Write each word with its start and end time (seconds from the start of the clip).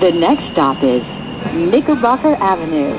The 0.00 0.10
next 0.10 0.42
stop 0.52 0.82
is 0.82 1.02
Knickerbocker 1.54 2.34
Avenue. 2.42 2.98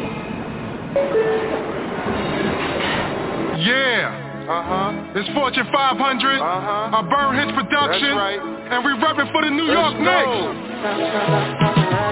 Yeah. 3.60 4.48
Uh-huh. 4.48 5.20
It's 5.20 5.28
Fortune 5.36 5.68
500. 5.74 5.76
Uh-huh. 5.76 6.96
Our 6.96 7.04
Burn 7.04 7.36
Hits 7.36 7.52
production. 7.52 8.16
That's 8.16 8.40
right. 8.40 8.40
And 8.40 8.80
we 8.86 8.96
repping 8.96 9.28
for 9.34 9.44
the 9.44 9.52
New 9.52 9.68
Let's 9.68 9.76
York 9.76 9.96
Knicks. 10.08 10.56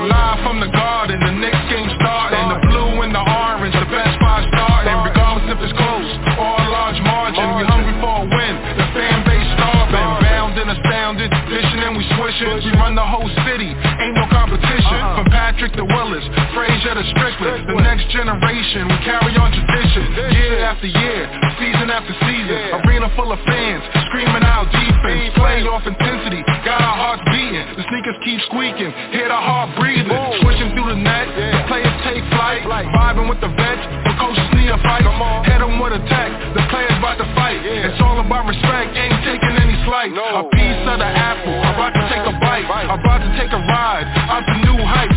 Live 0.04 0.39
from 0.43 0.59
the 0.59 0.68
garden, 0.68 1.15
the 1.15 1.31
Knicks 1.31 1.63
game 1.71 1.88
starting. 2.04 2.43
The 2.52 2.59
blue 2.68 3.07
and 3.07 3.15
the 3.15 3.23
orange, 3.23 3.71
the 3.71 3.88
best 3.88 4.20
five 4.20 4.43
starting. 4.52 5.00
Regardless 5.00 5.47
if 5.47 5.63
it's 5.63 5.77
close 5.79 6.09
or 6.36 6.59
a 6.59 6.68
large 6.75 7.00
margin. 7.07 7.45
We 7.55 7.63
hungry 7.70 7.95
for 8.04 8.20
a 8.20 8.27
win. 8.27 8.54
The 8.75 8.88
fan 8.97 9.23
base 9.23 9.47
starving. 9.55 10.09
Bound 10.27 10.59
and 10.59 10.70
astounded. 10.75 11.29
Dishing 11.47 11.81
and 11.88 11.95
we 11.95 12.04
swishing. 12.18 12.52
We 12.65 12.73
run 12.81 12.97
the 12.97 13.05
whole 13.05 13.29
city. 13.45 13.71
Ain't 13.71 14.18
no 14.18 14.23
competition. 14.64 14.82
From 15.14 15.30
Patrick 15.30 15.78
to 15.78 15.86
Willis, 15.86 16.25
Frazier 16.57 16.97
to 16.97 17.06
Strickland. 17.14 17.69
The 17.69 17.78
next 17.86 18.10
generation. 18.10 18.89
We 18.89 18.97
carry 19.06 19.38
on 19.38 19.54
tradition. 19.54 20.10
Year 20.33 20.65
after 20.65 20.89
year. 20.89 21.29
Season 21.61 21.88
after 21.93 22.18
season. 22.25 22.82
Arena 22.82 23.14
full 23.14 23.29
of 23.29 23.38
fans. 23.46 23.86
Screaming 24.10 24.41
out 24.41 24.74
defense. 24.74 25.38
Playoff 25.38 25.86
intensity. 25.86 26.41
Got 26.65 26.82
our 26.82 26.97
hearts 26.97 27.21
beating. 27.29 27.61
The 27.78 27.86
sneakers 27.93 28.18
keep 28.25 28.41
squeaking. 28.50 28.89
Hear 29.14 29.29
the 29.29 29.38
heart 29.38 29.78
breathing. 29.78 30.10
Switching 30.41 30.74
through 30.74 30.89
the 30.89 30.97
net. 30.97 31.30
The 31.30 31.61
players 31.69 31.93
take 32.02 32.25
flight. 32.33 32.66
Vibing 32.66 33.30
with 33.30 33.38
the 33.38 33.53
vets. 33.53 33.86
The 34.09 34.17
coaches 34.17 34.50
need 34.58 34.73
a 34.73 34.81
fight. 34.81 35.05
Head 35.45 35.61
on 35.61 35.77
with 35.77 35.94
attack. 35.94 36.33
The 36.58 36.66
players 36.73 36.97
about 36.97 37.22
to 37.22 37.27
fight. 37.38 37.61
It's 37.61 38.02
all 38.02 38.17
about 38.17 38.50
respect. 38.50 38.97
Ain't 38.97 39.22
taking 39.22 39.61
any 39.61 39.77
slight. 39.86 40.09
A 40.09 40.41
piece 40.50 40.81
of 40.89 40.97
the 40.97 41.05
apple. 41.05 41.53
About 41.69 41.94
to 41.94 42.02
take 42.09 42.25
a 42.25 42.33
bite. 42.41 42.66
About 42.66 43.22
to 43.22 43.30
take 43.38 43.53
a 43.53 43.61
ride. 43.61 44.09
Out 44.25 44.41
to 44.41 44.55
new 44.66 44.81
heights. 44.81 45.12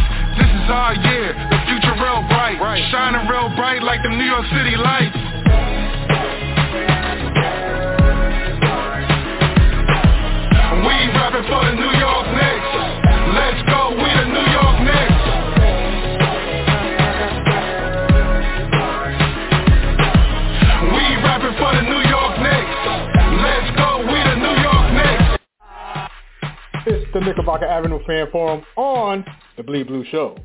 This 0.66 0.74
is 0.74 0.78
our 0.82 0.94
year. 0.96 1.30
The 1.30 1.58
future 1.70 1.94
real 1.94 2.26
bright. 2.26 2.58
Shining 2.90 3.28
real 3.30 3.54
bright 3.54 3.84
like 3.84 4.02
the 4.02 4.08
New 4.08 4.24
York 4.24 4.46
City 4.50 4.74
lights. 4.74 5.14
We 10.82 10.94
rapping 11.14 11.46
for 11.46 11.62
the 11.62 11.70
New 11.70 11.94
York 12.02 12.26
Knicks. 12.34 12.66
Let's 13.30 13.62
go, 13.70 13.94
we 13.94 14.10
the 14.10 14.26
New 14.26 14.42
York 14.50 14.82
Knicks. 14.82 15.22
We 20.90 21.04
rapping 21.22 21.54
for 21.62 21.70
the 21.78 21.82
New 21.86 22.02
York 22.10 22.42
Knicks. 22.42 22.74
Let's 23.38 23.70
go, 23.78 24.02
we 24.02 24.18
the 24.18 24.34
New 24.42 24.56
York 24.66 24.86
Knicks. 24.98 25.30
It's 26.86 27.06
the 27.14 27.20
Knickerbocker 27.20 27.66
Avenue 27.66 28.00
Fan 28.04 28.26
Forum 28.32 28.64
on 28.74 29.24
the 29.56 29.62
Bleed 29.62 29.86
Blue 29.86 30.04
Show. 30.10 30.36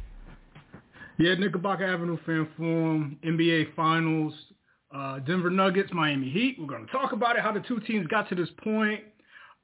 Yeah, 1.17 1.35
Knickerbocker 1.35 1.85
Avenue 1.85 2.17
Fan 2.25 2.47
Forum, 2.57 3.17
NBA 3.23 3.75
Finals, 3.75 4.33
uh, 4.95 5.19
Denver 5.19 5.49
Nuggets, 5.49 5.91
Miami 5.93 6.29
Heat. 6.29 6.57
We're 6.59 6.67
going 6.67 6.85
to 6.85 6.91
talk 6.91 7.11
about 7.11 7.35
it, 7.35 7.43
how 7.43 7.51
the 7.51 7.59
two 7.59 7.79
teams 7.81 8.07
got 8.07 8.27
to 8.29 8.35
this 8.35 8.49
point. 8.63 9.01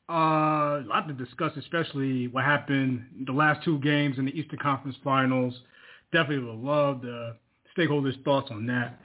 Uh, 0.09 0.80
a 0.80 0.86
lot 0.88 1.08
to 1.08 1.14
discuss, 1.14 1.52
especially 1.58 2.28
what 2.28 2.45
happened 2.45 3.04
the 3.26 3.31
last 3.34 3.64
two 3.66 3.80
games 3.80 4.17
in 4.17 4.26
the 4.26 4.31
Eastern 4.31 4.59
Conference 4.59 4.95
Finals. 5.04 5.54
Definitely 6.14 6.45
would 6.45 6.59
love 6.59 7.02
the 7.02 7.36
stakeholders' 7.78 8.23
thoughts 8.23 8.50
on 8.52 8.66
that. 8.67 9.00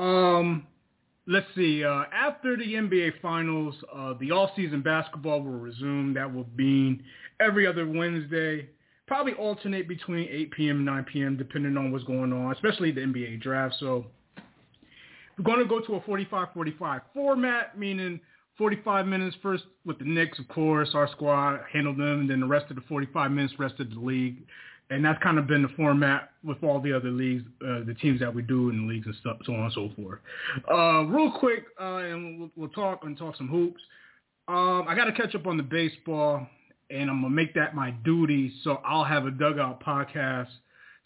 Um, 0.00 0.66
let's 1.26 1.46
see. 1.56 1.84
Uh, 1.84 2.04
after 2.12 2.56
the 2.56 2.74
NBA 2.74 3.20
Finals, 3.20 3.74
uh, 3.92 4.14
the 4.20 4.30
all-season 4.30 4.82
basketball 4.82 5.42
will 5.42 5.58
resume. 5.58 6.14
That 6.14 6.32
will 6.32 6.44
be 6.44 7.00
every 7.40 7.66
other 7.66 7.86
Wednesday. 7.88 8.68
Probably 9.06 9.34
alternate 9.34 9.86
between 9.88 10.28
8 10.28 10.50
p.m. 10.52 10.76
and 10.76 10.86
9 10.86 11.04
p.m. 11.12 11.36
depending 11.36 11.76
on 11.76 11.92
what's 11.92 12.04
going 12.04 12.32
on, 12.32 12.52
especially 12.52 12.90
the 12.90 13.02
NBA 13.02 13.40
draft. 13.40 13.76
So 13.78 14.06
we're 15.38 15.44
going 15.44 15.60
to 15.60 15.66
go 15.66 15.80
to 15.80 15.94
a 15.94 16.00
45-45 16.00 17.02
format, 17.14 17.78
meaning 17.78 18.20
45 18.58 19.06
minutes 19.06 19.36
first 19.42 19.64
with 19.84 19.98
the 19.98 20.04
Knicks, 20.04 20.38
of 20.38 20.48
course, 20.48 20.90
our 20.94 21.08
squad 21.08 21.60
handled 21.72 21.98
them, 21.98 22.20
and 22.20 22.30
then 22.30 22.40
the 22.40 22.46
rest 22.46 22.66
of 22.70 22.76
the 22.76 22.82
45 22.82 23.30
minutes 23.30 23.54
rest 23.58 23.78
of 23.80 23.90
the 23.90 24.00
league. 24.00 24.38
And 24.88 25.04
that's 25.04 25.20
kind 25.22 25.36
of 25.38 25.46
been 25.48 25.62
the 25.62 25.68
format 25.76 26.30
with 26.44 26.62
all 26.62 26.80
the 26.80 26.92
other 26.92 27.10
leagues, 27.10 27.42
uh, 27.60 27.80
the 27.84 27.94
teams 28.00 28.20
that 28.20 28.32
we 28.32 28.42
do 28.42 28.70
in 28.70 28.86
the 28.86 28.92
leagues 28.92 29.06
and 29.06 29.16
stuff, 29.16 29.38
so 29.44 29.52
on 29.52 29.64
and 29.64 29.72
so 29.72 29.90
forth. 29.96 30.20
Uh, 30.70 31.02
real 31.04 31.32
quick, 31.32 31.64
uh, 31.80 31.96
and 31.96 32.38
we'll, 32.38 32.50
we'll, 32.54 32.68
talk 32.68 33.00
and 33.02 33.18
talk 33.18 33.36
some 33.36 33.48
hoops. 33.48 33.80
Um, 34.46 34.84
I 34.88 34.94
got 34.94 35.06
to 35.06 35.12
catch 35.12 35.34
up 35.34 35.46
on 35.46 35.56
the 35.56 35.62
baseball, 35.64 36.46
and 36.90 37.10
I'm 37.10 37.22
gonna 37.22 37.34
make 37.34 37.54
that 37.54 37.74
my 37.74 37.90
duty. 37.90 38.52
So 38.64 38.80
I'll 38.84 39.04
have 39.04 39.26
a 39.26 39.30
dugout 39.30 39.82
podcast 39.82 40.48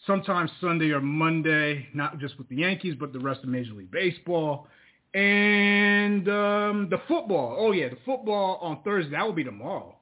sometime 0.06 0.48
Sunday 0.60 0.90
or 0.90 1.00
Monday, 1.00 1.88
not 1.94 2.18
just 2.18 2.38
with 2.38 2.48
the 2.48 2.56
Yankees, 2.56 2.94
but 2.98 3.12
the 3.12 3.18
rest 3.18 3.40
of 3.42 3.48
Major 3.48 3.74
League 3.74 3.90
Baseball. 3.90 4.68
And 5.14 6.28
um, 6.28 6.88
the 6.88 7.00
football. 7.08 7.56
Oh, 7.58 7.72
yeah, 7.72 7.88
the 7.88 7.98
football 8.04 8.58
on 8.62 8.82
Thursday. 8.84 9.10
That 9.10 9.26
will 9.26 9.32
be 9.32 9.44
tomorrow. 9.44 9.96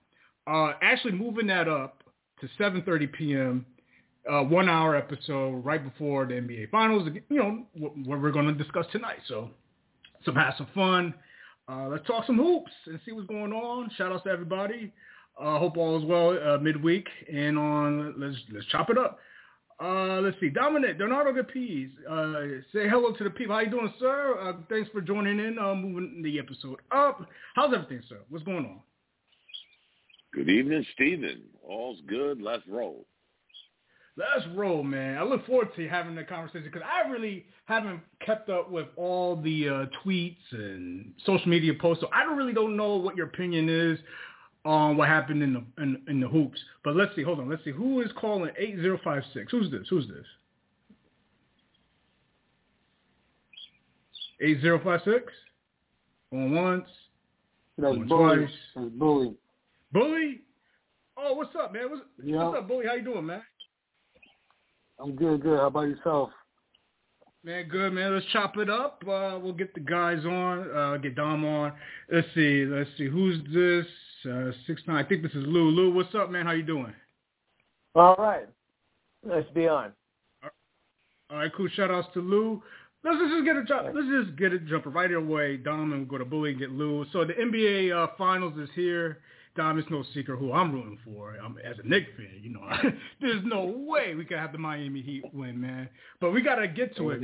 Uh, 0.46 0.72
actually 0.82 1.12
moving 1.12 1.46
that 1.46 1.68
up 1.68 2.02
to 2.40 2.48
7.30 2.60 3.12
p.m., 3.12 3.66
uh, 4.30 4.42
one-hour 4.42 4.94
episode 4.94 5.64
right 5.64 5.82
before 5.82 6.26
the 6.26 6.34
NBA 6.34 6.70
Finals, 6.70 7.08
you 7.30 7.38
know, 7.38 7.64
what, 7.74 8.20
we're 8.20 8.30
going 8.30 8.46
to 8.46 8.52
discuss 8.52 8.84
tonight. 8.92 9.18
So, 9.26 9.50
so 10.24 10.32
have 10.32 10.54
some 10.58 10.68
fun. 10.74 11.14
Uh, 11.66 11.88
let's 11.88 12.06
talk 12.06 12.26
some 12.26 12.36
hoops 12.36 12.72
and 12.86 13.00
see 13.06 13.12
what's 13.12 13.26
going 13.26 13.52
on. 13.52 13.90
Shout 13.96 14.12
out 14.12 14.24
to 14.24 14.30
everybody. 14.30 14.92
Uh, 15.40 15.58
hope 15.58 15.76
all 15.76 15.98
is 15.98 16.04
well 16.04 16.30
uh, 16.30 16.58
midweek. 16.58 17.06
And 17.32 17.58
on 17.58 18.14
let's 18.18 18.36
let's 18.52 18.66
chop 18.66 18.90
it 18.90 18.98
up. 18.98 19.18
Uh, 19.80 20.20
let's 20.20 20.36
see. 20.40 20.48
Dominic, 20.48 20.98
Donardo 20.98 21.32
Gapiz, 21.32 21.90
uh, 22.10 22.60
say 22.72 22.88
hello 22.88 23.12
to 23.12 23.24
the 23.24 23.30
people. 23.30 23.54
How 23.54 23.60
you 23.60 23.70
doing, 23.70 23.92
sir? 24.00 24.36
Uh, 24.40 24.52
thanks 24.68 24.90
for 24.90 25.00
joining 25.00 25.38
in, 25.38 25.56
uh, 25.56 25.72
moving 25.74 26.20
the 26.20 26.38
episode 26.40 26.80
up. 26.90 27.24
How's 27.54 27.72
everything, 27.72 28.02
sir? 28.08 28.18
What's 28.28 28.44
going 28.44 28.64
on? 28.66 28.80
Good 30.34 30.48
evening, 30.48 30.84
Stephen. 30.94 31.42
All's 31.62 32.00
good. 32.08 32.42
Let's 32.42 32.64
roll. 32.68 33.06
Let's 34.16 34.48
roll, 34.56 34.82
man. 34.82 35.16
I 35.16 35.22
look 35.22 35.46
forward 35.46 35.68
to 35.76 35.88
having 35.88 36.16
the 36.16 36.24
conversation 36.24 36.64
because 36.64 36.82
I 36.84 37.08
really 37.08 37.46
haven't 37.66 38.00
kept 38.26 38.50
up 38.50 38.68
with 38.68 38.88
all 38.96 39.36
the 39.36 39.68
uh, 39.68 39.84
tweets 40.04 40.36
and 40.50 41.12
social 41.24 41.48
media 41.48 41.72
posts, 41.80 42.02
so 42.02 42.10
I 42.12 42.24
don't 42.24 42.36
really 42.36 42.52
don't 42.52 42.76
know 42.76 42.96
what 42.96 43.16
your 43.16 43.26
opinion 43.26 43.68
is 43.68 43.96
on 44.64 44.96
what 44.96 45.08
happened 45.08 45.42
in 45.42 45.52
the 45.54 45.82
in, 45.82 46.02
in, 46.08 46.20
the 46.20 46.28
hoops. 46.28 46.58
But 46.84 46.96
let's 46.96 47.14
see. 47.16 47.22
Hold 47.22 47.40
on. 47.40 47.48
Let's 47.48 47.64
see. 47.64 47.70
Who 47.70 48.00
is 48.00 48.10
calling 48.16 48.50
eight 48.58 48.76
zero 48.76 48.98
five 49.02 49.22
six? 49.32 49.50
Who's 49.50 49.70
this? 49.70 49.86
Who's 49.88 50.06
this? 50.08 50.26
Eight 54.40 54.60
zero 54.60 54.80
five 54.82 55.00
six. 55.04 55.32
On 56.32 56.54
once. 56.54 56.88
That's 57.78 57.96
on 57.96 58.08
bully. 58.08 58.36
twice. 58.36 58.50
That's 58.74 58.88
bully. 58.90 59.34
Bully. 59.92 60.40
Oh, 61.16 61.34
what's 61.34 61.54
up, 61.56 61.72
man? 61.72 61.90
What's, 61.90 62.02
Yeah. 62.22 62.44
what's 62.44 62.58
up, 62.58 62.68
bully? 62.68 62.86
How 62.86 62.94
you 62.94 63.02
doing, 63.02 63.26
man? 63.26 63.42
I'm 65.00 65.14
good, 65.14 65.42
good. 65.42 65.58
How 65.58 65.66
about 65.66 65.88
yourself? 65.88 66.30
Man, 67.48 67.66
good 67.66 67.94
man. 67.94 68.12
Let's 68.12 68.26
chop 68.30 68.58
it 68.58 68.68
up. 68.68 69.02
Uh, 69.04 69.38
we'll 69.42 69.54
get 69.54 69.72
the 69.72 69.80
guys 69.80 70.22
on. 70.26 70.70
Uh, 70.70 70.98
get 70.98 71.14
Dom 71.14 71.46
on. 71.46 71.72
Let's 72.12 72.28
see. 72.34 72.66
Let's 72.66 72.90
see. 72.98 73.08
Who's 73.08 73.38
this? 73.54 73.86
Uh, 74.30 74.50
six 74.66 74.82
nine. 74.86 75.02
I 75.02 75.08
think 75.08 75.22
this 75.22 75.32
is 75.32 75.44
Lou. 75.46 75.70
Lou, 75.70 75.90
what's 75.94 76.14
up, 76.14 76.30
man? 76.30 76.44
How 76.44 76.52
you 76.52 76.62
doing? 76.62 76.92
All 77.94 78.16
right. 78.16 78.46
Nice 79.26 79.46
to 79.46 79.54
be 79.54 79.66
on. 79.66 79.92
All 81.30 81.38
right, 81.38 81.50
cool. 81.56 81.68
Shout 81.74 81.90
outs 81.90 82.08
to 82.12 82.20
Lou. 82.20 82.62
Let's 83.04 83.18
just 83.18 83.44
get 83.44 83.56
it. 83.56 83.94
Let's 83.94 84.26
just 84.26 84.36
get 84.38 84.52
a 84.52 84.58
jumping 84.58 84.92
right 84.92 85.12
away. 85.12 85.56
Dom 85.56 85.92
and 85.92 86.00
we'll 86.00 86.08
go 86.08 86.18
to 86.18 86.24
Bully 86.24 86.50
and 86.50 86.58
get 86.58 86.70
Lou. 86.70 87.06
So 87.12 87.24
the 87.24 87.34
NBA 87.34 87.94
uh, 87.94 88.08
Finals 88.18 88.58
is 88.58 88.68
here. 88.74 89.18
Dom, 89.56 89.78
it's 89.78 89.90
no 89.90 90.04
secret 90.14 90.38
who 90.38 90.52
I'm 90.52 90.72
rooting 90.72 90.98
for. 91.04 91.36
I'm, 91.36 91.58
as 91.58 91.76
a 91.82 91.86
Knicks 91.86 92.08
fan, 92.16 92.40
you 92.40 92.50
know, 92.50 92.60
there's 93.20 93.42
no 93.44 93.64
way 93.64 94.14
we 94.14 94.24
could 94.24 94.38
have 94.38 94.52
the 94.52 94.58
Miami 94.58 95.02
Heat 95.02 95.24
win, 95.32 95.60
man. 95.60 95.88
But 96.20 96.30
we 96.30 96.42
got 96.42 96.56
to 96.56 96.68
get 96.68 96.96
to 96.96 97.10
it. 97.10 97.22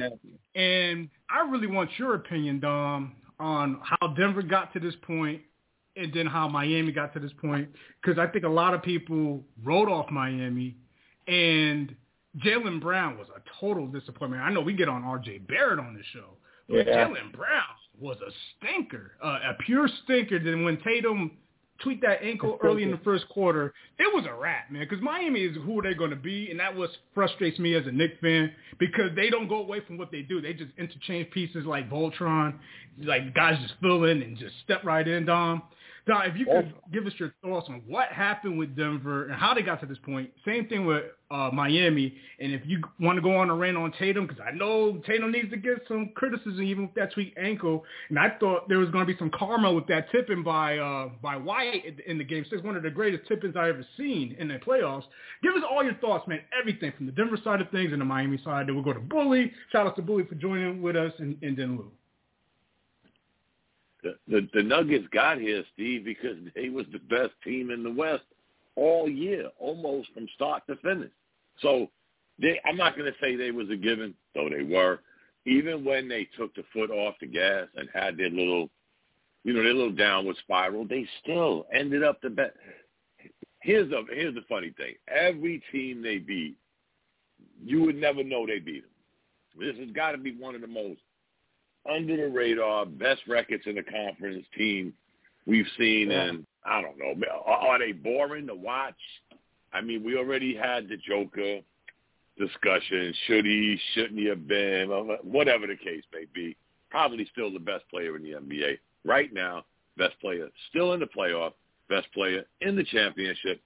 And 0.55 1.09
I 1.31 1.49
really 1.49 1.69
want 1.69 1.91
your 1.97 2.15
opinion, 2.15 2.61
Dom, 2.61 3.15
on 3.39 3.81
how 3.83 4.09
Denver 4.09 4.43
got 4.43 4.73
to 4.73 4.81
this 4.81 4.95
point 5.03 5.43
and 5.97 6.13
then 6.13 6.27
how 6.27 6.49
Miami 6.49 6.93
got 6.93 7.13
to 7.15 7.21
this 7.21 7.33
point. 7.41 7.69
Because 8.03 8.19
I 8.19 8.27
think 8.27 8.45
a 8.45 8.49
lot 8.49 8.75
of 8.75 8.83
people 8.83 9.45
wrote 9.63 9.89
off 9.89 10.11
Miami 10.11 10.77
and 11.29 11.95
Jaylen 12.39 12.81
Brown 12.81 13.17
was 13.19 13.29
a 13.35 13.41
total 13.61 13.87
disappointment. 13.87 14.43
I 14.43 14.51
know 14.51 14.61
we 14.61 14.73
get 14.73 14.89
on 14.89 15.05
R.J. 15.05 15.39
Barrett 15.39 15.79
on 15.79 15.95
the 15.95 16.03
show, 16.13 16.31
but 16.69 16.87
Yeah. 16.87 17.07
Jaylen 17.07 17.33
Brown 17.33 17.63
was 17.99 18.17
a 18.21 18.31
stinker, 18.57 19.13
uh, 19.23 19.39
a 19.51 19.55
pure 19.65 19.89
stinker. 20.05 20.39
Then 20.39 20.65
when 20.65 20.79
Tatum 20.83 21.33
tweaked 21.81 22.03
that 22.03 22.23
ankle 22.23 22.59
early 22.63 22.83
in 22.83 22.91
the 22.91 22.99
first 22.99 23.29
quarter, 23.29 23.73
it 23.99 24.13
was 24.15 24.25
a 24.27 24.35
wrap, 24.35 24.71
man. 24.71 24.87
Because 24.89 25.03
Miami 25.03 25.43
is 25.43 25.57
who 25.65 25.81
they're 25.83 25.95
going 25.95 26.11
to 26.11 26.17
be, 26.17 26.51
and 26.51 26.59
that 26.59 26.75
was 26.75 26.91
frustrates 27.15 27.59
me 27.59 27.75
as 27.75 27.87
a 27.87 27.93
Knicks 27.93 28.19
fan 28.21 28.53
because 28.79 29.11
they 29.15 29.31
don't 29.31 29.49
go 29.49 29.57
away 29.61 29.81
from 29.81 29.97
what 29.99 30.11
they 30.11 30.23
do. 30.23 30.41
They 30.41 30.55
just 30.55 30.73
interchange 30.79 31.31
pieces 31.31 31.65
like 31.67 31.89
Voltron, 31.91 32.55
like 33.03 33.35
guys 33.35 33.59
just 33.63 33.75
fill 33.81 34.05
in 34.05 34.23
and 34.23 34.37
just 34.37 34.55
step 34.65 34.83
right 34.85 35.07
in, 35.07 35.27
Dom. 35.27 35.63
Don, 36.07 36.27
if 36.27 36.37
you 36.37 36.45
could 36.45 36.75
give 36.93 37.07
us 37.07 37.15
your 37.17 37.33
thoughts 37.43 37.67
on 37.71 37.83
what 37.87 38.09
happened 38.09 38.59
with 38.59 38.77
Denver 38.77 39.25
and 39.25 39.35
how 39.35 39.55
they 39.55 39.63
got 39.63 39.81
to 39.81 39.87
this 39.87 39.97
point. 40.05 40.31
Same 40.45 40.69
thing 40.69 40.85
with 40.85 41.05
uh, 41.31 41.49
Miami. 41.51 42.15
And 42.39 42.53
if 42.53 42.61
you 42.67 42.83
want 43.01 43.17
to 43.17 43.23
go 43.23 43.35
on 43.37 43.49
a 43.49 43.55
rant 43.55 43.79
on 43.79 43.91
Tatum, 43.93 44.27
because 44.27 44.43
I 44.47 44.55
know 44.55 45.01
Tatum 45.07 45.33
needs 45.33 45.51
to 45.51 45.57
get 45.57 45.79
some 45.89 46.11
criticism 46.15 46.63
even 46.63 46.87
with 46.87 46.95
that 46.97 47.15
tweaked 47.15 47.39
ankle. 47.39 47.85
And 48.11 48.19
I 48.19 48.37
thought 48.39 48.69
there 48.69 48.79
was 48.79 48.91
going 48.91 49.07
to 49.07 49.11
be 49.11 49.19
some 49.19 49.31
karma 49.31 49.73
with 49.73 49.87
that 49.87 50.13
tipping 50.13 50.43
by 50.43 50.77
uh, 50.77 51.09
by 51.23 51.37
White 51.37 51.85
in 52.07 52.19
the 52.19 52.25
game 52.25 52.45
six, 52.51 52.63
one 52.63 52.77
of 52.77 52.83
the 52.83 52.91
greatest 52.91 53.27
tippings 53.27 53.57
I've 53.57 53.75
ever 53.75 53.87
seen 53.97 54.37
in 54.39 54.49
the 54.49 54.57
playoffs. 54.57 55.05
Give 55.43 55.55
us 55.55 55.63
all 55.69 55.83
your 55.83 55.95
thoughts, 55.95 56.29
man. 56.29 56.41
Everything 56.59 56.93
from 56.99 57.07
the 57.07 57.13
Denver 57.13 57.39
side 57.43 57.63
of 57.63 57.71
things 57.71 57.93
and 57.93 58.01
the 58.01 58.05
Miami 58.05 58.39
side. 58.45 58.69
Then 58.69 58.75
we'll 58.75 58.85
go 58.85 58.93
to 58.93 59.01
Bully. 59.01 59.51
Shout 59.73 59.87
out 59.87 59.97
to 59.97 60.03
Bully 60.03 60.25
for 60.25 60.35
joining 60.35 60.83
with 60.83 60.97
us, 60.97 61.13
and, 61.19 61.37
and 61.43 61.57
then 61.57 61.79
Lou 61.79 61.91
the, 64.29 64.49
the 64.53 64.63
Nuggets 64.63 65.07
got 65.13 65.39
here, 65.39 65.65
Steve, 65.73 66.05
because 66.05 66.37
they 66.55 66.69
was 66.69 66.87
the 66.93 66.99
best 66.99 67.33
team 67.43 67.71
in 67.71 67.83
the 67.83 67.93
West 67.93 68.25
all 68.77 69.09
year, 69.09 69.51
almost 69.59 70.09
from 70.15 70.27
start 70.35 70.63
to 70.69 70.77
finish. 70.77 71.11
So 71.61 71.89
they, 72.41 72.61
I'm 72.65 72.77
not 72.77 72.97
going 72.97 73.11
to 73.11 73.19
say 73.21 73.37
they 73.37 73.51
was 73.51 73.71
a 73.71 73.77
given, 73.77 74.15
though 74.35 74.49
they 74.49 74.65
were. 74.65 75.01
Even 75.47 75.85
when 75.85 76.09
they 76.09 76.27
took 76.37 76.55
the 76.55 76.65
foot 76.73 76.91
off 76.91 77.15
the 77.21 77.27
gas 77.27 77.69
and 77.77 77.89
had 77.93 78.17
their 78.17 78.31
little, 78.31 78.71
you 79.45 79.53
know, 79.53 79.63
their 79.63 79.75
little 79.75 79.93
downward 79.93 80.37
spiral, 80.39 80.87
they 80.87 81.07
still 81.23 81.67
ended 81.73 82.03
up 82.03 82.21
the 82.23 82.31
best. 82.31 82.53
Here's 83.61 83.91
the 83.91 84.05
here's 84.11 84.35
the 84.35 84.45
funny 84.49 84.73
thing: 84.77 84.95
every 85.07 85.63
team 85.71 86.03
they 86.03 86.19
beat, 86.19 86.57
you 87.63 87.83
would 87.83 87.97
never 87.97 88.25
know 88.25 88.47
they 88.47 88.59
beat 88.59 88.83
them. 88.83 88.91
This 89.59 89.77
has 89.79 89.95
got 89.95 90.13
to 90.13 90.19
be 90.19 90.35
one 90.35 90.55
of 90.55 90.63
the 90.63 90.67
most 90.67 91.01
under 91.91 92.17
the 92.17 92.29
radar, 92.29 92.87
best 92.87 93.23
records 93.29 93.65
in 93.67 93.77
the 93.77 93.83
conference 93.83 94.45
team 94.57 94.93
we've 95.47 95.67
seen. 95.79 96.11
And 96.11 96.47
I 96.65 96.81
don't 96.81 96.99
know, 96.99 97.15
are 97.47 97.79
they 97.79 97.93
boring 97.93 98.47
to 98.47 98.55
watch? 98.55 98.95
I 99.73 99.81
mean, 99.81 100.05
we 100.05 100.17
already 100.17 100.55
had 100.55 100.89
the 100.89 100.97
Joker 100.97 101.61
discussion. 102.39 103.13
Should 103.27 103.45
he, 103.45 103.79
shouldn't 103.95 104.19
he 104.19 104.27
have 104.27 104.47
been, 104.47 104.89
whatever 105.23 105.67
the 105.67 105.77
case 105.77 106.05
may 106.13 106.27
be. 106.33 106.57
Probably 106.91 107.29
still 107.33 107.53
the 107.53 107.59
best 107.59 107.89
player 107.91 108.17
in 108.17 108.23
the 108.23 108.33
NBA. 108.33 108.79
Right 109.05 109.33
now, 109.33 109.65
best 109.99 110.19
player 110.21 110.49
still 110.71 110.93
in 110.93 111.01
the 111.01 111.07
playoff, 111.07 111.53
best 111.89 112.07
player 112.15 112.45
in 112.61 112.77
the 112.77 112.85
championship. 112.85 113.61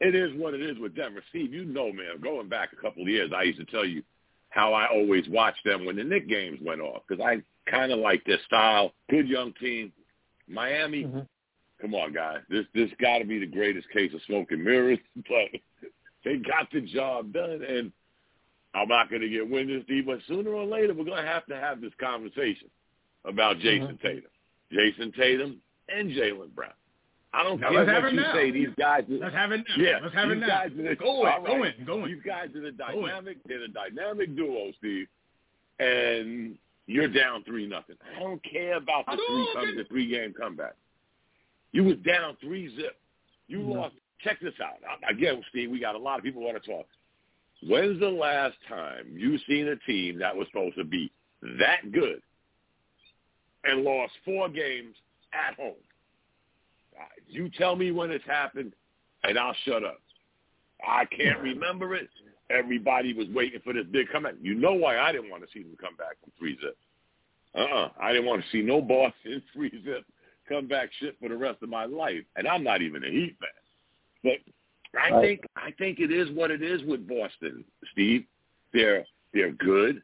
It 0.00 0.14
is 0.14 0.32
what 0.34 0.54
it 0.54 0.60
is 0.60 0.78
with 0.78 0.96
Denver. 0.96 1.22
Steve, 1.30 1.54
you 1.54 1.64
know, 1.64 1.92
man, 1.92 2.20
going 2.20 2.48
back 2.48 2.70
a 2.72 2.76
couple 2.76 3.02
of 3.02 3.08
years, 3.08 3.30
I 3.34 3.44
used 3.44 3.60
to 3.60 3.64
tell 3.66 3.84
you 3.84 4.02
how 4.54 4.72
I 4.72 4.86
always 4.88 5.28
watched 5.28 5.64
them 5.64 5.84
when 5.84 5.96
the 5.96 6.04
Knick 6.04 6.28
games 6.28 6.60
went 6.62 6.80
off 6.80 7.02
because 7.08 7.22
I 7.24 7.42
kind 7.68 7.90
of 7.90 7.98
like 7.98 8.24
their 8.24 8.38
style. 8.46 8.92
Good 9.10 9.28
young 9.28 9.52
team. 9.54 9.92
Miami, 10.46 11.04
mm-hmm. 11.04 11.20
come 11.80 11.94
on, 11.94 12.12
guys. 12.12 12.38
This 12.48 12.64
this 12.72 12.90
got 13.00 13.18
to 13.18 13.24
be 13.24 13.40
the 13.40 13.46
greatest 13.46 13.90
case 13.90 14.14
of 14.14 14.20
smoke 14.26 14.52
and 14.52 14.62
mirrors, 14.62 15.00
but 15.16 15.60
they 16.24 16.36
got 16.36 16.70
the 16.72 16.82
job 16.82 17.32
done. 17.32 17.62
And 17.68 17.90
I'm 18.74 18.88
not 18.88 19.10
going 19.10 19.22
to 19.22 19.28
get 19.28 19.50
winded, 19.50 19.84
Steve, 19.86 20.06
but 20.06 20.20
sooner 20.28 20.50
or 20.50 20.64
later 20.64 20.94
we're 20.94 21.04
going 21.04 21.22
to 21.22 21.28
have 21.28 21.46
to 21.46 21.56
have 21.56 21.80
this 21.80 21.92
conversation 22.00 22.68
about 23.24 23.58
Jayson 23.58 23.98
mm-hmm. 23.98 24.06
Tatum, 24.06 24.30
Jayson 24.72 25.12
Tatum, 25.16 25.60
and 25.88 26.12
Jaylen 26.12 26.54
Brown. 26.54 26.70
I 27.34 27.42
don't 27.42 27.60
now, 27.60 27.70
care 27.70 28.02
what 28.02 28.12
you 28.12 28.20
now. 28.20 28.32
say. 28.32 28.50
These 28.52 28.68
guys, 28.78 29.02
are, 29.10 29.14
let's 29.14 29.34
have 29.34 29.50
it 29.50 29.64
now. 29.68 29.84
Yeah, 29.84 29.98
let's 30.02 30.14
have 30.14 30.30
it 30.30 30.36
now. 30.36 30.46
Guys 30.46 30.70
are, 30.70 30.94
go 30.94 31.26
in, 31.26 31.44
go 31.44 31.64
in, 31.64 31.72
go 31.84 32.04
in. 32.04 32.12
These 32.12 32.22
guys 32.24 32.48
are 32.54 32.60
the 32.60 32.70
dynamic. 32.70 33.38
They're 33.46 33.60
the 33.60 33.68
dynamic 33.68 34.36
duo, 34.36 34.70
Steve. 34.78 35.08
And 35.80 36.56
you're 36.86 37.08
down 37.08 37.42
three 37.44 37.66
nothing. 37.66 37.96
I 38.16 38.20
don't 38.20 38.40
care 38.44 38.76
about 38.76 39.06
the 39.06 39.16
three 39.16 39.48
come, 39.54 39.76
the 39.76 39.84
three 39.84 40.08
game 40.08 40.32
comeback. 40.38 40.76
You 41.72 41.82
was 41.82 41.96
down 42.06 42.36
three 42.40 42.74
zip. 42.76 42.96
You 43.48 43.58
mm-hmm. 43.58 43.70
lost. 43.72 43.94
Check 44.20 44.38
this 44.40 44.54
out. 44.62 44.76
Again, 45.10 45.42
Steve, 45.50 45.70
we 45.70 45.80
got 45.80 45.96
a 45.96 45.98
lot 45.98 46.18
of 46.18 46.24
people 46.24 46.42
want 46.42 46.62
to 46.62 46.70
talk. 46.70 46.86
When's 47.66 47.98
the 47.98 48.08
last 48.08 48.54
time 48.68 49.08
you 49.12 49.38
seen 49.48 49.68
a 49.68 49.76
team 49.90 50.18
that 50.20 50.34
was 50.34 50.46
supposed 50.52 50.76
to 50.76 50.84
be 50.84 51.10
that 51.58 51.92
good 51.92 52.22
and 53.64 53.82
lost 53.82 54.12
four 54.24 54.48
games 54.48 54.94
at 55.32 55.56
home? 55.56 55.74
You 57.28 57.50
tell 57.50 57.76
me 57.76 57.90
when 57.90 58.10
it's 58.10 58.24
happened, 58.26 58.72
and 59.22 59.38
I'll 59.38 59.56
shut 59.64 59.84
up. 59.84 60.00
I 60.86 61.04
can't 61.06 61.40
remember 61.40 61.94
it. 61.94 62.08
Everybody 62.50 63.14
was 63.14 63.26
waiting 63.34 63.60
for 63.64 63.72
this 63.72 63.86
big 63.90 64.08
comeback. 64.12 64.34
You 64.40 64.54
know 64.54 64.74
why 64.74 64.98
I 64.98 65.12
didn't 65.12 65.30
want 65.30 65.42
to 65.42 65.48
see 65.52 65.62
them 65.62 65.76
come 65.80 65.96
back 65.96 66.20
from 66.20 66.32
three 66.38 66.58
zip. 66.60 66.76
Uh-uh. 67.54 67.88
I 68.00 68.12
didn't 68.12 68.26
want 68.26 68.42
to 68.42 68.50
see 68.50 68.62
no 68.62 68.80
Boston 68.80 69.42
three 69.52 69.70
zip 69.84 70.04
come 70.48 70.68
back 70.68 70.90
shit 71.00 71.16
for 71.20 71.28
the 71.28 71.36
rest 71.36 71.62
of 71.62 71.68
my 71.68 71.86
life. 71.86 72.22
And 72.36 72.46
I'm 72.46 72.62
not 72.62 72.82
even 72.82 73.02
a 73.02 73.10
Heat 73.10 73.36
fan. 73.40 73.48
But 74.22 75.00
I 75.00 75.20
think 75.20 75.44
I 75.56 75.70
think 75.78 76.00
it 76.00 76.12
is 76.12 76.30
what 76.30 76.50
it 76.50 76.62
is 76.62 76.82
with 76.82 77.08
Boston, 77.08 77.64
Steve. 77.92 78.24
They're 78.72 79.04
they're 79.32 79.52
good. 79.52 80.02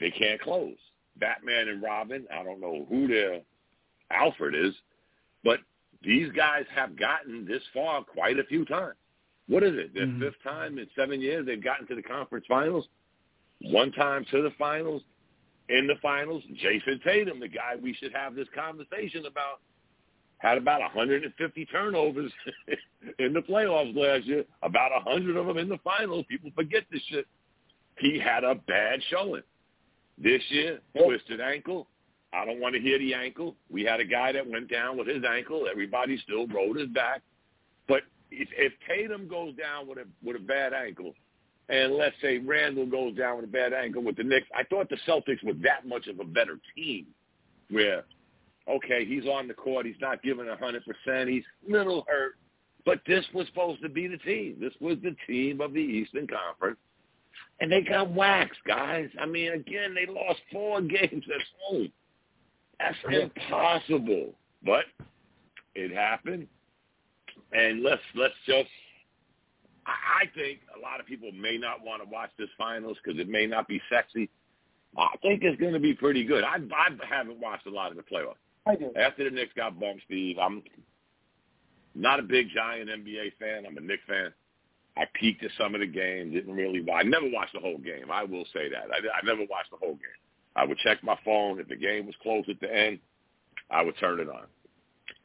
They 0.00 0.10
can't 0.10 0.40
close. 0.40 0.76
Batman 1.18 1.68
and 1.68 1.82
Robin, 1.82 2.26
I 2.32 2.44
don't 2.44 2.60
know 2.60 2.86
who 2.88 3.08
their 3.08 3.40
Alfred 4.10 4.54
is, 4.54 4.72
but 5.42 5.58
these 6.02 6.30
guys 6.32 6.64
have 6.74 6.98
gotten 6.98 7.46
this 7.46 7.62
far 7.74 8.04
quite 8.04 8.38
a 8.38 8.44
few 8.44 8.64
times. 8.64 8.94
What 9.48 9.62
is 9.62 9.74
it? 9.74 9.94
Their 9.94 10.06
mm-hmm. 10.06 10.22
fifth 10.22 10.42
time 10.44 10.78
in 10.78 10.86
seven 10.96 11.20
years 11.20 11.46
they've 11.46 11.62
gotten 11.62 11.86
to 11.88 11.94
the 11.94 12.02
conference 12.02 12.44
finals. 12.48 12.86
One 13.62 13.90
time 13.92 14.24
to 14.30 14.42
the 14.42 14.50
finals. 14.58 15.02
In 15.68 15.86
the 15.86 15.96
finals, 16.00 16.42
Jayson 16.62 17.00
Tatum, 17.04 17.40
the 17.40 17.48
guy 17.48 17.74
we 17.82 17.92
should 17.94 18.12
have 18.14 18.34
this 18.34 18.48
conversation 18.54 19.26
about, 19.26 19.60
had 20.38 20.56
about 20.56 20.80
150 20.80 21.66
turnovers 21.66 22.32
in 23.18 23.32
the 23.34 23.40
playoffs 23.40 23.94
last 23.94 24.24
year. 24.24 24.44
About 24.62 24.92
100 25.04 25.36
of 25.36 25.46
them 25.46 25.58
in 25.58 25.68
the 25.68 25.78
finals. 25.84 26.24
People 26.28 26.50
forget 26.54 26.84
this 26.90 27.02
shit. 27.10 27.26
He 27.98 28.18
had 28.18 28.44
a 28.44 28.54
bad 28.54 29.00
showing. 29.10 29.42
This 30.16 30.42
year, 30.48 30.80
twisted 30.96 31.40
ankle, 31.40 31.86
I 32.32 32.44
don't 32.44 32.60
want 32.60 32.74
to 32.74 32.80
hear 32.80 32.98
the 32.98 33.14
ankle. 33.14 33.56
We 33.70 33.84
had 33.84 34.00
a 34.00 34.04
guy 34.04 34.32
that 34.32 34.48
went 34.48 34.70
down 34.70 34.98
with 34.98 35.06
his 35.06 35.22
ankle. 35.24 35.66
Everybody 35.70 36.18
still 36.18 36.46
rode 36.46 36.76
his 36.76 36.88
back. 36.88 37.22
But 37.86 38.02
if, 38.30 38.48
if 38.56 38.72
Tatum 38.86 39.28
goes 39.28 39.54
down 39.54 39.88
with 39.88 39.98
a 39.98 40.04
with 40.22 40.36
a 40.36 40.44
bad 40.44 40.74
ankle, 40.74 41.14
and 41.68 41.94
let's 41.94 42.16
say 42.20 42.38
Randle 42.38 42.86
goes 42.86 43.16
down 43.16 43.36
with 43.36 43.46
a 43.46 43.52
bad 43.52 43.72
ankle 43.72 44.02
with 44.02 44.16
the 44.16 44.24
Knicks, 44.24 44.46
I 44.54 44.64
thought 44.64 44.90
the 44.90 44.98
Celtics 45.06 45.42
were 45.42 45.54
that 45.64 45.86
much 45.86 46.06
of 46.06 46.20
a 46.20 46.24
better 46.24 46.58
team. 46.74 47.06
Where, 47.70 48.04
okay, 48.68 49.04
he's 49.04 49.26
on 49.26 49.48
the 49.48 49.54
court, 49.54 49.86
he's 49.86 50.00
not 50.00 50.22
giving 50.22 50.48
a 50.48 50.56
hundred 50.56 50.84
percent, 50.84 51.28
he's 51.30 51.44
a 51.68 51.72
little 51.72 52.04
hurt, 52.08 52.36
but 52.84 53.00
this 53.06 53.24
was 53.34 53.46
supposed 53.46 53.82
to 53.82 53.88
be 53.88 54.06
the 54.06 54.16
team. 54.18 54.56
This 54.60 54.72
was 54.80 54.96
the 55.02 55.14
team 55.26 55.60
of 55.60 55.72
the 55.72 55.80
Eastern 55.80 56.26
Conference. 56.26 56.78
And 57.60 57.70
they 57.70 57.82
got 57.82 58.10
waxed, 58.12 58.60
guys. 58.66 59.08
I 59.20 59.26
mean, 59.26 59.52
again, 59.52 59.94
they 59.94 60.10
lost 60.10 60.40
four 60.52 60.80
games 60.82 61.24
at 61.34 61.42
home. 61.60 61.92
That's 62.78 62.96
impossible. 63.10 64.34
But 64.64 64.84
it 65.74 65.92
happened. 65.92 66.46
And 67.52 67.82
let's 67.82 68.02
let's 68.14 68.34
just 68.46 68.68
I 69.86 70.26
think 70.34 70.60
a 70.76 70.80
lot 70.80 71.00
of 71.00 71.06
people 71.06 71.30
may 71.32 71.56
not 71.56 71.84
want 71.84 72.02
to 72.02 72.08
watch 72.08 72.30
this 72.38 72.48
finals 72.58 72.96
because 73.02 73.18
it 73.18 73.28
may 73.28 73.46
not 73.46 73.68
be 73.68 73.80
sexy. 73.90 74.28
I 74.96 75.16
think 75.22 75.42
it's 75.42 75.60
going 75.60 75.72
to 75.72 75.80
be 75.80 75.94
pretty 75.94 76.24
good. 76.24 76.44
I 76.44 76.56
I 76.56 76.88
haven't 77.08 77.40
watched 77.40 77.66
a 77.66 77.70
lot 77.70 77.90
of 77.90 77.96
the 77.96 78.02
playoffs. 78.02 78.34
I 78.66 78.76
do. 78.76 78.92
After 78.96 79.24
the 79.24 79.30
Knicks 79.30 79.52
got 79.56 79.80
bumped, 79.80 80.02
Steve, 80.04 80.36
I'm 80.38 80.62
not 81.94 82.20
a 82.20 82.22
big 82.22 82.48
giant 82.54 82.90
NBA 82.90 83.32
fan. 83.38 83.64
I'm 83.66 83.76
a 83.76 83.80
Knicks 83.80 84.02
fan. 84.06 84.32
I 84.96 85.04
peeked 85.14 85.44
at 85.44 85.50
some 85.56 85.74
of 85.74 85.80
the 85.80 85.86
games. 85.86 86.34
Didn't 86.34 86.54
really. 86.54 86.84
I 86.92 87.02
never 87.04 87.30
watched 87.30 87.54
the 87.54 87.60
whole 87.60 87.78
game. 87.78 88.10
I 88.12 88.24
will 88.24 88.44
say 88.52 88.68
that. 88.68 88.90
I, 88.92 88.98
I 88.98 89.24
never 89.24 89.42
watched 89.48 89.70
the 89.70 89.78
whole 89.78 89.94
game. 89.94 90.20
I 90.58 90.64
would 90.64 90.78
check 90.78 91.02
my 91.04 91.16
phone. 91.24 91.60
If 91.60 91.68
the 91.68 91.76
game 91.76 92.06
was 92.06 92.16
close 92.20 92.44
at 92.50 92.58
the 92.60 92.74
end, 92.74 92.98
I 93.70 93.82
would 93.82 93.96
turn 93.98 94.18
it 94.18 94.28
on. 94.28 94.46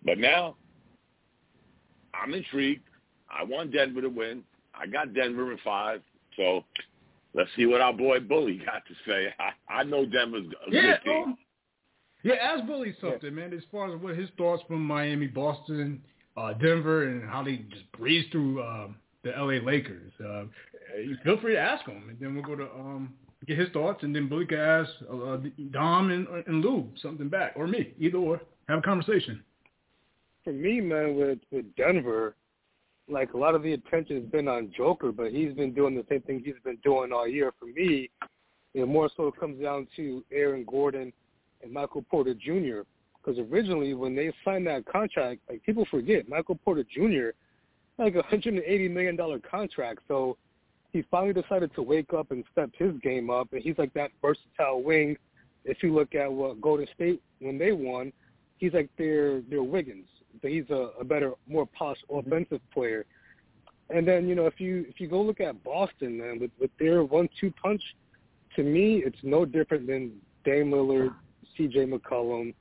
But 0.06 0.20
now, 0.20 0.56
I'm 2.13 2.34
intrigued. 2.34 2.84
I 3.32 3.44
want 3.44 3.74
Denver 3.74 4.02
to 4.02 4.10
win. 4.10 4.44
I 4.75 4.86
got 4.86 5.13
Denver 5.13 5.52
in 5.52 5.58
five. 5.63 6.02
So 6.38 6.63
let's 7.34 7.50
see 7.56 7.66
what 7.66 7.82
our 7.82 7.94
boy 7.94 8.20
Bully 8.20 8.62
got 8.63 8.84
to 8.86 8.94
say. 9.08 9.34
I, 9.40 9.80
I 9.80 9.84
know 9.84 10.06
Denver's 10.06 10.46
a 10.68 10.72
yeah, 10.72 10.82
good 10.82 11.04
team. 11.04 11.24
Um, 11.24 11.38
yeah, 12.24 12.36
ask 12.36 12.66
Bully 12.68 12.96
something, 13.02 13.20
yeah. 13.24 13.30
man, 13.32 13.54
as 13.54 13.63
far 13.72 13.94
as 13.94 14.00
what 14.00 14.16
his 14.16 14.30
thoughts 14.38 14.63
from 14.68 14.86
Miami, 14.86 15.28
Boston, 15.28 16.02
uh, 16.38 16.54
Denver, 16.54 17.08
and 17.08 17.28
how 17.28 17.44
they 17.44 17.58
just 17.72 17.92
breezed 17.98 18.32
through 18.32 18.62
uh, 18.62 18.88
the 19.24 19.36
L.A. 19.36 19.60
Lakers. 19.60 20.12
Uh, 20.24 20.44
feel 21.24 21.40
free 21.42 21.54
to 21.54 21.60
ask 21.60 21.86
him, 21.86 22.04
and 22.08 22.18
then 22.20 22.36
we'll 22.36 22.44
go 22.44 22.56
to 22.56 22.72
um, 22.72 23.13
get 23.48 23.58
his 23.58 23.70
thoughts, 23.70 24.04
and 24.04 24.16
then 24.16 24.30
Billy 24.30 24.46
can 24.46 24.60
ask 24.60 24.90
uh, 25.12 25.38
Dom 25.72 26.12
and, 26.12 26.28
and 26.48 26.64
Lou 26.64 26.90
something 27.02 27.30
back, 27.30 27.54
or 27.56 27.68
me, 27.68 27.94
either 28.00 28.18
or. 28.18 28.42
Have 28.70 28.80
a 28.80 28.82
conversation. 28.82 29.44
For 30.44 30.54
me, 30.54 30.80
man, 30.80 31.16
with 31.16 31.40
with 31.52 31.66
Denver, 31.76 32.36
like 33.10 33.34
a 33.34 33.38
lot 33.38 33.56
of 33.56 33.64
the 33.64 33.74
attention 33.74 34.22
has 34.22 34.26
been 34.26 34.48
on 34.48 34.72
Joker, 34.76 35.12
but 35.12 35.32
he's 35.32 35.54
been 35.54 35.74
doing 35.74 35.96
the 35.96 36.06
same 36.10 36.22
thing 36.22 36.42
he's 36.44 36.56
been 36.64 36.78
doing 36.84 37.12
all 37.12 37.28
year. 37.28 37.52
For 37.60 37.66
me, 37.66 38.10
it 38.74 38.88
more 38.88 39.10
so 39.16 39.32
comes 39.32 39.62
down 39.62 39.88
to 39.96 40.24
Aaron 40.32 40.66
Gordon 40.66 41.12
and 41.62 41.72
Michael 41.72 42.04
Porter 42.10 42.34
Jr. 42.34 42.82
Because 43.18 43.40
originally, 43.52 43.94
when 43.94 44.16
they 44.16 44.34
signed 44.44 44.68
that 44.68 44.86
contract, 44.86 45.42
like 45.50 45.64
people 45.64 45.86
forget, 45.90 46.28
Michael 46.28 46.60
Porter 46.64 46.84
Jr. 46.84 47.30
like 47.98 48.16
a 48.16 48.24
hundred 48.24 48.56
and 48.56 48.64
eighty 48.64 48.88
million 48.88 49.16
dollar 49.16 49.40
contract. 49.40 50.00
So 50.08 50.38
he 50.94 51.04
finally 51.10 51.34
decided 51.34 51.74
to 51.74 51.82
wake 51.82 52.14
up 52.14 52.30
and 52.30 52.44
step 52.52 52.70
his 52.78 52.94
game 53.02 53.32
up, 53.32 53.52
and 53.52 53.62
he's 53.62 53.78
like 53.80 53.94
that 53.96 54.12
versatile 54.22 54.82
wing. 54.82 55.18
If 55.66 55.82
you 55.82 55.94
look 55.94 56.14
at 56.14 56.32
what 56.32 56.62
Golden 56.62 56.88
State 56.94 57.22
when 57.40 57.58
they 57.58 57.72
won, 57.72 58.14
he's 58.58 58.74
like 58.74 58.90
their 58.98 59.42
their 59.42 59.64
Wiggins. 59.64 60.08
He's 60.42 60.70
a, 60.70 60.92
a 61.00 61.04
better, 61.04 61.34
more 61.48 61.68
polished 61.78 62.04
mm-hmm. 62.10 62.28
offensive 62.28 62.62
player. 62.72 63.06
And 63.90 64.08
then 64.08 64.28
you 64.28 64.36
know 64.36 64.46
if 64.46 64.60
you 64.60 64.86
if 64.88 65.00
you 65.00 65.08
go 65.08 65.22
look 65.22 65.42
at 65.42 65.64
Boston, 65.64 66.20
man, 66.20 66.40
with 66.40 66.52
with 66.60 66.72
their 66.80 67.04
one-two 67.04 67.52
punch, 67.62 67.82
to 68.56 68.64
me 68.64 69.04
it's 69.04 69.20
no 69.24 69.46
different 69.46 69.88
than 69.88 70.12
Dame 70.46 70.72
Lillard, 70.72 71.14
C.J. 71.58 71.86
McCollum. 71.88 72.54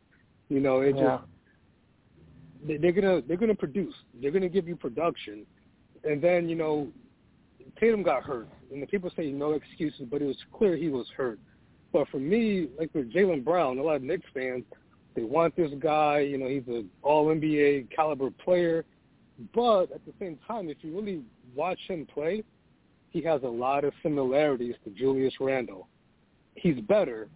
You 0.48 0.60
know, 0.60 0.80
it 0.80 0.96
Yeah. 0.96 1.18
just 1.18 2.80
they're 2.80 2.92
gonna 2.92 3.20
they're 3.22 3.36
gonna 3.36 3.54
produce. 3.54 3.94
They're 4.20 4.30
gonna 4.30 4.48
give 4.48 4.66
you 4.68 4.76
production, 4.76 5.44
and 6.04 6.22
then 6.22 6.48
you 6.48 6.56
know 6.56 6.88
Tatum 7.78 8.02
got 8.02 8.22
hurt, 8.22 8.48
and 8.72 8.82
the 8.82 8.86
people 8.86 9.10
say 9.16 9.30
no 9.30 9.52
excuses, 9.52 10.06
but 10.10 10.22
it 10.22 10.26
was 10.26 10.36
clear 10.52 10.76
he 10.76 10.88
was 10.88 11.06
hurt. 11.16 11.38
But 11.92 12.08
for 12.08 12.18
me, 12.18 12.68
like 12.78 12.90
with 12.94 13.12
Jaylen 13.12 13.44
Brown, 13.44 13.78
a 13.78 13.82
lot 13.82 13.96
of 13.96 14.02
Knicks 14.02 14.26
fans, 14.32 14.64
they 15.14 15.24
want 15.24 15.54
this 15.56 15.70
guy. 15.78 16.20
You 16.20 16.38
know, 16.38 16.48
he's 16.48 16.66
an 16.68 16.88
All 17.02 17.26
NBA 17.26 17.94
caliber 17.94 18.30
player, 18.30 18.84
but 19.54 19.92
at 19.92 20.04
the 20.06 20.12
same 20.18 20.38
time, 20.46 20.68
if 20.68 20.78
you 20.82 20.94
really 20.94 21.22
watch 21.54 21.78
him 21.88 22.06
play, 22.06 22.44
he 23.10 23.22
has 23.22 23.42
a 23.42 23.48
lot 23.48 23.84
of 23.84 23.92
similarities 24.02 24.74
to 24.84 24.90
Julius 24.90 25.34
Randle. 25.38 25.88
He's 26.54 26.80
better, 26.80 27.28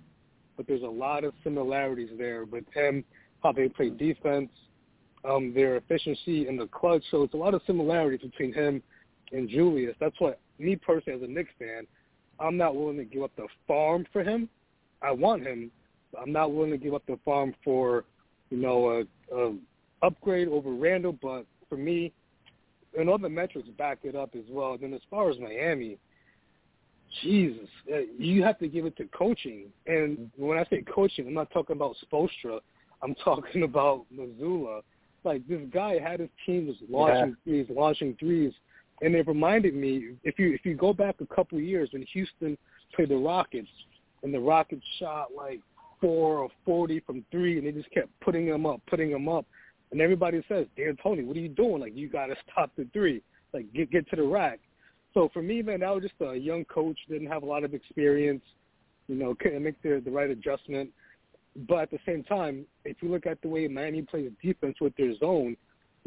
but 0.57 0.67
there's 0.67 0.83
a 0.83 0.87
lot 0.87 1.25
of 1.25 1.35
similarities 1.45 2.11
there 2.17 2.45
with 2.47 2.65
him, 2.73 3.05
how 3.43 3.53
they 3.53 3.69
play 3.69 3.91
defense, 3.91 4.51
um, 5.29 5.53
their 5.55 5.77
efficiency 5.77 6.49
in 6.49 6.57
the 6.57 6.67
clutch. 6.69 7.03
So 7.11 7.23
it's 7.23 7.35
a 7.35 7.39
lot 7.39 7.53
of 7.53 7.61
similarities 7.67 8.21
between 8.21 8.55
him 8.55 8.83
and 9.33 9.49
Julius. 9.49 9.97
That's 10.01 10.19
what 10.21 10.41
me 10.59 10.77
personally, 10.77 11.19
as 11.19 11.29
a 11.29 11.31
Knicks 11.31 11.51
fan, 11.59 11.87
I'm 12.39 12.57
not 12.57 12.75
willing 12.77 12.99
to 12.99 13.05
give 13.05 13.23
up 13.23 13.33
the 13.37 13.47
farm 13.67 14.07
for 14.13 14.23
him. 14.23 14.49
I 15.03 15.11
want 15.11 15.47
him. 15.47 15.71
But 16.13 16.23
I'm 16.23 16.33
not 16.33 16.53
willing 16.53 16.71
to 16.71 16.79
give 16.79 16.95
up 16.95 17.03
the 17.07 17.19
farm 17.25 17.55
for, 17.65 18.05
you 18.51 18.59
know, 18.59 19.05
a, 19.33 19.37
a 19.37 19.55
upgrade 20.03 20.49
over 20.49 20.73
Randle. 20.73 21.17
But 21.21 21.47
for 21.69 21.77
me, 21.77 22.13
and 22.99 23.09
all 23.09 23.19
the 23.19 23.29
metrics 23.29 23.69
back 23.71 23.99
it 24.03 24.15
up 24.15 24.31
as 24.35 24.45
well. 24.49 24.73
And 24.73 24.83
then 24.83 24.95
as 24.95 25.01
far 25.11 25.31
as 25.31 25.39
Miami, 25.39 25.99
Jesus, 27.23 27.69
uh, 27.93 27.99
you 28.19 28.43
have 28.43 28.59
to 28.59 28.69
give 28.69 28.87
it 28.87 28.97
to 28.97 29.05
coaching. 29.07 29.67
And 29.87 30.31
when 30.37 30.59
I 30.59 30.65
say 30.71 30.83
coaching, 30.83 31.27
I'm 31.27 31.35
not 31.35 31.51
talking 31.51 31.77
about 31.77 31.97
Spoelstra. 32.05 32.61
I'm 33.03 33.15
talking 33.25 33.63
about 33.63 34.07
Mazzulla. 34.15 34.83
Like 35.25 35.47
this 35.49 35.61
guy 35.73 35.99
had 35.99 36.21
his 36.21 36.29
team 36.45 36.67
just 36.67 36.89
launching 36.91 37.37
threes, 37.45 37.67
launching 37.69 38.17
threes, 38.19 38.53
and 39.03 39.15
it 39.15 39.27
reminded 39.27 39.75
me 39.75 40.15
if 40.25 40.39
you 40.39 40.53
if 40.53 40.65
you 40.65 40.75
go 40.75 40.93
back 40.93 41.17
a 41.21 41.35
couple 41.35 41.59
of 41.59 41.65
years 41.65 41.89
when 41.93 42.03
Houston 42.13 42.57
played 42.95 43.11
the 43.11 43.17
Rockets, 43.17 43.69
and 44.23 44.33
the 44.33 44.41
Rockets 44.41 44.85
shot 44.99 45.29
like 45.37 45.61
four 46.01 46.39
or 46.39 46.49
forty 46.65 47.01
from 47.01 47.25
three, 47.31 47.59
and 47.59 47.67
they 47.67 47.73
just 47.73 47.91
kept 47.91 48.09
putting 48.21 48.47
them 48.47 48.67
up, 48.67 48.81
putting 48.87 49.11
them 49.11 49.29
up, 49.29 49.47
and 49.93 50.01
everybody 50.01 50.43
says, 50.49 50.67
"D'Antoni, 50.77 51.27
what 51.27 51.37
are 51.37 51.41
you 51.41 51.49
doing? 51.49 51.81
Like 51.81 51.97
you 51.97 52.09
got 52.09 52.27
to 52.27 52.37
stop 52.51 52.71
the 52.77 52.87
three, 52.93 53.23
like 53.53 53.73
get 53.73 53.91
get 53.91 54.09
to 54.11 54.17
the 54.17 54.23
rack." 54.23 54.61
So 55.15 55.31
for 55.33 55.43
me, 55.43 55.63
man, 55.63 55.81
that 55.81 55.95
was 55.95 56.03
just 56.03 56.15
a 56.21 56.37
young 56.37 56.65
coach, 56.67 56.99
didn't 57.09 57.29
have 57.29 57.43
a 57.43 57.47
lot 57.47 57.65
of 57.65 57.73
experience, 57.73 58.43
you 59.09 59.15
know, 59.15 59.35
couldn't 59.35 59.63
make 59.63 59.81
the 59.83 60.03
the 60.05 60.11
right 60.11 60.31
adjustment. 60.31 60.91
But 61.69 61.79
at 61.79 61.91
the 61.91 61.99
same 62.05 62.23
time, 62.23 62.67
if 62.85 62.99
you 63.01 63.11
look 63.11 63.27
at 63.27 63.41
the 63.41 63.49
way 63.49 63.67
Miami 63.67 64.03
plays 64.03 64.31
defense 64.43 64.77
with 64.79 64.95
their 64.97 65.17
zone, 65.17 65.57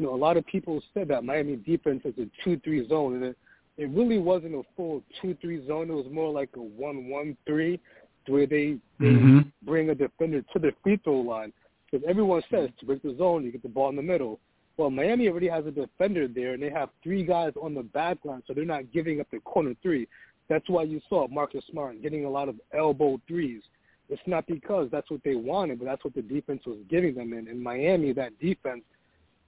you 0.00 0.06
know, 0.06 0.14
a 0.14 0.16
lot 0.16 0.38
of 0.38 0.46
people 0.46 0.82
said 0.94 1.08
that 1.08 1.24
Miami 1.24 1.56
defense 1.56 2.00
is 2.06 2.14
a 2.16 2.26
two-three 2.42 2.88
zone, 2.88 3.16
and 3.16 3.24
it, 3.24 3.36
it 3.76 3.90
really 3.90 4.16
wasn't 4.16 4.54
a 4.54 4.62
full 4.74 5.02
two-three 5.20 5.66
zone. 5.66 5.90
It 5.90 5.92
was 5.92 6.06
more 6.10 6.32
like 6.32 6.48
a 6.56 6.62
one-one-three, 6.62 7.78
where 8.26 8.46
they, 8.46 8.78
they 8.98 9.06
Mhm. 9.06 9.52
bring 9.62 9.90
a 9.90 9.94
defender 9.94 10.40
to 10.52 10.58
the 10.58 10.72
free 10.82 10.96
throw 11.04 11.20
line. 11.20 11.52
Because 11.90 12.06
everyone 12.08 12.42
says 12.50 12.70
to 12.78 12.86
break 12.86 13.02
the 13.02 13.14
zone, 13.16 13.44
you 13.44 13.52
get 13.52 13.62
the 13.62 13.68
ball 13.68 13.90
in 13.90 13.96
the 13.96 14.02
middle. 14.02 14.40
Well, 14.78 14.88
Miami 14.88 15.28
already 15.28 15.48
has 15.48 15.66
a 15.66 15.70
defender 15.70 16.26
there, 16.28 16.54
and 16.54 16.62
they 16.62 16.70
have 16.70 16.88
three 17.02 17.22
guys 17.22 17.52
on 17.60 17.74
the 17.74 17.82
back 17.82 18.24
line, 18.24 18.42
so 18.46 18.54
they're 18.54 18.64
not 18.64 18.90
giving 18.92 19.20
up 19.20 19.26
the 19.30 19.40
corner 19.40 19.74
three. 19.82 20.08
That's 20.48 20.68
why 20.70 20.84
you 20.84 21.00
saw 21.10 21.28
Marcus 21.28 21.64
Smart 21.66 22.00
getting 22.00 22.24
a 22.24 22.30
lot 22.30 22.48
of 22.48 22.58
elbow 22.72 23.20
threes. 23.28 23.62
It's 24.08 24.22
not 24.26 24.46
because 24.46 24.88
that's 24.90 25.10
what 25.10 25.22
they 25.24 25.34
wanted, 25.34 25.78
but 25.78 25.84
that's 25.84 26.04
what 26.04 26.14
the 26.14 26.22
defense 26.22 26.64
was 26.64 26.78
giving 26.88 27.14
them. 27.16 27.32
And 27.34 27.48
in 27.48 27.62
Miami, 27.62 28.12
that 28.14 28.38
defense, 28.40 28.82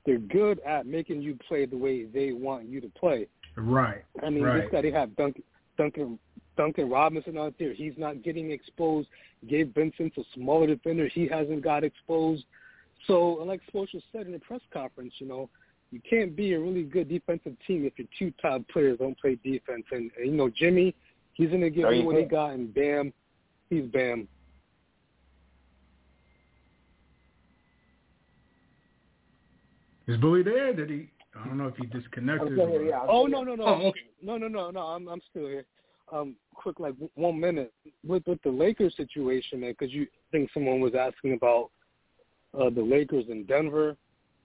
they're 0.05 0.19
good 0.19 0.61
at 0.61 0.87
making 0.87 1.23
you 1.23 1.39
play 1.49 1.67
the 1.67 1.77
way 1.77 2.05
they 2.05 2.33
want 2.33 2.67
you 2.67 2.81
to 2.81 2.89
play. 2.89 3.27
Right. 3.57 4.05
I 4.23 4.31
mean, 4.31 4.43
right. 4.43 4.63
this 4.63 4.71
guy, 4.73 4.83
they 4.83 4.91
have 4.91 5.15
Duncan, 5.17 5.43
Duncan, 5.79 6.19
Duncan 6.57 6.91
Robinson 6.91 7.39
out 7.39 7.55
there. 7.59 7.73
He's 7.73 7.95
not 7.97 8.23
getting 8.23 8.51
exposed. 8.51 9.09
Gabe 9.49 9.75
Vincent's 9.75 10.17
a 10.19 10.23
smaller 10.35 10.67
defender. 10.67 11.09
He 11.09 11.29
hasn't 11.29 11.63
got 11.63 11.85
exposed. 11.85 12.45
So, 13.07 13.41
and 13.41 13.49
like 13.49 13.61
Spoelstra 13.73 14.03
said 14.13 14.27
in 14.27 14.33
the 14.33 14.39
press 14.39 14.61
conference, 14.73 15.15
you 15.19 15.27
know, 15.27 15.49
you 15.91 16.01
can't 16.09 16.35
be 16.35 16.55
a 16.55 16.61
really 16.61 16.85
good 16.85 17.09
defensive 17.09 17.57
team 17.67 17.85
if 17.85 17.99
your 17.99 18.09
two 18.19 18.33
top 18.41 18.63
players 18.69 18.99
don't 18.99 19.19
play 19.19 19.37
defense. 19.45 19.85
And, 19.91 20.11
and 20.17 20.27
you 20.27 20.33
know, 20.33 20.49
Jimmy, 20.49 20.95
he's 21.35 21.49
going 21.49 21.61
to 21.61 21.71
give 21.71 21.83
No, 21.83 21.91
you 21.91 22.01
you 22.01 22.07
what 22.07 22.17
he 22.17 22.25
got, 22.25 22.53
and 22.53 22.73
Bam, 22.73 23.13
he's 23.69 23.85
Bam. 23.87 24.27
Is 30.13 30.21
Bully 30.21 30.43
there? 30.43 30.73
Did 30.75 30.91
he? 30.91 31.09
I 31.41 31.47
don't 31.47 31.57
know 31.59 31.67
if 31.69 31.77
he 31.77 31.87
disconnected. 31.87 32.53
still 32.53 32.69
here, 32.69 32.83
or- 32.83 32.85
yeah. 32.85 33.07
Oh 33.09 33.27
no 33.27 33.43
no 33.43 33.55
no 33.55 33.65
Oh, 33.65 33.87
okay. 33.89 34.01
no 34.23 34.37
no 34.37 34.49
no 34.49 34.71
no 34.71 34.81
I'm 34.81 35.09
I'm 35.09 35.21
still 35.31 35.47
here. 35.47 35.65
Um, 36.13 36.37
quick 36.55 36.79
like 36.79 36.93
w- 36.93 37.11
one 37.15 37.41
minute 37.41 37.73
with 38.07 38.23
with 38.27 38.43
the 38.43 38.51
Lakers 38.51 38.95
situation, 38.97 39.61
man, 39.61 39.75
because 39.79 39.93
you 39.95 40.07
think 40.31 40.51
someone 40.53 40.81
was 40.81 40.95
asking 40.95 41.33
about 41.33 41.71
uh, 42.59 42.69
the 42.69 42.83
Lakers 42.83 43.25
in 43.31 43.45
Denver. 43.45 43.97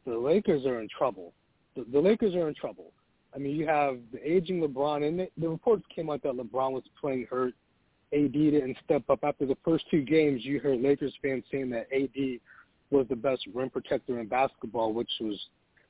The 0.06 0.18
Lakers 0.18 0.66
are 0.66 0.80
in 0.80 0.88
trouble. 0.98 1.34
The, 1.76 1.86
the 1.92 2.00
Lakers 2.00 2.34
are 2.36 2.48
in 2.48 2.56
trouble. 2.56 2.94
I 3.36 3.40
mean, 3.40 3.58
you 3.58 3.68
have 3.68 3.98
the 4.14 4.20
aging 4.26 4.62
LeBron, 4.62 5.06
and 5.06 5.20
the, 5.20 5.28
the 5.38 5.50
reports 5.50 5.84
came 5.94 6.10
out 6.10 6.24
that 6.24 6.32
LeBron 6.38 6.72
was 6.72 6.84
playing 7.00 7.28
hurt. 7.30 7.54
AD 8.14 8.32
didn't 8.32 8.78
step 8.86 9.04
up 9.10 9.20
after 9.24 9.46
the 9.46 9.58
first 9.66 9.84
two 9.92 10.02
games. 10.02 10.46
You 10.46 10.62
heard 10.62 10.80
Lakers 10.80 11.14
fans 11.22 11.44
saying 11.52 11.70
that 11.72 11.88
AD 11.94 12.40
was 12.92 13.06
the 13.10 13.16
best 13.16 13.46
rim 13.54 13.70
protector 13.70 14.20
in 14.20 14.28
basketball, 14.28 14.94
which 14.94 15.10
was 15.20 15.40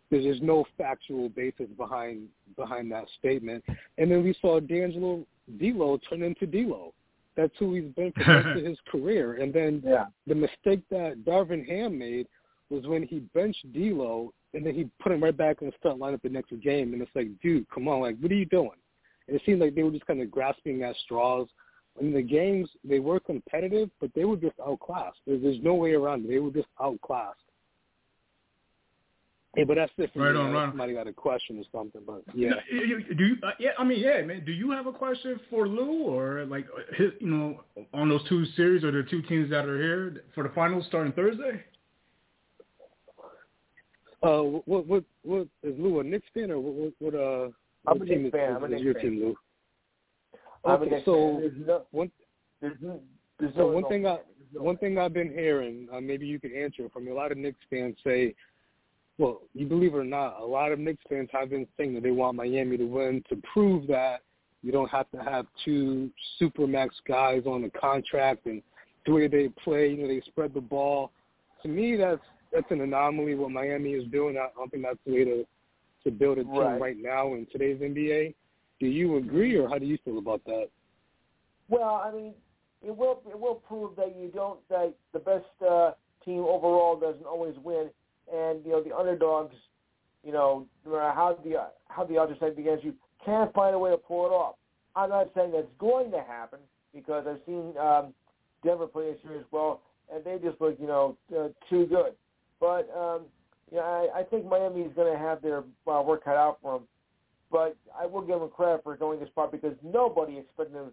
there's, 0.09 0.41
no 0.41 0.65
factual 0.77 1.29
basis 1.29 1.67
behind 1.77 2.27
behind 2.55 2.91
that 2.91 3.05
statement. 3.19 3.63
And 3.97 4.09
then 4.09 4.23
we 4.23 4.33
saw 4.41 4.59
D'Angelo 4.59 5.25
D'Lo 5.59 5.99
turn 6.09 6.23
into 6.23 6.45
D'Lo. 6.45 6.93
That's 7.35 7.53
who 7.59 7.75
he's 7.75 7.91
been 7.93 8.11
for 8.13 8.25
most 8.25 8.57
of 8.57 8.65
his 8.69 8.77
career. 8.89 9.35
And 9.41 9.53
then 9.53 9.83
Yeah. 9.85 10.05
the 10.25 10.35
mistake 10.35 10.81
that 10.89 11.23
Darvin 11.25 11.67
Ham 11.67 11.97
made 11.99 12.27
was 12.69 12.87
when 12.87 13.03
he 13.03 13.19
benched 13.33 13.71
D'Lo 13.73 14.33
and 14.53 14.65
then 14.65 14.73
he 14.73 14.89
put 15.01 15.11
him 15.11 15.23
right 15.23 15.35
back 15.35 15.61
in 15.61 15.67
the 15.67 15.73
start 15.77 15.97
lineup 15.97 16.21
the 16.21 16.29
next 16.29 16.51
game. 16.61 16.93
And 16.93 17.01
it's 17.01 17.11
like, 17.13 17.27
dude, 17.41 17.69
come 17.69 17.87
on, 17.87 18.01
like, 18.01 18.17
what 18.19 18.31
are 18.31 18.35
you 18.35 18.45
doing? 18.45 18.71
And 19.27 19.35
it 19.35 19.41
seemed 19.45 19.59
like 19.59 19.75
they 19.75 19.83
were 19.83 19.91
just 19.91 20.07
kind 20.07 20.21
of 20.21 20.31
grasping 20.31 20.83
at 20.83 20.95
straws. 21.03 21.47
In 21.99 22.13
the 22.13 22.21
games, 22.21 22.69
they 22.83 22.99
were 22.99 23.19
competitive, 23.19 23.89
but 23.99 24.11
they 24.15 24.23
were 24.25 24.37
just 24.37 24.55
outclassed. 24.65 25.17
There's, 25.25 25.41
there's 25.41 25.59
no 25.63 25.73
way 25.75 25.93
around 25.93 26.25
it. 26.25 26.29
They 26.29 26.39
were 26.39 26.51
just 26.51 26.67
outclassed. 26.81 27.39
Hey, 29.55 29.63
but 29.63 29.75
that's 29.77 29.91
it 29.97 30.11
for 30.13 30.19
Right 30.19 30.33
me. 30.33 30.39
on, 30.39 30.47
Unless 30.47 30.59
right. 30.59 30.69
Somebody 30.69 30.93
got 30.93 31.07
a 31.07 31.13
question 31.13 31.57
or 31.57 31.63
something, 31.71 32.01
but 32.05 32.21
yeah. 32.35 32.51
You- 32.71 32.85
you- 33.07 33.15
Do 33.15 33.25
you? 33.25 33.35
Uh, 33.41 33.51
yeah, 33.59 33.71
I 33.79 33.83
mean, 33.83 33.99
yeah, 33.99 34.21
man. 34.21 34.43
Do 34.45 34.51
you 34.51 34.69
have 34.69 34.85
a 34.85 34.91
question 34.91 35.39
for 35.49 35.67
Lou, 35.67 36.03
or 36.03 36.45
like, 36.45 36.67
his, 36.95 37.11
you 37.19 37.27
know, 37.27 37.63
on 37.93 38.09
those 38.09 38.21
two 38.29 38.45
series 38.55 38.83
or 38.83 38.91
the 38.91 39.01
two 39.09 39.23
teams 39.23 39.49
that 39.49 39.65
are 39.65 39.81
here 39.81 40.23
for 40.35 40.43
the 40.43 40.49
finals 40.49 40.85
starting 40.87 41.13
Thursday? 41.13 41.63
Uh, 44.21 44.41
what 44.65 44.85
what 44.87 45.03
what 45.23 45.47
is 45.63 45.75
Lou 45.79 45.99
a 45.99 46.03
Knicks 46.03 46.25
fan 46.33 46.51
or 46.51 46.59
what 46.59 46.73
what, 46.73 47.13
what 47.13 47.15
uh? 47.15 47.49
I'm 47.87 47.99
what 47.99 48.01
a 48.01 48.05
team 48.11 48.23
Knicks 48.23 48.35
is. 48.35 48.41
I'm 48.55 48.63
a 48.63 48.67
Knicks 48.67 48.81
your 48.83 48.93
fan. 48.95 49.03
team, 49.03 49.19
Lou? 49.19 49.37
Okay, 50.67 51.01
so. 51.05 51.37
There's 51.41 51.53
no, 51.65 51.83
one 51.91 52.11
there's 52.61 52.77
no, 52.81 52.99
there's 53.39 53.53
So 53.53 53.59
no 53.59 53.67
one 53.67 53.85
thing 53.85 54.05
I 54.05 54.19
one 54.53 54.77
thing 54.77 54.97
I've 54.97 55.13
been 55.13 55.31
hearing, 55.31 55.87
uh, 55.93 55.99
maybe 55.99 56.25
you 56.25 56.39
could 56.39 56.53
answer 56.53 56.87
from. 56.89 57.07
A 57.07 57.13
lot 57.13 57.31
of 57.31 57.37
Knicks 57.37 57.59
fans 57.69 57.95
say, 58.03 58.33
well, 59.17 59.41
you 59.53 59.65
believe 59.67 59.93
it 59.93 59.97
or 59.97 60.03
not, 60.03 60.39
a 60.39 60.45
lot 60.45 60.71
of 60.71 60.79
Knicks 60.79 61.03
fans 61.09 61.29
have 61.31 61.49
been 61.49 61.67
saying 61.77 61.93
that 61.95 62.03
they 62.03 62.11
want 62.11 62.37
Miami 62.37 62.77
to 62.77 62.85
win 62.85 63.23
to 63.29 63.41
prove 63.53 63.87
that 63.87 64.21
you 64.63 64.71
don't 64.71 64.89
have 64.89 65.09
to 65.11 65.17
have 65.17 65.45
two 65.63 66.09
supermax 66.41 66.89
guys 67.07 67.43
on 67.45 67.61
the 67.61 67.69
contract 67.69 68.45
and 68.45 68.61
the 69.05 69.11
way 69.11 69.27
they 69.27 69.49
play, 69.63 69.91
you 69.91 69.97
know, 69.97 70.07
they 70.07 70.21
spread 70.25 70.53
the 70.53 70.61
ball. 70.61 71.11
To 71.63 71.67
me, 71.67 71.95
that's 71.95 72.21
that's 72.51 72.69
an 72.71 72.81
anomaly 72.81 73.35
what 73.35 73.51
Miami 73.51 73.91
is 73.91 74.07
doing. 74.11 74.37
I 74.37 74.47
don't 74.55 74.71
think 74.71 74.83
that's 74.83 74.99
the 75.05 75.13
way 75.13 75.23
to 75.25 75.45
to 76.03 76.11
build 76.11 76.37
a 76.37 76.43
team 76.43 76.53
Right. 76.53 76.81
right 76.81 76.97
now 76.97 77.33
in 77.33 77.47
today's 77.51 77.79
NBA. 77.81 78.33
Do 78.79 78.87
you 78.87 79.17
agree, 79.17 79.55
or 79.55 79.67
how 79.67 79.77
do 79.77 79.85
you 79.85 79.97
feel 80.05 80.19
about 80.19 80.43
that? 80.45 80.69
Well, 81.69 82.01
I 82.03 82.11
mean, 82.11 82.33
it 82.85 82.95
will 82.95 83.21
it 83.27 83.39
will 83.39 83.55
prove 83.55 83.95
that 83.95 84.15
you 84.15 84.29
don't 84.33 84.59
that 84.69 84.93
the 85.13 85.19
best 85.19 85.45
uh, 85.67 85.91
team 86.23 86.39
overall 86.39 86.99
doesn't 86.99 87.25
always 87.25 87.55
win, 87.63 87.89
and 88.33 88.63
you 88.65 88.71
know 88.71 88.83
the 88.83 88.95
underdogs, 88.95 89.55
you 90.23 90.31
know, 90.31 90.65
no 90.85 90.91
matter 90.91 91.11
how 91.11 91.37
the 91.43 91.69
how 91.87 92.03
the 92.05 92.17
are 92.17 92.27
set 92.39 92.57
against 92.57 92.83
you, 92.83 92.93
can't 93.25 93.53
find 93.53 93.75
a 93.75 93.79
way 93.79 93.91
to 93.91 93.97
pull 93.97 94.25
it 94.25 94.29
off. 94.29 94.55
I'm 94.95 95.09
not 95.09 95.29
saying 95.35 95.51
that's 95.51 95.67
going 95.79 96.11
to 96.11 96.21
happen 96.21 96.59
because 96.93 97.25
I've 97.27 97.39
seen 97.45 97.73
um, 97.77 98.13
Denver 98.63 98.87
play 98.87 99.09
a 99.09 99.27
series 99.27 99.45
well, 99.51 99.81
and 100.13 100.23
they 100.23 100.37
just 100.43 100.59
look, 100.61 100.77
you 100.79 100.87
know, 100.87 101.17
uh, 101.37 101.49
too 101.69 101.85
good. 101.85 102.13
But 102.59 102.89
um, 102.95 103.23
yeah, 103.71 103.81
I, 103.81 104.07
I 104.19 104.23
think 104.23 104.45
is 104.45 104.95
going 104.95 105.13
to 105.13 105.19
have 105.19 105.41
their 105.41 105.63
uh, 105.87 106.01
work 106.01 106.23
cut 106.23 106.35
out 106.35 106.59
for 106.61 106.79
them. 106.79 106.87
But 107.51 107.77
I 107.97 108.05
will 108.05 108.21
give 108.21 108.39
them 108.39 108.49
credit 108.49 108.83
for 108.83 108.95
going 108.97 109.19
this 109.19 109.29
far 109.33 109.47
because 109.47 109.73
nobody 109.83 110.37
expected 110.37 110.75
them 110.75 110.91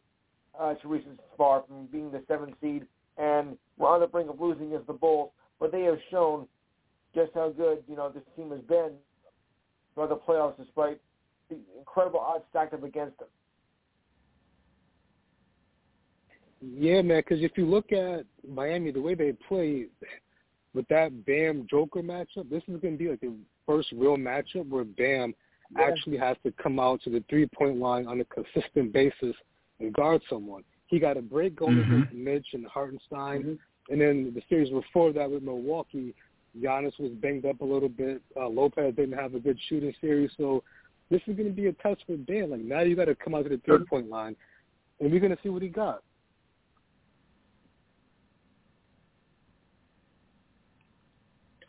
uh, 0.58 0.74
to 0.74 0.88
reach 0.88 1.04
this 1.04 1.18
far 1.36 1.64
from 1.66 1.86
being 1.86 2.10
the 2.12 2.22
seventh 2.28 2.54
seed, 2.60 2.86
and 3.18 3.56
we're 3.76 3.88
on 3.88 4.00
the 4.00 4.06
brink 4.06 4.30
of 4.30 4.40
losing 4.40 4.68
against 4.68 4.86
the 4.86 4.92
Bulls. 4.92 5.30
But 5.58 5.72
they 5.72 5.82
have 5.82 5.98
shown 6.10 6.46
just 7.14 7.32
how 7.34 7.50
good 7.50 7.82
you 7.88 7.96
know 7.96 8.10
this 8.10 8.22
team 8.36 8.50
has 8.50 8.60
been 8.60 8.92
throughout 9.94 10.10
the 10.10 10.16
playoffs, 10.16 10.56
despite 10.56 11.00
the 11.48 11.56
incredible 11.78 12.20
odds 12.20 12.44
stacked 12.50 12.74
up 12.74 12.84
against 12.84 13.18
them. 13.18 13.28
Yeah, 16.60 17.02
man. 17.02 17.18
Because 17.18 17.42
if 17.42 17.52
you 17.56 17.66
look 17.66 17.92
at 17.92 18.24
Miami, 18.48 18.90
the 18.90 19.00
way 19.00 19.14
they 19.14 19.32
play 19.48 19.86
with 20.72 20.88
that 20.88 21.24
Bam 21.24 21.66
Joker 21.70 22.02
matchup, 22.02 22.50
this 22.50 22.62
is 22.68 22.80
going 22.80 22.94
to 22.94 22.98
be 22.98 23.08
like 23.08 23.20
the 23.20 23.34
first 23.66 23.88
real 23.92 24.16
matchup 24.16 24.68
where 24.68 24.84
Bam 24.84 25.34
actually 25.78 26.16
has 26.18 26.36
to 26.44 26.52
come 26.52 26.78
out 26.78 27.02
to 27.02 27.10
the 27.10 27.22
three 27.28 27.46
point 27.46 27.78
line 27.78 28.06
on 28.06 28.20
a 28.20 28.24
consistent 28.24 28.92
basis 28.92 29.34
and 29.80 29.92
guard 29.92 30.22
someone. 30.28 30.62
He 30.86 30.98
got 30.98 31.16
a 31.16 31.22
break 31.22 31.56
going 31.56 31.76
mm-hmm. 31.76 31.94
against 31.94 32.14
Mitch 32.14 32.46
and 32.52 32.66
Hartenstein, 32.66 33.42
mm-hmm. 33.42 33.92
and 33.92 34.00
then 34.00 34.32
the 34.34 34.42
series 34.48 34.70
before 34.70 35.12
that 35.12 35.30
with 35.30 35.42
Milwaukee, 35.42 36.14
Giannis 36.60 36.98
was 37.00 37.10
banged 37.12 37.46
up 37.46 37.60
a 37.60 37.64
little 37.64 37.88
bit. 37.88 38.22
Uh, 38.36 38.48
Lopez 38.48 38.94
didn't 38.94 39.18
have 39.18 39.34
a 39.34 39.40
good 39.40 39.58
shooting 39.68 39.94
series, 40.00 40.30
so 40.36 40.62
this 41.10 41.20
is 41.26 41.36
going 41.36 41.48
to 41.48 41.54
be 41.54 41.66
a 41.66 41.72
test 41.72 42.02
for 42.06 42.16
Bam. 42.16 42.50
Like 42.50 42.60
now, 42.60 42.80
you 42.80 42.96
got 42.96 43.06
to 43.06 43.14
come 43.14 43.34
out 43.34 43.44
to 43.44 43.48
the 43.48 43.60
three 43.64 43.84
point 43.84 44.08
line, 44.08 44.36
and 45.00 45.10
we're 45.10 45.20
going 45.20 45.34
to 45.34 45.42
see 45.42 45.48
what 45.48 45.62
he 45.62 45.68
got. 45.68 46.02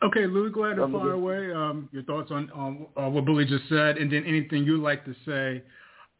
Okay, 0.06 0.26
Louis, 0.26 0.50
go 0.50 0.64
ahead 0.64 0.78
and 0.78 0.92
fire 0.92 1.12
away 1.12 1.52
um, 1.52 1.88
your 1.90 2.04
thoughts 2.04 2.30
on, 2.30 2.48
on 2.52 2.86
uh, 2.96 3.10
what 3.10 3.24
Billy 3.24 3.44
just 3.44 3.68
said, 3.68 3.98
and 3.98 4.12
then 4.12 4.24
anything 4.24 4.62
you'd 4.62 4.80
like 4.80 5.04
to 5.04 5.14
say 5.26 5.64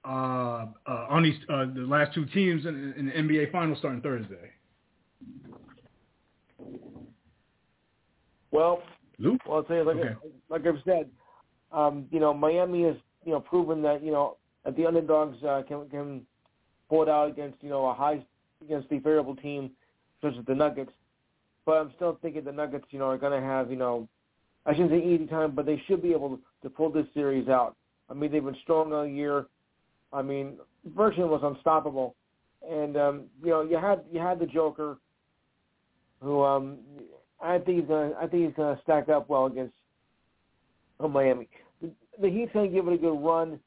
uh, 0.04 0.66
uh, 0.88 1.06
on 1.08 1.22
these 1.22 1.36
uh, 1.48 1.66
the 1.72 1.86
last 1.86 2.12
two 2.12 2.26
teams 2.26 2.66
in, 2.66 2.94
in, 2.96 3.06
the 3.06 3.12
NBA 3.12 3.52
Finals 3.52 3.78
starting 3.78 4.00
Thursday. 4.00 4.50
Well, 8.50 8.82
Luke? 9.18 9.40
well, 9.46 9.58
I'll 9.58 9.68
say 9.68 9.82
like 9.82 9.96
okay. 9.98 10.14
like 10.48 10.66
I've 10.66 10.82
said, 10.84 11.08
um, 11.70 12.06
you 12.10 12.18
know, 12.18 12.34
Miami 12.34 12.82
has 12.84 12.96
you 13.24 13.32
know 13.32 13.40
proven 13.40 13.82
that 13.82 14.02
you 14.02 14.10
know 14.10 14.36
that 14.64 14.76
the 14.76 14.84
underdogs 14.84 15.36
uh, 15.44 15.62
can 15.68 15.88
can 15.90 16.22
pull 16.88 17.02
it 17.04 17.08
out 17.08 17.30
against 17.30 17.62
you 17.62 17.68
know 17.68 17.86
a 17.86 17.94
high 17.94 18.20
against 18.64 18.88
the 18.88 18.98
variable 18.98 19.36
team 19.36 19.70
such 20.22 20.34
as 20.36 20.44
the 20.46 20.54
Nuggets. 20.54 20.92
But 21.66 21.72
I'm 21.72 21.92
still 21.96 22.18
thinking 22.22 22.44
the 22.44 22.52
Nuggets, 22.52 22.86
you 22.90 23.00
know, 23.00 23.06
are 23.06 23.18
going 23.18 23.38
to 23.38 23.46
have, 23.46 23.70
you 23.70 23.76
know, 23.76 24.08
I 24.64 24.72
shouldn't 24.72 24.92
say 24.92 25.04
easy 25.04 25.26
time, 25.26 25.54
but 25.54 25.66
they 25.66 25.82
should 25.86 26.00
be 26.00 26.12
able 26.12 26.38
to 26.62 26.70
pull 26.70 26.90
this 26.90 27.06
series 27.12 27.48
out. 27.48 27.76
I 28.08 28.14
mean, 28.14 28.32
they've 28.32 28.44
been 28.44 28.56
strong 28.62 28.92
all 28.92 29.06
year. 29.06 29.46
I 30.12 30.22
mean, 30.22 30.58
virtually 30.94 31.28
was 31.28 31.42
unstoppable. 31.42 32.14
And 32.68 32.96
um, 32.96 33.24
you 33.42 33.50
know, 33.50 33.62
you 33.62 33.76
had 33.76 34.00
you 34.10 34.18
had 34.18 34.38
the 34.38 34.46
Joker, 34.46 34.98
who 36.20 36.42
um, 36.42 36.78
I 37.40 37.58
think 37.58 37.80
he's 37.80 37.88
gonna 37.88 38.12
I 38.20 38.26
think 38.26 38.46
he's 38.46 38.56
gonna 38.56 38.80
stack 38.82 39.08
up 39.08 39.28
well 39.28 39.46
against 39.46 39.74
uh, 40.98 41.06
Miami. 41.06 41.48
The, 41.82 41.90
the 42.20 42.28
Heat's 42.28 42.50
gonna 42.52 42.68
give 42.68 42.88
it 42.88 42.94
a 42.94 42.98
good 42.98 43.18
run, 43.20 43.60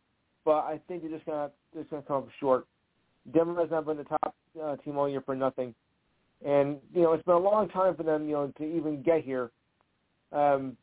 but 0.44 0.60
I 0.66 0.80
think 0.88 1.04
they're 1.04 1.12
just 1.12 1.26
gonna 1.26 1.52
just 1.76 1.90
gonna 1.90 2.02
come 2.02 2.18
up 2.18 2.30
short. 2.40 2.66
Denver 3.34 3.62
has 3.62 3.70
not 3.70 3.86
been 3.86 3.98
the 3.98 4.04
top 4.06 4.36
uh, 4.62 4.76
team 4.78 4.98
all 4.98 5.08
year 5.08 5.22
for 5.22 5.36
nothing. 5.36 5.74
And 6.46 6.78
you 6.94 7.02
know, 7.02 7.14
it's 7.14 7.24
been 7.24 7.36
a 7.36 7.40
long 7.40 7.70
time 7.70 7.96
for 7.96 8.04
them, 8.04 8.26
you 8.28 8.34
know, 8.34 8.54
to 8.58 8.64
even 8.64 9.02
get 9.02 9.24
here, 9.24 9.52
um, 10.32 10.78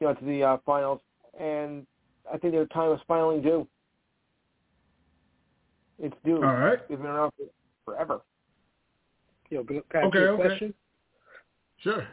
you 0.00 0.06
know, 0.06 0.14
to 0.14 0.24
the 0.24 0.42
uh, 0.42 0.56
finals. 0.64 1.00
And 1.38 1.86
I 2.32 2.38
think 2.38 2.54
their 2.54 2.66
time 2.66 2.92
is 2.92 3.00
finally 3.06 3.40
due. 3.40 3.66
It's 5.98 6.16
due. 6.24 6.36
All 6.36 6.54
right. 6.54 6.78
They've 6.88 6.98
been 6.98 7.06
around 7.06 7.32
for 7.36 7.46
forever. 7.84 8.20
Yo, 9.50 9.64
can 9.64 9.82
I 9.94 9.98
okay, 10.06 10.18
a 10.18 10.22
okay. 10.30 10.42
question? 10.42 10.74
Sure. 11.78 12.06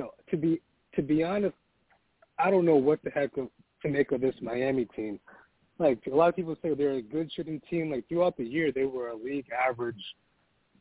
know, 0.00 0.10
to 0.30 0.36
be 0.36 0.60
to 0.94 1.02
be 1.02 1.22
honest, 1.22 1.54
I 2.38 2.50
don't 2.50 2.66
know 2.66 2.76
what 2.76 3.02
the 3.02 3.10
heck 3.10 3.36
of, 3.36 3.48
to 3.82 3.88
make 3.88 4.12
of 4.12 4.20
this 4.20 4.34
Miami 4.42 4.84
team. 4.96 5.18
Like 5.78 6.00
a 6.10 6.14
lot 6.14 6.28
of 6.28 6.36
people 6.36 6.56
say 6.62 6.74
they're 6.74 6.92
a 6.92 7.02
good 7.02 7.30
shooting 7.34 7.60
team. 7.70 7.90
Like 7.90 8.08
throughout 8.08 8.36
the 8.36 8.44
year, 8.44 8.70
they 8.72 8.84
were 8.84 9.08
a 9.08 9.16
league 9.16 9.46
average 9.50 10.02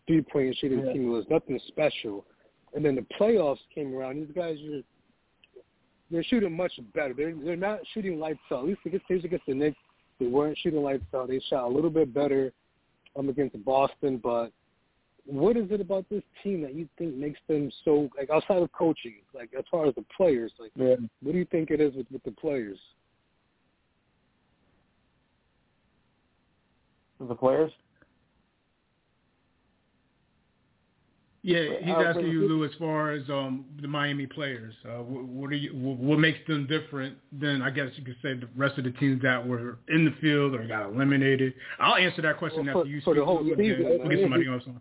three 0.08 0.22
point 0.22 0.56
shooting 0.60 0.86
yeah. 0.86 0.94
team. 0.94 1.08
It 1.08 1.10
was 1.10 1.26
nothing 1.30 1.60
special. 1.68 2.26
And 2.74 2.86
then 2.86 2.96
the 2.96 3.06
playoffs 3.20 3.60
came 3.74 3.94
around. 3.94 4.18
These 4.18 4.36
guys 4.36 4.58
are 4.72 4.82
they're 6.10 6.24
shooting 6.24 6.56
much 6.56 6.74
better. 6.94 7.14
They're 7.14 7.34
they're 7.34 7.56
not 7.56 7.80
shooting 7.94 8.20
lights 8.20 8.40
out. 8.52 8.60
At 8.60 8.66
least 8.66 8.80
against 8.86 9.06
against 9.10 9.46
the 9.46 9.54
Knicks, 9.54 9.78
they 10.20 10.28
weren't 10.28 10.58
shooting 10.58 10.84
lights 10.84 11.04
out. 11.16 11.30
They 11.30 11.42
shot 11.50 11.66
a 11.66 11.74
little 11.74 11.90
bit 11.90 12.14
better 12.14 12.52
um 13.18 13.30
against 13.30 13.64
Boston, 13.66 14.18
but 14.18 14.52
what 15.26 15.56
is 15.56 15.70
it 15.72 15.82
about 15.82 16.06
this 16.10 16.24
team 16.44 16.62
that 16.62 16.74
you 16.74 16.88
think 16.98 17.16
makes 17.16 17.40
them 17.48 17.72
so 17.86 18.10
like 18.18 18.30
outside 18.30 18.62
of 18.62 18.72
coaching, 18.72 19.18
like 19.34 19.52
as 19.58 19.64
far 19.70 19.86
as 19.86 19.96
the 19.96 20.06
players, 20.16 20.52
like 20.60 20.72
yeah. 20.76 20.96
what 21.22 21.32
do 21.32 21.38
you 21.38 21.46
think 21.46 21.72
it 21.72 21.80
is 21.80 21.94
with, 21.96 22.08
with 22.12 22.24
the 22.24 22.32
players? 22.32 22.80
The 27.20 27.36
players? 27.36 27.72
Yeah, 31.44 31.64
he's 31.82 31.96
asking 31.96 32.28
you, 32.28 32.48
Lou, 32.48 32.64
as 32.66 32.72
far 32.78 33.14
as 33.14 33.28
um, 33.30 33.66
the 33.82 33.88
Miami 33.88 34.28
players. 34.28 34.76
Uh, 34.86 35.02
what, 35.02 35.26
what, 35.26 35.50
are 35.50 35.56
you? 35.56 35.72
What 35.74 36.20
makes 36.20 36.38
them 36.48 36.68
different 36.68 37.18
than 37.32 37.64
I 37.64 37.72
guess 37.72 37.88
you 37.96 38.04
could 38.06 38.18
say 38.22 38.36
the 38.36 38.48
rest 38.56 38.78
of 38.78 38.84
the 38.84 38.92
teams 38.92 39.24
that 39.24 39.46
were 39.46 39.80
in 39.90 40.06
the 40.06 40.14
field 40.22 40.54
or 40.54 40.68
got 40.68 40.86
eliminated? 40.86 41.54
I'll 41.80 41.96
answer 41.96 42.22
that 42.22 42.38
question 42.38 42.68
well, 42.68 42.80
after 42.80 42.90
you 42.90 43.00
speak. 43.00 43.06
For 43.06 43.16
the 43.16 43.26
whole 43.26 43.44
season, 43.44 44.00
we'll 44.04 44.10
get 44.10 44.22
somebody 44.22 44.48
else 44.48 44.64
on. 44.68 44.80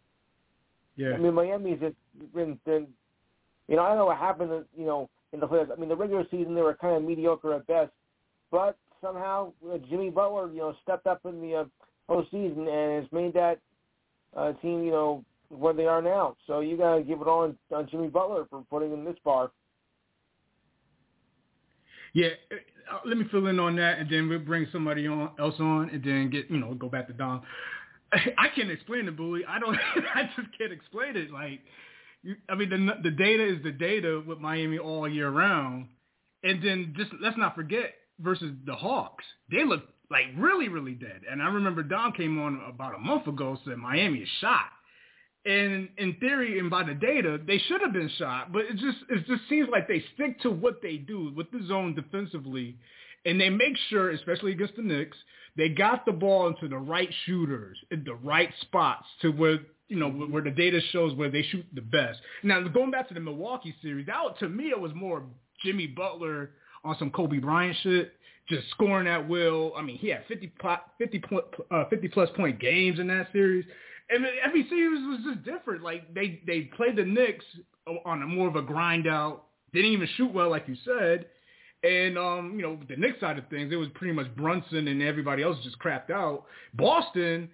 Yeah. 0.96 1.14
I 1.14 1.16
mean, 1.16 1.32
Miami's 1.32 1.78
been, 2.34 2.58
been, 2.66 2.86
you 3.68 3.76
know, 3.76 3.82
I 3.82 3.88
don't 3.88 3.96
know 3.96 4.06
what 4.06 4.18
happened, 4.18 4.66
you 4.76 4.84
know, 4.84 5.08
in 5.32 5.40
the 5.40 5.48
playoffs. 5.48 5.72
I 5.72 5.80
mean, 5.80 5.88
the 5.88 5.96
regular 5.96 6.26
season 6.30 6.54
they 6.54 6.60
were 6.60 6.74
kind 6.74 6.94
of 6.94 7.02
mediocre 7.02 7.54
at 7.54 7.66
best, 7.68 7.90
but 8.50 8.76
somehow 9.00 9.52
uh, 9.72 9.78
Jimmy 9.88 10.10
Butler, 10.10 10.50
you 10.52 10.58
know, 10.58 10.76
stepped 10.82 11.06
up 11.06 11.20
in 11.24 11.40
the 11.40 11.54
uh, 11.54 11.64
postseason 12.06 12.68
and 12.68 13.02
has 13.02 13.12
made 13.12 13.32
that 13.32 13.60
uh, 14.36 14.52
team, 14.60 14.84
you 14.84 14.90
know, 14.90 15.24
where 15.50 15.74
they 15.74 15.86
are 15.86 16.00
now. 16.00 16.36
So 16.46 16.60
you 16.60 16.76
got 16.76 16.96
to 16.96 17.02
give 17.02 17.20
it 17.20 17.26
on 17.26 17.56
on 17.74 17.88
Jimmy 17.90 18.08
Butler 18.08 18.46
for 18.48 18.64
putting 18.70 18.90
them 18.90 19.04
this 19.04 19.16
bar. 19.24 19.50
Yeah, 22.12 22.28
uh, 22.50 22.98
let 23.06 23.16
me 23.16 23.24
fill 23.30 23.46
in 23.46 23.60
on 23.60 23.76
that, 23.76 23.98
and 23.98 24.10
then 24.10 24.28
we'll 24.28 24.40
bring 24.40 24.66
somebody 24.72 25.06
on, 25.06 25.30
else 25.38 25.54
on, 25.60 25.90
and 25.90 26.02
then 26.02 26.30
get 26.30 26.50
you 26.50 26.58
know 26.58 26.74
go 26.74 26.88
back 26.88 27.06
to 27.08 27.12
Dom. 27.12 27.42
I 28.12 28.48
can't 28.54 28.70
explain 28.70 29.06
the 29.06 29.12
bully. 29.12 29.42
I 29.46 29.58
don't. 29.58 29.76
I 30.14 30.30
just 30.36 30.48
can't 30.58 30.72
explain 30.72 31.16
it. 31.16 31.30
Like, 31.30 31.60
you, 32.22 32.36
I 32.48 32.54
mean, 32.54 32.70
the 32.70 33.10
the 33.10 33.10
data 33.10 33.46
is 33.46 33.62
the 33.62 33.72
data 33.72 34.22
with 34.26 34.38
Miami 34.38 34.78
all 34.78 35.08
year 35.08 35.30
round, 35.30 35.88
and 36.42 36.62
then 36.62 36.94
just 36.96 37.10
let's 37.20 37.38
not 37.38 37.54
forget 37.54 37.94
versus 38.20 38.52
the 38.66 38.74
Hawks. 38.74 39.24
They 39.50 39.64
look 39.64 39.82
like 40.10 40.24
really, 40.36 40.68
really 40.68 40.94
dead. 40.94 41.22
And 41.30 41.40
I 41.40 41.46
remember 41.46 41.82
Dom 41.82 42.12
came 42.12 42.40
on 42.40 42.60
about 42.68 42.96
a 42.96 42.98
month 42.98 43.26
ago 43.28 43.56
said 43.64 43.76
Miami 43.76 44.18
is 44.20 44.28
shot. 44.40 44.66
And 45.46 45.88
in 45.96 46.16
theory 46.20 46.58
and 46.58 46.68
by 46.68 46.84
the 46.84 46.92
data, 46.92 47.40
they 47.46 47.58
should 47.58 47.80
have 47.80 47.94
been 47.94 48.10
shot, 48.18 48.52
but 48.52 48.62
it 48.66 48.76
just 48.76 48.98
it 49.08 49.26
just 49.26 49.48
seems 49.48 49.70
like 49.70 49.88
they 49.88 50.04
stick 50.14 50.38
to 50.42 50.50
what 50.50 50.82
they 50.82 50.96
do 50.96 51.32
with 51.34 51.50
the 51.50 51.66
zone 51.66 51.94
defensively, 51.94 52.76
and 53.24 53.40
they 53.40 53.48
make 53.48 53.74
sure, 53.88 54.10
especially 54.10 54.52
against 54.52 54.76
the 54.76 54.82
Knicks, 54.82 55.16
they 55.56 55.70
got 55.70 56.04
the 56.04 56.12
ball 56.12 56.48
into 56.48 56.68
the 56.68 56.76
right 56.76 57.08
shooters 57.24 57.78
in 57.90 58.04
the 58.04 58.14
right 58.14 58.50
spots 58.60 59.06
to 59.22 59.30
where 59.30 59.60
you 59.88 59.98
know 59.98 60.10
where 60.10 60.42
the 60.42 60.50
data 60.50 60.78
shows 60.92 61.14
where 61.14 61.30
they 61.30 61.42
shoot 61.42 61.64
the 61.74 61.80
best. 61.80 62.18
Now 62.42 62.62
going 62.68 62.90
back 62.90 63.08
to 63.08 63.14
the 63.14 63.20
Milwaukee 63.20 63.74
series, 63.80 64.06
that 64.08 64.38
to 64.40 64.48
me 64.48 64.68
it 64.68 64.80
was 64.80 64.92
more 64.94 65.24
Jimmy 65.64 65.86
Butler 65.86 66.50
on 66.84 66.96
some 66.98 67.10
Kobe 67.10 67.38
Bryant 67.38 67.76
shit, 67.82 68.12
just 68.46 68.68
scoring 68.70 69.06
at 69.06 69.26
will. 69.26 69.72
I 69.74 69.82
mean, 69.82 69.96
he 69.96 70.08
had 70.08 70.24
50, 70.28 70.52
50, 70.98 71.18
point, 71.20 71.44
uh, 71.70 71.84
50 71.88 72.08
plus 72.08 72.28
point 72.36 72.58
games 72.58 72.98
in 72.98 73.06
that 73.08 73.28
series 73.32 73.64
and 74.10 74.26
every 74.44 74.68
series 74.68 75.00
was 75.06 75.20
just 75.24 75.44
different. 75.44 75.82
Like 75.82 76.12
they 76.14 76.40
they 76.46 76.62
played 76.62 76.96
the 76.96 77.04
Knicks 77.04 77.44
on 78.04 78.22
a 78.22 78.26
more 78.26 78.48
of 78.48 78.56
a 78.56 78.62
grind 78.62 79.06
out. 79.06 79.44
Didn't 79.72 79.92
even 79.92 80.08
shoot 80.16 80.32
well, 80.32 80.50
like 80.50 80.66
you 80.68 80.76
said. 80.84 81.26
And 81.82 82.18
um, 82.18 82.54
you 82.56 82.62
know, 82.62 82.78
the 82.88 82.96
Knicks 82.96 83.20
side 83.20 83.38
of 83.38 83.48
things, 83.48 83.72
it 83.72 83.76
was 83.76 83.88
pretty 83.94 84.12
much 84.12 84.34
Brunson 84.36 84.88
and 84.88 85.02
everybody 85.02 85.42
else 85.42 85.56
just 85.62 85.78
crapped 85.78 86.10
out. 86.10 86.44
Boston, 86.74 87.48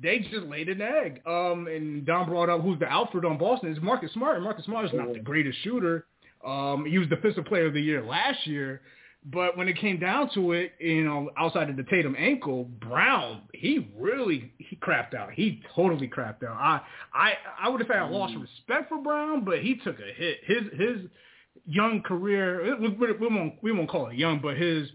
they 0.00 0.18
just 0.18 0.46
laid 0.46 0.68
an 0.68 0.80
egg. 0.80 1.20
Um, 1.26 1.66
and 1.66 2.06
Don 2.06 2.28
brought 2.28 2.48
up 2.48 2.60
who's 2.60 2.78
the 2.78 2.90
Alfred 2.90 3.24
on 3.24 3.38
Boston 3.38 3.72
is 3.72 3.82
Marcus 3.82 4.12
Smart. 4.12 4.36
And 4.36 4.44
Marcus 4.44 4.64
Smart 4.64 4.84
is 4.84 4.92
not 4.94 5.12
the 5.12 5.18
greatest 5.18 5.58
shooter. 5.62 6.06
Um, 6.46 6.84
he 6.88 6.98
was 6.98 7.08
defensive 7.08 7.44
player 7.44 7.66
of 7.66 7.74
the 7.74 7.80
year 7.80 8.02
last 8.02 8.46
year. 8.46 8.82
But 9.24 9.56
when 9.56 9.68
it 9.68 9.78
came 9.78 10.00
down 10.00 10.30
to 10.34 10.52
it, 10.52 10.72
you 10.80 11.04
know, 11.04 11.30
outside 11.36 11.70
of 11.70 11.76
the 11.76 11.84
Tatum 11.84 12.16
ankle, 12.18 12.64
Brown, 12.64 13.42
he 13.54 13.88
really 13.96 14.52
he 14.58 14.74
crapped 14.76 15.14
out. 15.14 15.30
He 15.32 15.62
totally 15.76 16.08
crapped 16.08 16.42
out. 16.42 16.56
I 16.58 16.80
I 17.14 17.32
I 17.60 17.68
would 17.68 17.80
have 17.80 17.88
had 17.88 18.10
lost 18.10 18.34
mm. 18.34 18.42
respect 18.42 18.88
for 18.88 18.98
Brown, 18.98 19.44
but 19.44 19.60
he 19.60 19.76
took 19.76 19.96
a 20.00 20.12
hit. 20.12 20.38
His 20.44 20.62
his 20.76 21.06
young 21.66 22.02
career, 22.02 22.76
we, 22.80 22.88
we 22.88 23.28
won't 23.28 23.54
we 23.62 23.70
won't 23.70 23.88
call 23.88 24.08
it 24.08 24.16
young, 24.16 24.40
but 24.40 24.56
his 24.56 24.88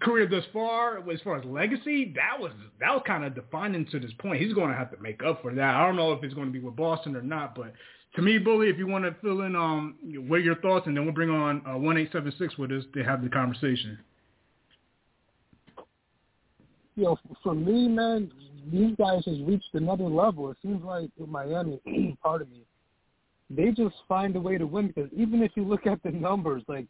career 0.00 0.26
thus 0.26 0.44
far, 0.52 0.98
as 1.10 1.20
far 1.22 1.38
as 1.38 1.44
legacy, 1.44 2.12
that 2.16 2.38
was 2.38 2.52
that 2.80 2.92
was 2.92 3.02
kind 3.06 3.24
of 3.24 3.34
defining 3.34 3.86
to 3.86 4.00
this 4.00 4.12
point. 4.18 4.42
He's 4.42 4.54
going 4.54 4.70
to 4.70 4.76
have 4.76 4.90
to 4.90 5.00
make 5.00 5.22
up 5.22 5.42
for 5.42 5.54
that. 5.54 5.74
I 5.74 5.86
don't 5.86 5.96
know 5.96 6.12
if 6.12 6.22
it's 6.22 6.34
going 6.34 6.48
to 6.48 6.52
be 6.52 6.58
with 6.58 6.76
Boston 6.76 7.16
or 7.16 7.22
not, 7.22 7.54
but 7.54 7.72
to 8.14 8.22
me, 8.22 8.38
Bully, 8.38 8.68
if 8.68 8.78
you 8.78 8.86
want 8.86 9.04
to 9.04 9.14
fill 9.20 9.42
in 9.42 9.56
um 9.56 9.96
what 10.28 10.36
are 10.36 10.40
your 10.40 10.56
thoughts, 10.56 10.86
and 10.86 10.96
then 10.96 11.04
we'll 11.04 11.14
bring 11.14 11.30
on 11.30 11.62
uh, 11.66 11.76
one 11.76 11.96
eight 11.96 12.10
seven 12.12 12.32
six 12.38 12.56
with 12.58 12.70
us 12.70 12.84
to 12.94 13.02
have 13.02 13.22
the 13.22 13.28
conversation. 13.28 13.98
You 16.96 17.04
know, 17.04 17.18
for 17.42 17.54
me, 17.54 17.88
man, 17.88 18.30
these 18.70 18.94
guys 18.96 19.24
has 19.24 19.40
reached 19.40 19.68
another 19.72 20.04
level. 20.04 20.50
It 20.52 20.56
seems 20.62 20.82
like 20.84 21.10
with 21.18 21.28
Miami, 21.28 21.80
part 22.22 22.40
of 22.40 22.48
me, 22.50 22.60
they 23.50 23.72
just 23.72 23.96
find 24.08 24.36
a 24.36 24.40
way 24.40 24.58
to 24.58 24.66
win 24.66 24.88
because 24.88 25.10
even 25.12 25.42
if 25.42 25.50
you 25.56 25.64
look 25.64 25.86
at 25.86 26.00
the 26.04 26.12
numbers, 26.12 26.62
like 26.68 26.86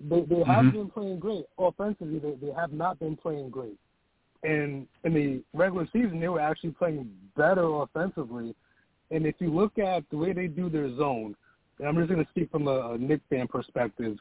they 0.00 0.22
they 0.22 0.42
have 0.42 0.64
Mhm. 0.64 0.72
been 0.72 0.90
playing 0.90 1.18
great 1.18 1.44
offensively. 1.58 2.18
They 2.18 2.34
they 2.46 2.52
have 2.52 2.72
not 2.72 2.98
been 2.98 3.16
playing 3.16 3.50
great, 3.50 3.78
and 4.42 4.86
in 5.04 5.14
the 5.14 5.42
regular 5.52 5.86
season 5.92 6.18
they 6.18 6.28
were 6.28 6.40
actually 6.40 6.72
playing 6.72 7.10
better 7.36 7.64
offensively. 7.82 8.54
And 9.12 9.26
if 9.26 9.34
you 9.38 9.54
look 9.54 9.78
at 9.78 10.04
the 10.10 10.16
way 10.16 10.32
they 10.32 10.46
do 10.46 10.68
their 10.68 10.94
zone, 10.96 11.36
and 11.78 11.88
I'm 11.88 11.96
just 11.96 12.08
going 12.08 12.24
to 12.24 12.30
speak 12.30 12.50
from 12.50 12.66
a, 12.66 12.92
a 12.92 12.98
Knicks 12.98 13.24
fan 13.28 13.46
perspective. 13.46 14.16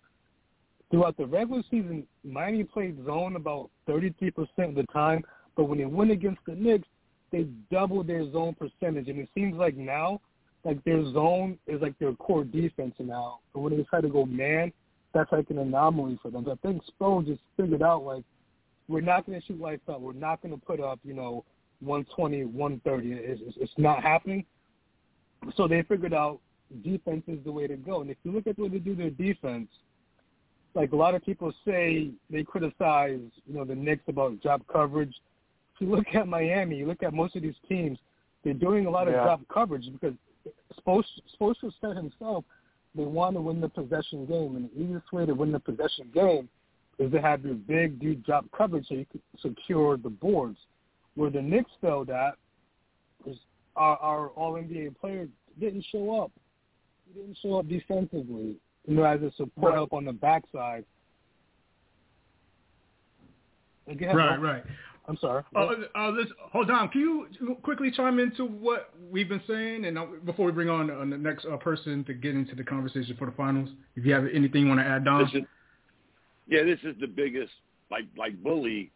Throughout 0.90 1.16
the 1.16 1.26
regular 1.26 1.64
season, 1.72 2.06
Miami 2.24 2.64
played 2.66 3.04
zone 3.06 3.38
about 3.38 3.70
33% 3.88 4.34
of 4.60 4.76
the 4.76 4.86
time, 4.92 5.24
but 5.56 5.66
when 5.66 5.78
they 5.78 5.86
win 5.86 6.12
against 6.12 6.42
the 6.46 6.54
Knicks, 6.56 6.88
they 7.32 7.48
double 7.72 8.04
their 8.04 8.30
zone 8.32 8.56
percentage. 8.56 9.08
And 9.08 9.20
it 9.20 9.30
seems 9.34 9.56
like 9.56 9.78
now, 9.78 10.20
like 10.66 10.84
their 10.84 11.04
zone 11.14 11.58
is 11.66 11.82
like 11.82 11.98
their 11.98 12.14
core 12.14 12.44
defense 12.44 12.94
now. 13.00 13.40
But 13.54 13.62
when 13.62 13.78
they 13.78 13.84
try 13.84 14.02
to 14.02 14.10
go 14.10 14.26
man, 14.26 14.74
that's 15.14 15.32
like 15.32 15.50
an 15.50 15.60
anomaly 15.60 16.20
for 16.22 16.30
them. 16.30 16.44
So 16.46 16.52
I 16.52 16.56
think 16.56 16.82
Spo 17.00 17.26
just 17.26 17.42
figured 17.58 17.82
out 17.82 18.04
like 18.04 18.24
we're 18.88 19.02
not 19.02 19.26
going 19.26 19.40
to 19.40 19.46
shoot 19.46 19.60
lights 19.60 19.88
out. 19.90 20.02
We're 20.02 20.14
not 20.14 20.42
going 20.42 20.54
to 20.54 20.66
put 20.66 20.80
up 20.80 21.00
you 21.04 21.14
know 21.14 21.46
120, 21.80 22.46
130. 22.46 23.12
It's, 23.12 23.42
it's, 23.46 23.58
it's 23.60 23.74
not 23.78 24.04
happening. 24.04 24.46
So 25.56 25.68
they 25.68 25.84
figured 25.84 26.14
out 26.14 26.40
defense 26.84 27.24
is 27.28 27.40
the 27.44 27.52
way 27.52 27.68
to 27.68 27.76
go. 27.76 28.02
And 28.02 28.10
if 28.10 28.18
you 28.24 28.32
look 28.32 28.48
at 28.48 28.56
the 28.56 28.64
way 28.64 28.70
they 28.70 28.80
do 28.80 28.96
their 28.96 29.10
defense, 29.10 29.68
like 30.74 30.92
a 30.94 30.96
lot 30.96 31.16
of 31.16 31.26
people 31.26 31.54
say 31.66 32.12
they 32.30 32.44
criticize, 32.44 33.20
you 33.46 33.56
know, 33.56 33.66
the 33.66 33.76
Knicks 33.76 34.04
about 34.08 34.42
drop 34.42 34.62
coverage. 34.72 35.14
If 35.76 35.82
you 35.82 35.94
look 35.94 36.06
at 36.14 36.28
Miami, 36.28 36.78
you 36.78 36.86
look 36.86 37.04
at 37.04 37.14
most 37.14 37.36
of 37.36 37.42
these 37.42 37.56
teams, 37.68 38.00
they're 38.44 38.54
doing 38.54 38.86
a 38.86 38.90
lot 38.90 39.08
of 39.08 39.14
Yeah. 39.14 39.24
drop 39.24 39.42
coverage 39.50 39.92
because 39.92 40.16
Spoelstra 40.80 41.74
said 41.82 41.98
himself 41.98 42.46
they 42.96 43.04
want 43.04 43.36
to 43.36 43.42
win 43.42 43.62
the 43.62 43.70
possession 43.70 44.26
game, 44.26 44.56
and 44.56 44.70
the 44.70 44.82
easiest 44.82 45.12
way 45.14 45.26
to 45.26 45.34
win 45.34 45.52
the 45.52 45.60
possession 45.60 46.10
game 46.14 46.50
is 47.00 47.12
to 47.12 47.22
have 47.22 47.44
your 47.46 47.56
big 47.56 48.00
deep 48.00 48.24
drop 48.26 48.46
coverage 48.52 48.88
so 48.88 48.96
you 48.96 49.06
can 49.06 49.22
secure 49.42 49.98
the 49.98 50.10
boards. 50.10 50.58
Where 51.16 51.30
the 51.30 51.42
Knicks 51.42 51.72
failed 51.82 52.10
at 52.10 52.34
is 52.34 52.38
our, 53.76 53.98
our 53.98 54.28
All 54.30 54.54
NBA 54.54 54.98
player 55.00 55.28
didn't 55.60 55.86
show 55.92 56.22
up. 56.22 56.32
He 57.08 57.20
didn't 57.20 57.38
show 57.42 57.60
up 57.60 57.68
defensively, 57.68 58.58
you 58.88 58.96
know, 58.96 59.04
as 59.04 59.22
a 59.22 59.32
support 59.32 59.72
Right. 59.72 59.74
help 59.76 59.94
on 59.94 60.06
the 60.06 60.14
backside. 60.14 60.86
Again, 63.88 64.16
Right, 64.16 64.40
right. 64.40 64.64
I'm 65.08 65.18
sorry. 65.18 65.44
Uh, 65.56 65.60
uh, 65.96 66.12
let's, 66.12 66.30
hold 66.52 66.70
on. 66.70 66.88
Can 66.90 67.02
you 67.02 67.56
quickly 67.64 67.92
chime 67.92 68.20
into 68.20 68.46
what 68.46 68.94
we've 69.10 69.28
been 69.28 69.42
saying, 69.48 69.86
and 69.86 69.98
uh, 69.98 70.06
before 70.26 70.46
we 70.46 70.52
bring 70.52 70.70
on 70.70 70.92
uh, 70.92 71.00
the 71.00 71.18
next 71.18 71.46
uh, 71.46 71.58
person 71.58 72.04
to 72.06 72.14
get 72.14 72.36
into 72.36 72.56
the 72.56 72.64
conversation 72.64 73.16
for 73.18 73.26
the 73.26 73.32
finals, 73.34 73.70
if 73.96 74.06
you 74.06 74.14
have 74.14 74.26
anything 74.32 74.62
you 74.62 74.68
want 74.68 74.80
to 74.80 74.86
add, 74.86 75.04
Don. 75.04 75.24
This 75.26 75.42
is, 75.42 75.48
yeah, 76.48 76.64
this 76.64 76.80
is 76.84 76.96
the 77.02 77.08
biggest, 77.08 77.52
like 77.90 78.06
like 78.16 78.42
bully. 78.42 78.92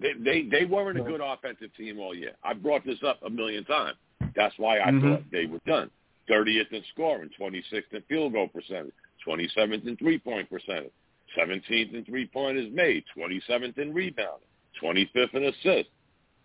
They 0.00 0.12
they 0.14 0.42
they 0.48 0.64
weren't 0.64 0.98
a 0.98 1.02
good 1.02 1.20
offensive 1.20 1.74
team 1.76 1.98
all 1.98 2.14
year. 2.14 2.32
I 2.44 2.54
brought 2.54 2.84
this 2.84 3.02
up 3.06 3.18
a 3.24 3.30
million 3.30 3.64
times. 3.64 3.96
That's 4.36 4.54
why 4.58 4.78
I 4.78 4.90
Mhm. 4.90 5.00
thought 5.02 5.30
they 5.30 5.46
were 5.46 5.60
done. 5.66 5.90
30th 6.28 6.72
in 6.72 6.82
scoring, 6.92 7.30
26th 7.30 7.92
in 7.92 8.02
field 8.02 8.34
goal 8.34 8.48
percentage, 8.48 8.92
27th 9.26 9.86
in 9.86 9.96
three-point 9.96 10.48
percentage, 10.50 10.92
17th 11.34 11.94
in 11.94 12.04
three-pointers 12.04 12.70
made, 12.70 13.02
27th 13.16 13.78
in 13.78 13.94
rebounding, 13.94 14.46
25th 14.80 15.34
in 15.34 15.44
assists. 15.44 15.90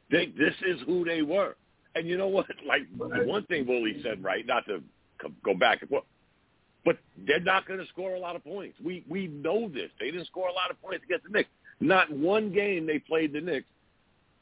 They, 0.10 0.28
this 0.28 0.56
is 0.66 0.80
who 0.86 1.04
they 1.04 1.22
were. 1.22 1.56
And 1.96 2.08
you 2.08 2.18
know 2.18 2.28
what? 2.30 2.46
Like 2.66 2.84
one 2.98 3.44
thing 3.46 3.68
Wooly 3.68 4.02
said, 4.02 4.24
right? 4.24 4.46
Not 4.46 4.66
to 4.68 4.82
go 5.44 5.54
back 5.54 5.82
and 5.82 5.90
forth, 5.90 6.06
but 6.86 6.98
they're 7.28 7.40
not 7.42 7.68
going 7.68 7.80
to 7.80 7.86
score 7.88 8.16
a 8.16 8.20
lot 8.20 8.36
of 8.36 8.44
points. 8.44 8.80
We 8.84 9.04
we 9.10 9.28
know 9.28 9.68
this. 9.70 9.92
They 10.00 10.12
didn't 10.12 10.28
score 10.28 10.48
a 10.48 10.54
lot 10.54 10.72
of 10.72 10.82
points 10.82 11.04
against 11.06 11.26
the 11.26 11.32
Knicks. 11.32 11.50
Not 11.80 12.12
one 12.12 12.52
game 12.54 12.86
they 12.86 13.00
played 13.00 13.34
the 13.34 13.42
Knicks 13.42 13.68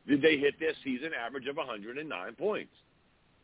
did 0.08 0.22
they 0.22 0.38
hit 0.38 0.60
their 0.60 0.74
season 0.84 1.12
average 1.14 1.48
of 1.48 1.58
109 1.58 2.36
points, 2.36 2.74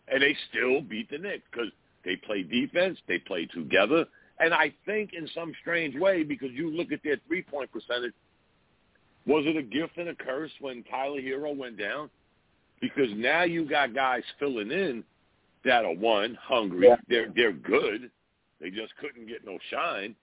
and 0.07 0.21
they 0.21 0.35
still 0.49 0.81
beat 0.81 1.09
the 1.09 1.17
Knicks 1.17 1.43
because 1.51 1.69
they 2.03 2.15
play 2.15 2.43
defense, 2.43 2.97
they 3.07 3.19
play 3.19 3.45
together, 3.45 4.05
and 4.39 4.53
I 4.53 4.73
think 4.85 5.11
in 5.13 5.27
some 5.33 5.53
strange 5.61 5.95
way 5.99 6.23
because 6.23 6.49
you 6.51 6.69
look 6.69 6.91
at 6.91 6.99
their 7.03 7.17
three 7.27 7.41
point 7.41 7.71
percentage. 7.71 8.13
Was 9.25 9.43
it 9.45 9.57
a 9.57 9.61
gift 9.61 9.97
and 9.97 10.07
a 10.07 10.15
curse 10.15 10.51
when 10.61 10.83
Tyler 10.83 11.19
Herro 11.19 11.55
went 11.55 11.77
down? 11.77 12.09
Because 12.79 13.09
now 13.15 13.43
you 13.43 13.67
got 13.67 13.93
guys 13.93 14.23
filling 14.39 14.71
in 14.71 15.03
that 15.65 15.83
are 15.83 15.95
one 15.95 16.37
hungry. 16.41 16.87
They're 17.09 17.27
they're 17.35 17.51
good. 17.51 18.09
They 18.61 18.69
just 18.69 18.95
couldn't 19.01 19.27
get 19.27 19.45
no 19.45 19.57
shine. 19.69 20.15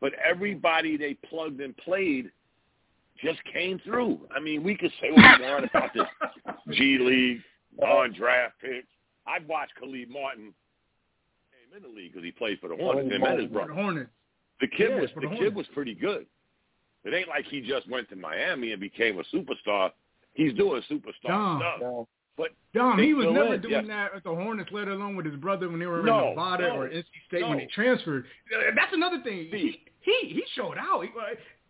But 0.00 0.12
everybody 0.24 0.96
they 0.96 1.14
plugged 1.14 1.60
and 1.60 1.76
played 1.76 2.30
just 3.22 3.40
came 3.52 3.78
through. 3.84 4.20
I 4.34 4.40
mean, 4.40 4.62
we 4.62 4.76
could 4.76 4.92
say 5.00 5.10
what 5.10 5.40
we 5.40 5.46
want 5.50 5.64
about 5.64 5.90
this 5.94 6.06
G 6.72 6.98
League 6.98 7.40
on 7.86 8.12
draft 8.12 8.54
picks. 8.60 8.86
I've 9.26 9.46
watched 9.46 9.72
Khalid 9.80 10.10
Martin 10.10 10.52
came 11.52 11.76
in 11.76 11.82
the 11.82 11.88
league 11.88 12.12
because 12.12 12.24
he 12.24 12.32
played 12.32 12.58
for 12.60 12.68
the 12.68 12.76
Hornets. 12.76 13.14
Him 13.14 13.22
and 13.22 13.40
his 13.40 13.48
For 13.48 13.48
the 13.48 13.54
brother. 13.66 13.72
Hornets. 13.72 14.10
The 14.60 14.68
kid 14.68 14.90
Yeah, 14.90 15.00
was 15.00 15.10
the, 15.14 15.28
the 15.28 15.36
kid 15.36 15.54
was 15.54 15.66
pretty 15.74 15.94
good. 15.94 16.26
It 17.04 17.14
ain't 17.14 17.28
like 17.28 17.46
he 17.46 17.60
just 17.60 17.88
went 17.90 18.08
to 18.10 18.16
Miami 18.16 18.72
and 18.72 18.80
became 18.80 19.18
a 19.18 19.24
superstar. 19.34 19.90
He's 20.34 20.54
doing 20.54 20.82
superstar 20.90 21.28
Dom. 21.28 21.60
stuff. 21.60 21.80
No. 21.80 22.08
But 22.36 22.50
Dom, 22.74 22.98
he 22.98 23.12
was 23.12 23.26
never 23.30 23.54
in, 23.54 23.60
doing 23.60 23.72
yes. 23.74 23.84
that 23.88 24.14
at 24.16 24.24
the 24.24 24.30
Hornets, 24.34 24.70
let 24.72 24.88
alone 24.88 25.16
with 25.16 25.26
his 25.26 25.36
brother 25.36 25.68
when 25.68 25.78
they 25.78 25.86
were 25.86 26.02
No, 26.02 26.28
in 26.30 26.36
Nevada 26.36 26.68
no, 26.68 26.76
or 26.76 26.88
NC 26.88 27.04
State 27.28 27.42
when 27.42 27.52
no. 27.52 27.58
they 27.58 27.66
transferred. 27.74 28.24
Uh, 28.54 28.70
That's 28.74 28.92
another 28.94 29.20
thing. 29.22 29.46
Steve. 29.48 29.74
He 30.00 30.20
he 30.22 30.28
he 30.34 30.42
showed 30.54 30.76
out. 30.78 31.02
He, 31.02 31.10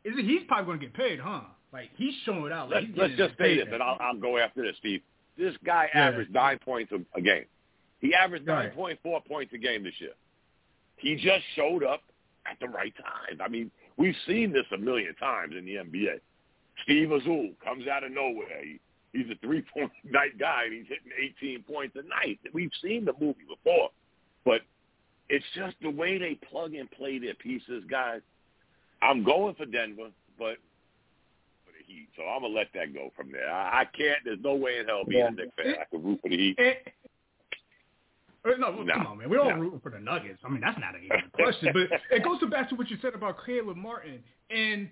is 0.05 0.15
it, 0.19 0.25
he's 0.25 0.43
probably 0.49 0.67
going 0.67 0.81
to 0.81 0.87
get 0.87 0.95
paid, 0.95 1.21
huh? 1.21 1.43
Like 1.73 1.91
he's 1.97 2.15
showing 2.25 2.47
it 2.47 2.53
out. 2.53 2.71
Like 2.71 2.83
let's, 2.83 2.87
he's 2.89 2.97
let's 2.99 3.17
just 3.17 3.39
say 3.39 3.57
this, 3.57 3.67
and 3.73 3.83
I'll, 3.83 3.97
I'll 4.01 4.17
go 4.17 4.39
after 4.39 4.63
this, 4.63 4.77
Steve. 4.79 5.01
This 5.39 5.55
guy 5.65 5.89
Yeah. 5.95 6.09
averaged 6.09 6.33
nine 6.33 6.59
points 6.59 6.93
a, 6.93 7.01
a 7.19 7.23
game. 7.23 7.45
He 8.01 8.15
averaged 8.15 8.47
nine 8.47 8.71
point 8.71 8.99
four 9.03 9.23
points 9.23 9.53
a 9.55 9.59
game 9.59 9.85
this 9.85 9.95
year. 9.99 10.13
He 10.97 11.15
just 11.17 11.45
showed 11.57 11.83
up 11.85 12.03
at 12.47 12.59
the 12.61 12.69
right 12.69 12.93
time. 12.97 13.41
I 13.43 13.49
mean, 13.49 13.71
we've 13.97 14.17
seen 14.27 14.53
this 14.53 14.67
a 14.75 14.79
million 14.79 15.15
times 15.15 15.55
in 15.57 15.65
the 15.65 15.77
NBA. 15.77 16.21
Steve 16.85 17.13
Azul 17.13 17.51
comes 17.65 17.87
out 17.87 18.05
of 18.05 18.13
nowhere. 18.13 18.63
He, 18.65 18.79
he's 19.13 19.31
a 19.31 19.37
three-point 19.47 19.93
night 20.05 20.39
guy, 20.39 20.65
and 20.65 20.75
he's 20.75 20.87
hitting 20.89 21.13
18 21.41 21.63
points 21.63 21.97
a 21.97 22.07
night. 22.09 22.39
We've 22.53 22.71
seen 22.83 23.05
the 23.05 23.13
movie 23.21 23.45
before, 23.49 23.91
but 24.45 24.63
it's 25.29 25.45
just 25.55 25.77
the 25.81 25.91
way 25.91 26.19
they 26.19 26.35
plug 26.51 26.75
and 26.75 26.91
play 26.91 27.19
their 27.19 27.35
pieces, 27.35 27.85
guys. 27.91 28.21
I'm 29.03 29.25
going 29.25 29.55
for 29.57 29.67
Denver, 29.67 30.09
but 30.39 30.57
for 31.65 31.73
the 31.77 31.85
Heat, 31.87 32.09
so 32.17 32.23
I'm 32.23 32.43
gonna 32.43 32.55
let 32.55 32.69
that 32.75 32.95
go 32.95 33.13
from 33.17 33.33
there. 33.33 33.51
I, 33.51 33.81
I 33.81 33.85
can't. 33.85 34.19
There's 34.25 34.39
no 34.43 34.55
way 34.55 34.79
in 34.79 34.87
hell 34.87 35.05
being 35.07 35.21
Yeah. 35.21 35.29
a 35.29 35.31
Knicks 35.33 35.53
fan 35.57 35.75
I 35.81 35.85
could 35.91 36.05
root 36.05 36.21
for 36.23 36.29
the 36.31 36.37
Heat. 36.37 36.57
Eh, 36.59 36.75
uh, 38.45 38.51
no, 38.59 38.83
No. 38.83 38.95
come 38.95 39.07
on, 39.07 39.19
man. 39.19 39.31
We're 39.31 39.41
all 39.41 39.51
No. 39.51 39.57
rooting 39.57 39.81
for 39.81 39.91
the 39.91 39.99
Nuggets. 40.01 40.41
I 40.45 40.49
mean, 40.49 40.61
that's 40.61 40.79
not 40.79 40.95
even 41.03 41.19
a 41.19 41.31
question. 41.37 41.71
But 41.73 42.01
it 42.17 42.25
goes 42.25 42.41
to 42.41 42.47
back 42.47 42.69
to 42.71 42.75
what 42.75 42.91
you 42.91 42.97
said 43.03 43.15
about 43.15 43.37
Caleb 43.45 43.77
Martin. 43.77 44.23
And 44.51 44.89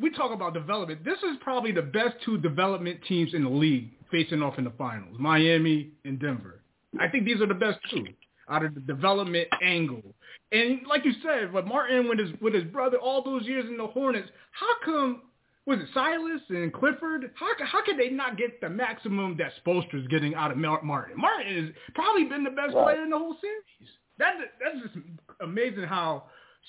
we 0.00 0.10
talk 0.10 0.32
about 0.32 0.54
development. 0.54 1.04
This 1.04 1.18
is 1.18 1.36
probably 1.40 1.72
the 1.72 1.82
best 1.82 2.16
two 2.24 2.38
development 2.38 3.00
teams 3.08 3.34
in 3.34 3.44
the 3.44 3.50
league 3.50 3.90
facing 4.10 4.42
off 4.42 4.58
in 4.58 4.64
the 4.64 4.70
finals, 4.70 5.16
Miami 5.18 5.90
and 6.04 6.18
Denver. 6.18 6.60
I 7.00 7.08
think 7.08 7.24
these 7.24 7.40
are 7.40 7.46
the 7.46 7.54
best 7.54 7.78
two 7.90 8.06
out 8.48 8.64
of 8.64 8.74
the 8.74 8.80
development 8.80 9.48
angle. 9.62 10.02
And 10.50 10.80
like 10.88 11.04
you 11.04 11.12
said, 11.22 11.52
but 11.52 11.66
Martin 11.66 12.08
with 12.08 12.18
his 12.18 12.30
with 12.40 12.54
his 12.54 12.64
brother 12.64 12.98
all 12.98 13.22
those 13.22 13.44
years 13.44 13.64
in 13.68 13.76
the 13.76 13.86
Hornets, 13.86 14.28
how 14.52 14.74
come 14.84 15.22
was 15.64 15.78
it 15.78 15.86
Silas 15.94 16.40
and 16.48 16.72
Clifford? 16.72 17.30
How 17.34 17.48
how 17.64 17.84
could 17.84 17.98
they 17.98 18.08
not 18.08 18.36
get 18.36 18.60
the 18.60 18.68
maximum 18.68 19.36
that 19.38 19.52
Spoelstra's 19.64 20.06
getting 20.08 20.34
out 20.34 20.50
of 20.50 20.56
Martin? 20.56 21.16
Martin 21.16 21.66
has 21.66 21.74
probably 21.94 22.24
been 22.24 22.44
the 22.44 22.50
best 22.50 22.74
right. 22.74 22.84
player 22.84 23.02
in 23.02 23.10
the 23.10 23.18
whole 23.18 23.36
series. 23.40 23.90
That 24.18 24.34
that's 24.62 24.82
just 24.82 25.06
amazing 25.40 25.84
how 25.84 26.24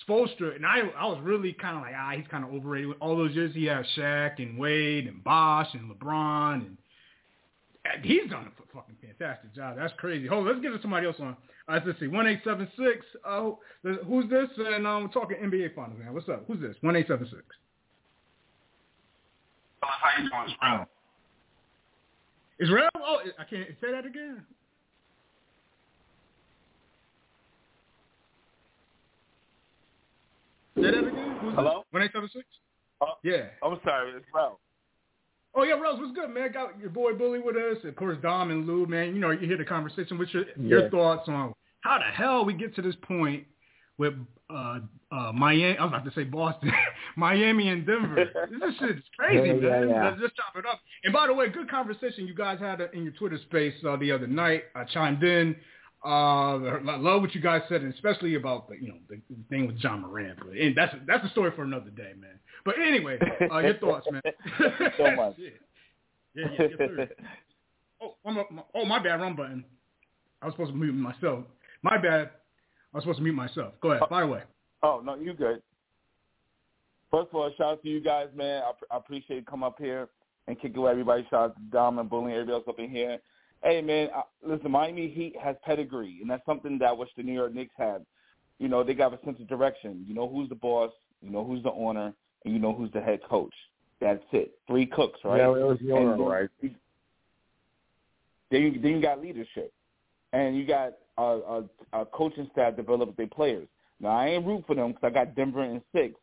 Spoelstra 0.07 0.55
and 0.55 0.65
I 0.65 0.81
I 0.97 1.05
was 1.07 1.19
really 1.23 1.53
kind 1.53 1.75
of 1.75 1.81
like 1.81 1.93
ah 1.97 2.11
he's 2.15 2.27
kind 2.27 2.43
of 2.43 2.53
overrated. 2.53 2.89
With 2.89 2.97
all 3.01 3.17
those 3.17 3.33
years 3.33 3.53
he 3.55 3.65
had 3.65 3.85
Shaq 3.97 4.41
and 4.41 4.57
Wade 4.57 5.07
and 5.07 5.23
Bosh 5.23 5.67
and 5.73 5.89
LeBron 5.91 6.65
and 6.67 6.77
he's 8.01 8.29
done 8.29 8.47
a 8.47 8.75
fucking 8.75 8.95
fantastic 9.01 9.53
job. 9.53 9.75
That's 9.77 9.93
crazy. 9.97 10.27
Hold, 10.27 10.47
on, 10.47 10.53
let's 10.53 10.61
get 10.63 10.69
to 10.75 10.81
somebody 10.81 11.05
else 11.07 11.17
on. 11.19 11.37
Uh, 11.67 11.79
let's 11.85 11.99
see, 11.99 12.07
one 12.07 12.27
eight 12.27 12.41
seven 12.43 12.67
six. 12.77 13.05
Uh, 13.25 13.51
who's 14.07 14.29
this? 14.29 14.49
And 14.57 14.85
um, 14.87 15.03
we're 15.03 15.09
talking 15.09 15.37
NBA 15.37 15.75
Finals, 15.75 15.99
man. 15.99 16.13
What's 16.13 16.27
up? 16.29 16.43
Who's 16.47 16.59
this? 16.59 16.75
One 16.81 16.95
eight 16.95 17.07
seven 17.07 17.25
six. 17.29 17.43
How 19.81 20.21
you 20.21 20.29
doing, 20.29 20.55
Israel? 20.55 20.87
Israel? 22.59 22.89
Oh, 22.95 23.17
I 23.37 23.43
can't 23.43 23.69
say 23.81 23.91
that 23.91 24.05
again. 24.05 24.43
Say 30.75 30.83
that 30.83 30.93
again. 30.93 31.37
Who's 31.41 31.55
Hello. 31.55 31.83
One 31.91 32.03
eight 32.03 32.11
seven 32.13 32.29
six. 32.33 32.45
Uh, 33.01 33.05
yeah. 33.23 33.47
I'm 33.63 33.79
sorry, 33.83 34.11
it's 34.15 34.25
Ralph. 34.33 34.59
Oh 35.55 35.63
yeah, 35.63 35.73
Rose, 35.73 35.99
what's 35.99 36.15
good, 36.15 36.29
man? 36.29 36.51
Got 36.51 36.79
your 36.79 36.89
boy 36.89 37.13
Bully 37.13 37.39
with 37.39 37.55
us, 37.55 37.77
of 37.83 37.95
course 37.95 38.17
Dom 38.21 38.51
and 38.51 38.65
Lou, 38.65 38.85
man. 38.87 39.13
You 39.13 39.21
know, 39.21 39.31
you 39.31 39.47
hear 39.47 39.57
the 39.57 39.65
conversation. 39.65 40.17
What's 40.17 40.33
your 40.33 40.45
yeah. 40.57 40.67
your 40.67 40.89
thoughts 40.89 41.27
on 41.27 41.53
how 41.81 41.97
the 41.97 42.05
hell 42.05 42.45
we 42.45 42.53
get 42.53 42.75
to 42.75 42.81
this 42.81 42.95
point 43.03 43.45
with 43.97 44.13
uh, 44.49 44.79
uh, 45.11 45.31
Miami. 45.31 45.77
I 45.77 45.83
was 45.85 45.93
about 45.93 46.05
to 46.05 46.11
say 46.13 46.23
Boston, 46.23 46.71
Miami 47.15 47.69
and 47.69 47.85
Denver. 47.85 48.25
this 48.49 48.75
shit 48.79 48.97
is 48.97 49.03
crazy, 49.17 49.47
yeah, 49.47 49.53
man. 49.53 49.89
Yeah. 49.89 50.09
Let's 50.09 50.21
just 50.21 50.35
chop 50.35 50.55
it 50.55 50.65
up. 50.65 50.79
And 51.03 51.13
by 51.13 51.27
the 51.27 51.33
way, 51.33 51.49
good 51.49 51.69
conversation 51.69 52.25
you 52.27 52.33
guys 52.33 52.59
had 52.59 52.81
in 52.93 53.03
your 53.03 53.13
Twitter 53.13 53.39
space 53.45 53.73
uh, 53.87 53.95
the 53.97 54.11
other 54.11 54.27
night. 54.27 54.63
I 54.75 54.85
chimed 54.85 55.23
in. 55.23 55.55
Uh, 56.05 56.57
I 56.57 56.97
love 56.97 57.21
what 57.21 57.33
you 57.33 57.39
guys 57.39 57.61
said, 57.69 57.81
and 57.81 57.93
especially 57.93 58.35
about 58.35 58.67
the 58.67 58.75
you 58.75 58.89
know 58.89 58.97
the, 59.09 59.21
the 59.29 59.43
thing 59.49 59.67
with 59.67 59.77
Ja 59.77 59.95
Morant. 59.95 60.37
But 60.37 60.57
and 60.57 60.75
that's 60.75 60.93
that's 61.07 61.25
a 61.25 61.29
story 61.29 61.51
for 61.55 61.63
another 61.63 61.91
day, 61.91 62.11
man. 62.19 62.39
But 62.65 62.75
anyway, 62.79 63.19
uh, 63.51 63.57
your 63.59 63.77
thoughts, 63.77 64.07
man. 64.11 64.21
so 64.97 65.11
much. 65.15 65.35
yeah, 65.37 66.45
yeah, 66.59 66.67
yeah. 66.79 67.05
oh, 68.01 68.15
I'm 68.25 68.37
a, 68.37 68.43
my, 68.51 68.61
oh, 68.73 68.85
my 68.85 68.99
bad, 68.99 69.19
wrong 69.19 69.35
button. 69.35 69.65
I 70.41 70.45
was 70.45 70.53
supposed 70.53 70.71
to 70.71 70.77
mute 70.77 70.93
myself. 70.93 71.45
My 71.81 71.97
bad. 71.97 72.31
I 72.93 72.97
was 72.97 73.03
supposed 73.03 73.17
to 73.17 73.23
mute 73.23 73.33
myself. 73.33 73.73
Go 73.81 73.91
ahead. 73.91 74.09
By 74.09 74.21
the 74.21 74.27
way. 74.27 74.43
Oh 74.81 75.01
no, 75.03 75.15
you 75.15 75.33
good. 75.33 75.61
First 77.09 77.29
of 77.29 77.35
all, 77.35 77.51
shout 77.57 77.73
out 77.73 77.83
to 77.83 77.89
you 77.89 78.01
guys, 78.01 78.27
man. 78.35 78.63
I, 78.63 78.95
I 78.95 78.97
appreciate 78.97 79.37
you 79.37 79.43
come 79.43 79.63
up 79.63 79.77
here 79.79 80.09
and 80.47 80.59
kick 80.59 80.73
it 80.75 80.79
with 80.79 80.91
everybody. 80.91 81.25
Shout 81.29 81.51
out 81.51 81.55
to 81.55 81.61
Dom 81.71 81.99
and 81.99 82.09
Bullying, 82.09 82.33
everybody 82.33 82.53
else 82.53 82.63
up 82.67 82.79
in 82.79 82.89
here. 82.89 83.19
Hey, 83.63 83.81
man, 83.81 84.09
I, 84.13 84.23
listen, 84.45 84.71
Miami 84.71 85.09
Heat 85.09 85.35
has 85.41 85.55
pedigree, 85.63 86.17
and 86.21 86.29
that's 86.29 86.45
something 86.45 86.77
that 86.79 86.89
I 86.89 86.91
wish 86.91 87.09
the 87.15 87.23
New 87.23 87.33
York 87.33 87.53
Knicks 87.53 87.73
had. 87.77 88.05
You 88.59 88.67
know, 88.67 88.83
they 88.83 88.93
got 88.93 89.13
a 89.13 89.23
sense 89.23 89.39
of 89.39 89.47
direction. 89.47 90.03
You 90.07 90.13
know 90.13 90.27
who's 90.27 90.49
the 90.49 90.55
boss, 90.55 90.91
you 91.21 91.29
know 91.29 91.45
who's 91.45 91.63
the 91.63 91.71
owner, 91.71 92.13
and 92.45 92.53
you 92.53 92.59
know 92.59 92.73
who's 92.73 92.91
the 92.91 93.01
head 93.01 93.19
coach. 93.29 93.53
That's 93.99 94.23
it. 94.31 94.55
Three 94.67 94.85
cooks, 94.85 95.19
right? 95.23 95.37
Yeah, 95.37 95.49
it 95.49 95.65
was 95.65 95.79
the 95.81 95.91
owner, 95.91 96.23
right? 96.23 96.49
Then 96.61 98.61
you, 98.61 98.79
then 98.79 98.91
you 98.91 99.01
got 99.01 99.21
leadership, 99.21 99.73
and 100.33 100.57
you 100.57 100.65
got 100.65 100.93
a, 101.17 101.23
a, 101.23 101.63
a 101.93 102.05
coaching 102.05 102.49
staff 102.51 102.75
develop 102.75 103.15
their 103.15 103.27
players. 103.27 103.67
Now 103.99 104.09
I 104.09 104.27
ain't 104.27 104.45
root 104.45 104.65
for 104.67 104.75
them 104.75 104.89
because 104.89 105.03
I 105.03 105.09
got 105.09 105.35
Denver 105.35 105.63
in 105.63 105.81
six, 105.93 106.15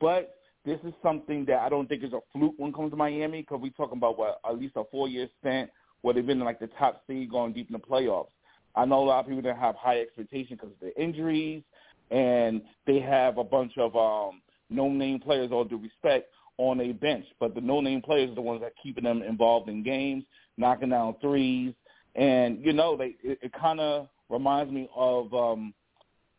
but 0.00 0.36
this 0.64 0.78
is 0.84 0.92
something 1.02 1.44
that 1.46 1.60
I 1.60 1.68
don't 1.68 1.88
think 1.88 2.04
is 2.04 2.12
a 2.12 2.20
fluke 2.32 2.54
when 2.56 2.70
it 2.70 2.76
comes 2.76 2.90
to 2.90 2.96
Miami 2.96 3.40
because 3.40 3.60
we're 3.60 3.70
talking 3.70 3.98
about 3.98 4.18
what 4.18 4.40
at 4.48 4.58
least 4.58 4.74
a 4.76 4.84
four 4.90 5.08
year 5.08 5.28
stint 5.40 5.70
where 6.02 6.14
they've 6.14 6.26
been 6.26 6.38
in 6.38 6.44
like 6.44 6.60
the 6.60 6.68
top 6.78 7.02
seed 7.06 7.30
going 7.30 7.52
deep 7.52 7.68
in 7.68 7.72
the 7.72 7.78
playoffs. 7.78 8.28
I 8.74 8.84
know 8.84 9.02
a 9.02 9.04
lot 9.04 9.20
of 9.20 9.26
people 9.26 9.42
didn't 9.42 9.58
have 9.58 9.76
high 9.76 10.00
expectations 10.00 10.58
because 10.60 10.70
of 10.70 10.80
the 10.80 11.00
injuries, 11.00 11.62
and 12.10 12.62
they 12.86 13.00
have 13.00 13.38
a 13.38 13.44
bunch 13.44 13.76
of 13.76 13.94
um, 13.96 14.40
no-name 14.72 15.20
players, 15.20 15.50
all 15.52 15.64
due 15.64 15.78
respect, 15.78 16.28
on 16.58 16.80
a 16.80 16.92
bench. 16.92 17.26
But 17.40 17.54
the 17.54 17.60
no-name 17.60 18.02
players 18.02 18.30
are 18.30 18.34
the 18.34 18.42
ones 18.42 18.60
that 18.60 18.68
are 18.68 18.82
keeping 18.82 19.04
them 19.04 19.22
involved 19.22 19.68
in 19.68 19.82
games, 19.82 20.24
knocking 20.56 20.90
down 20.90 21.16
threes, 21.20 21.74
and 22.14 22.64
you 22.64 22.72
know, 22.72 22.96
they 22.96 23.16
it, 23.22 23.38
it 23.42 23.52
kind 23.52 23.80
of 23.80 24.08
reminds 24.28 24.72
me 24.72 24.88
of 24.94 25.32
um, 25.32 25.72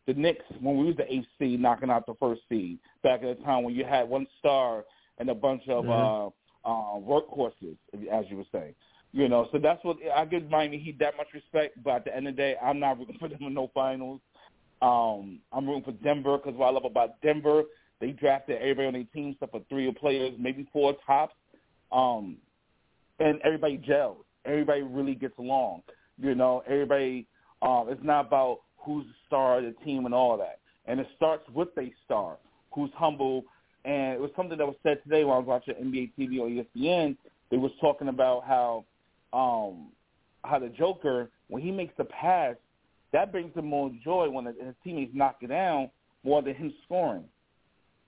the 0.06 0.14
Knicks 0.14 0.44
when 0.60 0.78
we 0.78 0.86
was 0.86 0.96
the 0.96 1.24
seed 1.38 1.60
knocking 1.60 1.90
out 1.90 2.06
the 2.06 2.14
first 2.20 2.42
seed 2.48 2.78
back 3.02 3.22
at 3.22 3.38
the 3.38 3.44
time 3.44 3.64
when 3.64 3.74
you 3.74 3.84
had 3.84 4.08
one 4.08 4.26
star 4.38 4.84
and 5.18 5.28
a 5.30 5.34
bunch 5.34 5.62
of 5.68 5.84
mm-hmm. 5.84 5.90
uh, 5.90 6.26
uh, 6.70 6.98
workhorses, 6.98 7.76
as 8.10 8.24
you 8.28 8.36
would 8.36 8.46
say. 8.52 8.74
You 9.12 9.28
know, 9.28 9.48
so 9.52 9.58
that's 9.58 9.82
what 9.84 9.98
I 10.14 10.24
give 10.24 10.50
Miami 10.50 10.78
Heat 10.78 10.98
that 10.98 11.16
much 11.16 11.28
respect. 11.32 11.82
But 11.84 11.90
at 11.90 12.04
the 12.06 12.16
end 12.16 12.26
of 12.26 12.34
the 12.34 12.42
day, 12.42 12.56
I'm 12.62 12.80
not 12.80 12.98
rooting 12.98 13.16
for 13.20 13.28
them 13.28 13.38
in 13.42 13.54
no 13.54 13.70
finals. 13.72 14.20
Um, 14.82 15.38
I'm 15.52 15.66
rooting 15.66 15.84
for 15.84 15.92
Denver 15.92 16.36
because 16.36 16.58
what 16.58 16.66
I 16.66 16.70
love 16.70 16.84
about 16.84 17.20
Denver, 17.22 17.62
they 18.04 18.12
drafted 18.12 18.58
everybody 18.58 18.86
on 18.86 18.92
their 18.92 19.04
team 19.14 19.30
except 19.30 19.52
for 19.52 19.62
three 19.70 19.90
players, 19.92 20.34
maybe 20.38 20.68
four 20.74 20.94
tops, 21.06 21.34
um, 21.90 22.36
and 23.18 23.40
everybody 23.42 23.78
gels. 23.78 24.18
Everybody 24.44 24.82
really 24.82 25.14
gets 25.14 25.38
along. 25.38 25.82
You 26.18 26.34
know, 26.34 26.62
everybody 26.68 27.26
um, 27.62 27.86
it's 27.88 28.04
not 28.04 28.26
about 28.26 28.60
who's 28.76 29.06
the 29.06 29.14
star 29.26 29.58
of 29.58 29.64
the 29.64 29.72
team 29.86 30.04
and 30.04 30.14
all 30.14 30.36
that. 30.36 30.58
And 30.84 31.00
it 31.00 31.06
starts 31.16 31.48
with 31.54 31.68
a 31.78 31.90
star 32.04 32.36
who's 32.74 32.90
humble. 32.94 33.44
And 33.86 34.12
it 34.12 34.20
was 34.20 34.30
something 34.36 34.58
that 34.58 34.66
was 34.66 34.76
said 34.82 35.02
today 35.02 35.24
when 35.24 35.34
I 35.34 35.38
was 35.38 35.46
watching 35.46 35.74
NBA 35.74 36.12
TV 36.18 36.40
on 36.40 36.50
ESPN. 36.76 37.16
They 37.50 37.56
was 37.56 37.70
talking 37.80 38.08
about 38.08 38.44
how 38.46 38.84
um, 39.32 39.92
how 40.44 40.58
the 40.58 40.68
Joker, 40.68 41.30
when 41.48 41.62
he 41.62 41.72
makes 41.72 41.94
the 41.96 42.04
pass, 42.04 42.56
that 43.14 43.32
brings 43.32 43.56
him 43.56 43.64
more 43.64 43.90
joy 44.04 44.28
when 44.28 44.44
his 44.44 44.74
teammates 44.84 45.12
knock 45.14 45.36
it 45.40 45.46
down 45.46 45.88
more 46.22 46.42
than 46.42 46.54
him 46.54 46.74
scoring. 46.84 47.24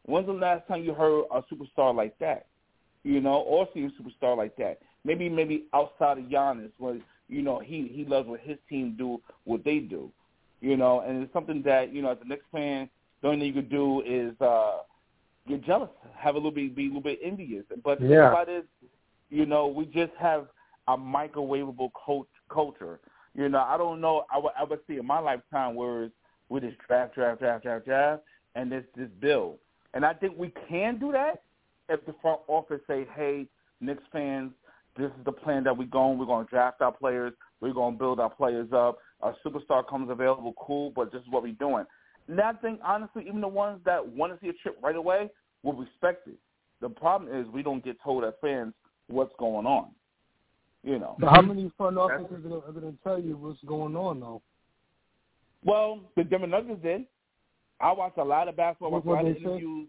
When's 0.06 0.26
the 0.26 0.32
last 0.32 0.66
time 0.68 0.82
you 0.84 0.94
heard 0.94 1.24
a 1.32 1.42
superstar 1.52 1.94
like 1.94 2.18
that? 2.18 2.46
You 3.04 3.20
know, 3.20 3.40
or 3.40 3.68
see 3.74 3.84
a 3.84 3.90
superstar 3.90 4.36
like 4.36 4.56
that? 4.56 4.78
Maybe 5.04 5.28
maybe 5.28 5.66
outside 5.74 6.18
of 6.18 6.24
Giannis, 6.24 6.72
where 6.78 6.98
you 7.28 7.42
know, 7.42 7.58
he 7.60 7.88
he 7.92 8.04
loves 8.04 8.28
what 8.28 8.40
his 8.40 8.58
team 8.68 8.94
do, 8.96 9.20
what 9.44 9.64
they 9.64 9.78
do, 9.78 10.10
you 10.60 10.76
know, 10.76 11.00
and 11.00 11.22
it's 11.22 11.32
something 11.32 11.62
that 11.62 11.92
you 11.92 12.02
know, 12.02 12.10
as 12.12 12.18
a 12.24 12.28
Knicks 12.28 12.44
fan, 12.52 12.88
the 13.22 13.28
only 13.28 13.40
thing 13.40 13.46
you 13.48 13.62
could 13.62 13.70
do 13.70 14.02
is 14.06 14.40
uh 14.40 14.78
get 15.48 15.64
jealous, 15.64 15.90
have 16.16 16.34
a 16.34 16.38
little 16.38 16.50
bit, 16.50 16.74
be 16.74 16.84
a 16.84 16.86
little 16.86 17.02
bit 17.02 17.20
envious. 17.22 17.64
But 17.84 18.00
the 18.00 18.06
yeah. 18.06 18.10
thing 18.10 18.28
about 18.28 18.48
it 18.48 18.58
is, 18.58 18.88
you 19.30 19.46
know, 19.46 19.66
we 19.66 19.86
just 19.86 20.12
have 20.18 20.46
a 20.88 20.96
microwavable 20.96 21.90
cult- 22.04 22.28
culture. 22.48 23.00
You 23.34 23.48
know, 23.48 23.60
I 23.60 23.76
don't 23.76 24.00
know. 24.00 24.24
I 24.32 24.38
would, 24.38 24.52
I 24.58 24.64
would 24.64 24.80
see 24.88 24.96
in 24.96 25.06
my 25.06 25.18
lifetime 25.18 25.74
where 25.74 26.10
we 26.48 26.60
just 26.60 26.78
draft, 26.86 27.14
draft, 27.14 27.40
draft, 27.40 27.64
draft, 27.64 27.84
draft, 27.84 28.22
and 28.54 28.70
this 28.70 28.84
this 28.96 29.08
bill. 29.20 29.58
And 29.96 30.04
I 30.04 30.12
think 30.12 30.36
we 30.36 30.52
can 30.68 30.98
do 30.98 31.10
that 31.12 31.42
if 31.88 32.04
the 32.04 32.14
front 32.20 32.40
office 32.48 32.82
say, 32.86 33.06
"Hey, 33.16 33.46
Knicks 33.80 34.02
fans, 34.12 34.52
this 34.94 35.06
is 35.06 35.24
the 35.24 35.32
plan 35.32 35.64
that 35.64 35.74
we're 35.74 35.86
going. 35.86 36.18
We're 36.18 36.26
going 36.26 36.44
to 36.44 36.50
draft 36.50 36.82
our 36.82 36.92
players. 36.92 37.32
We're 37.62 37.72
going 37.72 37.94
to 37.94 37.98
build 37.98 38.20
our 38.20 38.28
players 38.28 38.70
up. 38.74 38.98
A 39.22 39.32
superstar 39.42 39.88
comes 39.88 40.10
available, 40.10 40.52
cool, 40.58 40.90
but 40.94 41.10
this 41.12 41.22
is 41.22 41.28
what 41.30 41.44
we're 41.44 41.54
doing. 41.54 41.86
And 42.28 42.38
I 42.38 42.52
think, 42.52 42.78
honestly, 42.84 43.24
even 43.26 43.40
the 43.40 43.48
ones 43.48 43.80
that 43.86 44.06
want 44.06 44.34
to 44.34 44.38
see 44.44 44.50
a 44.50 44.52
trip 44.52 44.76
right 44.82 44.96
away 44.96 45.30
will 45.62 45.72
respect 45.72 46.28
it. 46.28 46.36
The 46.82 46.90
problem 46.90 47.34
is 47.34 47.48
we 47.48 47.62
don't 47.62 47.82
get 47.82 47.96
told 48.02 48.22
as 48.24 48.34
fans 48.42 48.74
what's 49.06 49.32
going 49.38 49.64
on. 49.64 49.92
You 50.84 50.98
know. 50.98 51.16
But 51.18 51.30
how 51.30 51.40
many 51.40 51.72
front 51.78 51.96
offices 51.96 52.44
are 52.44 52.70
going 52.70 52.92
to 52.92 52.98
tell 53.02 53.18
you 53.18 53.38
what's 53.38 53.62
going 53.64 53.96
on, 53.96 54.20
though? 54.20 54.42
Well, 55.64 56.00
the 56.16 56.24
Denver 56.24 56.46
Nuggets 56.46 56.82
did. 56.82 57.06
I 57.80 57.92
watched 57.92 58.18
a 58.18 58.24
lot 58.24 58.48
of 58.48 58.56
basketball. 58.56 58.90
What, 58.90 59.04
watched 59.04 59.22
a 59.22 59.26
lot 59.26 59.30
of 59.30 59.36
interviews. 59.36 59.88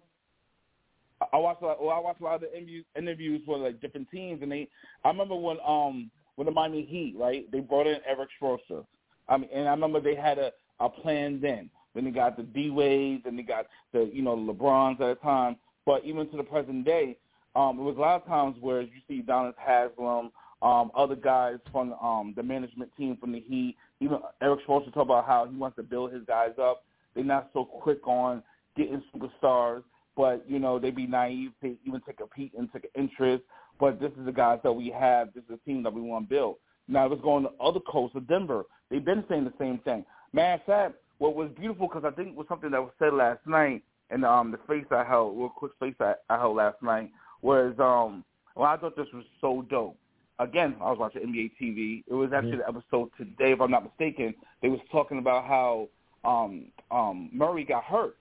I 1.34 1.38
watched 1.38 1.62
a, 1.64 1.66
lot, 1.66 1.82
well, 1.84 1.96
I 1.96 2.00
watched 2.00 2.22
a 2.22 2.24
lot 2.24 2.36
of 2.36 2.42
the 2.42 2.56
interviews, 2.56 2.86
interviews 2.96 3.42
for 3.46 3.58
like 3.58 3.82
different 3.82 4.10
teams, 4.12 4.42
and 4.42 4.52
they. 4.52 4.68
I 5.04 5.10
remember 5.10 5.36
when 5.36 5.58
um 5.66 6.12
when 6.36 6.46
the 6.46 6.52
Miami 6.52 6.86
Heat 6.86 7.16
right 7.18 7.52
they 7.52 7.60
brought 7.60 7.88
in 7.88 7.98
Erik 8.08 8.30
Spoelstra. 8.42 8.86
I 9.28 9.38
mean, 9.38 9.50
and 9.54 9.68
I 9.68 9.72
remember 9.72 10.00
they 10.00 10.16
had 10.16 10.38
a 10.38 10.52
a 10.80 10.90
plan 10.90 11.40
then. 11.42 11.70
Then 11.96 12.06
they 12.06 12.12
got 12.12 12.38
the 12.38 12.44
D 12.44 12.70
Wades, 12.70 13.24
and 13.26 13.38
they 13.38 13.44
got 13.44 13.66
the 13.94 14.10
you 14.14 14.22
know 14.22 14.36
LeBrons 14.36 15.02
at 15.02 15.08
the 15.08 15.16
time. 15.24 15.56
But 15.86 16.04
even 16.06 16.30
to 16.30 16.38
the 16.38 16.44
present 16.44 16.86
day, 16.86 17.18
um, 17.56 17.80
it 17.80 17.84
was 17.84 17.98
a 17.98 18.02
lot 18.02 18.22
of 18.22 18.28
times 18.28 18.56
where 18.60 18.82
you 18.82 18.90
see 19.08 19.24
Donis 19.24 19.56
Haslem, 19.58 20.32
um, 20.62 20.92
other 20.96 21.16
guys 21.16 21.58
from 21.72 21.94
um, 21.94 22.34
the 22.36 22.44
management 22.44 22.92
team 22.98 23.18
from 23.18 23.32
the 23.32 23.40
Heat, 23.40 23.76
even 24.00 24.20
Erik 24.42 24.60
Spoelstra 24.68 24.94
talk 24.94 25.04
about 25.04 25.26
how 25.26 25.48
he 25.50 25.56
wants 25.56 25.78
to 25.78 25.84
build 25.84 26.14
his 26.14 26.24
guys 26.28 26.52
up. 26.62 26.84
They're 27.18 27.26
not 27.26 27.50
so 27.52 27.66
quick 27.66 28.08
on 28.08 28.42
getting 28.78 29.04
superstars 29.14 29.84
but 30.18 30.44
you 30.50 30.60
know 30.60 30.80
they'd 30.80 30.96
be 30.96 31.08
naive 31.08 31.52
to 31.62 31.78
even 31.86 32.02
take 32.06 32.20
a 32.20 32.28
peek 32.28 32.52
and 32.58 32.68
take 32.74 32.86
an 32.86 33.02
interest. 33.04 33.44
But 33.80 34.02
this 34.02 34.12
is 34.20 34.26
the 34.26 34.32
guys 34.32 34.60
that 34.64 34.74
we 34.74 34.90
have. 34.90 35.34
This 35.34 35.44
is 35.44 35.60
a 35.64 35.70
team 35.70 35.84
that 35.84 35.94
we 35.94 36.02
want 36.02 36.28
to 36.28 36.36
build. 36.36 36.56
Now 36.88 37.08
let's 37.08 37.22
go 37.22 37.34
on 37.34 37.44
the 37.44 37.52
other 37.62 37.80
coast 37.80 38.16
of 38.16 38.28
Denver. 38.28 38.64
They've 38.90 39.06
been 39.06 39.24
saying 39.30 39.46
the 39.46 39.54
same 39.60 39.78
thing. 39.80 40.04
Man, 40.34 40.60
fact, 40.66 40.96
what 41.20 41.36
was 41.36 41.52
beautiful 41.58 41.88
because 41.88 42.04
I 42.04 42.16
think 42.16 42.30
it 42.30 42.36
was 42.36 42.48
something 42.50 42.72
that 42.72 42.82
was 42.82 42.92
said 42.98 43.14
last 43.14 43.46
night 43.46 43.84
in 44.10 44.24
um, 44.24 44.52
the 44.52 44.58
space 44.66 44.86
I 44.90 45.04
held, 45.04 45.38
real 45.38 45.50
quick 45.50 45.74
space 45.76 45.96
I, 46.00 46.16
I 46.30 46.40
held 46.40 46.58
last 46.58 46.82
night 46.82 47.12
was 47.44 47.74
um 47.78 48.26
well 48.56 48.66
I 48.66 48.78
thought 48.78 48.96
this 48.98 49.08
was 49.14 49.26
so 49.40 49.64
dope. 49.70 49.98
Again, 50.40 50.76
I 50.82 50.90
was 50.90 50.98
watching 51.00 51.22
NBA 51.22 51.52
TV. 51.62 52.04
It 52.08 52.14
was 52.14 52.32
actually 52.34 52.58
the 52.58 52.68
episode 52.68 53.10
today, 53.18 53.54
if 53.54 53.62
I'm 53.62 53.72
not 53.72 53.84
mistaken. 53.84 54.36
They 54.62 54.70
was 54.70 54.80
talking 54.92 55.18
about 55.18 55.46
how 55.46 55.90
um 56.28 56.66
um 56.92 57.30
Murray 57.34 57.64
got 57.64 57.84
hurt. 57.84 58.18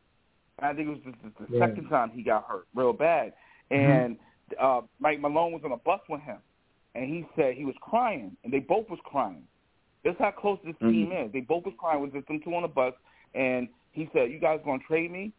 I 0.61 0.73
think 0.73 0.88
it 0.88 0.90
was 0.90 1.14
the, 1.23 1.45
the, 1.45 1.53
Yeah. 1.53 1.66
second 1.66 1.88
time 1.88 2.11
he 2.11 2.23
got 2.23 2.45
hurt 2.45 2.66
real 2.75 2.92
bad. 2.92 3.35
And 3.71 4.16
uh 4.61 4.83
Mike 5.01 5.21
Malone 5.21 5.53
was 5.53 5.62
on 5.64 5.73
a 5.73 5.77
bus 5.77 6.01
with 6.09 6.21
him, 6.23 6.38
and 6.95 7.05
he 7.05 7.27
said 7.37 7.55
he 7.55 7.64
was 7.64 7.75
crying, 7.81 8.37
and 8.45 8.53
they 8.53 8.61
both 8.61 8.88
was 8.88 9.01
crying. 9.05 9.42
That's 10.05 10.19
how 10.21 10.31
close 10.31 10.59
this 10.64 10.77
team 10.81 11.11
is. 11.11 11.33
They 11.33 11.40
both 11.40 11.64
was 11.64 11.75
crying 11.79 12.01
with 12.01 12.12
just 12.12 12.29
them 12.29 12.40
two 12.42 12.55
on 12.55 12.62
the 12.62 12.69
bus, 12.69 12.95
and 13.35 13.69
he 13.90 14.09
said, 14.12 14.31
"You 14.31 14.38
guys 14.38 14.61
gonna 14.64 14.83
trade 14.87 15.11
me?" 15.11 15.33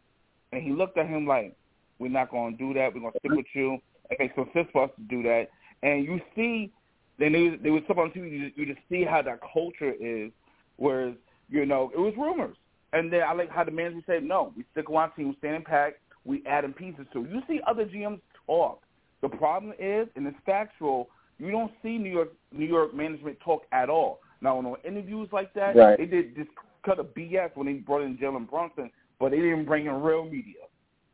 And 0.52 0.62
he 0.62 0.72
looked 0.72 0.98
at 0.98 1.08
him 1.08 1.26
like, 1.26 1.56
"We're 1.98 2.10
not 2.10 2.30
gonna 2.30 2.56
do 2.56 2.74
that. 2.74 2.94
We're 2.94 3.00
gonna 3.00 3.18
stick 3.18 3.32
with 3.32 3.54
you." 3.54 3.80
It 4.10 4.18
makes 4.18 4.34
some 4.34 4.50
sense 4.52 4.68
for 4.72 4.84
us 4.84 4.90
to 4.96 5.02
do 5.02 5.22
that. 5.22 5.48
And 5.82 6.04
you 6.04 6.20
see, 6.34 6.70
then 7.18 7.32
they 7.32 7.48
they 7.56 7.70
was 7.70 7.82
stuff 7.84 7.98
on 7.98 8.10
TV. 8.10 8.30
You, 8.30 8.52
you 8.56 8.66
just 8.66 8.86
see 8.90 9.04
how 9.04 9.22
that 9.22 9.40
culture 9.52 9.94
is. 9.98 10.30
Whereas 10.76 11.14
you 11.48 11.66
know 11.66 11.90
it 11.94 11.98
was 11.98 12.14
rumors, 12.16 12.56
and 12.92 13.12
then 13.12 13.22
I 13.22 13.32
like 13.32 13.50
how 13.50 13.64
the 13.64 13.70
manager 13.70 14.00
said, 14.06 14.22
"No, 14.22 14.52
we 14.56 14.64
stick 14.72 14.88
with 14.88 14.96
our 14.96 15.10
team, 15.10 15.28
we 15.28 15.36
standing 15.36 15.64
packed, 15.64 15.98
we 16.24 16.42
adding 16.46 16.72
pieces 16.72 17.06
to." 17.12 17.24
it." 17.24 17.30
You 17.30 17.42
see 17.48 17.60
other 17.66 17.84
GMs 17.86 18.20
talk. 18.46 18.82
The 19.20 19.28
problem 19.28 19.72
is, 19.78 20.08
and 20.14 20.26
it's 20.26 20.36
factual, 20.46 21.10
you 21.38 21.50
don't 21.50 21.72
see 21.82 21.98
New 21.98 22.10
York 22.10 22.32
New 22.52 22.66
York 22.66 22.94
management 22.94 23.38
talk 23.40 23.62
at 23.72 23.88
all. 23.88 24.20
Now, 24.40 24.58
on 24.58 24.76
interviews 24.84 25.28
like 25.32 25.52
that, 25.54 25.74
Right. 25.74 25.98
they 25.98 26.06
did 26.06 26.34
this 26.36 26.46
cut 26.84 26.98
of 27.00 27.12
BS 27.14 27.50
when 27.56 27.66
they 27.66 27.74
brought 27.74 28.02
in 28.02 28.16
Jalen 28.18 28.48
Brunson, 28.48 28.90
but 29.18 29.30
they 29.30 29.38
didn't 29.38 29.64
bring 29.64 29.86
in 29.86 30.00
real 30.00 30.24
media. 30.24 30.62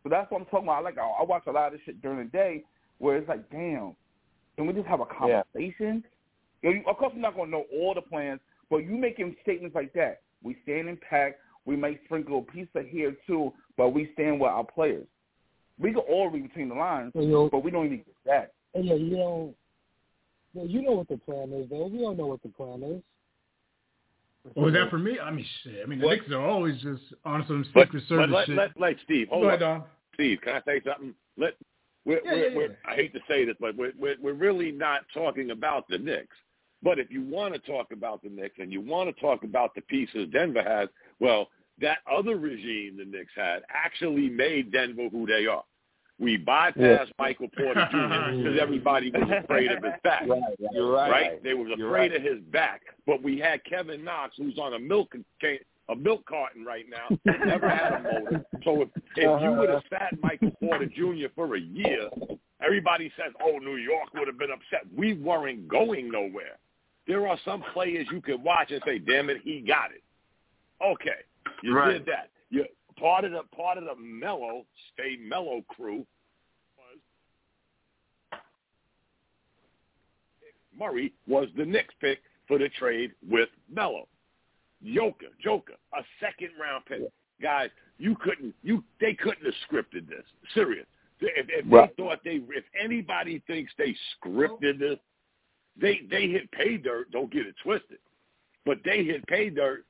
So 0.03 0.11
that's 0.11 0.31
what 0.31 0.41
I'm 0.41 0.47
talking 0.47 0.67
about. 0.67 0.81
I 0.81 0.81
like 0.81 0.99
I, 0.99 1.23
watch 1.23 1.47
a 1.47 1.51
lot 1.51 1.69
of 1.69 1.73
this 1.73 1.81
shit 1.87 2.03
during 2.03 2.19
the 2.19 2.25
day 2.31 2.65
where 2.99 3.17
it's 3.17 3.29
like, 3.29 3.49
damn, 3.51 3.97
can 4.57 4.67
we 4.67 4.75
just 4.75 4.87
have 4.87 5.01
a 5.01 5.07
Yeah. 5.27 5.43
conversation? 5.53 6.05
You 6.63 6.75
know, 6.75 6.83
of 6.91 6.99
course, 6.99 7.15
we're 7.15 7.21
not 7.23 7.35
going 7.35 7.47
to 7.51 7.57
know 7.57 7.65
all 7.73 7.95
the 7.95 8.03
plans, 8.03 8.41
but 8.69 8.79
you 8.79 8.97
making 8.99 9.37
statements 9.43 9.75
like 9.75 9.95
that. 9.95 10.21
We 10.45 10.57
stand 10.63 10.89
in 10.89 10.97
pack. 10.99 11.39
We 11.65 11.75
may 11.75 11.99
sprinkle 12.05 12.39
a 12.49 12.53
piece 12.53 12.69
of 12.77 12.87
here 12.87 13.17
too, 13.27 13.53
but 13.77 13.89
we 13.91 14.11
stand 14.13 14.39
with 14.41 14.51
our 14.51 14.65
players. 14.65 15.07
We 15.79 15.91
can 15.93 16.03
all 16.03 16.31
read 16.31 16.45
between 16.45 16.69
the 16.69 16.75
lines, 16.77 17.13
So, 17.17 17.23
yo, 17.23 17.49
but 17.49 17.65
we 17.65 17.73
don't 17.73 17.87
even 17.87 17.99
get 17.99 18.15
that. 18.27 18.53
and 18.75 18.85
yeah, 18.85 18.95
you 18.95 19.17
know, 19.17 19.55
yeah, 20.53 20.63
you 20.63 20.83
know 20.83 20.93
what 20.93 21.09
the 21.09 21.17
plan 21.17 21.53
is, 21.53 21.69
though. 21.69 21.87
We 21.87 22.05
all 22.05 22.15
know 22.15 22.27
what 22.27 22.43
the 22.43 22.51
plan 22.51 22.83
is. 22.85 23.03
Was 24.55 24.75
that 24.75 24.91
for 24.91 24.99
me? 24.99 25.19
I 25.19 25.31
mean, 25.31 25.47
shit. 25.65 25.81
I 25.83 25.87
mean, 25.87 25.99
the 26.01 26.07
What? 26.07 26.19
Knicks 26.19 26.31
are 26.31 26.41
always 26.41 26.75
just 26.83 27.03
on 27.25 27.45
some 27.49 27.65
But, 27.75 27.87
secret 27.87 28.05
but 28.09 28.15
service 28.15 28.31
let, 28.35 28.47
shit. 28.47 28.57
let, 28.57 28.71
let 28.79 28.97
Steve, 29.05 29.29
hold 29.29 29.43
Go 29.43 29.49
on. 29.49 29.55
ahead, 29.55 29.61
Don. 29.61 29.83
Steve, 30.15 30.39
can 30.45 30.55
I 30.57 30.61
say 30.67 30.81
something? 30.87 31.15
Let 31.39 31.55
we're, 32.05 32.21
Yeah, 32.25 32.33
we're, 32.33 32.37
yeah, 32.37 32.49
yeah. 32.51 32.57
we're, 32.57 32.79
I 32.87 32.95
hate 32.95 33.13
to 33.15 33.21
say 33.27 33.45
this, 33.47 33.57
but 33.59 33.75
we're, 33.77 33.93
we're 33.99 34.17
we're 34.21 34.35
really 34.35 34.71
not 34.71 35.01
talking 35.15 35.51
about 35.51 35.89
the 35.89 35.97
Knicks. 35.99 36.37
But 36.85 36.99
if 36.99 37.11
you 37.11 37.23
want 37.23 37.55
to 37.55 37.61
talk 37.61 37.93
about 37.93 38.23
the 38.23 38.29
Knicks 38.29 38.57
and 38.59 38.71
you 38.71 38.83
want 38.83 39.15
to 39.15 39.21
talk 39.21 39.43
about 39.43 39.75
the 39.75 39.81
pieces 39.81 40.29
Denver 40.31 40.63
has, 40.63 40.91
well, 41.19 41.49
that 41.81 41.99
other 42.11 42.37
regime 42.37 42.99
the 42.99 43.07
Knicks 43.07 43.33
had 43.35 43.63
actually 43.71 44.29
made 44.29 44.71
Denver 44.71 45.09
who 45.11 45.27
they 45.27 45.47
are. 45.47 45.65
We 46.21 46.39
bypassed 46.39 47.11
Michael 47.19 47.49
Porter 47.57 47.89
Jr. 47.91 48.37
because 48.37 48.59
everybody 48.61 49.11
was 49.11 49.29
afraid 49.43 49.73
of 49.73 49.83
his 49.83 49.95
back. 50.05 50.23
You're 50.73 50.93
right. 50.93 51.11
right? 51.11 51.43
They 51.43 51.55
were 51.55 51.73
afraid 51.73 52.13
right. 52.13 52.15
of 52.15 52.23
his 52.23 52.41
back. 52.53 52.83
But 53.05 53.23
we 53.23 53.41
had 53.41 53.65
Kevin 53.65 54.05
Knox, 54.05 54.35
who's 54.37 54.59
on 54.59 54.75
a 54.75 54.79
milk 54.79 55.11
can, 55.11 55.25
a 55.89 55.97
milk 55.97 56.25
carton 56.27 56.65
right 56.65 56.85
now, 56.89 57.19
never 57.45 57.69
had 57.69 57.95
a 57.95 58.03
motor. 58.03 58.45
So 58.63 58.83
if, 58.83 58.89
if 59.17 59.43
you 59.43 59.53
would 59.53 59.71
have 59.71 59.83
sat 59.91 60.15
Michael 60.23 60.53
Porter 60.61 60.87
Jr. 60.87 61.27
for 61.35 61.57
a 61.57 61.61
year, 61.61 62.09
everybody 62.65 63.13
says, 63.17 63.33
"Oh, 63.45 63.59
New 63.59 63.77
York 63.77 64.15
would 64.15 64.29
have 64.29 64.39
been 64.39 64.53
upset." 64.53 64.87
We 64.97 65.15
weren't 65.15 65.67
going 65.67 66.11
nowhere. 66.11 66.59
There 67.07 67.27
are 67.29 67.39
some 67.45 67.63
players 67.73 68.07
you 68.11 68.21
can 68.21 68.43
watch 68.43 68.71
and 68.71 68.83
say, 68.87 68.99
"Damn 68.99 69.29
it, 69.31 69.43
he 69.43 69.61
got 69.61 69.91
it." 69.93 70.03
Okay, 70.81 71.23
you 71.63 71.75
Right. 71.75 71.93
did 71.95 72.07
that. 72.07 72.31
You 72.51 72.67
part 72.97 73.25
of 73.25 73.33
the 73.33 73.43
part 73.55 73.79
of 73.79 73.85
the 73.85 73.95
mellow, 73.97 74.67
stay 74.93 75.17
mellow 75.17 75.63
crew 75.63 76.07
was 76.79 76.99
Murray 80.79 81.13
was 81.27 81.49
the 81.57 81.65
next 81.65 81.99
pick 82.01 82.21
for 82.47 82.59
the 82.59 82.69
trade 82.71 83.13
with 83.27 83.49
Melo. 83.69 84.09
Joker, 84.85 85.29
Joker, 85.41 85.75
a 85.95 86.05
second 86.21 86.51
round 86.61 86.85
pick. 86.87 87.03
Guys, 87.41 87.71
you 87.99 88.17
couldn't 88.17 88.55
you 88.63 88.83
they 89.01 89.15
couldn't 89.15 89.45
have 89.45 89.55
scripted 89.69 90.09
this. 90.09 90.25
Serious. 90.53 90.87
If, 91.21 91.47
if 91.49 91.65
Right. 91.69 91.95
they 91.97 92.03
thought 92.03 92.23
they 92.25 92.43
if 92.51 92.65
anybody 92.79 93.39
thinks 93.47 93.73
they 93.79 93.95
scripted 94.17 94.79
this, 94.79 94.99
they 95.81 96.03
they 96.11 96.29
hit 96.29 96.51
pay 96.53 96.77
dirt, 96.77 97.11
don't 97.11 97.33
get 97.33 97.47
it 97.47 97.55
twisted. 97.63 97.99
But 98.65 98.79
they 98.85 99.05
hit 99.05 99.27
pay 99.27 99.51
dirt 99.51 99.85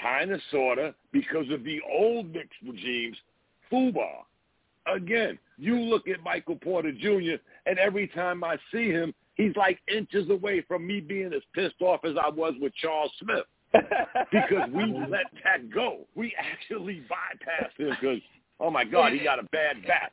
kind 0.00 0.30
of 0.30 0.40
sort 0.50 0.78
of 0.78 0.94
because 1.12 1.50
of 1.50 1.64
the 1.64 1.80
old 1.92 2.32
Knicks 2.32 2.56
regime's 2.66 3.16
FUBAR. 3.70 4.24
Again, 4.86 5.38
you 5.58 5.78
look 5.78 6.08
at 6.08 6.22
Michael 6.22 6.56
Porter 6.56 6.92
Jr. 6.92 7.36
and 7.66 7.78
every 7.78 8.08
time 8.08 8.42
I 8.42 8.56
see 8.72 8.88
him, 8.88 9.14
he's 9.34 9.54
like 9.56 9.78
inches 9.92 10.28
away 10.30 10.62
from 10.66 10.86
me 10.86 11.00
being 11.00 11.32
as 11.32 11.42
pissed 11.54 11.80
off 11.80 12.04
as 12.04 12.14
I 12.22 12.28
was 12.30 12.54
with 12.60 12.74
Charles 12.74 13.12
Smith 13.20 13.44
because 14.32 14.68
we 14.74 14.84
let 15.08 15.26
that 15.44 15.70
go. 15.72 16.00
We 16.14 16.34
actually 16.38 17.02
bypassed 17.10 17.78
him 17.78 17.96
because, 18.00 18.20
oh 18.60 18.70
my 18.70 18.84
God, 18.84 19.12
he 19.12 19.20
got 19.20 19.38
a 19.38 19.44
bad 19.44 19.86
bat. 19.86 20.12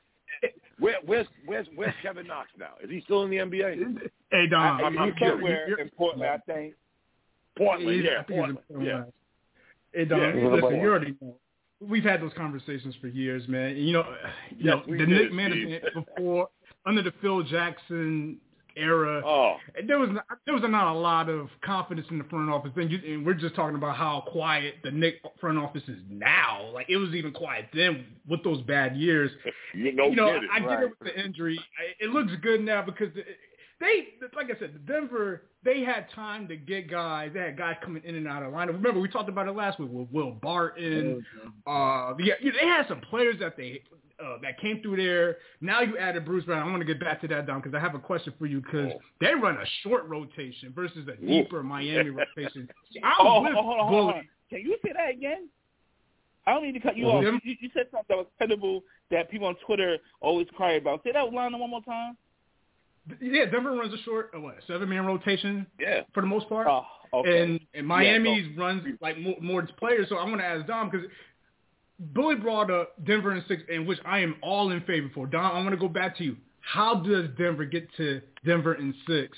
Where, 0.80 0.96
where's 1.06 1.28
where's 1.46 1.68
where's 1.76 1.94
Kevin 2.02 2.26
Knox 2.28 2.48
now? 2.58 2.72
Is 2.82 2.90
he 2.90 3.02
still 3.02 3.24
in 3.24 3.30
the 3.30 3.38
NBA? 3.38 4.10
Hey, 4.32 4.48
Don. 4.48 4.82
I, 4.82 4.86
I'm, 4.86 4.94
you 4.94 5.00
I'm 5.00 5.10
said 5.10 5.18
curious. 5.18 5.60
You're- 5.68 5.82
in 5.82 5.90
Portland, 5.90 6.30
I 6.30 6.38
think. 6.52 6.74
Portland, 7.58 8.04
yeah, 8.04 8.12
I 8.20 8.24
think 8.24 8.28
he's 8.28 8.34
in 8.38 8.38
Portland, 8.38 8.58
Portland. 8.70 8.88
yeah. 9.94 10.00
Hey, 10.00 10.06
Don, 10.06 10.20
Yeah, 10.20 10.28
listen, 10.28 10.50
Portland. 10.62 10.82
you 10.82 10.88
already 10.90 11.16
know. 11.22 11.36
We've 11.82 12.04
had 12.04 12.22
those 12.22 12.32
conversations 12.38 12.96
for 13.02 13.08
years, 13.08 13.48
man. 13.48 13.76
You 13.76 13.94
know, 13.94 14.04
you 14.52 14.58
Yes, 14.66 14.76
know 14.88 14.92
the 14.92 14.98
did, 14.98 15.10
Knick 15.10 15.34
management 15.34 15.84
before 15.94 16.48
under 16.86 17.02
the 17.02 17.12
Phil 17.22 17.44
Jackson 17.44 18.38
era. 18.80 19.22
Oh, 19.26 19.58
there 19.86 20.00
was 20.00 20.10
not, 20.12 20.26
there 20.46 20.54
was 20.56 20.64
not 20.68 20.94
a 20.96 20.98
lot 20.98 21.30
of 21.30 21.50
confidence 21.64 22.08
in 22.10 22.18
the 22.18 22.24
front 22.26 22.50
office. 22.50 22.72
And, 22.76 22.90
you, 22.92 23.00
and 23.06 23.26
we're 23.26 23.34
just 23.34 23.56
talking 23.56 23.76
about 23.76 23.96
how 23.96 24.24
quiet 24.28 24.76
the 24.84 24.92
Knick 24.92 25.16
front 25.40 25.58
office 25.58 25.84
is 25.88 26.00
now. 26.10 26.70
Like 26.74 26.88
it 26.90 26.98
was 26.98 27.10
even 27.14 27.32
quiet 27.34 27.66
then 27.74 28.06
with 28.28 28.44
those 28.44 28.62
bad 28.64 28.96
years. 28.96 29.32
you 29.74 29.92
no 29.96 30.08
you 30.10 30.16
know, 30.16 30.34
kidding. 30.34 30.50
I 30.52 30.60
get 30.60 30.84
it 30.84 30.90
with 30.90 31.14
the 31.14 31.24
injury. 31.24 31.60
I- 31.78 32.04
It 32.04 32.10
looks 32.12 32.32
good 32.42 32.62
now 32.62 32.82
because 32.82 33.10
they, 33.80 34.08
like 34.36 34.48
I 34.56 34.60
said, 34.60 34.86
Denver, 34.86 35.44
they 35.64 35.82
had 35.82 36.08
time 36.14 36.48
to 36.50 36.58
get 36.58 36.90
guys. 36.92 37.32
They 37.34 37.40
had 37.40 37.58
guys 37.58 37.76
coming 37.84 38.04
in 38.06 38.16
and 38.16 38.28
out 38.28 38.44
of 38.44 38.52
lineup. 38.52 38.74
Remember, 38.74 39.00
we 39.00 39.08
talked 39.08 39.30
about 39.30 39.48
it 39.48 39.54
last 39.56 39.80
week 39.80 39.90
with 39.92 40.10
Will 40.12 40.32
Barton. 40.32 41.26
Uh, 41.66 42.14
yeah, 42.20 42.34
you 42.42 42.52
know, 42.52 42.58
they 42.62 42.68
had 42.68 42.88
some 42.90 43.00
players 43.02 43.36
that 43.40 43.56
they 43.56 43.82
uh, 44.24 44.38
that 44.42 44.60
came 44.60 44.82
through 44.82 44.98
there. 44.98 45.38
Now 45.62 45.82
you 45.82 45.98
added 45.98 46.26
Bruce 46.26 46.46
Brown. 46.46 46.68
I 46.68 46.70
want 46.72 46.80
to 46.82 46.86
get 46.86 47.00
back 47.00 47.22
to 47.22 47.28
that, 47.30 47.48
Don, 47.48 47.62
because 47.62 47.74
I 47.74 47.80
have 47.80 47.96
a 47.96 48.00
question 48.00 48.34
for 48.38 48.46
you. 48.46 48.62
Because 48.62 48.92
Oh. 48.96 49.02
they 49.22 49.34
run 49.34 49.56
a 49.58 49.66
short 49.84 50.06
rotation 50.08 50.72
versus 50.76 51.08
a 51.08 51.16
deeper 51.26 51.64
Miami 51.64 52.10
rotation. 52.10 52.70
I 53.04 53.16
Oh, 53.20 53.44
hold 53.44 53.48
on, 53.48 53.88
hold 53.88 54.14
on. 54.16 54.28
Can 54.50 54.62
you 54.62 54.78
say 54.84 54.92
that 54.96 55.10
again? 55.12 55.48
I 56.48 56.54
don't 56.54 56.64
mean 56.64 56.74
to 56.74 56.80
cut 56.80 56.98
you 56.98 57.06
Mhm. 57.06 57.36
off. 57.38 57.42
You, 57.44 57.56
you 57.60 57.70
said 57.74 57.88
something 57.92 58.06
that 58.10 58.18
was 58.18 58.28
credible 58.38 58.84
that 59.12 59.30
people 59.30 59.48
on 59.48 59.56
Twitter 59.66 59.98
always 60.20 60.48
cry 60.56 60.74
about. 60.74 61.04
Say 61.04 61.12
that 61.12 61.32
line 61.32 61.58
one 61.58 61.70
more 61.70 61.84
time. 61.84 62.18
Yeah, 63.22 63.46
Denver 63.46 63.72
runs 63.72 63.94
a 63.94 63.98
short, 64.04 64.32
uh, 64.36 64.40
what, 64.42 64.56
seven 64.68 64.88
man 64.90 65.06
rotation 65.06 65.66
Yeah. 65.80 66.04
for 66.14 66.22
the 66.22 66.28
most 66.28 66.48
part. 66.50 66.68
Oh, 66.68 66.86
okay. 67.14 67.42
And 67.42 67.60
and 67.74 67.88
Miami's 67.88 68.56
runs 68.58 68.84
like 69.02 69.18
more, 69.18 69.36
more 69.42 69.64
players. 69.78 70.10
So 70.10 70.18
I 70.18 70.24
want 70.26 70.40
to 70.42 70.46
ask 70.46 70.66
Dom 70.68 70.90
because 70.90 71.08
Billy 72.14 72.36
brought 72.36 72.72
up 72.72 72.94
Denver 73.06 73.36
in 73.36 73.44
six, 73.48 73.62
and 73.72 73.88
which 73.88 74.00
I 74.06 74.20
am 74.20 74.36
all 74.42 74.72
in 74.72 74.82
favor 74.82 75.10
for. 75.14 75.28
Don, 75.28 75.44
I 75.52 75.58
want 75.60 75.72
to 75.72 75.78
go 75.78 75.90
back 75.90 76.18
to 76.18 76.24
you. 76.24 76.38
How 76.62 76.96
does 76.96 77.26
Denver 77.38 77.66
get 77.66 77.88
to 77.98 78.22
Denver 78.46 78.76
in 78.76 78.94
six? 79.08 79.38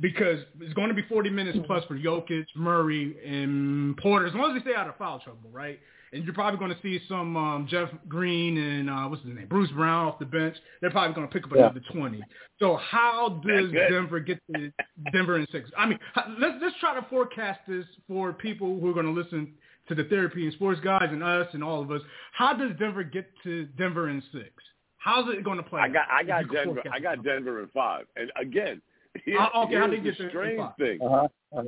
Because 0.00 0.40
it's 0.60 0.72
going 0.74 0.88
to 0.88 0.94
be 0.94 1.02
40 1.02 1.28
minutes 1.30 1.58
plus 1.66 1.84
for 1.84 1.96
Jokic, 1.96 2.46
Murray, 2.56 3.16
and 3.26 3.96
Porter, 3.98 4.26
as 4.26 4.34
long 4.34 4.56
as 4.56 4.62
they 4.62 4.70
stay 4.70 4.76
out 4.76 4.88
of 4.88 4.96
foul 4.96 5.20
trouble, 5.20 5.50
right? 5.52 5.78
And 6.12 6.24
you're 6.24 6.34
probably 6.34 6.58
going 6.58 6.74
to 6.74 6.82
see 6.82 7.00
some 7.06 7.36
um, 7.36 7.68
Jeff 7.70 7.88
Green 8.08 8.56
and 8.58 8.90
uh, 8.90 9.04
what's 9.08 9.22
his 9.24 9.32
name, 9.36 9.46
Bruce 9.46 9.70
Brown 9.70 10.06
off 10.08 10.18
the 10.18 10.24
bench. 10.24 10.56
They're 10.80 10.90
probably 10.90 11.14
going 11.14 11.28
to 11.28 11.32
pick 11.32 11.44
up 11.44 11.52
Yeah. 11.54 11.66
another 11.66 11.82
20. 11.92 12.20
So 12.58 12.76
how 12.76 13.40
does 13.46 13.70
Denver 13.90 14.18
get 14.18 14.40
to 14.52 14.72
Denver 15.12 15.38
in 15.38 15.46
six? 15.52 15.70
I 15.78 15.86
mean, 15.86 15.98
let's 16.40 16.56
let's 16.60 16.74
try 16.80 16.94
to 16.98 17.06
forecast 17.08 17.60
this 17.68 17.84
for 18.08 18.32
people 18.32 18.80
who 18.80 18.90
are 18.90 18.94
going 18.94 19.06
to 19.06 19.12
listen 19.12 19.52
to 19.90 19.94
the 19.94 20.04
therapy 20.04 20.44
and 20.44 20.52
sports 20.54 20.80
guys 20.82 21.08
and 21.10 21.22
us 21.22 21.48
and 21.52 21.62
all 21.62 21.82
of 21.82 21.90
us. 21.90 22.00
How 22.32 22.54
does 22.54 22.70
Denver 22.78 23.04
get 23.04 23.26
to 23.42 23.66
Denver 23.76 24.08
in 24.08 24.22
six? 24.32 24.50
How's 24.96 25.28
it 25.34 25.44
going 25.44 25.58
to 25.58 25.62
play? 25.62 25.80
I 25.82 25.88
got 25.88 26.06
I 26.10 26.22
got 26.22 26.50
Denver 26.50 26.82
I 26.92 26.98
got. 27.00 27.22
Denver 27.22 27.62
in 27.62 27.68
five. 27.68 28.06
And 28.16 28.30
again, 28.40 28.80
here, 29.24 29.38
Uh, 29.54 29.64
okay, 29.64 29.74
how 29.74 29.88
here's 29.90 30.02
get 30.04 30.18
the 30.18 30.24
in 30.24 30.30
strange 30.30 30.58
five? 30.58 30.76
thing. 30.78 30.98
Uh-huh. 31.02 31.28
uh-huh. 31.56 31.62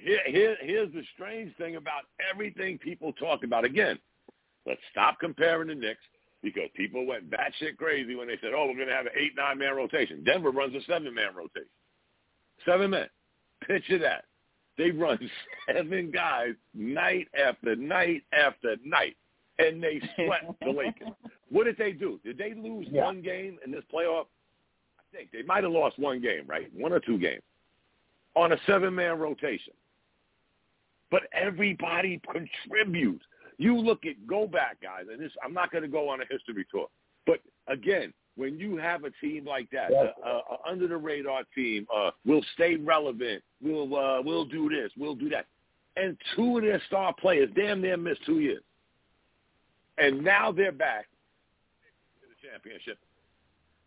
Here, 0.00 0.20
here, 0.26 0.56
here's 0.60 0.92
the 0.92 1.02
strange 1.14 1.56
thing 1.56 1.74
about 1.76 2.02
everything 2.30 2.78
people 2.78 3.12
talk 3.14 3.42
about. 3.44 3.64
Again, 3.64 3.98
let's 4.66 4.80
stop 4.92 5.18
comparing 5.18 5.68
the 5.68 5.74
Knicks. 5.74 6.00
because 6.42 6.68
people 6.76 7.06
went 7.06 7.30
batshit 7.30 7.76
crazy 7.78 8.14
when 8.14 8.28
they 8.28 8.36
said, 8.40 8.52
"Oh, 8.54 8.66
we're 8.66 8.76
going 8.76 8.88
to 8.88 8.94
have 8.94 9.06
an 9.06 9.12
eight 9.16 9.32
nine 9.36 9.58
man 9.58 9.74
rotation." 9.74 10.22
Denver 10.24 10.50
runs 10.50 10.74
a 10.74 10.82
seven 10.82 11.14
man 11.14 11.34
rotation. 11.34 11.68
Seven 12.66 12.90
men. 12.90 13.08
Picture 13.66 13.98
that. 13.98 14.24
They 14.78 14.90
run 14.90 15.18
seven 15.74 16.10
guys 16.10 16.54
night 16.74 17.28
after 17.38 17.76
night 17.76 18.22
after 18.32 18.76
night, 18.84 19.16
and 19.58 19.82
they 19.82 20.00
swept 20.16 20.58
the 20.60 20.70
Lakers. 20.76 21.08
What 21.50 21.64
did 21.64 21.76
they 21.76 21.92
do? 21.92 22.18
Did 22.24 22.38
they 22.38 22.54
lose 22.54 22.86
Yeah. 22.90 23.04
one 23.04 23.22
game 23.22 23.58
in 23.64 23.70
this 23.70 23.84
playoff? 23.92 24.26
I 24.98 25.16
think 25.16 25.30
they 25.32 25.42
might 25.42 25.62
have 25.64 25.72
lost 25.72 25.98
one 25.98 26.20
game, 26.22 26.44
right? 26.46 26.72
One 26.74 26.92
or 26.92 27.00
two 27.00 27.18
games 27.18 27.42
on 28.34 28.52
a 28.52 28.56
seven-man 28.66 29.18
rotation. 29.18 29.74
But 31.10 31.24
everybody 31.34 32.18
contributes. 32.32 33.22
You 33.58 33.76
look 33.76 34.06
at 34.06 34.26
go 34.26 34.46
back, 34.46 34.78
guys, 34.80 35.04
and 35.12 35.20
this 35.20 35.30
I'm 35.44 35.52
not 35.52 35.70
going 35.70 35.82
to 35.82 35.88
go 35.88 36.08
on 36.08 36.22
a 36.22 36.24
history 36.30 36.64
tour, 36.70 36.86
but 37.26 37.40
again, 37.68 38.14
when 38.36 38.58
you 38.58 38.76
have 38.76 39.04
a 39.04 39.10
team 39.20 39.44
like 39.44 39.68
that, 39.70 39.90
under 40.68 40.88
the 40.88 40.96
radar 40.96 41.42
team, 41.54 41.86
uh, 41.94 42.10
will 42.24 42.44
stay 42.54 42.76
relevant. 42.76 43.42
We'll 43.62 43.94
uh, 43.96 44.22
we'll 44.22 44.44
do 44.46 44.68
this, 44.68 44.90
we'll 44.96 45.14
do 45.14 45.28
that, 45.30 45.46
and 45.96 46.16
two 46.34 46.58
of 46.58 46.64
their 46.64 46.80
star 46.86 47.14
players 47.20 47.50
damn 47.54 47.80
near 47.82 47.96
missed 47.96 48.24
two 48.24 48.40
years, 48.40 48.62
and 49.98 50.22
now 50.24 50.50
they're 50.52 50.72
back 50.72 51.06
to 52.20 52.26
the 52.28 52.48
championship, 52.48 52.98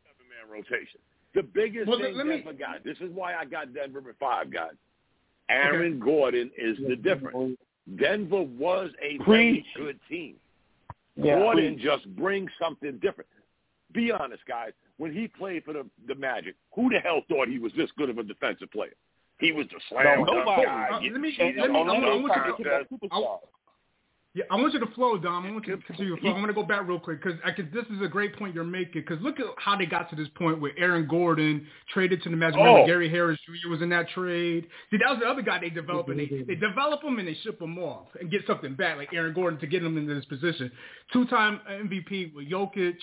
seven 0.03 0.25
man 0.29 0.51
rotation. 0.55 0.99
The 1.33 1.43
biggest 1.43 1.87
Well, 1.87 1.99
thing 1.99 2.15
let 2.15 2.27
me- 2.27 2.37
Denver 2.37 2.53
got. 2.53 2.83
This 2.83 2.97
is 3.01 3.11
why 3.11 3.33
I 3.35 3.45
got 3.45 3.73
Denver 3.73 4.01
at 4.07 4.17
five, 4.19 4.51
guys. 4.51 4.71
Aaron 5.49 5.99
Gordon 5.99 6.49
is 6.57 6.77
the 6.87 6.95
difference. 6.95 7.57
Denver 7.97 8.41
was 8.41 8.89
a 9.01 9.17
very 9.25 9.63
good 9.75 9.99
team. 10.09 10.35
Yeah. 11.17 11.37
Gordon 11.39 11.77
just 11.77 12.07
brings 12.15 12.49
something 12.59 12.93
different. 12.99 13.29
Be 13.95 14.11
honest, 14.11 14.43
guys. 14.47 14.71
When 14.97 15.11
he 15.13 15.27
played 15.27 15.63
for 15.65 15.73
the, 15.73 15.85
the 16.07 16.15
Magic, 16.15 16.55
who 16.73 16.89
the 16.89 16.99
hell 16.99 17.21
thought 17.27 17.47
he 17.47 17.59
was 17.59 17.71
this 17.75 17.89
good 17.97 18.09
of 18.09 18.17
a 18.17 18.23
defensive 18.23 18.71
player? 18.71 18.93
He 19.39 19.51
was 19.51 19.65
the 19.67 19.79
slam 19.89 20.19
No, 20.19 20.25
dunk 20.25 20.37
nobody. 20.45 20.65
guy. 20.65 20.87
Uh, 20.91 20.99
getting 20.99 21.11
let 21.13 21.21
me- 21.21 21.35
let 21.39 21.55
me- 21.55 21.61
on 21.79 21.89
I'm- 21.89 22.03
I'm- 22.03 22.31
I'm- 22.31 22.55
contest. 22.55 22.91
Superstar. 22.91 23.39
Yeah, 24.33 24.43
I 24.51 24.55
want 24.55 24.73
you 24.73 24.81
to 24.81 24.87
flow, 24.87 25.17
Dom. 25.17 25.45
I 25.45 25.51
want 25.51 25.65
you 25.65 25.77
to 25.77 25.81
continue 25.83 26.13
to 26.13 26.19
flow. 26.21 26.31
I'm 26.31 26.35
going 26.41 26.47
to 26.47 26.53
go 26.53 26.63
back 26.63 26.85
real 26.85 26.99
quick 26.99 27.21
because 27.23 27.39
this 27.71 27.85
is 27.85 28.01
a 28.01 28.07
great 28.09 28.35
point 28.35 28.53
you're 28.53 28.65
making. 28.65 29.01
Because 29.01 29.21
look 29.21 29.39
at 29.39 29.45
how 29.57 29.77
they 29.77 29.85
got 29.85 30.09
to 30.09 30.15
this 30.17 30.27
point 30.35 30.59
where 30.59 30.73
Aaron 30.77 31.07
Gordon 31.07 31.65
traded 31.93 32.21
to 32.23 32.29
the 32.29 32.35
Magic. 32.35 32.57
Remember, 32.57 32.81
Oh. 32.81 32.85
Gary 32.85 33.07
Harris 33.07 33.39
Jr. 33.45 33.69
was 33.69 33.81
in 33.81 33.87
that 33.89 34.09
trade. 34.09 34.67
See, 34.91 34.97
that 34.97 35.09
was 35.09 35.19
the 35.21 35.25
other 35.25 35.41
guy 35.41 35.59
they 35.59 35.69
developed, 35.69 36.09
and 36.09 36.19
they, 36.19 36.25
they 36.25 36.55
develop 36.55 37.01
him 37.01 37.17
and 37.17 37.25
they 37.29 37.33
ship 37.43 37.61
him 37.61 37.77
off 37.79 38.07
and 38.19 38.29
get 38.29 38.45
something 38.45 38.73
back, 38.75 38.97
like 38.97 39.13
Aaron 39.13 39.33
Gordon, 39.33 39.57
to 39.61 39.67
get 39.67 39.81
him 39.81 39.97
into 39.97 40.13
this 40.13 40.25
position. 40.25 40.69
Two-time 41.13 41.61
MVP 41.69 42.33
with 42.35 42.49
Jokic, 42.51 42.97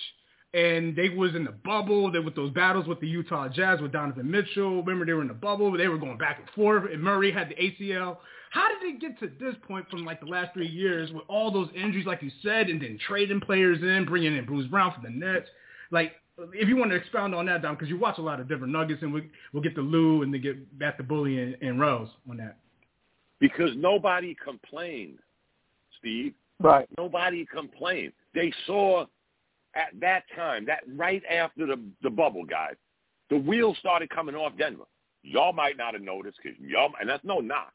and 0.53 0.95
they 0.95 1.09
was 1.09 1.33
in 1.35 1.43
the 1.43 1.51
bubble. 1.51 2.11
They 2.11 2.19
with 2.19 2.35
those 2.35 2.51
battles 2.51 2.87
with 2.87 2.99
the 2.99 3.07
Utah 3.07 3.49
Jazz 3.49 3.81
with 3.81 3.91
Donovan 3.91 4.29
Mitchell. 4.29 4.83
Remember, 4.83 5.05
they 5.05 5.13
were 5.13 5.21
in 5.21 5.27
the 5.27 5.33
bubble. 5.33 5.75
They 5.75 5.87
were 5.87 5.97
going 5.97 6.17
back 6.17 6.39
and 6.39 6.49
forth, 6.51 6.91
and 6.91 7.01
Murray 7.01 7.31
had 7.31 7.49
the 7.49 7.55
ACL. 7.55 8.17
How 8.51 8.67
did 8.69 8.95
it 8.95 9.01
get 9.01 9.19
to 9.19 9.31
this 9.43 9.55
point 9.67 9.89
from 9.89 10.05
like 10.05 10.19
the 10.19 10.27
last 10.27 10.53
three 10.53 10.67
years 10.67 11.11
with 11.11 11.23
all 11.27 11.49
those 11.51 11.69
injuries, 11.75 12.05
like 12.05 12.21
you 12.21 12.29
said, 12.43 12.69
and 12.69 12.79
then 12.79 12.99
trading 13.07 13.41
players 13.41 13.81
in, 13.81 14.05
bringing 14.05 14.37
in 14.37 14.45
Bruce 14.45 14.67
Brown 14.67 14.93
for 14.93 15.01
the 15.01 15.09
Nets? 15.09 15.47
Like, 15.89 16.13
if 16.53 16.69
you 16.69 16.75
want 16.75 16.91
to 16.91 16.97
expound 16.97 17.33
on 17.33 17.47
that, 17.47 17.63
Dom, 17.63 17.75
because 17.75 17.89
you 17.89 17.97
watch 17.97 18.19
a 18.19 18.21
lot 18.21 18.39
of 18.39 18.47
different 18.47 18.71
nuggets, 18.71 19.01
and 19.01 19.11
we, 19.11 19.29
we'll 19.53 19.63
get 19.63 19.73
to 19.75 19.81
Lou 19.81 20.21
and 20.21 20.31
then 20.31 20.41
get 20.41 20.77
back 20.77 20.97
to 20.97 21.03
Bully 21.03 21.39
and, 21.41 21.57
and 21.61 21.79
Rose 21.79 22.09
on 22.29 22.37
that. 22.37 22.57
Because 23.39 23.71
nobody 23.75 24.35
complained, 24.35 25.17
Steve. 25.99 26.33
Right. 26.59 26.87
Nobody 26.97 27.45
complained. 27.45 28.13
They 28.35 28.53
saw 28.67 29.05
at 29.75 29.99
that 29.99 30.23
time, 30.35 30.65
that 30.65 30.81
right 30.95 31.23
after 31.29 31.65
the 31.65 31.79
the 32.01 32.09
bubble, 32.09 32.45
guys, 32.45 32.75
the 33.29 33.37
wheels 33.37 33.77
started 33.79 34.09
coming 34.09 34.35
off 34.35 34.53
Denver. 34.57 34.83
Y'all 35.23 35.53
might 35.53 35.77
not 35.77 35.93
have 35.93 36.03
noticed 36.03 36.37
because 36.43 36.57
y'all, 36.59 36.91
and 36.99 37.09
that's 37.09 37.23
no 37.23 37.39
knock. 37.39 37.73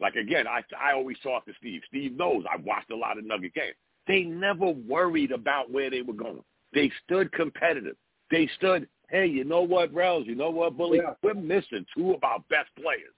Like 0.00 0.14
again, 0.14 0.46
I 0.46 0.62
I 0.78 0.92
always 0.94 1.18
talk 1.22 1.44
to 1.46 1.52
Steve. 1.58 1.82
Steve 1.88 2.16
knows 2.16 2.44
I 2.50 2.56
watched 2.56 2.90
a 2.90 2.96
lot 2.96 3.18
of 3.18 3.24
Nugget 3.24 3.54
games. 3.54 3.76
They 4.06 4.22
never 4.22 4.70
worried 4.70 5.30
about 5.30 5.70
where 5.70 5.90
they 5.90 6.02
were 6.02 6.14
going. 6.14 6.42
They 6.72 6.90
stood 7.04 7.30
competitive. 7.32 7.96
They 8.30 8.48
stood, 8.56 8.88
hey, 9.10 9.26
you 9.26 9.44
know 9.44 9.62
what, 9.62 9.92
Rels, 9.92 10.26
you 10.26 10.34
know 10.36 10.50
what, 10.50 10.76
Bully, 10.76 10.98
Yeah. 10.98 11.14
we're 11.22 11.34
missing 11.34 11.84
two 11.96 12.14
of 12.14 12.24
our 12.24 12.38
best 12.48 12.70
players. 12.76 13.12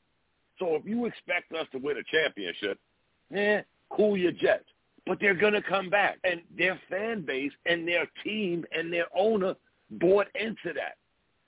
So 0.59 0.75
if 0.75 0.85
you 0.85 1.05
expect 1.07 1.53
us 1.53 1.67
to 1.73 1.79
win 1.79 1.99
a 1.99 2.03
championship, 2.05 2.79
eh, 3.35 3.63
cool 3.91 4.17
your 4.17 4.33
jets. 4.33 4.65
But 5.07 5.19
they're 5.21 5.35
going 5.35 5.55
to 5.55 5.63
come 5.63 5.91
back. 5.91 6.19
And 6.25 6.43
their 6.57 6.81
fan 6.89 7.23
base 7.23 7.53
and 7.67 7.87
their 7.87 8.07
team 8.23 8.65
and 8.77 8.93
their 8.93 9.07
owner 9.17 9.55
bought 9.91 10.29
into 10.35 10.73
that. 10.75 10.97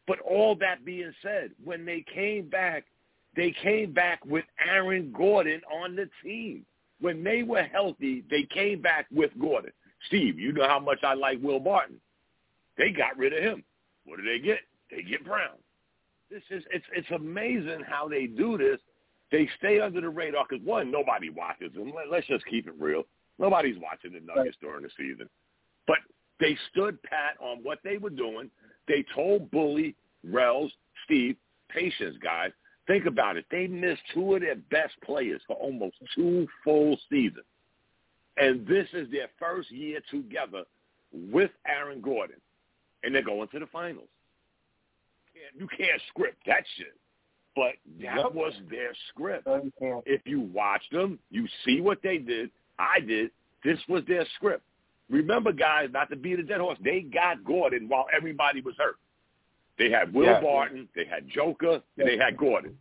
But 0.06 0.20
all 0.20 0.54
that 0.56 0.84
being 0.84 1.12
said, 1.22 1.52
when 1.62 1.86
they 1.86 2.04
came 2.12 2.48
back, 2.48 2.84
they 3.36 3.54
came 3.62 3.92
back 3.92 4.24
with 4.24 4.44
Aaron 4.64 5.12
Gordon 5.16 5.60
on 5.72 5.96
the 5.96 6.08
team. 6.22 6.64
When 7.00 7.24
they 7.24 7.42
were 7.42 7.62
healthy, 7.62 8.24
they 8.30 8.44
came 8.44 8.80
back 8.80 9.06
with 9.12 9.30
Gordon. 9.40 9.72
Steve, 10.06 10.38
you 10.38 10.52
know 10.52 10.68
how 10.68 10.78
much 10.78 10.98
I 11.02 11.14
like 11.14 11.42
Will 11.42 11.60
Barton. 11.60 11.96
They 12.76 12.90
got 12.90 13.16
rid 13.16 13.32
of 13.32 13.42
him. 13.42 13.64
What 14.04 14.18
do 14.18 14.24
they 14.24 14.38
get? 14.38 14.60
They 14.90 15.02
get 15.02 15.24
Brown. 15.24 15.56
This 16.30 16.42
is 16.50 16.62
it's 16.70 16.84
it's 16.94 17.10
amazing 17.10 17.82
how 17.86 18.08
they 18.08 18.26
do 18.26 18.58
this. 18.58 18.78
They 19.30 19.48
stay 19.58 19.80
under 19.80 20.00
the 20.00 20.08
radar 20.08 20.44
because 20.48 20.64
one, 20.64 20.90
nobody 20.90 21.30
watches 21.30 21.72
them. 21.74 21.92
Let, 21.94 22.10
let's 22.10 22.26
just 22.26 22.44
keep 22.46 22.66
it 22.66 22.74
real. 22.78 23.04
Nobody's 23.38 23.76
watching 23.78 24.12
the 24.12 24.20
Nuggets 24.20 24.56
during 24.60 24.82
the 24.82 24.90
season. 24.96 25.28
But 25.86 25.98
they 26.40 26.56
stood 26.70 27.02
pat 27.02 27.36
on 27.40 27.58
what 27.62 27.78
they 27.84 27.96
were 27.98 28.10
doing. 28.10 28.50
They 28.88 29.04
told 29.14 29.50
Bully, 29.50 29.94
Rels, 30.24 30.72
Steve, 31.04 31.36
patience, 31.68 32.16
guys. 32.22 32.50
Think 32.86 33.06
about 33.06 33.36
it. 33.36 33.46
They 33.50 33.66
missed 33.66 34.02
two 34.12 34.34
of 34.34 34.42
their 34.42 34.56
best 34.56 34.94
players 35.04 35.40
for 35.46 35.56
almost 35.56 35.96
two 36.14 36.46
full 36.62 36.98
seasons. 37.10 37.44
And 38.36 38.66
this 38.66 38.86
is 38.92 39.10
their 39.10 39.28
first 39.38 39.70
year 39.70 40.00
together 40.10 40.64
with 41.12 41.50
Aaron 41.66 42.00
Gordon. 42.00 42.36
And 43.02 43.14
they're 43.14 43.22
going 43.22 43.48
to 43.48 43.58
the 43.58 43.66
finals. 43.66 44.08
Can't- 45.32 45.54
You 45.60 45.68
can't 45.68 46.00
script 46.08 46.44
that 46.46 46.64
shit. 46.76 46.94
But 47.56 47.74
that 48.02 48.34
was 48.34 48.52
their 48.68 48.92
script. 49.08 49.46
You. 49.64 49.72
If 50.06 50.22
you 50.26 50.40
watch 50.40 50.82
them, 50.90 51.18
you 51.30 51.46
see 51.64 51.80
what 51.80 52.02
they 52.02 52.18
did. 52.18 52.50
I 52.78 53.00
did. 53.00 53.30
This 53.64 53.78
was 53.88 54.02
their 54.06 54.26
script. 54.36 54.62
Remember, 55.10 55.52
guys, 55.52 55.88
not 55.92 56.10
to 56.10 56.16
beat 56.16 56.38
a 56.38 56.42
dead 56.42 56.60
horse, 56.60 56.78
they 56.82 57.00
got 57.00 57.44
Gordon 57.44 57.88
while 57.88 58.06
everybody 58.14 58.60
was 58.60 58.74
hurt. 58.78 58.96
They 59.78 59.90
had 59.90 60.12
Will 60.14 60.26
Yeah. 60.26 60.40
Barton, 60.40 60.88
they 60.94 61.04
had 61.04 61.28
Joker, 61.28 61.82
and 61.98 62.08
they 62.08 62.16
had 62.16 62.36
Gordon. 62.36 62.78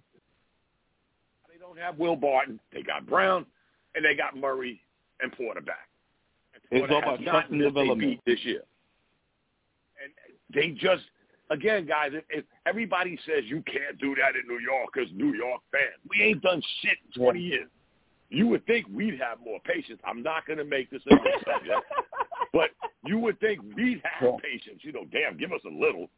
They 1.51 1.57
don't 1.59 1.77
have 1.77 1.97
Will 1.97 2.15
Barton. 2.15 2.59
They 2.71 2.81
got 2.83 3.05
Brown, 3.05 3.45
and 3.95 4.05
they 4.05 4.15
got 4.15 4.37
Murray 4.37 4.81
and 5.21 5.31
Porter 5.31 5.61
back. 5.61 5.87
And 6.71 6.83
It's 6.83 6.91
all 6.91 6.99
about 6.99 7.21
not 7.21 7.31
trust 7.31 7.49
and 7.49 7.59
missed 7.59 7.69
a 7.69 7.79
development. 7.79 8.21
this 8.25 8.39
year. 8.43 8.63
And 10.03 10.13
they 10.53 10.69
just, 10.71 11.03
again, 11.49 11.85
guys, 11.85 12.11
if, 12.13 12.23
if 12.29 12.45
everybody 12.65 13.17
says 13.25 13.43
you 13.45 13.63
can't 13.63 13.97
do 13.99 14.15
that 14.15 14.35
in 14.35 14.47
New 14.47 14.59
York 14.59 14.89
because 14.93 15.09
New 15.13 15.33
York 15.33 15.61
fans, 15.71 15.99
we 16.09 16.21
ain't 16.21 16.41
done 16.41 16.61
shit 16.81 16.97
in 17.05 17.21
20 17.21 17.39
years. 17.39 17.69
You 18.33 18.47
would 18.47 18.65
think 18.65 18.87
we'd 18.91 19.19
have 19.19 19.39
more 19.45 19.59
patience. 19.63 19.99
I'm 20.03 20.23
not 20.23 20.47
going 20.47 20.57
to 20.57 20.65
make 20.65 20.89
this 20.89 21.01
a 21.05 21.11
subject, 21.11 21.85
but 22.53 22.71
you 23.05 23.19
would 23.19 23.39
think 23.39 23.59
we'd 23.75 24.01
have 24.03 24.23
Yeah. 24.23 24.37
patience. 24.41 24.79
You 24.81 24.91
know, 24.91 25.05
damn, 25.11 25.37
give 25.37 25.51
us 25.53 25.61
a 25.65 25.69
little. 25.69 26.09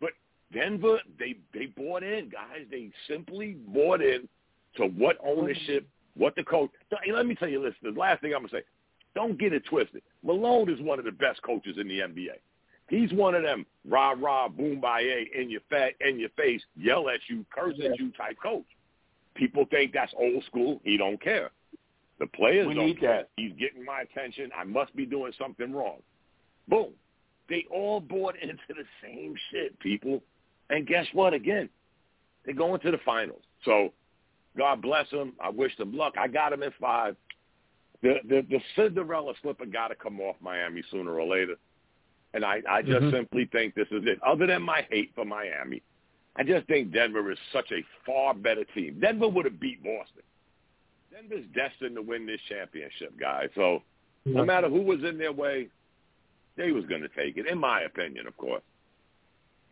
But 0.00 0.10
Denver, 0.52 0.98
they 1.18 1.36
they 1.54 1.66
bought 1.66 2.02
in, 2.02 2.28
guys. 2.28 2.66
They 2.70 2.90
simply 3.08 3.56
bought 3.68 4.02
in 4.02 4.28
to 4.76 4.84
what 4.86 5.16
ownership, 5.24 5.88
what 6.14 6.36
the 6.36 6.44
coach. 6.44 6.70
Let 7.10 7.24
me 7.26 7.34
tell 7.34 7.48
you 7.48 7.62
this. 7.62 7.74
The 7.82 7.98
last 7.98 8.20
thing 8.20 8.34
I'm 8.34 8.40
gonna 8.42 8.50
say. 8.50 8.62
Don't 9.14 9.38
get 9.38 9.54
it 9.54 9.64
twisted. 9.64 10.02
Malone 10.22 10.68
is 10.68 10.78
one 10.82 10.98
of 10.98 11.06
the 11.06 11.10
best 11.10 11.40
coaches 11.42 11.78
in 11.80 11.88
the 11.88 12.00
NBA. 12.00 12.36
He's 12.90 13.10
one 13.14 13.34
of 13.34 13.42
them 13.42 13.64
rah 13.88 14.10
rah 14.16 14.46
boom 14.48 14.78
baye 14.78 15.26
in 15.34 15.48
your 15.48 15.62
fat 15.70 15.94
in 16.06 16.20
your 16.20 16.28
face, 16.36 16.60
yell 16.76 17.08
at 17.08 17.20
you, 17.28 17.46
curse 17.50 17.76
at 17.82 17.98
you 17.98 18.10
type 18.12 18.36
coach. 18.42 18.66
People 19.36 19.64
think 19.70 19.92
that's 19.92 20.12
old 20.18 20.42
school. 20.44 20.80
He 20.84 20.96
don't 20.96 21.20
care. 21.20 21.50
The 22.18 22.26
players 22.26 22.66
We 22.66 22.74
don't 22.74 22.86
need 22.86 23.00
care. 23.00 23.16
that. 23.18 23.28
He's 23.36 23.52
getting 23.58 23.84
my 23.84 24.00
attention. 24.00 24.50
I 24.56 24.64
must 24.64 24.94
be 24.96 25.04
doing 25.04 25.32
something 25.38 25.72
wrong. 25.72 25.98
Boom. 26.68 26.92
They 27.48 27.66
all 27.70 28.00
bought 28.00 28.36
into 28.42 28.56
the 28.68 28.84
same 29.02 29.34
shit, 29.50 29.78
people. 29.80 30.22
And 30.70 30.86
guess 30.86 31.06
what? 31.12 31.34
Again, 31.34 31.68
they're 32.44 32.54
going 32.54 32.80
to 32.80 32.90
the 32.90 32.98
finals. 33.04 33.42
So 33.64 33.92
God 34.56 34.80
bless 34.82 35.08
them. 35.10 35.34
I 35.40 35.50
wish 35.50 35.76
them 35.76 35.96
luck. 35.96 36.14
I 36.18 36.28
got 36.28 36.50
them 36.50 36.62
in 36.62 36.72
five. 36.80 37.16
The 38.02 38.14
the, 38.28 38.46
the 38.48 38.58
Cinderella 38.74 39.34
slipper 39.42 39.66
got 39.66 39.88
to 39.88 39.94
come 39.94 40.20
off 40.20 40.36
Miami 40.40 40.82
sooner 40.90 41.12
or 41.18 41.26
later. 41.26 41.54
And 42.34 42.44
I, 42.44 42.60
I 42.68 42.82
just 42.82 43.04
Mhm. 43.06 43.10
simply 43.12 43.44
think 43.46 43.74
this 43.74 43.88
is 43.90 44.02
it. 44.06 44.18
Other 44.22 44.46
than 44.46 44.62
my 44.62 44.86
hate 44.90 45.12
for 45.14 45.24
Miami, 45.24 45.82
I 46.38 46.42
just 46.42 46.66
think 46.66 46.92
Denver 46.92 47.30
is 47.32 47.38
such 47.52 47.70
a 47.72 47.84
far 48.04 48.34
better 48.34 48.64
team. 48.74 48.98
Denver 49.00 49.28
would 49.28 49.44
have 49.46 49.58
beat 49.58 49.82
Boston. 49.82 50.22
Denver's 51.10 51.46
destined 51.54 51.96
to 51.96 52.02
win 52.02 52.26
this 52.26 52.40
championship, 52.48 53.18
guys. 53.18 53.48
So 53.54 53.82
no 54.24 54.44
matter 54.44 54.68
who 54.68 54.82
was 54.82 55.02
in 55.02 55.16
their 55.18 55.32
way, 55.32 55.68
They 56.56 56.72
was 56.72 56.84
going 56.86 57.02
to 57.02 57.08
take 57.08 57.36
it, 57.36 57.46
in 57.46 57.58
my 57.58 57.82
opinion, 57.82 58.26
of 58.26 58.36
course. 58.36 58.62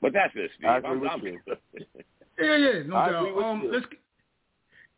But 0.03 0.13
that's 0.13 0.33
it, 0.37 0.51
Steve. 0.57 0.69
I 0.69 0.79
agree 0.79 0.91
I'm, 0.91 1.01
with 1.01 1.11
I'm, 1.11 1.23
you. 1.25 1.41
Yeah, 2.39 2.57
yeah, 2.57 2.83
no 2.85 2.97
I 2.97 3.11
doubt. 3.11 3.43
Um, 3.45 3.63
you. 3.63 3.73
let's 3.73 3.87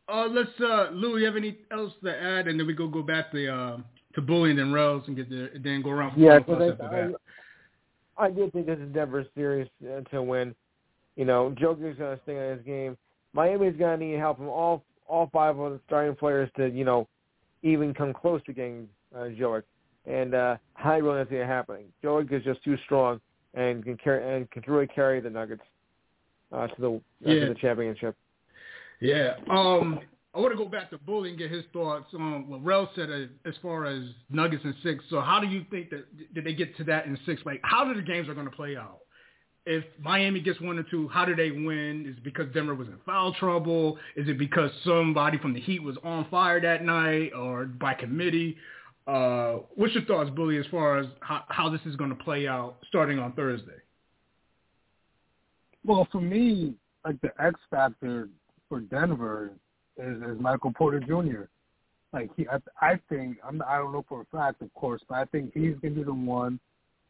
uh, 0.09 0.27
let's 0.27 0.49
uh, 0.59 0.89
Lou, 0.93 1.19
you 1.19 1.27
have 1.27 1.37
any 1.37 1.59
else 1.71 1.93
to 2.03 2.11
add, 2.11 2.49
and 2.49 2.59
then 2.59 2.67
we 2.67 2.73
go 2.73 2.89
go 2.89 3.03
back 3.03 3.31
to 3.33 3.47
uh, 3.47 3.77
to 4.15 4.23
bullying 4.23 4.59
and 4.59 4.73
Rels 4.73 5.03
and 5.07 5.15
get 5.15 5.29
the 5.29 5.51
then 5.63 5.83
go 5.83 5.91
around. 5.91 6.15
For 6.15 6.21
Yeah, 6.21 6.39
final 6.41 6.69
because 6.71 6.79
thoughts 6.79 6.81
I, 6.81 6.99
after. 7.01 7.17
I, 8.17 8.25
I 8.25 8.31
did 8.31 8.53
think 8.55 8.67
this 8.67 8.79
is 8.79 8.91
Denver's 8.95 9.27
series 9.35 9.69
uh, 9.85 10.01
to 10.13 10.23
win. 10.23 10.55
You 11.17 11.25
know, 11.25 11.55
Joker's 11.59 11.97
going 11.99 12.17
to 12.17 12.23
stay 12.23 12.39
on 12.39 12.57
his 12.57 12.67
game. 12.67 12.97
Miami's 13.33 13.77
going 13.77 13.99
to 13.99 14.05
need 14.07 14.19
help 14.19 14.39
from 14.39 14.49
all 14.49 14.85
all 15.09 15.31
five 15.33 15.57
of 15.59 15.73
the 15.73 15.81
starting 15.87 16.17
players 16.17 16.51
to 16.57 16.69
you 16.69 16.85
know 16.85 17.09
even 17.63 17.95
come 17.95 18.13
close 18.13 18.41
to 18.47 18.53
getting 18.53 18.89
uh, 19.15 19.21
Jokic. 19.25 19.63
And 20.07 20.35
uh, 20.35 20.57
I 20.83 20.97
really 20.97 21.19
don't 21.19 21.31
see 21.31 21.37
it 21.37 21.47
happening. 21.47 21.87
Jokic 22.05 22.33
is 22.33 22.45
just 22.45 22.63
too 22.63 22.77
strong 22.85 23.21
and 23.55 23.83
can 23.85 23.97
carry 23.97 24.37
and 24.37 24.51
can 24.51 24.63
really 24.67 24.87
carry 24.87 25.21
the 25.21 25.31
Nuggets 25.31 25.63
uh, 26.53 26.67
to 26.69 26.81
the 26.81 26.91
uh, 26.91 27.01
Yeah. 27.21 27.41
to 27.41 27.49
the 27.49 27.55
championship. 27.61 28.17
Yeah. 29.01 29.35
Um, 29.51 30.01
I 30.35 30.39
want 30.39 30.53
to 30.53 30.57
go 30.57 30.69
back 30.69 30.91
to 30.91 30.99
Bully 30.99 31.31
and 31.31 31.39
get 31.39 31.51
his 31.51 31.65
thoughts 31.73 32.13
on 32.13 32.47
what 32.47 32.63
Rel 32.63 32.91
said 32.95 33.11
as, 33.11 33.29
as 33.47 33.55
far 33.63 33.87
as 33.87 34.03
Nuggets 34.31 34.65
in 34.65 34.75
six. 34.83 35.03
So 35.09 35.21
how 35.21 35.41
do 35.41 35.47
you 35.47 35.65
think 35.71 35.91
that 35.91 36.35
did 36.35 36.45
they 36.45 36.53
get 36.53 36.77
to 36.77 36.85
that 36.85 37.07
in 37.07 37.19
six? 37.25 37.41
Like, 37.47 37.61
how 37.63 37.85
do 37.85 37.95
the 37.95 38.03
games 38.03 38.29
are 38.29 38.35
going 38.35 38.49
to 38.49 38.55
play 38.55 38.77
out? 38.77 39.01
If 39.67 39.85
Miami 40.01 40.41
gets 40.41 40.61
one 40.61 40.79
or 40.79 40.85
two, 40.85 41.09
how 41.09 41.25
do 41.25 41.35
they 41.35 41.51
win? 41.51 42.07
Is 42.09 42.17
it 42.17 42.23
because 42.23 42.47
Denver 42.55 42.75
was 42.75 42.87
in 42.87 42.99
foul 43.05 43.35
trouble? 43.35 43.99
Is 44.15 44.29
it 44.29 44.39
because 44.39 44.71
somebody 44.85 45.39
from 45.39 45.53
the 45.53 45.61
Heat 45.61 45.83
was 45.83 45.97
on 46.05 46.27
fire 46.31 46.61
that 46.61 46.85
night, 46.85 47.33
or 47.37 47.65
by 47.65 47.95
committee? 47.95 48.57
Uh, 49.09 49.59
what's 49.75 49.95
your 49.95 50.05
thoughts, 50.05 50.31
Billy, 50.35 50.59
as 50.59 50.67
far 50.71 50.99
as 50.99 51.07
how, 51.21 51.43
how 51.49 51.69
this 51.69 51.81
is 51.85 51.97
going 51.97 52.11
to 52.11 52.17
play 52.17 52.47
out 52.47 52.77
starting 52.89 53.19
on 53.19 53.33
Thursday? 53.33 53.73
Well, 55.85 56.07
for 56.11 56.21
me, 56.21 56.75
like 57.05 57.21
the 57.21 57.31
X 57.41 57.59
factor 57.71 58.29
for 58.69 58.81
Denver 58.81 59.53
is, 59.97 60.23
is 60.23 60.41
Michael 60.41 60.73
Porter 60.73 61.01
Jr. 61.01 61.45
Like 62.13 62.31
he, 62.37 62.47
I, 62.49 62.59
I 62.81 63.01
think 63.09 63.39
I'm, 63.47 63.63
I 63.69 63.79
don't 63.79 63.93
know 63.93 64.05
for 64.09 64.23
a 64.23 64.37
fact, 64.37 64.63
of 64.63 64.73
course, 64.75 65.03
but 65.09 65.17
I 65.17 65.25
think 65.27 65.53
he's 65.55 65.75
gonna 65.83 65.95
be 65.95 66.03
the 66.03 66.13
one 66.13 66.59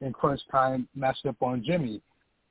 in 0.00 0.12
crunch 0.12 0.40
time 0.50 0.88
matched 0.94 1.24
up 1.26 1.36
on 1.40 1.64
Jimmy, 1.64 2.02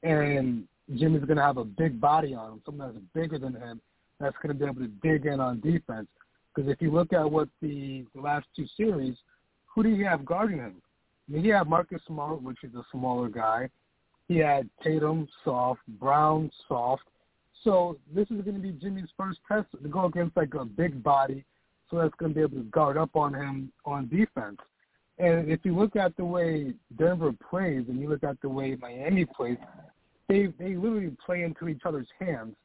and 0.06 0.68
Jimmy's 0.96 1.26
gonna 1.26 1.42
have 1.42 1.58
a 1.58 1.66
big 1.66 2.00
body 2.00 2.34
on 2.34 2.54
him, 2.54 2.62
someone 2.66 2.94
that's 2.94 3.06
bigger 3.14 3.40
than 3.40 3.54
him, 3.54 3.82
that's 4.20 4.36
gonna 4.42 4.54
be 4.54 4.66
able 4.66 4.76
to 4.76 4.88
dig 5.02 5.26
in 5.26 5.40
on 5.40 5.60
defense. 5.60 6.08
Because 6.54 6.72
if 6.72 6.82
you 6.82 6.92
look 6.92 7.12
at 7.12 7.30
what 7.30 7.50
the, 7.62 8.06
the 8.16 8.22
last 8.22 8.46
two 8.56 8.66
series, 8.78 9.18
who 9.66 9.84
do 9.84 9.90
you 9.90 10.06
have 10.06 10.26
guarding 10.26 10.60
him? 10.60 10.82
I 11.28 11.34
mean, 11.34 11.44
he 11.44 11.50
had 11.50 11.68
Marcus 11.68 12.02
Smart, 12.08 12.42
which 12.42 12.64
is 12.64 12.74
a 12.76 12.84
smaller 12.92 13.28
guy. 13.28 13.70
He 14.28 14.38
had 14.38 14.70
Tatum 14.84 15.28
soft, 15.44 15.82
Brown 16.00 16.50
soft. 16.68 17.04
So 17.64 17.98
this 18.14 18.30
is 18.32 18.42
going 18.42 18.56
to 18.56 18.62
be 18.62 18.72
Jimmy's 18.72 19.10
first 19.18 19.40
test 19.48 19.68
to 19.72 19.90
go 19.90 20.06
against 20.06 20.38
like 20.38 20.54
a 20.54 20.66
big 20.66 21.04
body, 21.04 21.44
so 21.90 21.98
that's 21.98 22.14
going 22.20 22.32
to 22.32 22.36
be 22.36 22.42
able 22.42 22.58
to 22.58 22.70
guard 22.70 22.98
up 22.98 23.16
on 23.16 23.34
him 23.34 23.72
on 23.86 24.08
defense. 24.08 24.58
And 25.18 25.50
if 25.50 25.62
you 25.64 25.76
look 25.76 25.96
at 25.96 26.16
the 26.18 26.26
way 26.26 26.74
Denver 26.98 27.34
plays 27.50 27.86
and 27.88 28.00
you 28.00 28.10
look 28.10 28.24
at 28.24 28.40
the 28.42 28.50
way 28.50 28.76
Miami 28.80 29.26
plays, 29.26 29.58
they 30.28 30.48
they 30.60 30.76
literally 30.76 31.16
play 31.26 31.44
into 31.44 31.68
each 31.68 31.82
other's 31.86 32.08
hands. 32.20 32.56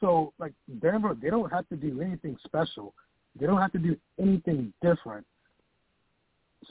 So 0.00 0.32
like 0.38 0.52
Denver, 0.80 1.16
they 1.20 1.30
don't 1.30 1.50
have 1.50 1.68
to 1.68 1.76
do 1.76 2.00
anything 2.00 2.36
special. 2.44 2.94
They 3.38 3.46
don't 3.46 3.60
have 3.60 3.72
to 3.72 3.78
do 3.78 3.96
anything 4.20 4.72
different. 4.82 5.26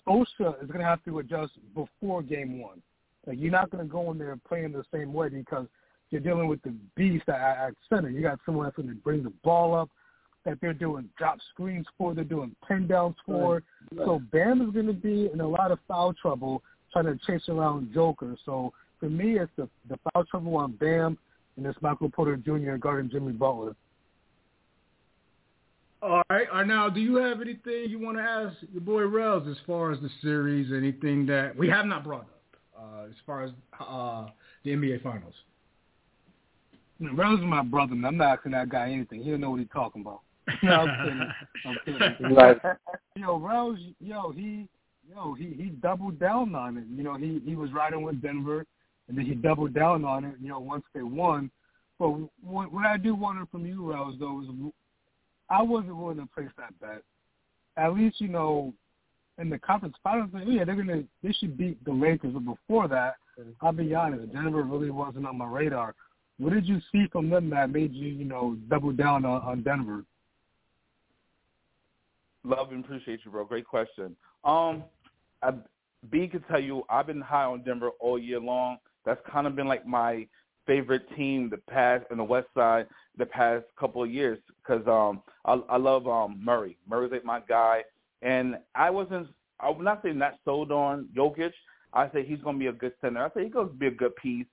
Osha 0.08 0.62
is 0.62 0.68
going 0.68 0.80
to 0.80 0.86
have 0.86 1.04
to 1.06 1.20
adjust 1.20 1.54
before 1.74 2.22
game 2.22 2.62
one. 2.62 2.82
Like 3.26 3.38
you're 3.40 3.52
not 3.52 3.70
going 3.70 3.86
to 3.86 3.92
go 3.92 4.12
in 4.12 4.18
there 4.18 4.38
playing 4.48 4.72
the 4.72 4.84
same 4.94 5.14
way 5.14 5.30
because 5.30 5.68
you're 6.10 6.22
dealing 6.22 6.48
with 6.48 6.62
the 6.62 6.74
beast 6.96 7.28
at, 7.28 7.36
at 7.36 7.74
center. 7.90 8.10
You 8.10 8.22
got 8.22 8.40
someone 8.46 8.66
that's 8.66 8.78
going 8.78 8.90
to 8.90 8.96
bring 8.96 9.24
the 9.24 9.34
ball 9.44 9.76
up, 9.76 9.90
that 10.46 10.60
they're 10.62 10.74
doing 10.74 11.10
drop 11.18 11.40
screens 11.52 11.86
for, 11.98 12.14
they're 12.14 12.24
doing 12.24 12.56
pin 12.66 12.88
downs 12.88 13.16
for. 13.26 13.62
So 13.98 14.22
Bam 14.32 14.62
is 14.62 14.72
going 14.72 14.88
to 14.88 14.94
be 14.94 15.30
in 15.32 15.42
a 15.42 15.48
lot 15.48 15.72
of 15.72 15.80
foul 15.88 16.14
trouble 16.14 16.64
trying 16.94 17.06
to 17.06 17.18
chase 17.28 17.50
around 17.50 17.94
Joker. 17.94 18.38
So 18.46 18.72
for 19.00 19.10
me, 19.10 19.40
it's 19.40 19.52
the 19.58 19.68
the 19.90 19.98
foul 20.14 20.26
trouble 20.26 20.56
on 20.58 20.74
Bam 20.74 21.18
and 21.58 21.66
it's 21.66 21.78
Michael 21.82 22.10
Porter 22.10 22.38
Jr. 22.38 22.76
guarding 22.76 23.10
Jimmy 23.10 23.34
Butler. 23.34 23.76
All 26.02 26.22
right. 26.30 26.48
All 26.50 26.58
right. 26.60 26.68
Now, 26.68 26.90
do 26.90 27.00
you 27.00 27.16
have 27.16 27.42
anything 27.42 27.86
you 27.90 28.00
want 28.00 28.18
to 28.18 28.24
ask 28.24 28.56
your 28.72 28.82
boy 28.82 29.08
Rels 29.08 29.48
as 29.48 29.58
far 29.66 29.92
as 29.92 30.00
the 30.00 30.10
series? 30.22 30.72
Anything 30.72 31.26
that 31.26 31.56
we 31.56 31.68
have 31.70 31.86
not 31.86 32.04
brought 32.04 32.22
up 32.22 32.42
uh, 32.80 33.06
as 33.06 33.16
far 33.26 33.44
as 33.44 33.52
uh, 33.80 34.28
the 34.64 34.72
NBA 34.72 35.02
Finals? 35.02 35.34
You 37.00 37.08
know, 37.08 37.14
Rose 37.16 37.40
is 37.40 37.46
my 37.46 37.64
brother, 37.64 37.94
and 37.94 38.06
I'm 38.06 38.18
not 38.18 38.38
asking 38.38 38.54
that 38.54 38.70
guy 38.70 38.92
anything. 38.92 39.24
He 39.24 39.32
don't 39.32 39.42
know 39.42 39.52
what 39.52 39.60
he's 39.60 39.70
talking 39.74 40.02
about. 40.02 40.22
no, 40.64 40.72
I'm 40.72 41.06
kidding. 41.06 41.30
I'm 41.66 41.78
kidding. 41.86 42.36
Right. 42.36 42.58
Yo, 43.16 43.38
Rose, 43.38 43.80
yo, 44.00 44.32
he, 44.32 44.68
yo, 45.10 45.34
he, 45.34 45.54
he 45.58 45.70
doubled 45.82 46.20
down 46.20 46.56
on 46.56 46.78
it. 46.78 46.86
You 46.96 47.04
know, 47.04 47.16
he 47.16 47.42
he 47.46 47.56
was 47.56 47.72
riding 47.72 48.04
with 48.04 48.22
Denver, 48.22 48.66
and 49.08 49.18
then 49.18 49.26
he 49.26 49.36
doubled 49.36 49.74
down 49.74 50.06
on 50.06 50.26
it. 50.26 50.36
You 50.42 50.50
know, 50.50 50.60
once 50.60 50.84
they 50.94 51.02
won. 51.02 51.52
But 52.00 52.10
what, 52.44 52.72
what 52.72 52.86
I 52.86 52.98
do 52.98 53.16
wonder 53.16 53.46
from 53.52 53.66
you, 53.66 53.92
Rose, 53.92 54.16
though, 54.20 54.42
is 54.42 54.48
I 55.50 55.62
wasn't 55.62 55.98
willing 55.98 56.18
to 56.18 56.28
place 56.28 56.50
that 56.58 56.80
bet. 56.80 57.02
At 57.78 57.94
least, 57.94 58.20
you 58.20 58.28
know, 58.28 58.74
in 59.40 59.50
the 59.50 59.60
conference 59.60 59.96
finals, 60.04 60.30
yeah, 60.46 60.64
they're 60.64 60.76
gonna 60.76 61.04
they 61.24 61.32
should 61.32 61.58
beat 61.58 61.84
the 61.86 61.92
Lakers. 61.92 62.34
But 62.34 62.46
before 62.46 62.88
that, 62.88 63.16
I'll 63.62 63.72
be 63.72 63.94
honest, 63.94 64.34
Denver 64.34 64.64
really 64.64 64.90
wasn't 64.90 65.28
on 65.28 65.38
my 65.38 65.46
radar. 65.46 65.96
What 66.40 66.54
did 66.54 66.68
you 66.68 66.80
see 66.92 67.06
from 67.12 67.30
them 67.30 67.50
that 67.52 67.72
made 67.72 67.94
you, 67.94 68.10
you 68.10 68.26
know, 68.26 68.58
double 68.70 68.92
down 68.92 69.26
on, 69.26 69.42
on 69.42 69.64
Denver? 69.64 70.04
Love 72.44 72.72
and 72.72 72.84
appreciate 72.84 73.22
you, 73.26 73.32
bro. 73.32 73.44
Great 73.46 73.66
question. 73.66 74.16
Um, 74.44 74.84
I, 75.42 75.52
B 76.12 76.28
can 76.28 76.42
tell 76.44 76.60
you 76.60 76.84
I've 76.90 77.08
been 77.08 77.22
high 77.22 77.44
on 77.44 77.64
Denver 77.64 77.90
all 78.00 78.18
year 78.18 78.40
long. 78.40 78.78
That's 79.08 79.22
kind 79.32 79.48
of 79.48 79.56
been 79.56 79.68
like 79.68 79.88
my 79.88 80.28
favorite 80.68 81.04
team 81.16 81.50
the 81.50 81.58
past 81.72 82.04
in 82.12 82.18
the 82.18 82.24
West 82.24 82.50
Side 82.54 82.88
the 83.18 83.26
past 83.26 83.64
couple 83.80 84.04
of 84.04 84.12
years 84.12 84.38
because 84.62 84.86
um 84.88 85.22
I, 85.46 85.54
I 85.70 85.78
love 85.78 86.08
um 86.08 86.40
Murray. 86.44 86.78
Murray's 86.88 87.12
like 87.14 87.26
my 87.26 87.40
guy, 87.40 87.84
and 88.22 88.58
I 88.76 88.90
wasn't. 88.90 89.28
I 89.60 89.70
would 89.70 89.84
not 89.84 90.04
say 90.04 90.12
not 90.12 90.36
sold 90.46 90.72
on 90.72 91.08
Jokic. 91.16 91.54
I 91.94 92.12
say 92.12 92.24
he's 92.24 92.42
going 92.42 92.58
to 92.58 92.60
be 92.60 92.68
a 92.68 92.74
good 92.74 92.94
center. 93.02 93.24
I 93.24 93.30
say 93.34 93.46
he's 93.46 93.54
going 93.54 93.70
to 93.70 93.74
be 93.74 93.88
a 93.88 93.92
good 93.92 94.16
piece. 94.18 94.46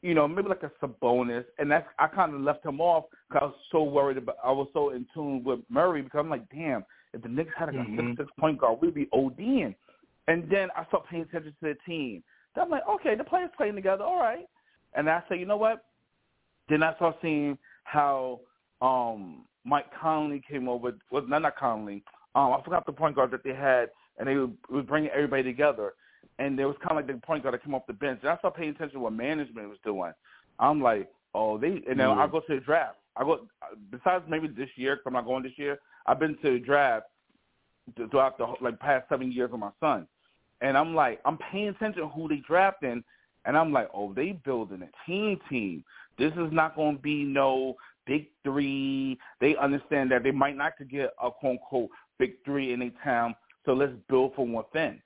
You 0.00 0.14
know, 0.14 0.28
maybe 0.28 0.48
like 0.48 0.62
a 0.62 0.70
Sabonis, 0.80 1.44
and 1.58 1.68
that's 1.68 1.86
I 1.98 2.06
kind 2.06 2.32
of 2.32 2.40
left 2.40 2.64
him 2.64 2.80
off 2.80 3.06
because 3.28 3.42
I 3.42 3.46
was 3.46 3.56
so 3.72 3.82
worried 3.82 4.16
about. 4.16 4.36
I 4.44 4.52
was 4.52 4.68
so 4.72 4.90
in 4.90 5.06
tune 5.12 5.42
with 5.42 5.58
Murray 5.68 6.02
because 6.02 6.20
I'm 6.20 6.30
like, 6.30 6.48
damn, 6.50 6.84
if 7.12 7.20
the 7.22 7.28
Knicks 7.28 7.52
had 7.58 7.66
like 7.66 7.84
a 7.84 7.90
Mhm. 7.90 7.96
six 7.96 8.08
six 8.18 8.30
point 8.38 8.58
guard, 8.58 8.80
we'd 8.80 8.94
be 8.94 9.06
ODing. 9.06 9.74
And 10.28 10.48
then 10.48 10.68
I 10.76 10.84
started 10.84 11.08
paying 11.08 11.22
attention 11.24 11.52
to 11.60 11.68
the 11.68 11.74
team. 11.84 12.22
Then 12.54 12.64
I'm 12.64 12.70
like, 12.70 12.82
okay, 12.88 13.14
the 13.14 13.24
players 13.24 13.50
playing 13.56 13.74
together, 13.74 14.04
all 14.04 14.20
right. 14.20 14.46
And 14.94 15.08
I 15.08 15.22
say, 15.28 15.38
you 15.38 15.46
know 15.46 15.56
what? 15.56 15.84
Then 16.68 16.82
I 16.82 16.94
start 16.96 17.16
seeing 17.22 17.58
how 17.84 18.40
um 18.80 19.44
Mike 19.64 19.86
Conley 20.00 20.42
came 20.48 20.68
over. 20.68 20.92
Well, 21.10 21.26
not 21.26 21.42
not 21.42 21.56
Conley. 21.56 22.02
Um, 22.34 22.52
I 22.52 22.62
forgot 22.64 22.86
the 22.86 22.92
point 22.92 23.16
guard 23.16 23.30
that 23.32 23.42
they 23.42 23.54
had, 23.54 23.90
and 24.18 24.28
they 24.28 24.34
were, 24.34 24.48
was 24.70 24.84
bringing 24.86 25.10
everybody 25.10 25.42
together. 25.42 25.94
And 26.38 26.58
there 26.58 26.68
was 26.68 26.76
kind 26.78 26.92
of 26.92 26.96
like 26.96 27.06
the 27.06 27.26
point 27.26 27.42
guard 27.42 27.54
that 27.54 27.64
came 27.64 27.74
off 27.74 27.86
the 27.86 27.92
bench. 27.92 28.20
And 28.22 28.30
I 28.30 28.36
started 28.38 28.56
paying 28.56 28.70
attention 28.70 28.94
to 28.94 29.00
what 29.00 29.12
management 29.12 29.68
was 29.68 29.78
doing. 29.84 30.12
I'm 30.58 30.80
like, 30.80 31.10
oh, 31.34 31.58
they. 31.58 31.82
And 31.88 31.98
then 31.98 32.06
I 32.18 32.26
go 32.26 32.40
to 32.40 32.54
the 32.54 32.60
draft. 32.60 32.96
I 33.16 33.24
go 33.24 33.40
besides 33.90 34.24
maybe 34.28 34.46
this 34.48 34.68
year, 34.76 34.96
'cause 34.96 35.04
I'm 35.06 35.14
not 35.14 35.24
going 35.24 35.42
this 35.42 35.58
year. 35.58 35.78
I've 36.06 36.20
been 36.20 36.36
to 36.38 36.52
the 36.52 36.58
draft 36.60 37.06
throughout 38.10 38.38
the 38.38 38.54
like 38.60 38.78
past 38.78 39.08
seven 39.08 39.32
years 39.32 39.50
with 39.50 39.60
my 39.60 39.70
son, 39.80 40.06
and 40.60 40.76
I'm 40.76 40.94
like, 40.94 41.20
I'm 41.24 41.38
paying 41.38 41.68
attention 41.68 42.02
to 42.02 42.08
who 42.08 42.28
they 42.28 42.42
drafting, 42.46 43.02
and 43.44 43.56
I'm 43.56 43.72
like, 43.72 43.88
oh, 43.94 44.12
they 44.12 44.32
building 44.44 44.82
a 44.82 45.10
team 45.10 45.38
team. 45.48 45.84
This 46.18 46.32
is 46.32 46.52
not 46.52 46.76
going 46.76 46.96
to 46.96 47.02
be 47.02 47.24
no 47.24 47.76
big 48.06 48.26
three. 48.42 49.18
They 49.40 49.56
understand 49.56 50.10
that 50.10 50.24
they 50.24 50.32
might 50.32 50.56
not 50.56 50.72
get 50.90 51.12
a 51.22 51.30
quote 51.30 51.52
unquote 51.52 51.90
big 52.18 52.34
three 52.44 52.72
in 52.72 52.82
a 52.82 52.90
town, 53.04 53.34
so 53.64 53.72
let's 53.72 53.92
build 54.08 54.34
from 54.34 54.52
within. 54.52 55.00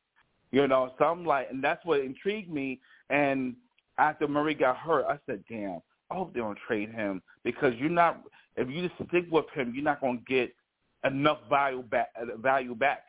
You 0.51 0.67
know, 0.69 0.93
so 0.99 1.05
I'm 1.07 1.25
like, 1.25 1.49
and 1.51 1.63
that's 1.63 1.85
what 1.85 2.01
intrigued 2.01 2.51
me. 2.51 2.81
And 3.11 3.57
after 3.99 4.29
Murray 4.29 4.55
got 4.55 4.77
hurt, 4.77 5.07
I 5.09 5.19
said, 5.27 5.45
damn, 5.49 5.81
I 6.11 6.15
hope 6.15 6.35
they 6.35 6.41
don't 6.41 6.59
trade 6.67 6.91
him 6.91 7.23
because 7.45 7.75
you're 7.79 7.91
not. 7.91 8.23
If 8.57 8.69
you 8.69 8.87
just 8.87 9.09
stick 9.09 9.25
with 9.31 9.47
him, 9.55 9.73
you're 9.75 9.85
not 9.85 10.01
going 10.01 10.19
to 10.19 10.25
get 10.25 10.55
enough 11.05 11.39
value 11.49 11.83
back. 11.83 12.09
Value 12.39 12.75
back. 12.75 13.05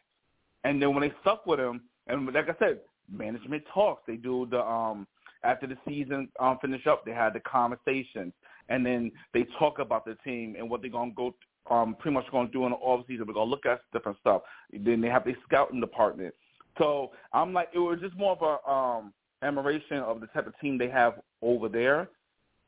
And 0.64 0.82
then 0.82 0.94
when 0.94 1.02
they 1.02 1.14
stuck 1.22 1.46
with 1.46 1.60
him, 1.60 1.82
and 2.08 2.26
like 2.26 2.50
I 2.50 2.56
said, 2.60 2.80
management 3.12 3.64
talks. 3.74 4.04
They 4.08 4.16
do 4.16 4.48
the 4.50 4.62
um 4.62 5.08
after 5.44 5.68
the 5.68 5.78
season 5.88 6.30
um 6.40 6.58
finish 6.62 6.86
up, 6.88 7.06
they 7.06 7.12
had 7.12 7.34
the 7.34 7.40
conversations, 7.42 8.34
and 8.70 8.86
then 8.86 9.12
they 9.34 9.46
talk 9.60 9.80
about 9.80 10.06
the 10.06 10.16
team 10.24 10.56
and 10.58 10.70
what 10.70 10.82
they're 10.82 10.92
gonna 10.92 11.12
go 11.16 11.34
um 11.70 11.96
pretty 12.00 12.14
much 12.14 12.26
gonna 12.32 12.50
do 12.50 12.66
in 12.66 12.72
the 12.72 12.78
off 12.78 13.06
season. 13.08 13.26
We're 13.28 13.34
gonna 13.34 13.50
look 13.50 13.66
at 13.66 13.82
different 13.92 14.18
stuff. 14.20 14.42
Then 14.72 15.02
they 15.02 15.10
have 15.10 15.26
their 15.26 15.38
scouting 15.48 15.80
department. 15.80 16.34
So 16.78 17.12
I'm 17.34 17.54
like, 17.54 17.70
it 17.74 17.80
was 17.80 18.00
just 18.02 18.18
more 18.18 18.38
of 18.40 18.42
a 18.42 18.70
um 18.72 19.14
admiration 19.42 19.98
of 19.98 20.22
the 20.22 20.28
type 20.28 20.48
of 20.48 20.58
team 20.60 20.78
they 20.78 20.90
have 20.90 21.16
over 21.42 21.68
there, 21.68 22.10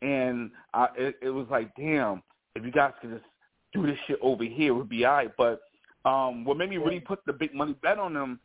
and 0.02 0.52
I, 0.74 0.88
it, 0.98 1.16
it 1.22 1.30
was 1.30 1.48
like, 1.50 1.74
damn, 1.76 2.22
if 2.56 2.64
you 2.64 2.72
guys 2.72 2.94
could 3.02 3.12
just 3.12 3.26
do 3.74 3.86
this 3.86 3.98
shit 4.08 4.20
over 4.22 4.44
here, 4.44 4.72
it 4.72 4.76
would 4.76 4.90
be 4.90 5.06
alright. 5.06 5.32
But 5.38 5.62
um, 6.06 6.46
what 6.46 6.58
made 6.58 6.70
me 6.70 6.78
really 6.78 7.00
put 7.00 7.20
the 7.26 7.34
big 7.34 7.54
money 7.54 7.76
bet 7.82 7.98
on 7.98 8.14
them, 8.14 8.40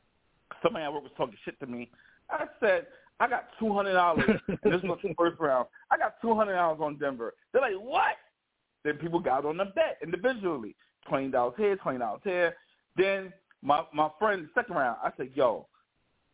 somebody 0.63 0.85
I 0.85 0.89
work 0.89 1.03
was 1.03 1.13
talking 1.17 1.37
shit 1.45 1.59
to 1.61 1.67
me. 1.67 1.91
I 2.31 2.47
said, 2.61 2.87
I 3.19 3.29
got 3.29 3.49
two 3.59 3.73
hundred 3.75 3.93
dollars. 3.93 4.29
this 4.49 4.83
was 4.83 4.99
the 5.03 5.15
first 5.17 5.39
round. 5.39 5.67
I 5.91 5.99
got 5.99 6.21
two 6.23 6.35
hundred 6.35 6.55
dollars 6.55 6.79
on 6.83 6.97
Denver. 6.97 7.35
They're 7.53 7.63
like, 7.63 7.75
what? 7.75 8.17
Then 8.85 8.97
people 8.97 9.21
got 9.21 9.45
on 9.45 9.59
the 9.59 9.67
bet 9.67 9.99
individually. 10.03 10.75
Twenty 11.09 11.29
dollars 11.29 11.55
here, 11.57 11.77
twenty 11.77 11.99
dollars 11.99 12.23
here. 12.25 12.55
Then 12.97 13.33
my 13.63 13.83
my 13.93 14.09
friend 14.19 14.49
second 14.55 14.75
round, 14.75 14.99
I 15.03 15.11
said, 15.17 15.31
yo, 15.35 15.67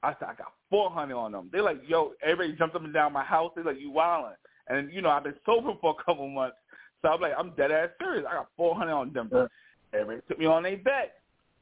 I 0.02 0.12
said 0.18 0.28
I 0.28 0.34
got 0.34 0.52
four 0.70 0.90
hundred 0.90 1.16
on 1.16 1.32
them. 1.32 1.48
They're 1.52 1.62
like, 1.62 1.80
yo, 1.86 2.12
everybody 2.22 2.56
jumped 2.56 2.76
up 2.76 2.84
and 2.84 2.94
down 2.94 3.12
my 3.12 3.24
house. 3.24 3.52
They're 3.54 3.64
like, 3.64 3.80
you 3.80 3.90
wildin'. 3.90 4.34
And 4.68 4.92
you 4.92 5.02
know, 5.02 5.10
I've 5.10 5.24
been 5.24 5.34
sober 5.44 5.72
for 5.80 5.96
a 5.98 6.04
couple 6.04 6.28
months, 6.28 6.56
so 7.02 7.08
I'm 7.08 7.20
like, 7.20 7.32
I'm 7.36 7.50
dead 7.56 7.72
ass 7.72 7.90
serious. 8.00 8.24
I 8.28 8.34
got 8.34 8.48
four 8.56 8.76
hundred 8.76 8.92
on 8.92 9.12
Denver. 9.12 9.50
Everybody 9.92 10.20
took 10.28 10.38
me 10.38 10.46
on 10.46 10.66
a 10.66 10.76
bet. 10.76 11.14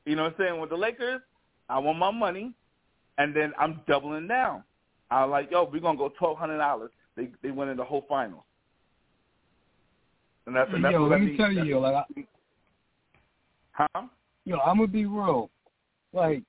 You 0.07 0.17
know 0.17 0.25
what 0.25 0.35
I'm 0.39 0.39
saying? 0.39 0.61
With 0.61 0.71
the 0.71 0.77
Lakers, 0.77 1.21
I 1.69 1.79
want 1.79 1.99
my 1.99 2.11
money, 2.11 2.53
and 3.19 3.35
then 3.35 3.53
I'm 3.59 3.81
doubling 3.87 4.29
down. 4.29 4.65
I 5.11 5.25
was 5.25 5.33
like, 5.33 5.51
yo, 5.51 5.65
we're 5.65 5.81
gonna 5.81 5.99
go 5.99 6.13
twelve 6.19 6.39
hundred 6.39 6.59
dollars. 6.59 6.91
They 7.17 7.29
they 7.43 7.51
went 7.51 7.71
in 7.71 7.77
the 7.77 7.85
whole 7.85 8.05
finals. 8.09 8.45
And 10.47 10.55
that's, 10.55 10.71
and 10.75 10.85
that's 10.85 10.93
yo, 10.93 11.05
let 11.05 11.21
that 11.21 11.25
me 11.25 11.37
tell 11.37 11.51
you, 11.51 11.65
yo, 11.65 11.81
like, 11.81 11.95
I, 11.95 12.25
Huh? 13.73 14.07
yo, 14.45 14.59
I'm 14.59 14.77
gonna 14.77 14.89
be 14.89 15.07
real. 15.07 15.51
Like, 16.13 16.43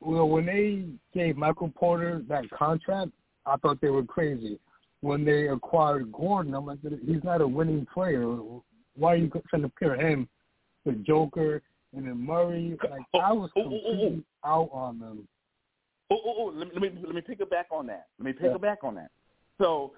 well, 0.00 0.28
when 0.28 0.46
they 0.46 0.84
gave 1.12 1.36
Michael 1.36 1.72
Porter 1.74 2.22
that 2.28 2.48
contract, 2.50 3.10
I 3.46 3.56
thought 3.56 3.80
they 3.80 3.90
were 3.90 4.04
crazy. 4.04 4.58
When 5.00 5.24
they 5.24 5.48
acquired 5.48 6.12
Gordon, 6.12 6.54
I'm 6.54 6.66
like, 6.66 6.78
he's 7.04 7.24
not 7.24 7.40
a 7.40 7.48
winning 7.48 7.86
player. 7.92 8.36
Why 8.94 9.14
are 9.14 9.16
you 9.16 9.30
trying 9.48 9.62
to 9.62 9.68
pair 9.70 9.96
him 9.96 10.28
with 10.84 11.04
Joker 11.04 11.62
and 11.94 12.06
then 12.06 12.26
Murray? 12.26 12.76
Like, 12.82 13.02
I 13.14 13.32
was 13.32 13.50
Oh, 13.56 13.62
oh, 13.62 13.80
oh, 13.86 14.22
oh. 14.44 14.48
out 14.48 14.70
on 14.72 14.98
them. 14.98 15.28
Oh, 16.10 16.18
oh, 16.24 16.34
oh, 16.38 16.52
let 16.54 16.68
me, 16.68 16.72
let 16.74 16.82
me 16.82 17.02
let 17.04 17.14
me 17.14 17.20
pick 17.20 17.40
it 17.40 17.50
back 17.50 17.66
on 17.70 17.86
that. 17.86 18.06
Let 18.18 18.26
me 18.26 18.32
pick 18.32 18.50
it 18.52 18.60
back 18.60 18.78
on 18.82 18.94
that. 18.96 19.10
So, 19.58 19.92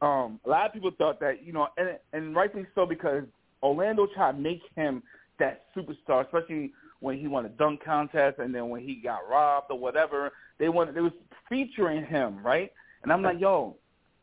um, 0.00 0.40
a 0.44 0.48
lot 0.48 0.66
of 0.66 0.72
people 0.72 0.90
thought 0.96 1.20
that 1.20 1.44
you 1.44 1.52
know, 1.52 1.68
and 1.76 1.98
and 2.12 2.34
rightfully 2.34 2.66
so 2.74 2.86
because 2.86 3.24
Orlando 3.62 4.06
tried 4.14 4.32
to 4.32 4.38
make 4.38 4.62
him 4.76 5.02
that 5.38 5.64
superstar, 5.76 6.24
especially 6.24 6.72
when 7.00 7.18
he 7.18 7.26
won 7.26 7.44
a 7.44 7.50
dunk 7.50 7.84
contest 7.84 8.38
and 8.38 8.54
then 8.54 8.68
when 8.70 8.82
he 8.82 8.94
got 8.94 9.28
robbed 9.28 9.66
or 9.70 9.78
whatever. 9.78 10.32
They 10.58 10.68
wanted 10.68 10.94
they 10.94 11.00
was 11.00 11.12
featuring 11.48 12.04
him, 12.06 12.44
right? 12.44 12.72
And 13.02 13.12
I'm 13.12 13.22
like, 13.22 13.38
yo, 13.38 13.76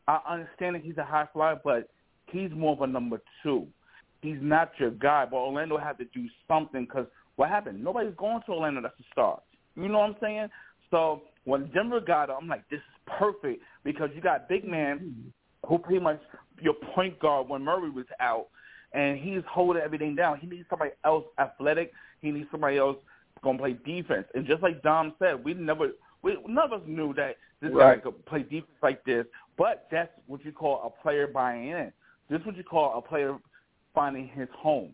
I 0.08 0.18
understand 0.28 0.74
that 0.74 0.82
he's 0.82 0.98
a 0.98 1.04
high 1.04 1.28
flyer, 1.32 1.60
but 1.62 1.88
he's 2.26 2.50
more 2.50 2.72
of 2.72 2.80
a 2.80 2.86
number 2.86 3.20
two. 3.42 3.66
He's 4.22 4.38
not 4.40 4.70
your 4.78 4.92
guy. 4.92 5.26
But 5.26 5.36
Orlando 5.36 5.76
had 5.76 5.98
to 5.98 6.04
do 6.06 6.26
something 6.48 6.84
because 6.84 7.06
what 7.36 7.48
happened? 7.48 7.82
Nobody's 7.82 8.14
going 8.16 8.40
to 8.46 8.52
Orlando 8.52 8.80
that's 8.80 8.98
a 8.98 9.04
star. 9.12 9.40
You 9.76 9.88
know 9.88 9.98
what 9.98 10.10
I'm 10.10 10.16
saying? 10.20 10.48
So 10.90 11.22
when 11.44 11.70
Denver 11.72 12.00
got 12.00 12.30
him, 12.30 12.36
I'm 12.42 12.48
like, 12.48 12.68
this 12.70 12.78
is 12.78 13.14
perfect 13.18 13.62
because 13.84 14.10
you 14.14 14.20
got 14.20 14.48
big 14.48 14.64
man 14.66 15.32
who 15.66 15.78
pretty 15.78 16.00
much 16.00 16.20
your 16.60 16.74
point 16.94 17.18
guard 17.18 17.48
when 17.48 17.62
Murray 17.62 17.90
was 17.90 18.06
out, 18.20 18.48
and 18.92 19.18
he's 19.18 19.42
holding 19.50 19.82
everything 19.82 20.14
down. 20.14 20.38
He 20.38 20.46
needs 20.46 20.66
somebody 20.68 20.92
else 21.04 21.24
athletic. 21.38 21.92
He 22.20 22.30
needs 22.30 22.48
somebody 22.50 22.78
else 22.78 22.96
going 23.42 23.56
to 23.56 23.62
play 23.62 23.76
defense. 23.84 24.26
And 24.34 24.46
just 24.46 24.62
like 24.62 24.82
Dom 24.82 25.14
said, 25.18 25.42
we 25.42 25.54
never, 25.54 25.90
we 26.22 26.36
none 26.46 26.72
of 26.72 26.82
us 26.82 26.86
knew 26.86 27.14
that 27.14 27.36
this 27.60 27.72
Right. 27.72 27.96
guy 27.96 28.10
could 28.10 28.26
play 28.26 28.42
defense 28.42 28.78
like 28.82 29.04
this. 29.04 29.26
But 29.56 29.86
that's 29.90 30.12
what 30.26 30.44
you 30.44 30.52
call 30.52 30.82
a 30.84 31.02
player 31.02 31.26
buying 31.26 31.68
in. 31.68 31.92
This 32.28 32.40
is 32.40 32.46
what 32.46 32.56
you 32.56 32.64
call 32.64 32.98
a 32.98 33.02
player 33.02 33.38
finding 33.94 34.28
his 34.28 34.48
home. 34.56 34.92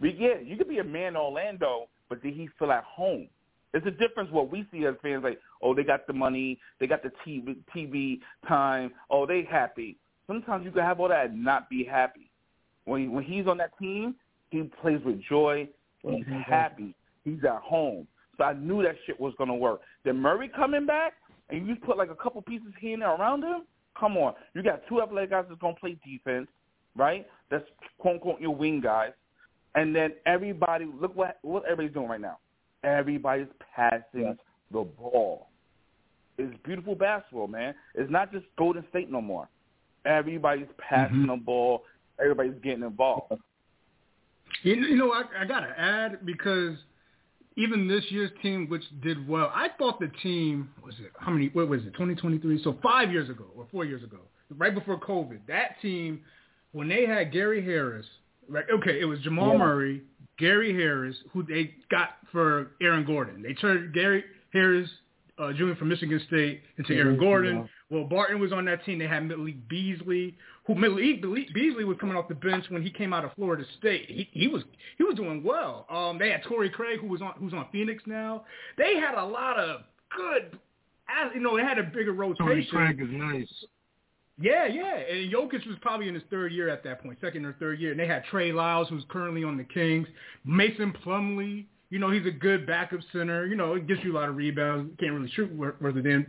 We 0.00 0.12
get 0.12 0.46
you 0.46 0.56
could 0.56 0.68
be 0.68 0.78
a 0.78 0.84
man 0.84 1.08
in 1.08 1.16
Orlando, 1.16 1.88
but 2.08 2.22
did 2.22 2.34
he 2.34 2.48
feel 2.58 2.72
at 2.72 2.84
home? 2.84 3.28
It's 3.72 3.86
a 3.86 3.90
difference 3.90 4.30
what 4.30 4.52
we 4.52 4.66
see 4.70 4.86
as 4.86 4.94
fans 5.02 5.24
like, 5.24 5.40
oh, 5.60 5.74
they 5.74 5.82
got 5.82 6.06
the 6.06 6.12
money, 6.12 6.60
they 6.78 6.86
got 6.86 7.02
the 7.02 7.10
TV, 7.26 7.56
TV 7.74 8.20
time, 8.46 8.92
oh, 9.10 9.26
they 9.26 9.46
happy. 9.50 9.96
Sometimes 10.28 10.64
you 10.64 10.70
can 10.70 10.82
have 10.82 11.00
all 11.00 11.08
that 11.08 11.30
and 11.30 11.44
not 11.44 11.68
be 11.68 11.84
happy. 11.84 12.30
When 12.84 13.02
he, 13.02 13.08
when 13.08 13.24
he's 13.24 13.48
on 13.48 13.58
that 13.58 13.76
team, 13.78 14.14
he 14.50 14.62
plays 14.80 15.00
with 15.04 15.20
joy. 15.28 15.68
He's 16.02 16.24
happy. 16.46 16.94
He's 17.24 17.42
at 17.44 17.62
home. 17.62 18.06
So 18.38 18.44
I 18.44 18.52
knew 18.52 18.82
that 18.82 18.94
shit 19.06 19.18
was 19.18 19.34
gonna 19.38 19.54
work. 19.54 19.80
Then 20.04 20.18
Murray 20.20 20.50
coming 20.54 20.86
back, 20.86 21.14
and 21.50 21.66
you 21.66 21.76
put 21.76 21.96
like 21.96 22.10
a 22.10 22.14
couple 22.14 22.42
pieces 22.42 22.72
here 22.80 22.94
and 22.94 23.02
there 23.02 23.14
around 23.14 23.42
him. 23.42 23.62
Come 23.98 24.16
on, 24.16 24.34
you 24.54 24.62
got 24.62 24.82
two 24.88 25.00
athletic 25.02 25.30
guys 25.30 25.44
that's 25.48 25.60
gonna 25.60 25.74
play 25.74 25.96
defense, 26.04 26.48
right? 26.96 27.26
That's 27.50 27.64
quote 27.98 28.14
unquote 28.14 28.40
your 28.40 28.54
wing 28.54 28.80
guys, 28.80 29.12
and 29.74 29.94
then 29.94 30.12
everybody 30.26 30.86
look 31.00 31.16
what 31.16 31.38
what 31.42 31.64
everybody's 31.64 31.94
doing 31.94 32.08
right 32.08 32.20
now. 32.20 32.38
Everybody's 32.82 33.48
passing 33.74 34.36
the 34.70 34.82
ball. 34.82 35.48
It's 36.36 36.54
beautiful 36.64 36.94
basketball, 36.94 37.46
man. 37.46 37.74
It's 37.94 38.10
not 38.10 38.32
just 38.32 38.44
Golden 38.58 38.84
State 38.90 39.10
no 39.10 39.20
more. 39.20 39.48
Everybody's 40.04 40.66
passing 40.78 41.18
mm-hmm. 41.18 41.30
the 41.30 41.36
ball. 41.36 41.84
Everybody's 42.20 42.60
getting 42.62 42.82
involved. 42.82 43.32
You, 44.62 44.74
you 44.74 44.96
know, 44.96 45.12
I, 45.12 45.42
I 45.42 45.44
got 45.44 45.60
to 45.60 45.80
add 45.80 46.26
because 46.26 46.76
even 47.56 47.88
this 47.88 48.04
year's 48.08 48.30
team, 48.42 48.68
which 48.68 48.82
did 49.02 49.28
well, 49.28 49.50
I 49.54 49.68
thought 49.78 50.00
the 50.00 50.10
team 50.22 50.70
was 50.84 50.94
it 50.98 51.12
how 51.18 51.32
many? 51.32 51.48
What 51.52 51.68
was 51.68 51.82
it? 51.82 51.92
2023. 51.92 52.62
So 52.62 52.76
five 52.82 53.12
years 53.12 53.30
ago 53.30 53.44
or 53.56 53.66
four 53.70 53.84
years 53.84 54.02
ago, 54.02 54.18
right 54.56 54.74
before 54.74 54.98
COVID, 54.98 55.40
that 55.48 55.80
team 55.80 56.20
when 56.74 56.88
they 56.88 57.06
had 57.06 57.32
Gary 57.32 57.64
Harris, 57.64 58.04
right? 58.48 58.64
Okay, 58.70 59.00
it 59.00 59.06
was 59.06 59.18
Jamal 59.20 59.52
Yeah. 59.52 59.58
Murray, 59.58 60.02
Gary 60.38 60.74
Harris, 60.74 61.16
who 61.32 61.42
they 61.44 61.74
got 61.90 62.16
for 62.32 62.72
Aaron 62.82 63.04
Gordon. 63.06 63.42
They 63.42 63.54
turned 63.54 63.94
Gary 63.94 64.24
Harris 64.52 64.90
uh, 65.38 65.52
Jr. 65.52 65.74
from 65.78 65.88
Michigan 65.88 66.20
State 66.26 66.62
into 66.76 66.94
Aaron 66.94 67.18
Gordon. 67.18 67.56
yeah. 67.56 67.66
Well, 67.90 68.04
Barton 68.04 68.40
was 68.40 68.52
on 68.52 68.64
that 68.64 68.84
team. 68.84 68.98
They 68.98 69.06
had 69.06 69.24
Malik 69.26 69.68
Beasley, 69.68 70.36
who 70.66 70.74
Malik 70.74 71.22
Beasley 71.54 71.84
was 71.84 71.96
coming 72.00 72.16
off 72.16 72.28
the 72.28 72.34
bench 72.34 72.64
when 72.70 72.82
he 72.82 72.90
came 72.90 73.12
out 73.12 73.24
of 73.24 73.32
Florida 73.34 73.64
State. 73.78 74.06
He, 74.08 74.28
he 74.32 74.48
was 74.48 74.62
he 74.98 75.04
was 75.04 75.14
doing 75.14 75.42
well. 75.44 75.86
Um, 75.90 76.18
they 76.18 76.30
had 76.30 76.42
Torrey 76.44 76.70
Craig, 76.70 77.00
who 77.00 77.06
was 77.06 77.20
on 77.22 77.32
who's 77.38 77.52
on 77.52 77.66
Phoenix 77.70 78.02
now. 78.06 78.44
They 78.78 78.96
had 78.96 79.14
a 79.16 79.24
lot 79.24 79.58
of 79.58 79.82
good, 80.16 80.58
as 81.08 81.30
you 81.34 81.40
know, 81.40 81.56
they 81.56 81.62
had 81.62 81.78
a 81.78 81.84
bigger 81.84 82.12
rotation. 82.12 82.44
Torrey. 82.46 82.68
Craig 82.70 83.00
is 83.00 83.08
nice. 83.12 83.64
Yeah, 84.40 84.66
yeah. 84.66 84.96
And 84.96 85.32
Jokic 85.32 85.66
was 85.66 85.76
probably 85.80 86.08
in 86.08 86.14
his 86.14 86.24
third 86.30 86.52
year 86.52 86.68
at 86.68 86.82
that 86.84 87.02
point, 87.02 87.18
second 87.20 87.44
or 87.44 87.52
third 87.54 87.78
year. 87.78 87.92
And 87.92 88.00
they 88.00 88.06
had 88.06 88.24
Trey 88.24 88.52
Lyles, 88.52 88.88
who's 88.88 89.04
currently 89.08 89.44
on 89.44 89.56
the 89.56 89.64
Kings. 89.64 90.08
Mason 90.44 90.92
Plumlee, 91.04 91.66
you 91.90 92.00
know, 92.00 92.10
he's 92.10 92.26
a 92.26 92.30
good 92.32 92.66
backup 92.66 92.98
center. 93.12 93.46
You 93.46 93.54
know, 93.54 93.74
it 93.74 93.86
gets 93.86 94.02
you 94.02 94.12
a 94.12 94.16
lot 94.18 94.28
of 94.28 94.36
rebounds. 94.36 94.92
Can't 94.98 95.12
really 95.12 95.30
shoot 95.30 95.52
worth 95.54 95.96
it 95.96 96.06
in. 96.06 96.26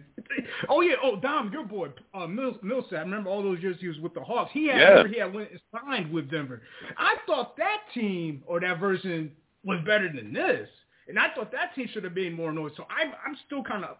Oh, 0.69 0.81
yeah. 0.81 0.95
Oh, 1.01 1.15
Dom, 1.15 1.51
your 1.51 1.65
boy, 1.65 1.89
uh, 2.13 2.27
Mil- 2.27 2.59
Millsap. 2.61 3.05
Remember 3.05 3.29
all 3.31 3.41
those 3.41 3.59
years 3.61 3.77
he 3.79 3.87
was 3.87 3.97
with 3.99 4.13
the 4.13 4.21
Hawks? 4.21 4.51
He 4.53 4.67
had, 4.67 4.79
Yeah. 4.79 5.07
he 5.07 5.19
had 5.19 5.33
went 5.33 5.49
and 5.51 5.59
signed 5.71 6.11
with 6.11 6.29
Denver. 6.29 6.61
I 6.97 7.15
thought 7.25 7.57
that 7.57 7.79
team 7.95 8.43
or 8.45 8.59
that 8.59 8.79
version 8.79 9.31
was 9.63 9.79
better 9.85 10.11
than 10.13 10.31
this. 10.31 10.69
And 11.07 11.17
I 11.19 11.33
thought 11.35 11.51
that 11.51 11.73
team 11.73 11.87
should 11.91 12.03
have 12.03 12.13
made 12.13 12.35
more 12.35 12.51
noise. 12.51 12.71
So 12.77 12.85
I'm, 12.89 13.13
I'm 13.25 13.35
still 13.47 13.63
kind 13.63 13.83
of 13.83 13.97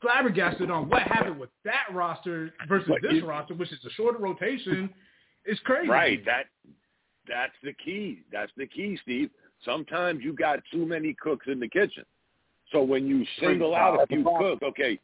flabbergasted 0.00 0.70
on 0.70 0.88
what 0.88 1.02
happened 1.02 1.38
with 1.38 1.50
that 1.64 1.86
roster 1.92 2.52
versus 2.68 2.88
But 2.88 3.02
this 3.02 3.14
you- 3.14 3.26
roster, 3.26 3.54
which 3.54 3.72
is 3.72 3.84
a 3.84 3.90
shorter 3.90 4.18
rotation. 4.18 4.90
It's 5.44 5.60
crazy. 5.60 5.88
Right. 5.88 6.24
That 6.24 6.46
that's 7.26 7.54
the 7.62 7.72
key. 7.72 8.22
That's 8.32 8.52
the 8.56 8.66
key, 8.66 8.96
Steve. 9.02 9.30
Sometimes 9.64 10.22
you 10.22 10.32
got 10.32 10.60
too 10.72 10.86
many 10.86 11.14
cooks 11.14 11.46
in 11.46 11.60
the 11.60 11.68
kitchen. 11.68 12.04
So 12.72 12.82
when 12.82 13.06
you 13.06 13.24
single 13.40 13.74
out 13.74 14.00
a 14.02 14.06
few 14.06 14.24
cooks, 14.38 14.62
okay, 14.62 14.98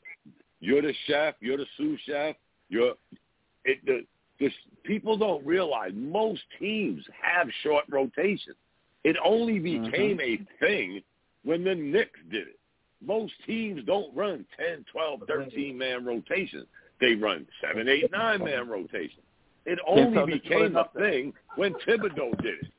you're 0.61 0.83
the 0.83 0.95
chef, 1.07 1.35
you're 1.41 1.57
the 1.57 1.67
sous 1.77 1.99
chef, 2.07 2.37
you're 2.69 2.95
it 3.65 3.85
the 3.87 4.05
the 4.41 4.51
people 4.83 5.17
don't 5.17 5.45
realize 5.47 5.93
most 5.95 6.43
teams 6.59 7.05
have 7.23 7.49
short 7.63 7.85
rotations. 7.89 8.57
It 9.05 9.17
only 9.25 9.61
mm-hmm. 9.61 9.91
became 9.91 10.21
a 10.21 10.39
thing 10.61 11.03
when 11.45 11.65
the 11.65 11.75
Knicks 11.75 12.19
did 12.31 12.49
it. 12.49 12.59
Most 13.07 13.33
teams 13.47 13.83
don't 13.85 14.15
run 14.15 14.45
10, 14.59 14.85
12, 14.91 15.21
13 15.29 15.77
man 15.77 16.05
rotations. 16.05 16.67
They 17.01 17.15
run 17.15 17.47
seven, 17.61 17.89
eight, 17.89 18.11
nine 18.11 18.43
man 18.43 18.69
rotations. 18.69 19.23
It 19.67 19.79
only 19.87 20.17
so 20.17 20.27
became 20.27 20.77
a 20.77 20.89
thing 20.97 21.33
when 21.57 21.75
Thibodeau 21.87 22.41
did 22.43 22.55
it. 22.63 22.73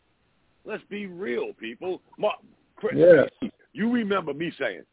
Let's 0.66 0.84
be 0.90 1.06
real, 1.08 1.54
people. 1.54 2.02
Ma- 2.18 2.34
Chris, 2.76 2.94
Yeah. 2.96 3.50
you 3.74 3.92
remember 3.92 4.34
me 4.34 4.52
saying, 4.58 4.84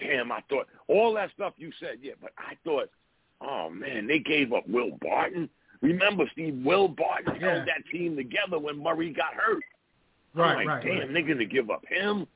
damn, 0.00 0.32
I 0.32 0.42
thought 0.48 0.66
all 0.88 1.12
that 1.14 1.30
stuff 1.32 1.54
you 1.56 1.70
said, 1.78 1.98
yeah, 2.00 2.14
but 2.20 2.32
I 2.38 2.54
thought, 2.64 2.90
oh, 3.40 3.70
man, 3.70 4.06
they 4.06 4.18
gave 4.18 4.52
up 4.52 4.66
Will 4.68 4.96
Barton. 5.00 5.48
Remember, 5.82 6.24
Steve, 6.32 6.62
Will 6.64 6.88
Barton 6.88 7.36
held 7.36 7.62
that 7.68 7.84
team 7.90 8.16
together 8.16 8.58
when 8.58 8.82
Murray 8.82 9.12
got 9.12 9.34
hurt. 9.34 9.62
Right, 10.34 10.50
I'm 10.50 10.56
like, 10.58 10.66
right, 10.66 10.84
damn, 10.84 10.98
right. 10.98 11.12
they're 11.12 11.22
going 11.22 11.38
to 11.38 11.46
give 11.46 11.70
up 11.70 11.82
him? 11.88 12.26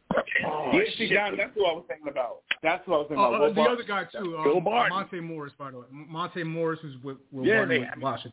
Oh, 0.47 0.71
yeah, 0.73 0.81
shit. 0.85 0.99
see, 0.99 1.09
John, 1.15 1.37
that's 1.37 1.51
what 1.57 1.71
I 1.71 1.75
was 1.75 1.85
thinking 1.89 2.09
about. 2.09 2.43
That's 2.63 2.87
what 2.87 2.95
I 2.95 2.99
was 2.99 3.07
thinking 3.09 3.25
Oh, 3.25 3.35
about. 3.35 3.43
uh, 3.43 3.49
the 3.49 3.55
Barton. 3.55 3.75
other 3.75 3.85
guy 3.85 4.05
too, 4.05 4.41
Bill 4.45 4.57
um, 4.59 4.65
Barton. 4.65 4.97
Monte 4.97 5.21
Morris, 5.21 5.53
by 5.59 5.71
the 5.73 5.79
way, 5.79 5.87
Monte 5.91 6.43
Morris, 6.45 6.79
who's 6.83 6.95
with 7.03 7.17
Will 7.33 7.45
Yeah, 7.45 7.55
Barton 7.65 7.69
they- 7.69 7.79
with 7.81 7.89
Washington. 8.01 8.33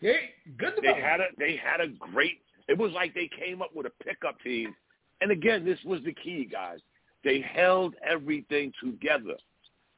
Yeah, 0.00 0.12
good 0.58 0.72
They 0.82 1.00
had 1.00 1.20
a 1.20 1.26
they 1.38 1.54
had 1.56 1.80
a 1.80 1.86
great. 2.12 2.40
It 2.66 2.76
was 2.76 2.90
like 2.90 3.14
they 3.14 3.28
came 3.38 3.62
up 3.62 3.70
with 3.72 3.86
a 3.86 3.92
pickup 4.04 4.40
team, 4.42 4.74
and 5.20 5.30
again, 5.30 5.64
this 5.64 5.78
was 5.84 6.00
the 6.04 6.12
key, 6.12 6.44
guys. 6.44 6.80
They 7.22 7.40
held 7.40 7.94
everything 8.04 8.72
together, 8.82 9.36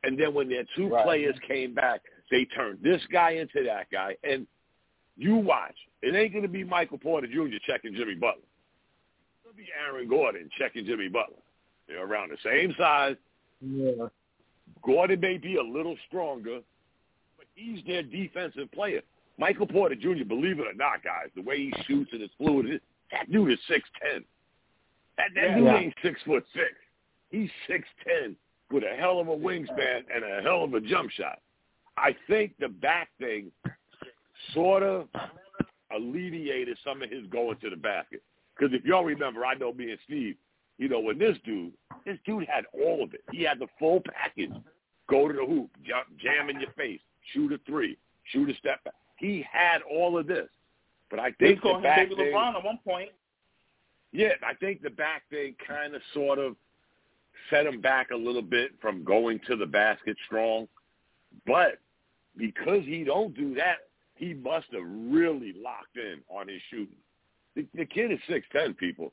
and 0.02 0.18
then 0.20 0.34
when 0.34 0.50
their 0.50 0.64
two 0.76 0.88
Right. 0.88 1.04
players 1.06 1.36
came 1.48 1.72
back, 1.72 2.02
they 2.30 2.44
turned 2.44 2.82
this 2.82 3.00
guy 3.10 3.30
into 3.30 3.64
that 3.64 3.86
guy, 3.90 4.14
and 4.24 4.46
you 5.16 5.36
watch. 5.36 5.76
It 6.02 6.14
ain't 6.14 6.32
going 6.32 6.42
to 6.42 6.48
be 6.50 6.64
Michael 6.64 6.98
Porter 6.98 7.26
Jr. 7.26 7.56
checking 7.66 7.94
Jimmy 7.94 8.14
Butler. 8.14 8.42
To 9.54 9.62
be 9.62 9.68
Aaron 9.86 10.08
Gordon 10.08 10.50
checking 10.58 10.84
Jimmy 10.84 11.08
Butler. 11.08 11.36
They're 11.86 12.04
around 12.04 12.30
the 12.30 12.36
same 12.42 12.74
size. 12.76 13.16
Yeah. 13.60 14.08
Gordon 14.82 15.20
may 15.20 15.38
be 15.38 15.56
a 15.56 15.62
little 15.62 15.96
stronger, 16.08 16.60
but 17.36 17.46
he's 17.54 17.84
their 17.86 18.02
defensive 18.02 18.70
player. 18.72 19.00
Michael 19.38 19.66
Porter 19.66 19.94
Jr., 19.94 20.24
believe 20.26 20.58
it 20.58 20.66
or 20.66 20.74
not, 20.74 21.04
guys, 21.04 21.28
the 21.36 21.42
way 21.42 21.56
he 21.58 21.72
shoots 21.86 22.10
and 22.12 22.20
his 22.22 22.30
fluid, 22.38 22.80
that 23.12 23.30
dude 23.30 23.52
is 23.52 23.58
six 23.68 23.88
ten. 24.02 24.24
That 25.18 25.28
that 25.34 25.42
Yeah. 25.50 25.54
dude 25.56 25.64
Yeah. 25.66 25.76
ain't 25.78 25.94
six 26.02 26.20
foot 26.22 26.44
six. 26.52 26.74
He's 27.30 27.50
six 27.66 27.86
ten 28.04 28.36
with 28.70 28.82
a 28.82 28.96
hell 28.96 29.20
of 29.20 29.28
a 29.28 29.36
wingspan 29.36 30.04
and 30.12 30.24
a 30.24 30.42
hell 30.42 30.64
of 30.64 30.74
a 30.74 30.80
jump 30.80 31.10
shot. 31.12 31.40
I 31.96 32.12
think 32.26 32.56
the 32.58 32.68
back 32.68 33.08
thing 33.18 33.52
sort 34.52 34.82
of 34.82 35.08
alleviated 35.92 36.76
some 36.82 37.02
of 37.02 37.10
his 37.10 37.26
going 37.26 37.56
to 37.58 37.70
the 37.70 37.76
basket. 37.76 38.22
Because 38.56 38.74
if 38.74 38.84
y'all 38.84 39.04
remember, 39.04 39.44
I 39.44 39.54
know 39.54 39.72
me 39.72 39.90
and 39.90 39.98
Steve, 40.04 40.36
you 40.78 40.88
know, 40.88 41.00
when 41.00 41.18
this 41.18 41.36
dude, 41.44 41.72
this 42.04 42.18
dude 42.24 42.46
had 42.48 42.64
all 42.72 43.02
of 43.02 43.14
it. 43.14 43.22
He 43.32 43.42
had 43.42 43.58
the 43.58 43.68
full 43.78 44.00
package. 44.00 44.52
Go 45.08 45.28
to 45.28 45.34
the 45.34 45.44
hoop, 45.44 45.70
jump, 45.86 46.06
jam 46.18 46.48
in 46.50 46.60
your 46.60 46.72
face, 46.72 47.00
shoot 47.32 47.52
a 47.52 47.58
three, 47.66 47.98
shoot 48.32 48.48
a 48.48 48.54
step 48.54 48.82
back. 48.84 48.94
He 49.18 49.44
had 49.50 49.82
all 49.82 50.16
of 50.18 50.26
this. 50.26 50.48
But 51.10 51.20
I 51.20 51.30
They 51.38 51.48
think 51.48 51.62
the 51.62 51.80
back 51.82 52.08
Baby 52.08 52.14
thing, 52.16 52.32
LeBron 52.32 52.56
at 52.56 52.64
one 52.64 52.78
point. 52.84 53.10
yeah, 54.12 54.32
I 54.46 54.54
think 54.54 54.82
the 54.82 54.90
back 54.90 55.22
thing 55.30 55.54
kind 55.66 55.94
of 55.94 56.02
sort 56.14 56.38
of 56.38 56.56
set 57.50 57.66
him 57.66 57.80
back 57.80 58.10
a 58.10 58.16
little 58.16 58.42
bit 58.42 58.72
from 58.80 59.04
going 59.04 59.40
to 59.46 59.56
the 59.56 59.66
basket 59.66 60.16
strong. 60.26 60.66
But 61.46 61.78
because 62.36 62.84
he 62.84 63.04
don't 63.04 63.36
do 63.36 63.54
that, 63.56 63.88
he 64.14 64.32
must 64.34 64.66
have 64.72 64.82
really 64.84 65.52
locked 65.62 65.96
in 65.96 66.20
on 66.28 66.48
his 66.48 66.60
shooting. 66.70 66.96
The, 67.56 67.66
the 67.74 67.86
kid 67.86 68.10
is 68.12 68.18
six 68.28 68.46
ten, 68.52 68.74
people. 68.74 69.12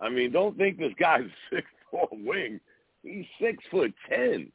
I 0.00 0.08
mean, 0.08 0.32
don't 0.32 0.56
think 0.56 0.78
this 0.78 0.92
guy's 0.98 1.24
six 1.52 1.66
four 1.90 2.08
wing. 2.12 2.60
He's 3.02 3.26
six 3.40 3.62
foot 3.70 3.92
ten, 4.08 4.50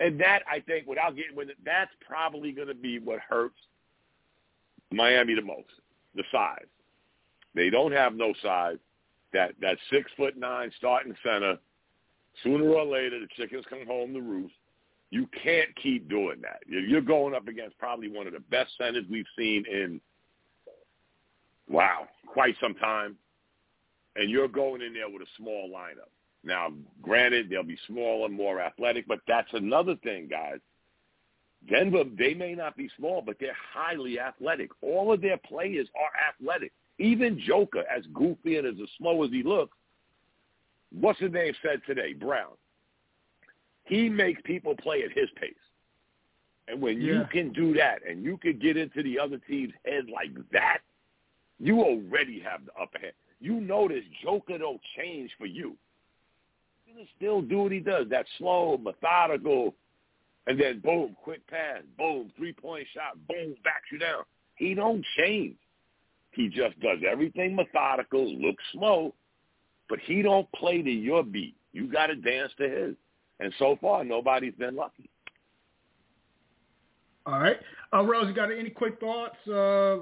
and 0.00 0.20
that 0.20 0.40
I 0.50 0.60
think, 0.60 0.86
without 0.86 1.16
getting 1.16 1.36
with 1.36 1.50
it, 1.50 1.56
that's 1.64 1.90
probably 2.06 2.52
going 2.52 2.68
to 2.68 2.74
be 2.74 2.98
what 2.98 3.18
hurts 3.28 3.56
Miami 4.92 5.34
the 5.34 5.42
most. 5.42 5.68
The 6.14 6.24
size. 6.32 6.66
They 7.54 7.70
don't 7.70 7.92
have 7.92 8.14
no 8.14 8.34
size. 8.42 8.76
That 9.32 9.52
that 9.60 9.78
six 9.90 10.10
foot 10.16 10.36
nine 10.36 10.70
starting 10.76 11.14
center. 11.24 11.58
Sooner 12.42 12.68
or 12.68 12.84
later, 12.84 13.18
the 13.18 13.28
chickens 13.34 13.64
come 13.68 13.86
home 13.86 14.12
to 14.12 14.20
roost. 14.20 14.54
You 15.10 15.26
can't 15.42 15.74
keep 15.82 16.08
doing 16.08 16.40
that. 16.42 16.60
You're 16.66 16.82
you're 16.82 17.00
going 17.00 17.34
up 17.34 17.48
against 17.48 17.78
probably 17.78 18.08
one 18.08 18.26
of 18.26 18.34
the 18.34 18.40
best 18.40 18.70
centers 18.78 19.04
we've 19.10 19.26
seen 19.36 19.64
in 19.66 20.00
wow 21.68 22.08
quite 22.36 22.54
some 22.60 22.74
time, 22.74 23.16
and 24.14 24.30
you're 24.30 24.46
going 24.46 24.82
in 24.82 24.92
there 24.92 25.08
with 25.08 25.22
a 25.22 25.30
small 25.38 25.70
lineup. 25.70 26.10
Now, 26.44 26.68
granted, 27.00 27.48
they'll 27.48 27.62
be 27.62 27.78
smaller, 27.86 28.28
more 28.28 28.60
athletic, 28.60 29.08
but 29.08 29.20
that's 29.26 29.48
another 29.54 29.96
thing, 30.04 30.28
guys. 30.28 30.58
Denver, 31.70 32.04
they 32.18 32.34
may 32.34 32.54
not 32.54 32.76
be 32.76 32.90
small, 32.98 33.22
but 33.22 33.36
they're 33.40 33.56
highly 33.72 34.20
athletic. 34.20 34.68
All 34.82 35.12
of 35.14 35.22
their 35.22 35.38
players 35.38 35.88
are 35.98 36.10
athletic. 36.28 36.72
Even 36.98 37.40
Joker, 37.40 37.84
as 37.90 38.04
goofy 38.12 38.58
and 38.58 38.66
as 38.66 38.88
slow 38.98 39.24
as 39.24 39.30
he 39.30 39.42
looks, 39.42 39.76
what's 40.92 41.18
his 41.18 41.32
name 41.32 41.54
said 41.62 41.80
today? 41.86 42.12
Brown. 42.12 42.52
He 43.84 44.10
makes 44.10 44.42
people 44.44 44.76
play 44.76 45.04
at 45.04 45.16
his 45.16 45.30
pace. 45.40 45.54
And 46.68 46.82
when 46.82 47.00
you 47.00 47.24
can 47.32 47.52
do 47.52 47.72
that 47.74 48.00
and 48.06 48.22
you 48.22 48.36
can 48.36 48.58
get 48.58 48.76
into 48.76 49.02
the 49.02 49.18
other 49.18 49.40
team's 49.48 49.72
head 49.86 50.04
like 50.12 50.32
that, 50.52 50.80
you 51.58 51.80
already 51.80 52.40
have 52.40 52.64
the 52.64 52.72
upper 52.80 52.98
hand. 52.98 53.12
You 53.40 53.60
know 53.60 53.88
this 53.88 54.04
Joker 54.22 54.58
don't 54.58 54.80
change 54.96 55.30
for 55.38 55.46
you. 55.46 55.76
To 56.96 57.04
still 57.14 57.42
do 57.42 57.58
what 57.58 57.72
he 57.72 57.80
does. 57.80 58.06
That 58.08 58.24
slow, 58.38 58.78
methodical, 58.78 59.74
and 60.46 60.58
then 60.58 60.80
boom, 60.80 61.14
quick 61.22 61.46
pass, 61.46 61.82
boom, 61.98 62.30
three-point 62.38 62.86
shot, 62.94 63.18
boom, 63.28 63.54
backs 63.64 63.90
you 63.92 63.98
down. 63.98 64.22
He 64.54 64.72
don't 64.72 65.04
change. 65.18 65.56
He 66.30 66.48
just 66.48 66.78
does 66.80 66.98
everything 67.06 67.54
methodical, 67.54 68.24
looks 68.40 68.64
slow, 68.72 69.14
but 69.90 69.98
he 70.06 70.22
don't 70.22 70.50
play 70.52 70.80
to 70.80 70.90
your 70.90 71.22
beat. 71.22 71.54
You 71.72 71.90
got 71.90 72.06
to 72.06 72.16
dance 72.16 72.52
to 72.58 72.68
his. 72.68 72.94
And 73.40 73.52
so 73.58 73.76
far, 73.80 74.02
nobody's 74.02 74.54
been 74.54 74.76
lucky. 74.76 75.10
All 77.26 77.40
right. 77.40 77.58
Uh, 77.92 78.02
Rose, 78.04 78.28
you 78.28 78.34
got 78.34 78.50
any 78.50 78.70
quick 78.70 78.98
thoughts 79.00 79.36
uh, 79.48 79.98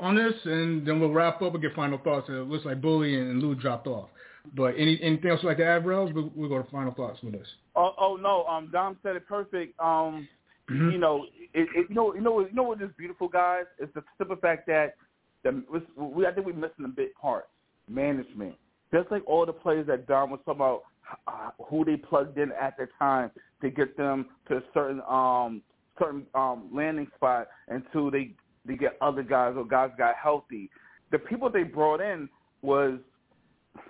on 0.00 0.14
this? 0.16 0.34
And 0.44 0.86
then 0.86 1.00
we'll 1.00 1.10
wrap 1.10 1.42
up 1.42 1.54
and 1.54 1.62
get 1.62 1.74
final 1.74 1.98
thoughts. 1.98 2.28
It 2.28 2.32
looks 2.32 2.64
like 2.64 2.80
Bully 2.80 3.14
and 3.18 3.42
Lou 3.42 3.54
dropped 3.54 3.86
off. 3.86 4.08
But 4.56 4.74
any 4.76 4.98
anything 5.02 5.30
else 5.30 5.40
you'd 5.42 5.48
like 5.48 5.56
to 5.58 5.64
add, 5.64 5.86
Rose? 5.86 6.12
We'll, 6.12 6.30
we'll 6.34 6.48
go 6.50 6.62
to 6.62 6.70
final 6.70 6.92
thoughts 6.92 7.18
with 7.22 7.32
this. 7.32 7.46
Oh, 7.74 7.94
oh 7.98 8.16
no, 8.16 8.44
um, 8.44 8.68
Dom 8.70 8.98
said 9.02 9.16
it 9.16 9.26
perfect. 9.26 9.78
Um, 9.80 10.28
Mhm. 10.70 10.92
you 10.92 10.98
know, 10.98 11.26
it, 11.52 11.68
it, 11.74 11.86
you 11.90 11.94
know, 11.94 12.14
you 12.14 12.22
know, 12.22 12.40
you 12.40 12.52
know 12.54 12.62
what 12.62 12.80
is 12.80 12.88
beautiful, 12.96 13.28
guys? 13.28 13.64
It's 13.78 13.92
the 13.92 14.02
simple 14.16 14.36
fact 14.36 14.66
that 14.68 14.94
the 15.42 15.62
we, 15.96 16.26
I 16.26 16.32
think 16.32 16.46
we're 16.46 16.54
missing 16.54 16.86
a 16.86 16.88
big 16.88 17.14
part: 17.20 17.48
management. 17.86 18.54
Just 18.92 19.10
like 19.10 19.22
all 19.26 19.44
the 19.44 19.52
players 19.52 19.86
that 19.88 20.06
Dom 20.06 20.30
was 20.30 20.40
talking 20.46 20.60
about, 20.60 20.82
uh, 21.26 21.50
who 21.68 21.84
they 21.84 21.96
plugged 21.96 22.38
in 22.38 22.50
at 22.52 22.78
the 22.78 22.88
time 22.98 23.30
to 23.60 23.68
get 23.68 23.96
them 23.96 24.26
to 24.48 24.56
a 24.56 24.62
certain 24.72 25.02
um 25.08 25.62
certain 25.98 26.26
um 26.34 26.70
landing 26.72 27.08
spot, 27.16 27.48
until 27.68 28.10
they 28.10 28.32
they 28.66 28.76
get 28.76 28.96
other 29.00 29.22
guys 29.22 29.54
or 29.56 29.64
guys 29.64 29.90
got 29.98 30.14
healthy. 30.16 30.70
The 31.12 31.18
people 31.18 31.50
they 31.50 31.62
brought 31.62 32.00
in 32.00 32.28
was 32.62 32.98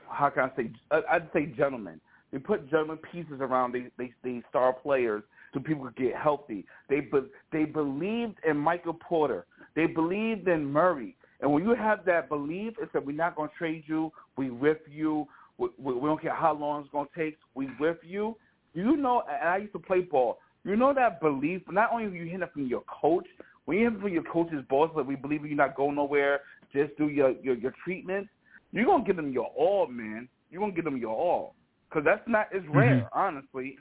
how 0.08 0.30
can 0.30 0.50
I 0.50 0.56
say? 0.56 0.70
I- 0.90 1.02
I'd 1.12 1.28
say 1.32 1.46
gentlemen. 1.46 2.00
They 2.32 2.38
put 2.38 2.68
gentleman 2.68 2.98
pieces 3.12 3.40
around 3.40 3.72
these 3.72 3.90
these, 3.98 4.12
these 4.22 4.42
star 4.48 4.72
players 4.72 5.22
so 5.52 5.60
people 5.60 5.84
could 5.84 5.96
get 5.96 6.16
healthy. 6.16 6.66
They 6.88 7.00
be, 7.00 7.20
they 7.52 7.64
believed 7.64 8.38
in 8.46 8.56
Michael 8.56 8.94
Porter. 8.94 9.46
They 9.76 9.86
believed 9.86 10.48
in 10.48 10.64
Murray. 10.64 11.16
And 11.40 11.52
when 11.52 11.64
you 11.64 11.74
have 11.74 12.04
that 12.06 12.28
belief, 12.28 12.74
it's 12.80 12.92
that 12.92 13.04
we're 13.04 13.16
not 13.16 13.36
going 13.36 13.50
to 13.50 13.54
trade 13.54 13.84
you. 13.86 14.10
We 14.36 14.50
with 14.50 14.78
you. 14.90 15.26
We, 15.58 15.68
we, 15.78 15.94
we 15.94 16.08
don't 16.08 16.20
care 16.20 16.34
how 16.34 16.54
long 16.54 16.82
it's 16.82 16.90
going 16.90 17.06
to 17.06 17.20
take. 17.24 17.38
We 17.54 17.68
with 17.78 17.98
you. 18.02 18.36
You 18.72 18.96
know, 18.96 19.22
and 19.30 19.48
I 19.48 19.58
used 19.58 19.72
to 19.74 19.78
play 19.78 20.00
ball. 20.00 20.38
You 20.64 20.76
know 20.76 20.92
that 20.94 21.20
belief. 21.20 21.62
Not 21.70 21.92
only 21.92 22.06
are 22.06 22.08
you 22.08 22.24
hearing 22.24 22.42
it 22.42 22.52
from 22.52 22.66
your 22.66 22.82
coach, 22.82 23.26
when 23.64 23.78
you 23.78 23.90
from 23.98 24.12
your 24.12 24.22
coach's 24.24 24.64
boss 24.68 24.90
that 24.96 25.06
we 25.06 25.16
believe 25.16 25.44
you're 25.44 25.56
not 25.56 25.76
going 25.76 25.96
nowhere, 25.96 26.40
just 26.72 26.96
do 26.96 27.08
your 27.08 27.30
your, 27.42 27.54
your 27.54 27.74
treatments. 27.84 28.30
You're 28.72 28.86
gonna 28.86 29.04
give 29.04 29.16
them 29.16 29.32
your 29.32 29.46
all, 29.56 29.86
man. 29.86 30.28
You're 30.50 30.60
gonna 30.60 30.72
give 30.72 30.84
them 30.84 30.96
your 30.96 31.14
all, 31.14 31.54
because 31.88 32.04
that's 32.04 32.26
not 32.26 32.48
it's 32.52 32.64
mm-hmm. 32.66 32.76
rare, 32.76 33.08
honestly, 33.12 33.76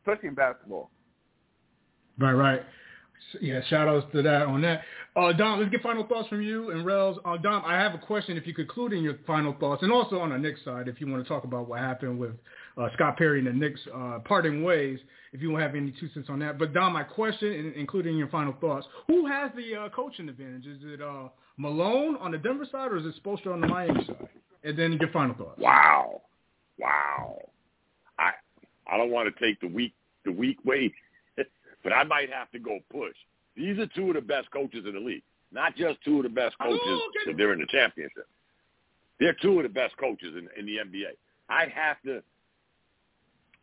especially 0.00 0.28
in 0.28 0.34
basketball. 0.34 0.90
Right, 2.18 2.32
right. 2.32 2.60
Yeah, 3.40 3.60
shout 3.68 3.88
outs 3.88 4.06
to 4.12 4.22
that 4.22 4.42
on 4.42 4.62
that. 4.62 4.82
Uh, 5.16 5.32
Dom, 5.32 5.58
let's 5.58 5.70
get 5.70 5.82
final 5.82 6.06
thoughts 6.06 6.28
from 6.28 6.42
you 6.42 6.70
and 6.70 6.84
Rels. 6.86 7.18
Uh, 7.24 7.36
Dom, 7.36 7.62
I 7.66 7.74
have 7.74 7.94
a 7.94 7.98
question 7.98 8.36
if 8.36 8.46
you 8.46 8.54
could 8.54 8.62
include 8.62 8.92
in 8.92 9.02
your 9.02 9.18
final 9.26 9.54
thoughts, 9.58 9.82
and 9.82 9.90
also 9.90 10.18
on 10.20 10.30
the 10.30 10.38
Knicks 10.38 10.60
side, 10.64 10.88
if 10.88 11.00
you 11.00 11.08
want 11.10 11.22
to 11.22 11.28
talk 11.28 11.44
about 11.44 11.68
what 11.68 11.80
happened 11.80 12.18
with 12.18 12.32
uh, 12.78 12.88
Scott 12.94 13.16
Perry 13.16 13.38
and 13.38 13.48
the 13.48 13.52
Knicks 13.52 13.80
uh, 13.94 14.18
parting 14.24 14.62
ways, 14.62 14.98
if 15.32 15.42
you 15.42 15.50
don't 15.50 15.60
have 15.60 15.74
any 15.74 15.92
two 15.98 16.08
cents 16.14 16.28
on 16.28 16.38
that. 16.40 16.58
But 16.58 16.72
Dom, 16.72 16.92
my 16.92 17.02
question, 17.02 17.52
in- 17.52 17.72
including 17.76 18.16
your 18.16 18.28
final 18.28 18.54
thoughts, 18.60 18.86
who 19.06 19.26
has 19.26 19.50
the 19.56 19.76
uh, 19.76 19.88
coaching 19.90 20.28
advantage? 20.28 20.66
Is 20.66 20.78
it 20.82 21.02
uh, 21.02 21.28
Malone 21.56 22.16
on 22.16 22.30
the 22.32 22.38
Denver 22.38 22.66
side, 22.70 22.92
or 22.92 22.96
is 22.96 23.06
it 23.06 23.14
Spoelstra 23.22 23.52
on 23.52 23.60
the 23.60 23.66
Miami 23.66 24.04
side? 24.06 24.28
And 24.64 24.78
then 24.78 24.92
your 25.00 25.10
final 25.10 25.34
thoughts. 25.34 25.58
Wow, 25.58 26.22
wow. 26.78 27.38
I 28.18 28.30
I 28.90 28.96
don't 28.96 29.10
want 29.10 29.34
to 29.34 29.44
take 29.44 29.60
the 29.60 29.68
weak 29.68 29.94
the 30.24 30.32
weak 30.32 30.58
way, 30.64 30.92
but 31.82 31.92
I 31.92 32.04
might 32.04 32.32
have 32.32 32.50
to 32.52 32.58
go 32.58 32.78
push. 32.92 33.16
These 33.56 33.78
are 33.78 33.86
two 33.88 34.08
of 34.08 34.14
the 34.14 34.20
best 34.20 34.50
coaches 34.50 34.84
in 34.86 34.94
the 34.94 35.00
league. 35.00 35.22
Not 35.52 35.76
just 35.76 35.98
two 36.04 36.18
of 36.18 36.22
the 36.22 36.28
best 36.28 36.54
Oh, 36.60 36.64
coaches 36.66 37.00
okay. 37.26 37.36
they're 37.36 37.52
in 37.52 37.60
the 37.60 37.66
championship. 37.66 38.26
They're 39.18 39.36
two 39.42 39.58
of 39.58 39.64
the 39.64 39.68
best 39.68 39.96
coaches 39.96 40.34
in, 40.36 40.48
in 40.58 40.66
the 40.66 40.76
NBA. 40.76 41.10
I'd 41.48 41.70
have 41.70 42.00
to. 42.06 42.22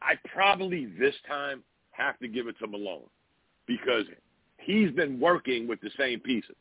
I'd 0.01 0.19
probably 0.31 0.85
this 0.99 1.15
time 1.27 1.63
have 1.91 2.19
to 2.19 2.27
give 2.27 2.47
it 2.47 2.57
to 2.59 2.67
Malone 2.67 3.07
because 3.65 4.05
he's 4.59 4.91
been 4.91 5.19
working 5.19 5.67
with 5.67 5.81
the 5.81 5.89
same 5.97 6.19
pieces. 6.19 6.55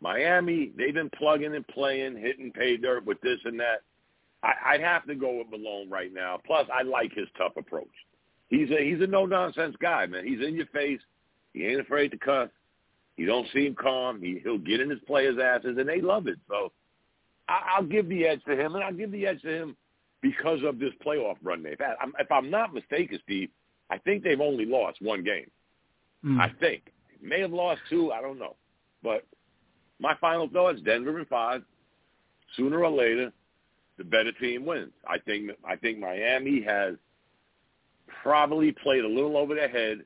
Miami, 0.00 0.72
they've 0.78 0.94
been 0.94 1.10
plugging 1.10 1.54
and 1.54 1.66
playing, 1.68 2.16
hitting 2.16 2.50
pay 2.52 2.76
dirt 2.78 3.04
with 3.04 3.20
this 3.20 3.38
and 3.44 3.60
that. 3.60 3.82
I, 4.42 4.52
I'd 4.74 4.80
have 4.80 5.04
to 5.06 5.14
go 5.14 5.36
with 5.38 5.50
Malone 5.50 5.90
right 5.90 6.12
now. 6.14 6.38
Plus, 6.46 6.66
I 6.72 6.82
like 6.82 7.12
his 7.12 7.28
tough 7.36 7.52
approach. 7.58 7.90
He's 8.50 8.70
a 8.70 8.84
he's 8.84 9.00
a 9.00 9.06
no 9.06 9.26
nonsense 9.26 9.76
guy, 9.80 10.06
man. 10.06 10.26
He's 10.26 10.44
in 10.44 10.56
your 10.56 10.66
face. 10.66 11.00
He 11.54 11.64
ain't 11.64 11.80
afraid 11.80 12.10
to 12.10 12.18
cuss. 12.18 12.50
He 13.16 13.24
don't 13.24 13.46
seem 13.54 13.74
calm. 13.74 14.20
He 14.20 14.40
he'll 14.42 14.58
get 14.58 14.80
in 14.80 14.90
his 14.90 14.98
players' 15.06 15.38
asses, 15.42 15.78
and 15.78 15.88
they 15.88 16.00
love 16.00 16.26
it. 16.26 16.38
So 16.48 16.72
I, 17.48 17.76
I'll 17.76 17.84
give 17.84 18.08
the 18.08 18.26
edge 18.26 18.42
to 18.44 18.60
him, 18.60 18.74
and 18.74 18.82
I'll 18.82 18.92
give 18.92 19.12
the 19.12 19.26
edge 19.26 19.40
to 19.42 19.48
him 19.48 19.76
because 20.20 20.60
of 20.64 20.78
this 20.78 20.92
playoff 21.04 21.36
run 21.42 21.62
they've 21.62 21.78
had. 21.78 21.94
I'm, 22.00 22.12
if 22.18 22.30
I'm 22.30 22.50
not 22.50 22.74
mistaken, 22.74 23.18
Steve, 23.24 23.50
I 23.88 23.98
think 23.98 24.24
they've 24.24 24.40
only 24.40 24.66
lost 24.66 25.00
one 25.00 25.22
game. 25.22 25.50
Mm. 26.24 26.40
I 26.40 26.52
think 26.60 26.92
may 27.22 27.40
have 27.40 27.52
lost 27.52 27.80
two. 27.88 28.10
I 28.10 28.20
don't 28.20 28.38
know, 28.38 28.56
but 29.02 29.24
my 30.00 30.14
final 30.20 30.48
thoughts: 30.48 30.80
Denver 30.84 31.18
in 31.18 31.24
five. 31.26 31.62
Sooner 32.56 32.82
or 32.82 32.90
later, 32.90 33.32
the 33.96 34.02
better 34.02 34.32
team 34.32 34.66
wins. 34.66 34.90
I 35.06 35.18
think 35.18 35.52
I 35.64 35.76
think 35.76 36.00
Miami 36.00 36.62
has 36.62 36.96
probably 38.22 38.72
played 38.72 39.04
a 39.04 39.08
little 39.08 39.36
over 39.36 39.54
their 39.54 39.68
head 39.68 40.04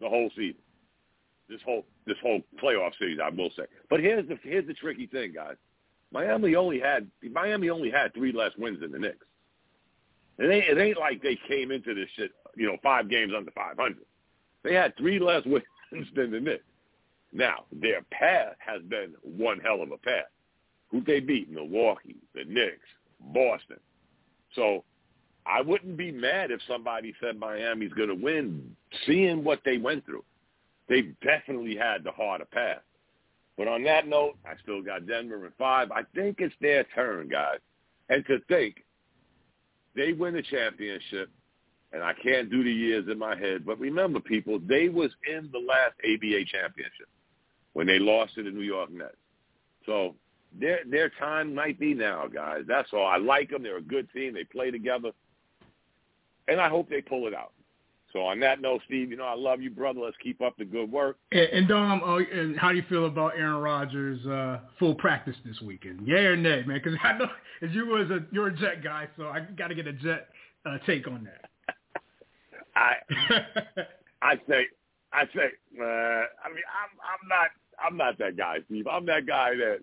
the 0.00 0.08
whole 0.08 0.30
season. 0.36 0.60
This 1.48 1.60
whole 1.64 1.84
this 2.06 2.16
whole 2.22 2.40
playoff 2.62 2.96
series, 2.98 3.18
I 3.22 3.28
will 3.30 3.50
say. 3.56 3.64
But 3.88 4.00
here's 4.00 4.28
the 4.28 4.38
here's 4.42 4.66
the 4.66 4.74
tricky 4.74 5.06
thing, 5.06 5.32
guys. 5.34 5.56
Miami 6.12 6.54
only 6.54 6.80
had 6.80 7.08
Miami 7.32 7.70
only 7.70 7.90
had 7.90 8.14
three 8.14 8.32
less 8.32 8.52
wins 8.56 8.80
than 8.80 8.92
the 8.92 8.98
Knicks. 8.98 9.26
It 10.38 10.50
ain't 10.50 10.78
it 10.78 10.80
ain't 10.80 10.98
like 10.98 11.22
they 11.22 11.38
came 11.48 11.70
into 11.70 11.94
this 11.94 12.08
shit, 12.16 12.32
you 12.56 12.66
know, 12.66 12.76
five 12.82 13.10
games 13.10 13.32
under 13.36 13.50
500. 13.50 13.96
They 14.62 14.74
had 14.74 14.96
three 14.96 15.18
less 15.18 15.44
wins 15.46 16.06
than 16.14 16.30
the 16.30 16.40
Knicks. 16.40 16.64
Now 17.32 17.64
their 17.72 18.02
path 18.10 18.56
has 18.58 18.82
been 18.82 19.14
one 19.22 19.60
hell 19.60 19.82
of 19.82 19.92
a 19.92 19.98
path. 19.98 20.30
Who 20.90 21.02
they 21.02 21.20
beat? 21.20 21.50
Milwaukee, 21.50 22.16
the 22.34 22.44
Knicks, 22.44 22.88
Boston. 23.20 23.78
So 24.54 24.84
I 25.46 25.62
wouldn't 25.62 25.96
be 25.96 26.12
mad 26.12 26.50
if 26.50 26.60
somebody 26.68 27.14
said 27.20 27.38
Miami's 27.38 27.92
going 27.92 28.08
to 28.08 28.14
win, 28.14 28.76
seeing 29.06 29.42
what 29.42 29.60
they 29.64 29.78
went 29.78 30.04
through. 30.04 30.24
They 30.88 31.02
definitely 31.22 31.76
had 31.76 32.04
the 32.04 32.12
harder 32.12 32.44
path. 32.44 32.82
But 33.56 33.68
on 33.68 33.84
that 33.84 34.06
note, 34.06 34.36
I 34.44 34.54
still 34.62 34.82
got 34.82 35.06
Denver 35.06 35.46
at 35.46 35.56
five. 35.58 35.90
I 35.92 36.02
think 36.14 36.36
it's 36.40 36.54
their 36.60 36.84
turn, 36.94 37.28
guys. 37.28 37.58
And 38.08 38.24
to 38.26 38.38
think 38.48 38.76
they 39.94 40.12
win 40.12 40.34
the 40.34 40.42
championship, 40.42 41.30
and 41.92 42.02
I 42.02 42.12
can't 42.22 42.50
do 42.50 42.62
the 42.62 42.72
years 42.72 43.06
in 43.10 43.18
my 43.18 43.36
head, 43.36 43.66
but 43.66 43.78
remember, 43.78 44.20
people, 44.20 44.60
they 44.66 44.88
was 44.88 45.10
in 45.28 45.50
the 45.52 45.58
last 45.58 45.94
ABA 46.04 46.44
championship 46.46 47.08
when 47.72 47.86
they 47.86 47.98
lost 47.98 48.34
to 48.36 48.42
the 48.42 48.50
New 48.50 48.62
York 48.62 48.90
Nets. 48.90 49.16
So 49.86 50.14
their 50.58 50.80
their 50.88 51.10
time 51.10 51.54
might 51.54 51.78
be 51.78 51.94
now, 51.94 52.26
guys. 52.26 52.62
That's 52.66 52.88
all. 52.92 53.06
I 53.06 53.16
like 53.16 53.50
them. 53.50 53.62
They're 53.62 53.78
a 53.78 53.82
good 53.82 54.08
team. 54.12 54.34
They 54.34 54.44
play 54.44 54.70
together, 54.70 55.10
and 56.50 56.60
I 56.60 56.68
hope 56.68 56.88
they 56.90 57.00
pull 57.00 57.26
it 57.26 57.34
out. 57.34 57.52
So 58.12 58.22
on 58.22 58.40
that 58.40 58.60
note, 58.60 58.80
Steve, 58.86 59.10
you 59.10 59.16
know 59.16 59.24
I 59.24 59.36
love 59.36 59.60
you, 59.60 59.70
brother. 59.70 60.00
Let's 60.00 60.16
keep 60.22 60.42
up 60.42 60.56
the 60.58 60.64
good 60.64 60.90
work. 60.90 61.16
And, 61.30 61.48
and 61.52 61.68
Dom, 61.68 62.02
uh, 62.02 62.16
and 62.16 62.58
how 62.58 62.70
do 62.70 62.76
you 62.76 62.84
feel 62.88 63.06
about 63.06 63.34
Aaron 63.36 63.62
Rodgers' 63.62 64.26
uh, 64.26 64.60
full 64.78 64.96
practice 64.96 65.36
this 65.44 65.60
weekend? 65.60 66.06
Yay 66.06 66.26
or 66.26 66.36
nay, 66.36 66.64
man? 66.66 66.80
Because 66.82 66.98
I 67.02 67.12
know 67.16 67.28
as 67.62 67.70
you 67.70 67.86
was 67.86 68.10
a 68.10 68.20
you're 68.32 68.48
a 68.48 68.56
Jet 68.56 68.82
guy, 68.82 69.08
so 69.16 69.28
I 69.28 69.40
got 69.56 69.68
to 69.68 69.74
get 69.76 69.86
a 69.86 69.92
Jet 69.92 70.28
uh, 70.66 70.78
take 70.86 71.06
on 71.06 71.24
that. 71.24 71.74
I 72.76 72.94
I 74.22 74.34
say 74.48 74.66
I 75.12 75.24
say, 75.34 75.50
uh, 75.80 75.84
I 75.84 76.48
mean, 76.48 76.64
I'm 76.66 76.92
I'm 77.00 77.28
not 77.28 77.50
I'm 77.82 77.96
not 77.96 78.18
that 78.18 78.36
guy, 78.36 78.58
Steve. 78.66 78.86
I'm 78.86 79.06
that 79.06 79.26
guy 79.26 79.54
that, 79.56 79.78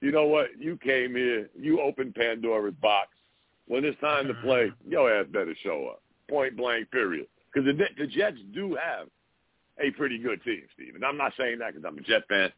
you 0.00 0.12
know 0.12 0.26
what? 0.26 0.48
You 0.58 0.76
came 0.76 1.14
here, 1.14 1.48
you 1.58 1.80
opened 1.80 2.14
Pandora's 2.14 2.74
box. 2.80 3.08
When 3.68 3.84
it's 3.84 4.00
time 4.00 4.26
to 4.28 4.34
play, 4.34 4.72
your 4.88 5.12
ass 5.14 5.26
better 5.30 5.54
show 5.62 5.88
up. 5.92 6.02
Point 6.28 6.56
blank, 6.56 6.90
period. 6.90 7.26
Because 7.52 7.66
the, 7.66 7.84
the 7.98 8.06
Jets 8.06 8.38
do 8.54 8.74
have 8.82 9.08
a 9.78 9.90
pretty 9.92 10.18
good 10.18 10.42
team, 10.42 10.62
Steve. 10.74 10.94
And 10.94 11.04
I'm 11.04 11.16
not 11.16 11.32
saying 11.38 11.58
that 11.60 11.74
because 11.74 11.84
I'm 11.86 11.96
a 11.98 12.00
Jet 12.02 12.22
fan. 12.28 12.50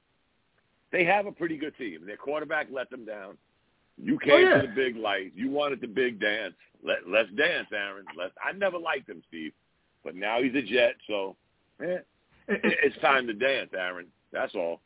They 0.93 1.05
have 1.05 1.27
a 1.27 1.33
pretty 1.33 1.57
good 1.57 1.77
team. 1.77 2.07
Their 2.07 2.17
quarterback 2.17 2.69
let 2.73 2.91
them 2.91 3.05
down. 3.05 3.37
You 4.03 4.19
came 4.19 4.33
Oh, 4.33 4.39
yeah. 4.39 4.61
to 4.63 4.67
the 4.69 4.73
big 4.75 4.97
lights. 4.97 5.33
You 5.35 5.51
wanted 5.51 5.81
the 5.81 5.87
big 5.87 6.21
dance. 6.21 6.55
Let, 6.83 7.09
let's 7.09 7.31
dance, 7.37 7.69
Aaron. 7.73 8.07
Let's, 8.17 8.33
I 8.43 8.53
never 8.53 8.79
liked 8.79 9.09
him, 9.09 9.23
Steve. 9.29 9.53
But 10.03 10.15
now 10.17 10.43
he's 10.43 10.55
a 10.55 10.63
Jet, 10.63 10.95
so 11.07 11.37
eh, 11.83 11.85
And- 11.85 12.57
it- 12.57 12.65
and- 12.65 12.75
it's 12.83 12.99
time 13.01 13.27
to 13.27 13.35
dance, 13.35 13.71
Aaron. 13.77 14.07
That's 14.33 14.55
all. 14.55 14.81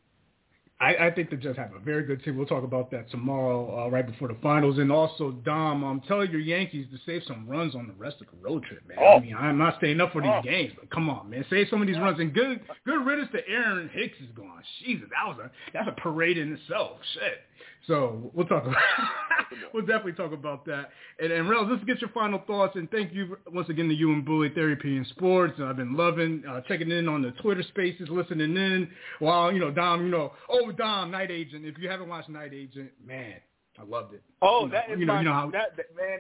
I, 0.81 1.07
I 1.07 1.11
think 1.13 1.31
the 1.31 1.37
Jets 1.37 1.57
have 1.57 1.73
a 1.75 1.79
very 1.79 2.03
good 2.03 2.23
team. 2.25 2.37
We'll 2.37 2.47
talk 2.47 2.65
about 2.65 2.91
that 2.91 3.09
tomorrow, 3.11 3.87
uh, 3.87 3.91
right 3.91 4.05
before 4.07 4.27
the 4.29 4.37
finals. 4.43 4.79
And 4.79 4.91
also, 4.91 5.31
Dom, 5.31 5.85
um, 5.85 6.03
tell 6.07 6.25
your 6.25 6.41
Yankees 6.41 6.87
to 6.93 6.99
save 7.07 7.23
some 7.27 7.49
runs 7.49 7.75
on 7.77 7.87
the 7.87 7.93
rest 7.95 8.17
of 8.21 8.27
the 8.27 8.37
road 8.47 8.65
trip, 8.65 8.83
man. 8.89 8.99
Oh. 9.01 9.17
I 9.17 9.21
mean, 9.21 9.37
I'm 9.37 9.57
not 9.57 9.79
staying 9.79 10.01
up 10.01 10.13
for 10.13 10.21
these 10.21 10.31
Oh. 10.35 10.43
games, 10.43 10.73
but 10.79 10.91
come 10.91 11.09
on, 11.09 11.31
man, 11.31 11.45
save 11.49 11.69
some 11.71 11.81
of 11.81 11.87
these 11.87 11.99
runs. 11.99 12.19
And 12.19 12.35
good, 12.35 12.61
good 12.85 13.07
riddance 13.07 13.31
to 13.33 13.49
Aaron 13.49 13.89
Hicks 13.93 14.19
is 14.19 14.29
gone. 14.37 14.63
Jesus, 14.85 15.09
that 15.11 15.29
was 15.29 15.39
a 15.47 15.51
that's 15.73 15.89
a 15.89 15.93
parade 15.93 16.39
in 16.39 16.53
itself. 16.53 16.99
Shit. 17.15 17.41
So 17.87 18.31
we'll 18.35 18.47
talk 18.47 18.65
about 18.65 18.77
we'll 19.75 19.85
definitely 19.85 20.13
talk 20.13 20.33
about 20.33 20.65
that. 20.67 20.91
And, 21.19 21.33
and 21.33 21.49
Rels, 21.49 21.69
let's 21.71 21.85
get 21.85 22.01
your 22.01 22.11
final 22.11 22.41
thoughts. 22.47 22.77
And 22.77 22.91
thank 22.91 23.13
you 23.13 23.37
once 23.53 23.69
again 23.69 23.89
to 23.89 23.95
you 23.95 24.13
and 24.13 24.25
Bully 24.25 24.49
Therapy 24.51 24.97
in 24.97 25.05
Sports. 25.11 25.61
I've 25.63 25.77
been 25.77 25.97
loving 25.97 26.43
uh, 26.49 26.61
checking 26.63 26.91
in 26.91 27.09
on 27.09 27.23
the 27.23 27.33
Twitter 27.43 27.63
Spaces, 27.69 28.09
listening 28.11 28.57
in. 28.57 28.89
While 29.19 29.53
you 29.53 29.61
know 29.61 29.71
Dom, 29.71 30.05
you 30.05 30.11
know, 30.11 30.33
oh 30.49 30.73
Dom, 30.73 31.11
Night 31.11 31.31
Agent. 31.31 31.65
If 31.67 31.79
you 31.79 31.89
haven't 31.89 32.09
watched 32.09 32.29
Night 32.29 32.53
Agent, 32.55 32.91
man, 33.05 33.35
I 33.79 33.85
loved 33.85 34.15
it. 34.15 34.23
Oh, 34.43 34.63
You 34.63 34.67
know, 34.67 34.73
that 34.73 34.91
is 34.91 34.99
you 35.01 35.07
know, 35.07 35.13
my 35.15 35.21
you 35.21 35.25
know 35.27 35.33
how 35.35 35.51
that, 35.51 35.77
that 35.77 35.95
man. 35.97 36.19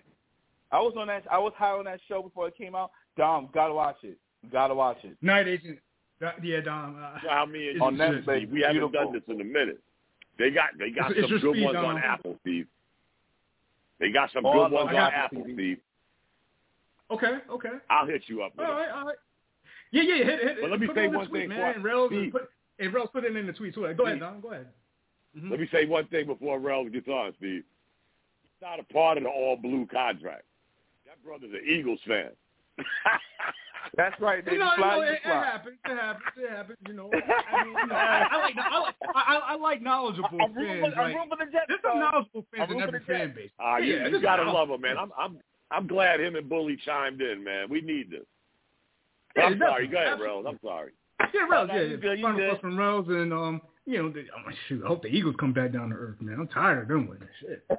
I 0.72 0.80
was 0.80 0.94
on 0.98 1.06
that. 1.06 1.24
I 1.30 1.38
was 1.38 1.52
high 1.56 1.70
on 1.70 1.84
that 1.84 2.00
show 2.08 2.22
before 2.22 2.48
it 2.48 2.56
came 2.58 2.74
out. 2.74 2.90
Dom, 3.16 3.48
gotta 3.54 3.72
watch 3.72 3.98
it. 4.02 4.18
Gotta 4.52 4.74
watch 4.74 4.98
it. 5.04 5.16
Night 5.22 5.46
Agent. 5.48 5.78
yeah, 6.42 6.60
Dom. 6.60 6.96
Uh, 6.96 7.18
You 7.22 7.28
know 7.28 7.34
how 7.34 7.46
me 7.46 7.78
On 7.80 7.94
you, 7.94 8.00
Netflix, 8.00 8.50
we 8.50 8.60
haven't 8.60 8.76
beautiful. 8.76 8.88
done 8.90 9.12
this 9.12 9.22
in 9.28 9.40
a 9.40 9.44
minute. 9.44 9.80
They 10.38 10.50
got 10.50 10.70
they 10.78 10.90
got 10.90 11.10
It's- 11.12 11.24
it's 11.24 11.28
some 11.28 11.30
your 11.30 11.40
good 11.40 11.56
speed, 11.56 11.64
ones 11.66 11.76
on 11.76 11.84
Dom. 11.84 11.96
Apple, 11.98 12.36
Steve. 12.40 12.66
They 14.00 14.10
got 14.10 14.30
some 14.32 14.44
Oh, 14.44 14.52
good 14.52 14.58
ones 14.60 14.72
love 14.74 14.88
on 14.88 14.96
Apple 14.96 15.38
Apple, 15.40 15.44
Steve. 15.54 15.80
okay, 17.10 17.38
okay. 17.50 17.70
I'll 17.88 18.06
hit 18.06 18.22
you 18.28 18.42
up 18.42 18.56
with 18.56 18.66
All 18.66 18.72
it. 18.76 18.80
right, 18.80 18.90
all 18.90 19.06
right. 19.06 19.16
Yeah, 19.92 20.02
yeah, 20.02 20.24
hit, 20.24 20.40
hit, 20.42 20.56
But 20.60 20.70
let 20.70 20.80
me 20.80 20.86
put 20.88 20.96
say 20.96 21.04
it 21.04 21.12
one 21.12 21.28
tweet, 21.28 21.42
thing, 21.42 21.48
man. 21.50 21.74
And 21.76 21.84
Rels, 21.84 22.10
put, 22.32 22.50
and 22.80 22.92
Rels 22.92 23.10
put 23.12 23.22
it 23.24 23.36
in 23.36 23.46
the 23.46 23.52
tweet 23.52 23.74
too. 23.74 23.82
Go 23.82 23.86
ahead, 23.86 24.16
Steve. 24.16 24.20
Dom. 24.20 24.40
Go 24.40 24.50
ahead. 24.50 24.66
Mhm. 25.38 25.50
Let 25.50 25.60
me 25.60 25.68
say 25.70 25.86
one 25.86 26.06
thing 26.08 26.26
before 26.26 26.58
Rel 26.58 26.84
gets 26.86 27.06
on, 27.08 27.32
Steve. 27.38 27.62
He's 28.42 28.60
not 28.62 28.80
a 28.80 28.84
part 28.84 29.18
of 29.18 29.22
the 29.24 29.30
all 29.30 29.56
blue 29.56 29.86
contract. 29.86 30.44
That 31.06 31.22
brother's 31.22 31.52
an 31.52 31.62
Eagles 31.64 32.00
fan. 32.08 32.30
That's 33.96 34.18
right. 34.20 34.38
You 34.38 34.42
Baby. 34.44 34.58
know, 34.58 34.70
you 34.70 34.76
Fly, 34.76 34.96
know, 34.96 35.02
you 35.02 35.08
it, 35.08 35.12
it 35.14 35.22
happens. 35.24 35.76
It 35.84 35.96
happens. 35.96 36.24
It 36.36 36.50
happens. 36.50 36.78
You 36.86 36.94
know, 36.94 37.10
I 37.12 37.64
mean, 37.64 37.74
you 37.80 37.86
know, 37.86 37.94
I, 37.94 38.26
I 38.30 38.36
like, 38.42 38.54
I 38.58 38.78
like, 38.80 38.94
I, 39.14 39.40
I 39.48 39.54
like 39.56 39.82
knowledgeable 39.82 40.28
I'm 40.40 40.54
fans. 40.54 40.56
for, 40.56 40.64
I'm 40.64 40.82
Like, 40.82 40.96
rooting 41.14 41.28
for 41.30 41.36
the 41.44 41.50
Jets. 41.52 41.64
there's 41.68 41.80
some 41.84 42.00
knowledgeable 42.00 42.46
fans 42.56 42.70
in 42.72 42.80
every 42.80 43.00
fan 43.06 43.32
base. 43.36 43.50
Ah, 43.60 43.76
you, 43.78 43.94
Yeah, 43.96 44.08
you 44.08 44.20
gotta 44.22 44.44
some 44.44 44.54
love 44.54 44.70
him, 44.70 44.80
man. 44.80 44.96
I'm 44.98 45.10
I'm 45.18 45.38
I'm 45.70 45.86
glad 45.86 46.20
him 46.20 46.36
and 46.36 46.48
Bully 46.48 46.76
chimed 46.84 47.20
in, 47.20 47.44
man. 47.44 47.68
We 47.68 47.80
need 47.80 48.10
this. 48.10 48.20
Yeah, 49.36 49.44
I'm 49.44 49.58
sorry. 49.58 49.86
definitely. 49.86 49.88
Go 49.88 49.96
ahead, 49.98 50.08
Absolutely. 50.12 50.44
Rel. 50.44 50.48
I'm 50.48 50.58
sorry. 50.64 50.92
Yeah, 51.34 51.46
Rels. 51.50 51.68
no, 51.68 51.74
Yeah, 51.74 51.80
you 51.82 51.88
yeah. 51.90 51.96
good, 51.96 52.18
you 52.18 52.24
Final 52.24 52.38
good. 52.40 52.48
thoughts 52.50 52.60
from 52.60 52.78
Rels, 52.78 53.08
and 53.08 53.32
um, 53.32 53.60
you 53.86 54.02
know, 54.02 54.10
the, 54.10 54.24
oh, 54.36 54.50
shoot, 54.68 54.82
I 54.84 54.88
hope 54.88 55.02
the 55.02 55.08
Eagles 55.08 55.34
come 55.38 55.52
back 55.52 55.72
down 55.72 55.90
to 55.90 55.96
earth, 55.96 56.16
man. 56.20 56.36
I'm 56.40 56.48
tired 56.48 56.82
of 56.82 56.88
them 56.88 57.06
winning. 57.08 57.28
Shit. 57.40 57.64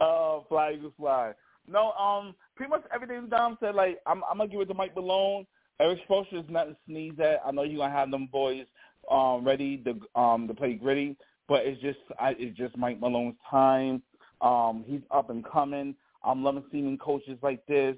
oh, 0.00 0.44
fly 0.48 0.72
Eagles 0.72 0.92
fly. 0.98 1.32
No, 1.68 1.92
um, 1.92 2.34
pretty 2.56 2.70
much 2.70 2.82
everything 2.94 3.28
Dom 3.28 3.56
said. 3.60 3.74
Like, 3.74 3.98
I'm, 4.06 4.22
I'm 4.30 4.38
gonna 4.38 4.48
give 4.50 4.60
it 4.60 4.66
to 4.66 4.74
Mike 4.74 4.94
Malone. 4.94 5.46
Erik 5.80 5.98
Spoelstra 6.08 6.44
is 6.44 6.50
nothing 6.50 6.74
to 6.74 6.76
sneeze 6.86 7.18
at. 7.18 7.40
I 7.44 7.50
know 7.50 7.62
you're 7.62 7.78
gonna 7.78 7.92
have 7.92 8.10
them 8.10 8.28
boys 8.30 8.64
um 9.10 9.44
ready 9.44 9.76
to 9.78 10.20
um 10.20 10.48
to 10.48 10.54
play 10.54 10.74
gritty, 10.74 11.16
but 11.48 11.66
it's 11.66 11.80
just 11.82 11.98
I, 12.18 12.34
it's 12.38 12.56
just 12.56 12.76
Mike 12.76 13.00
Malone's 13.00 13.36
time. 13.50 14.02
Um, 14.40 14.84
he's 14.86 15.00
up 15.10 15.30
and 15.30 15.44
coming. 15.44 15.94
I'm 16.22 16.42
loving 16.42 16.64
seeing 16.70 16.98
coaches 16.98 17.38
like 17.42 17.64
this. 17.66 17.96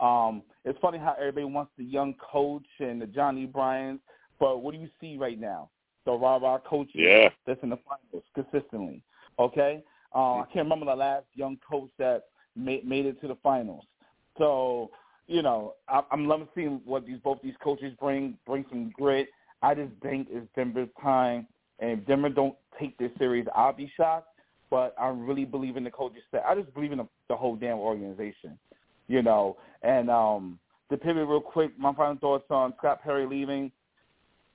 Um, 0.00 0.42
it's 0.64 0.78
funny 0.80 0.98
how 0.98 1.14
everybody 1.18 1.44
wants 1.46 1.72
the 1.78 1.84
young 1.84 2.14
coach 2.14 2.66
and 2.80 3.00
the 3.00 3.06
Johnny 3.06 3.46
Bryans, 3.46 4.00
but 4.38 4.62
what 4.62 4.74
do 4.74 4.80
you 4.80 4.88
see 5.00 5.16
right 5.16 5.40
now? 5.40 5.70
The 6.04 6.12
rah 6.12 6.36
rah 6.36 6.58
coaches 6.58 6.94
Yeah. 6.94 7.30
that's 7.46 7.62
in 7.62 7.70
the 7.70 7.78
finals 7.78 8.24
consistently. 8.34 9.02
Okay, 9.38 9.82
uh, 10.14 10.40
I 10.40 10.44
can't 10.52 10.66
remember 10.66 10.86
the 10.86 10.96
last 10.96 11.26
young 11.34 11.58
coach 11.68 11.90
that 11.98 12.24
made 12.56 12.86
made 12.86 13.06
it 13.06 13.20
to 13.20 13.28
the 13.28 13.36
finals. 13.42 13.84
So 14.38 14.90
you 15.26 15.42
know, 15.42 15.74
I, 15.88 16.02
I'm 16.12 16.26
loving 16.28 16.48
seeing 16.54 16.80
what 16.84 17.06
these 17.06 17.18
both 17.22 17.38
these 17.42 17.54
coaches 17.62 17.92
bring 18.00 18.36
bring 18.46 18.64
some 18.68 18.90
grit. 18.96 19.28
I 19.62 19.74
just 19.74 19.92
think 20.02 20.28
it's 20.30 20.46
Denver's 20.54 20.88
time, 21.02 21.46
and 21.80 21.90
if 21.92 22.06
Denver 22.06 22.28
don't 22.28 22.54
take 22.78 22.96
this 22.98 23.10
series, 23.18 23.46
I'll 23.54 23.72
be 23.72 23.90
shocked. 23.96 24.28
But 24.70 24.94
I 24.98 25.08
really 25.08 25.44
believe 25.44 25.76
in 25.76 25.84
the 25.84 25.90
coaches. 25.90 26.22
That 26.32 26.44
I 26.46 26.54
just 26.54 26.72
believe 26.74 26.92
in 26.92 26.98
the, 26.98 27.08
the 27.28 27.36
whole 27.36 27.56
damn 27.56 27.78
organization. 27.78 28.58
You 29.08 29.22
know, 29.22 29.56
and 29.82 30.10
um, 30.10 30.58
to 30.90 30.96
pivot 30.96 31.26
real 31.28 31.40
quick, 31.40 31.78
my 31.78 31.92
final 31.94 32.16
thoughts 32.16 32.44
on 32.50 32.74
Scott 32.78 33.02
Perry 33.02 33.26
leaving. 33.26 33.70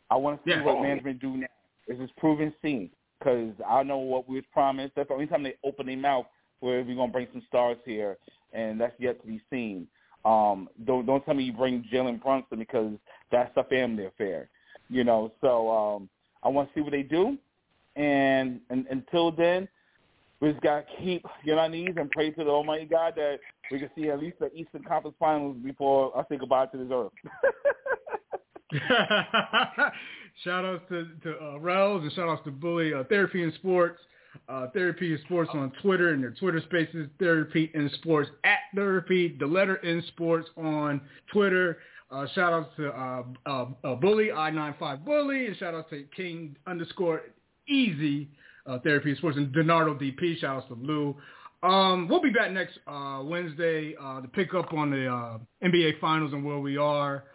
I 0.09 0.15
want 0.17 0.43
to 0.43 0.49
see 0.49 0.55
Yeah. 0.55 0.63
what 0.63 0.81
management 0.81 1.21
do 1.21 1.37
now. 1.37 1.47
This 1.87 1.97
is 1.99 2.09
proven 2.17 2.53
scene. 2.61 2.89
because 3.19 3.53
I 3.67 3.83
know 3.83 3.97
what 3.97 4.27
we 4.27 4.35
was 4.35 4.45
promised. 4.51 4.93
That's 4.95 5.07
the 5.07 5.13
only 5.13 5.27
time 5.27 5.43
they 5.43 5.55
open 5.63 5.85
their 5.85 5.97
mouth 5.97 6.25
where 6.61 6.83
we're 6.83 6.95
gonna 6.95 7.11
bring 7.11 7.27
some 7.33 7.43
stars 7.47 7.77
here, 7.85 8.17
and 8.53 8.79
that's 8.79 8.95
yet 8.99 9.19
to 9.21 9.27
be 9.27 9.41
seen. 9.49 9.87
Um, 10.23 10.69
don't 10.85 11.05
don't 11.05 11.23
tell 11.25 11.33
me 11.33 11.43
you 11.43 11.53
bring 11.53 11.83
Jalen 11.91 12.21
Brunson 12.23 12.59
because 12.59 12.93
that's 13.31 13.51
a 13.57 13.63
family 13.65 14.05
affair, 14.05 14.49
you 14.89 15.03
know. 15.03 15.31
So 15.41 15.69
um, 15.69 16.09
I 16.43 16.47
want 16.47 16.69
to 16.69 16.73
see 16.73 16.81
what 16.81 16.91
they 16.91 17.03
do, 17.03 17.37
and, 17.95 18.61
and 18.69 18.85
until 18.89 19.31
then, 19.31 19.67
we 20.39 20.51
just 20.51 20.61
gotta 20.61 20.85
keep 20.99 21.25
get 21.45 21.53
on 21.53 21.59
our 21.59 21.69
knees 21.69 21.93
and 21.97 22.09
pray 22.11 22.31
to 22.31 22.43
the 22.43 22.49
Almighty 22.49 22.85
God 22.85 23.13
that 23.15 23.39
we 23.71 23.79
can 23.79 23.89
see 23.95 24.09
at 24.09 24.19
least 24.19 24.39
the 24.39 24.53
Eastern 24.53 24.83
Conference 24.83 25.15
Finals 25.19 25.57
before 25.63 26.17
I 26.17 26.23
say 26.29 26.37
goodbye 26.37 26.67
to 26.67 26.77
this 26.77 26.89
earth. 26.91 27.11
shout 30.43 30.65
outs 30.65 30.83
to 30.89 31.07
to 31.23 31.43
uh, 31.43 31.59
Rels 31.59 32.03
and 32.03 32.11
shout 32.13 32.29
outs 32.29 32.43
to 32.45 32.51
Bully 32.51 32.93
uh, 32.93 33.03
Therapy 33.05 33.43
in 33.43 33.51
Sports. 33.53 33.99
Uh, 34.47 34.67
Therapy 34.73 35.13
in 35.13 35.19
Sports 35.25 35.49
on 35.53 35.71
Twitter 35.81 36.13
and 36.13 36.23
their 36.23 36.31
Twitter 36.31 36.61
spaces, 36.61 37.07
Therapy 37.19 37.71
in 37.73 37.89
Sports 37.95 38.29
at 38.43 38.59
Therapy, 38.75 39.35
the 39.39 39.45
letter 39.45 39.75
in 39.77 40.03
Sports 40.07 40.49
on 40.57 41.01
Twitter. 41.31 41.77
Uh, 42.09 42.27
shout 42.35 42.51
outs 42.51 42.69
to 42.75 42.89
uh, 42.89 43.23
uh, 43.45 43.65
uh, 43.83 43.95
Bully, 43.95 44.27
I95 44.27 45.05
Bully, 45.05 45.47
and 45.47 45.57
shout 45.57 45.73
outs 45.73 45.89
to 45.91 46.03
King 46.15 46.55
underscore 46.67 47.21
Easy 47.67 48.29
uh, 48.65 48.79
Therapy 48.79 49.11
in 49.11 49.17
Sports 49.17 49.37
and 49.37 49.53
Donardo 49.53 49.99
DP. 49.99 50.37
Shout 50.39 50.57
outs 50.57 50.67
to 50.67 50.73
Lou. 50.75 51.15
Um, 51.63 52.07
we'll 52.07 52.21
be 52.21 52.31
back 52.31 52.51
next 52.51 52.79
uh, 52.87 53.21
Wednesday 53.23 53.95
uh, 54.01 54.21
to 54.21 54.27
pick 54.27 54.53
up 54.53 54.73
on 54.73 54.89
the 54.91 55.07
uh, 55.07 55.37
NBA 55.63 55.99
Finals 55.99 56.33
and 56.33 56.43
where 56.43 56.59
we 56.59 56.77
are. 56.77 57.25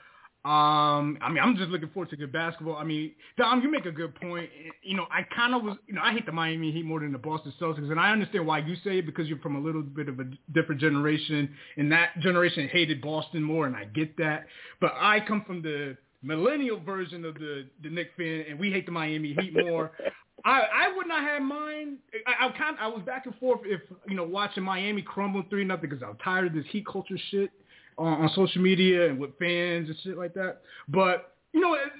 Um, 0.47 1.19
I 1.21 1.29
mean, 1.29 1.43
I'm 1.43 1.57
just 1.57 1.71
looking 1.71 1.89
forward 1.89 2.11
to 2.11 2.17
good 2.17 2.31
basketball. 2.31 2.77
I 2.77 2.85
mean, 2.85 3.11
Dom, 3.37 3.63
you 3.63 3.69
make 3.69 3.85
a 3.85 3.91
good 3.91 4.15
point. 4.15 4.49
You 4.85 4.97
know, 4.97 5.07
I 5.11 5.23
kind 5.35 5.57
of 5.57 5.65
was, 5.65 5.77
you 5.89 5.95
know, 5.95 6.03
I 6.05 6.13
hate 6.13 6.25
the 6.25 6.31
Miami 6.31 6.71
Heat 6.71 6.85
more 6.85 7.01
than 7.01 7.11
the 7.11 7.19
Boston 7.19 7.53
Celtics, 7.61 7.91
and 7.91 7.99
I 7.99 8.13
understand 8.13 8.47
why 8.47 8.59
you 8.59 8.77
say 8.85 8.99
it 8.99 9.07
because 9.07 9.27
you're 9.27 9.41
from 9.41 9.57
a 9.57 9.59
little 9.59 9.83
bit 9.83 10.09
of 10.09 10.21
a 10.21 10.25
different 10.55 10.81
generation, 10.81 11.53
and 11.77 11.91
that 11.91 12.21
generation 12.21 12.69
hated 12.69 13.03
Boston 13.03 13.43
more, 13.43 13.67
and 13.67 13.75
I 13.75 13.87
get 13.87 14.17
that. 14.19 14.47
But 14.81 14.93
I 14.95 15.19
come 15.19 15.43
from 15.45 15.63
the 15.63 15.97
millennial 16.23 16.79
version 16.79 17.25
of 17.25 17.35
the 17.35 17.67
the 17.83 17.91
Knick 17.91 18.11
fan, 18.17 18.45
and 18.49 18.57
we 18.57 18.71
hate 18.71 18.87
the 18.87 18.93
Miami 18.93 19.37
Heat 19.41 19.53
more. 19.53 19.91
I, 20.45 20.61
I 20.61 20.97
would 20.97 21.09
not 21.09 21.23
have 21.23 21.43
mine. 21.43 21.97
I, 22.25 22.47
I 22.47 22.51
kind 22.57 22.77
I 22.79 22.87
was 22.87 23.03
back 23.05 23.27
and 23.27 23.35
forth 23.41 23.63
if 23.65 23.81
you 24.09 24.15
know 24.15 24.23
watching 24.23 24.63
Miami 24.63 25.03
crumble 25.03 25.43
three 25.51 25.65
nothing 25.65 25.91
because 25.91 26.05
I'm 26.05 26.17
tired 26.19 26.47
of 26.47 26.53
this 26.53 26.67
heat 26.71 26.87
culture 26.87 27.19
shit 27.33 27.51
on, 27.99 28.23
on 28.23 28.31
social 28.35 28.63
media 28.63 29.09
and 29.09 29.19
with 29.19 29.39
fans 29.39 29.89
and 29.89 29.97
shit 30.03 30.17
like 30.17 30.35
that. 30.35 30.59
But 30.89 31.33
you 31.53 31.61
know, 31.61 31.73
it's, 31.75 31.91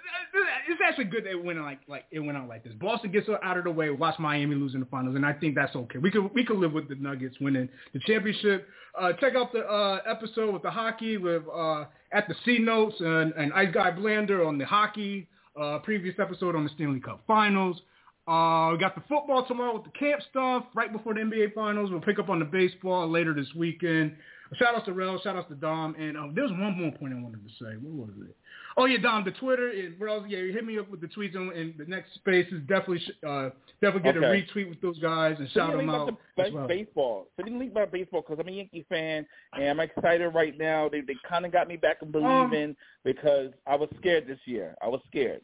it's 0.69 0.81
actually 0.87 1.05
good 1.05 1.25
that 1.25 1.31
it 1.31 1.43
went 1.43 1.59
like 1.61 1.81
like 1.89 2.05
it 2.11 2.21
went 2.21 2.37
out 2.37 2.49
like 2.49 2.65
this. 2.65 2.75
Boston 2.75 3.11
gets 3.11 3.27
out 3.43 3.57
of 3.57 3.65
the 3.65 3.71
way, 3.71 3.89
watch 3.91 4.19
Miami 4.19 4.55
lose 4.55 4.75
in 4.75 4.81
the 4.81 4.87
finals, 4.87 5.17
and 5.17 5.25
I 5.25 5.33
think 5.33 5.55
that's 5.55 5.75
okay. 5.75 5.99
We 5.99 6.11
could 6.11 6.33
we 6.35 6.45
could 6.45 6.59
live 6.59 6.73
with 6.73 6.89
the 6.89 6.97
Nuggets 6.97 7.37
winning 7.41 7.69
the 7.93 8.01
championship. 8.01 8.69
Uh, 8.99 9.13
check 9.15 9.35
out 9.35 9.53
the 9.53 9.61
uh, 9.61 10.01
episode 10.07 10.53
with 10.53 10.63
the 10.63 10.71
hockey 10.71 11.17
with 11.17 11.43
uh, 11.55 11.85
at 12.13 12.29
the 12.29 12.35
C 12.45 12.59
notes 12.59 12.97
and, 13.01 13.33
and 13.33 13.53
Ice 13.53 13.73
Guy 13.73 13.91
Blander 13.93 14.47
on 14.47 14.59
the 14.59 14.67
hockey. 14.67 15.29
Uh, 15.59 15.79
previous 15.79 16.15
episode 16.19 16.55
on 16.55 16.65
the 16.65 16.71
Stanley 16.75 17.01
Cup 17.01 17.23
Finals. 17.27 17.81
Uh, 18.29 18.71
we 18.73 18.79
got 18.79 18.95
the 18.95 19.03
football 19.09 19.47
tomorrow 19.47 19.73
with 19.73 19.85
the 19.85 19.99
camp 19.99 20.21
stuff 20.29 20.65
right 20.75 20.93
before 20.93 21.15
the 21.15 21.21
NBA 21.21 21.55
Finals. 21.55 21.91
We'll 21.91 22.01
pick 22.01 22.19
up 22.19 22.29
on 22.29 22.41
the 22.41 22.45
baseball 22.45 23.09
later 23.09 23.33
this 23.33 23.49
weekend. 23.57 24.17
Shout 24.55 24.77
out 24.77 24.85
to 24.87 24.93
Rel, 24.93 25.21
shout 25.23 25.35
out 25.37 25.49
to 25.49 25.57
Dom, 25.57 25.97
and 25.99 26.17
um, 26.17 26.33
there's 26.35 26.51
one 26.53 26.79
more 26.81 26.93
point 26.93 27.13
I 27.13 27.21
wanted 27.21 27.43
to 27.43 27.53
say. 27.65 27.77
What 27.83 28.07
was 28.09 28.17
it? 28.29 28.37
Oh 28.77 28.85
yeah, 28.85 28.99
Dom, 28.99 29.25
the 29.25 29.33
Twitter, 29.33 29.71
and 29.71 30.01
Rel, 30.01 30.25
yeah, 30.27 30.39
hit 30.53 30.65
me 30.65 30.79
up 30.79 30.89
with 30.91 31.01
the 31.01 31.09
tweets, 31.09 31.35
and, 31.35 31.51
and 31.53 31.75
the 31.77 31.85
next 31.87 32.15
space 32.15 32.47
is 32.53 32.61
definitely 32.69 33.01
uh, 33.27 33.51
definitely 33.81 34.13
get 34.13 34.17
Okay. 34.19 34.27
a 34.27 34.31
retweet 34.31 34.69
with 34.69 34.81
those 34.81 34.99
guys 35.01 35.35
and 35.39 35.51
shout 35.51 35.73
them 35.73 35.89
out. 35.91 36.09
about 36.09 36.19
the 36.37 36.43
as 36.47 36.53
well. 36.53 36.69
baseball. 36.69 37.27
Me 37.45 37.53
a 37.53 37.59
link 37.59 37.73
about 37.73 37.91
baseball 37.91 38.23
because 38.23 38.39
I'm 38.39 38.49
a 38.49 38.53
Yankee 38.53 38.87
fan 38.89 39.27
and 39.55 39.65
I'm 39.69 39.81
excited 39.81 40.29
right 40.29 40.57
now. 40.57 40.89
They 40.89 41.01
they 41.01 41.17
kind 41.29 41.45
of 41.45 41.53
got 41.53 41.67
me 41.67 41.77
back 41.77 41.97
in 42.03 42.09
Um, 42.09 42.13
believing 42.13 42.77
because 43.05 43.51
I 43.67 43.75
was 43.75 43.89
scared 43.99 44.27
this 44.29 44.39
year. 44.45 44.77
I 44.83 44.87
was 44.89 45.01
scared. 45.09 45.41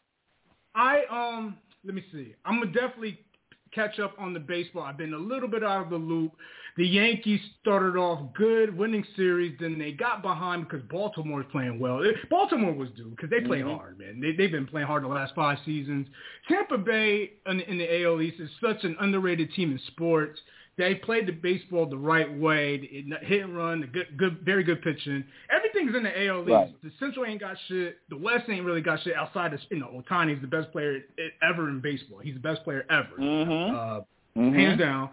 I 0.75 1.01
um 1.11 1.57
let 1.85 1.93
me 1.95 2.03
see. 2.11 2.35
I'm 2.45 2.59
gonna 2.59 2.71
definitely 2.71 3.19
catch 3.73 3.99
up 3.99 4.13
on 4.19 4.33
the 4.33 4.39
baseball. 4.39 4.83
I've 4.83 4.97
been 4.97 5.13
a 5.13 5.17
little 5.17 5.49
bit 5.49 5.63
out 5.63 5.83
of 5.83 5.89
the 5.89 5.97
loop. 5.97 6.31
The 6.75 6.87
Yankees 6.87 7.39
started 7.61 7.95
off 7.97 8.33
good, 8.33 8.75
winning 8.75 9.05
series, 9.15 9.55
then 9.59 9.77
they 9.77 9.91
got 9.91 10.23
behind 10.23 10.67
because 10.67 10.81
Baltimore's 10.89 11.45
playing 11.51 11.79
well. 11.79 12.01
Baltimore 12.31 12.73
was 12.73 12.89
due 12.97 13.09
because 13.11 13.29
they 13.29 13.41
play 13.41 13.59
Mhm. 13.61 13.77
hard, 13.77 13.99
man. 13.99 14.19
They 14.19 14.31
they've 14.31 14.51
been 14.51 14.65
playing 14.65 14.87
hard 14.87 15.03
the 15.03 15.07
last 15.07 15.35
five 15.35 15.59
seasons. 15.65 16.07
Tampa 16.47 16.77
Bay 16.79 17.33
in, 17.45 17.59
in 17.61 17.77
the 17.77 18.01
AL 18.03 18.19
East 18.21 18.39
is 18.39 18.49
such 18.59 18.83
an 18.83 18.95
underrated 18.99 19.53
team 19.53 19.71
in 19.71 19.79
sports. 19.87 20.41
They 20.75 20.95
played 20.95 21.27
the 21.27 21.31
baseball 21.33 21.85
the 21.85 21.95
right 21.97 22.31
way, 22.39 22.79
hit 23.21 23.43
and 23.43 23.55
run, 23.55 23.87
good, 23.93 24.07
good, 24.17 24.39
very 24.39 24.63
good 24.63 24.81
pitching. 24.81 25.23
Everything's 25.51 25.95
in 25.95 26.01
the 26.01 26.25
AL 26.25 26.41
East. 26.41 26.49
Right. 26.49 26.81
The 26.81 26.89
Central 26.99 27.25
ain't 27.27 27.41
got 27.41 27.55
shit. 27.67 27.99
The 28.09 28.17
West 28.17 28.49
ain't 28.49 28.65
really 28.65 28.81
got 28.81 28.99
shit 29.03 29.15
outside 29.15 29.53
of 29.53 29.59
you 29.69 29.77
know 29.77 30.01
Ohtani's 30.09 30.41
the 30.41 30.47
best 30.47 30.71
player 30.71 31.03
ever 31.43 31.69
in 31.69 31.79
baseball. 31.81 32.17
He's 32.17 32.33
the 32.33 32.39
best 32.39 32.63
player 32.63 32.83
ever, 32.89 33.15
Mm-hmm. 33.19 33.75
uh, 33.75 34.01
Mhm. 34.35 34.53
hands 34.55 34.79
down. 34.79 35.09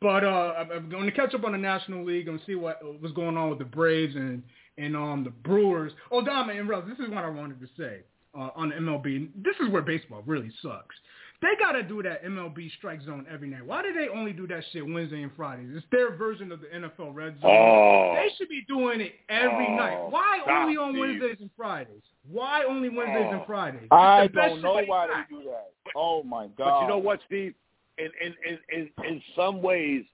But 0.00 0.24
uh, 0.24 0.54
I'm- 0.58 0.70
I'm 0.72 0.88
going 0.88 1.06
to 1.06 1.12
catch 1.12 1.34
up 1.34 1.44
on 1.44 1.52
the 1.52 1.58
National 1.58 2.04
League 2.04 2.28
and 2.28 2.40
see 2.46 2.54
what 2.54 2.78
what's 3.00 3.14
going 3.14 3.36
on 3.36 3.50
with 3.50 3.58
the 3.58 3.64
Braves 3.64 4.14
and 4.16 4.42
and 4.78 4.96
um 4.96 5.24
the 5.24 5.30
Brewers. 5.30 5.92
Oh, 6.10 6.22
Dom 6.24 6.50
and 6.50 6.68
Rose, 6.68 6.84
this 6.88 6.98
is 7.04 7.10
what 7.12 7.24
I 7.24 7.28
wanted 7.28 7.60
to 7.60 7.66
say 7.76 8.00
uh, 8.34 8.50
on 8.56 8.70
the 8.70 8.76
MLB. 8.76 9.30
This 9.42 9.56
is 9.60 9.68
where 9.70 9.82
baseball 9.82 10.22
really 10.26 10.50
sucks. 10.62 10.94
They 11.42 11.48
got 11.58 11.72
to 11.72 11.82
do 11.82 12.02
that 12.02 12.22
MLB 12.22 12.70
strike 12.76 13.00
zone 13.02 13.24
every 13.32 13.48
night. 13.48 13.64
Why 13.64 13.80
do 13.82 13.94
they 13.94 14.08
only 14.08 14.34
do 14.34 14.46
that 14.48 14.62
shit 14.74 14.86
Wednesday 14.86 15.22
and 15.22 15.32
Fridays? 15.34 15.68
It's 15.74 15.86
their 15.90 16.14
version 16.14 16.52
of 16.52 16.60
the 16.60 16.66
NFL 16.66 17.14
red 17.14 17.40
zone. 17.40 17.50
Oh. 17.50 18.14
They 18.14 18.28
should 18.36 18.50
be 18.50 18.62
doing 18.68 19.00
it 19.00 19.14
every 19.30 19.66
Oh, 19.70 19.74
night. 19.76 20.06
Why 20.10 20.40
stop, 20.42 20.64
only 20.64 20.76
on 20.76 20.90
Steve. 20.92 21.00
Wednesdays 21.00 21.36
and 21.40 21.48
Fridays? 21.56 22.02
Why 22.30 22.64
only 22.68 22.90
Wednesdays 22.90 23.26
Oh. 23.30 23.36
and 23.38 23.46
Fridays? 23.46 23.88
I 23.90 24.24
It's 24.24 24.34
the 24.34 24.36
best 24.40 24.50
don't 24.50 24.62
know 24.62 24.82
why 24.84 25.06
they 25.06 25.34
do 25.34 25.42
that. 25.44 25.70
Oh 25.96 26.22
my 26.22 26.46
god! 26.48 26.52
But 26.58 26.80
you 26.82 26.88
know 26.88 26.98
what, 26.98 27.20
Steve? 27.26 27.54
In 28.00 28.10
in 28.26 28.34
in 28.46 28.58
in, 28.72 29.04
in 29.06 29.22
some 29.36 29.60
ways, 29.62 30.04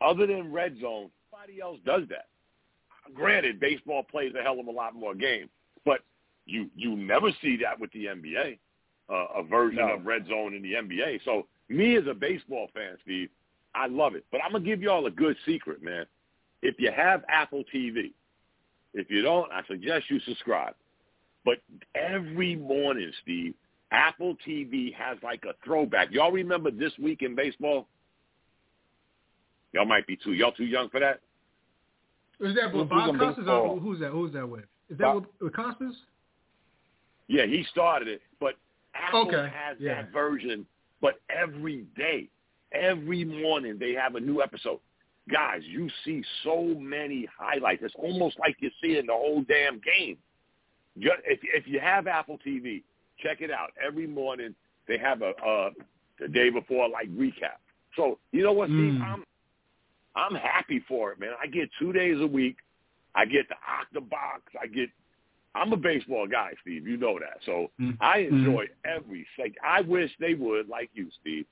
other 0.00 0.26
than 0.26 0.52
red 0.52 0.76
zone, 0.80 1.10
nobody 1.32 1.60
else 1.60 1.78
does 1.84 2.02
that. 2.08 2.26
Granted, 3.14 3.58
baseball 3.58 4.04
plays 4.04 4.32
a 4.38 4.42
hell 4.42 4.60
of 4.60 4.66
a 4.66 4.70
lot 4.70 4.94
more 4.94 5.14
games, 5.14 5.50
but 5.84 6.00
you 6.46 6.70
you 6.76 6.96
never 6.96 7.30
see 7.42 7.56
that 7.62 7.78
with 7.80 7.90
the 7.92 8.06
NBA, 8.06 8.58
uh, 9.08 9.26
a 9.36 9.42
version 9.42 9.86
No. 9.86 9.94
of 9.94 10.06
red 10.06 10.26
zone 10.28 10.54
in 10.54 10.62
the 10.62 10.74
NBA. 10.74 11.20
So 11.24 11.46
me 11.68 11.96
as 11.96 12.06
a 12.06 12.14
baseball 12.14 12.68
fan, 12.74 12.96
Steve, 13.02 13.28
I 13.74 13.86
love 13.88 14.14
it. 14.14 14.24
But 14.30 14.40
I'm 14.44 14.52
gonna 14.52 14.64
give 14.64 14.82
y'all 14.82 15.06
a 15.06 15.10
good 15.10 15.36
secret, 15.44 15.82
man. 15.82 16.06
If 16.62 16.76
you 16.78 16.92
have 16.92 17.24
Apple 17.28 17.64
TV, 17.74 18.12
if 18.94 19.10
you 19.10 19.22
don't, 19.22 19.50
I 19.50 19.62
suggest 19.66 20.10
you 20.10 20.20
subscribe. 20.20 20.74
But 21.44 21.58
every 21.94 22.54
morning, 22.54 23.10
Steve, 23.22 23.54
Apple 23.92 24.36
TV 24.46 24.94
has 24.94 25.18
like 25.22 25.44
a 25.44 25.54
throwback. 25.64 26.10
Y'all 26.12 26.30
remember 26.32 26.70
this 26.70 26.92
week 26.98 27.22
in 27.22 27.34
baseball? 27.34 27.86
Y'all 29.72 29.84
might 29.84 30.06
be 30.06 30.16
too. 30.16 30.32
Y'all 30.32 30.52
too 30.52 30.64
young 30.64 30.88
for 30.90 31.00
that. 31.00 31.20
Is 32.40 32.54
that 32.54 32.70
Who's 32.70 32.80
with 32.80 32.88
Bob 32.88 33.10
on 33.10 33.18
Costas? 33.18 33.36
baseball? 33.44 33.70
Or 33.70 33.78
who's 33.80 34.00
that? 34.00 34.10
Who's 34.10 34.32
that 34.32 34.48
with? 34.48 34.64
Is 34.88 34.98
that 34.98 35.04
Bob- 35.04 35.16
with, 35.16 35.26
with 35.40 35.52
Costas? 35.54 35.94
Yeah, 37.28 37.46
he 37.46 37.64
started 37.70 38.08
it, 38.08 38.22
but 38.40 38.54
Apple 38.94 39.28
Okay, 39.28 39.48
has 39.54 39.76
yeah. 39.78 40.02
that 40.02 40.12
version. 40.12 40.66
But 41.00 41.20
every 41.30 41.86
day, 41.96 42.28
every 42.72 43.24
morning, 43.24 43.76
they 43.78 43.92
have 43.92 44.16
a 44.16 44.20
new 44.20 44.42
episode. 44.42 44.80
Guys, 45.30 45.62
you 45.64 45.88
see 46.04 46.24
so 46.42 46.74
many 46.78 47.26
highlights. 47.38 47.82
It's 47.84 47.94
almost 47.96 48.38
like 48.38 48.56
you're 48.58 48.70
seeing 48.82 49.06
the 49.06 49.12
whole 49.12 49.42
damn 49.48 49.80
game. 49.80 50.16
Ju- 50.98 51.10
If, 51.24 51.38
if 51.42 51.68
you 51.68 51.78
have 51.78 52.06
Apple 52.08 52.38
TV, 52.44 52.82
check 53.22 53.40
it 53.40 53.50
out. 53.50 53.70
Every 53.84 54.06
morning 54.06 54.54
they 54.88 54.98
have 54.98 55.22
a 55.22 55.30
uh, 55.46 55.70
the 56.18 56.28
day 56.28 56.50
before 56.50 56.88
like 56.88 57.08
recap. 57.16 57.58
So 57.96 58.18
you 58.32 58.42
know 58.42 58.52
what, 58.52 58.68
Steve? 58.68 58.94
Mm. 58.94 59.02
I'm 59.02 59.24
I'm 60.16 60.34
happy 60.34 60.82
for 60.88 61.12
it, 61.12 61.20
man. 61.20 61.30
I 61.40 61.46
get 61.46 61.68
two 61.78 61.92
days 61.92 62.20
a 62.20 62.26
week. 62.26 62.56
I 63.14 63.24
get 63.24 63.46
the 63.48 63.54
Octobox. 63.54 64.40
I 64.60 64.66
get. 64.66 64.88
I'm 65.54 65.72
a 65.72 65.76
baseball 65.76 66.28
guy, 66.28 66.52
Steve. 66.62 66.86
You 66.86 66.96
know 66.96 67.18
that. 67.18 67.38
So 67.44 67.70
Mm. 67.80 67.96
I 68.00 68.18
enjoy 68.18 68.66
every 68.84 69.26
second. 69.36 69.56
I 69.64 69.80
wish 69.80 70.10
they 70.20 70.34
would, 70.34 70.68
like 70.68 70.90
you, 70.94 71.08
Steve, 71.20 71.44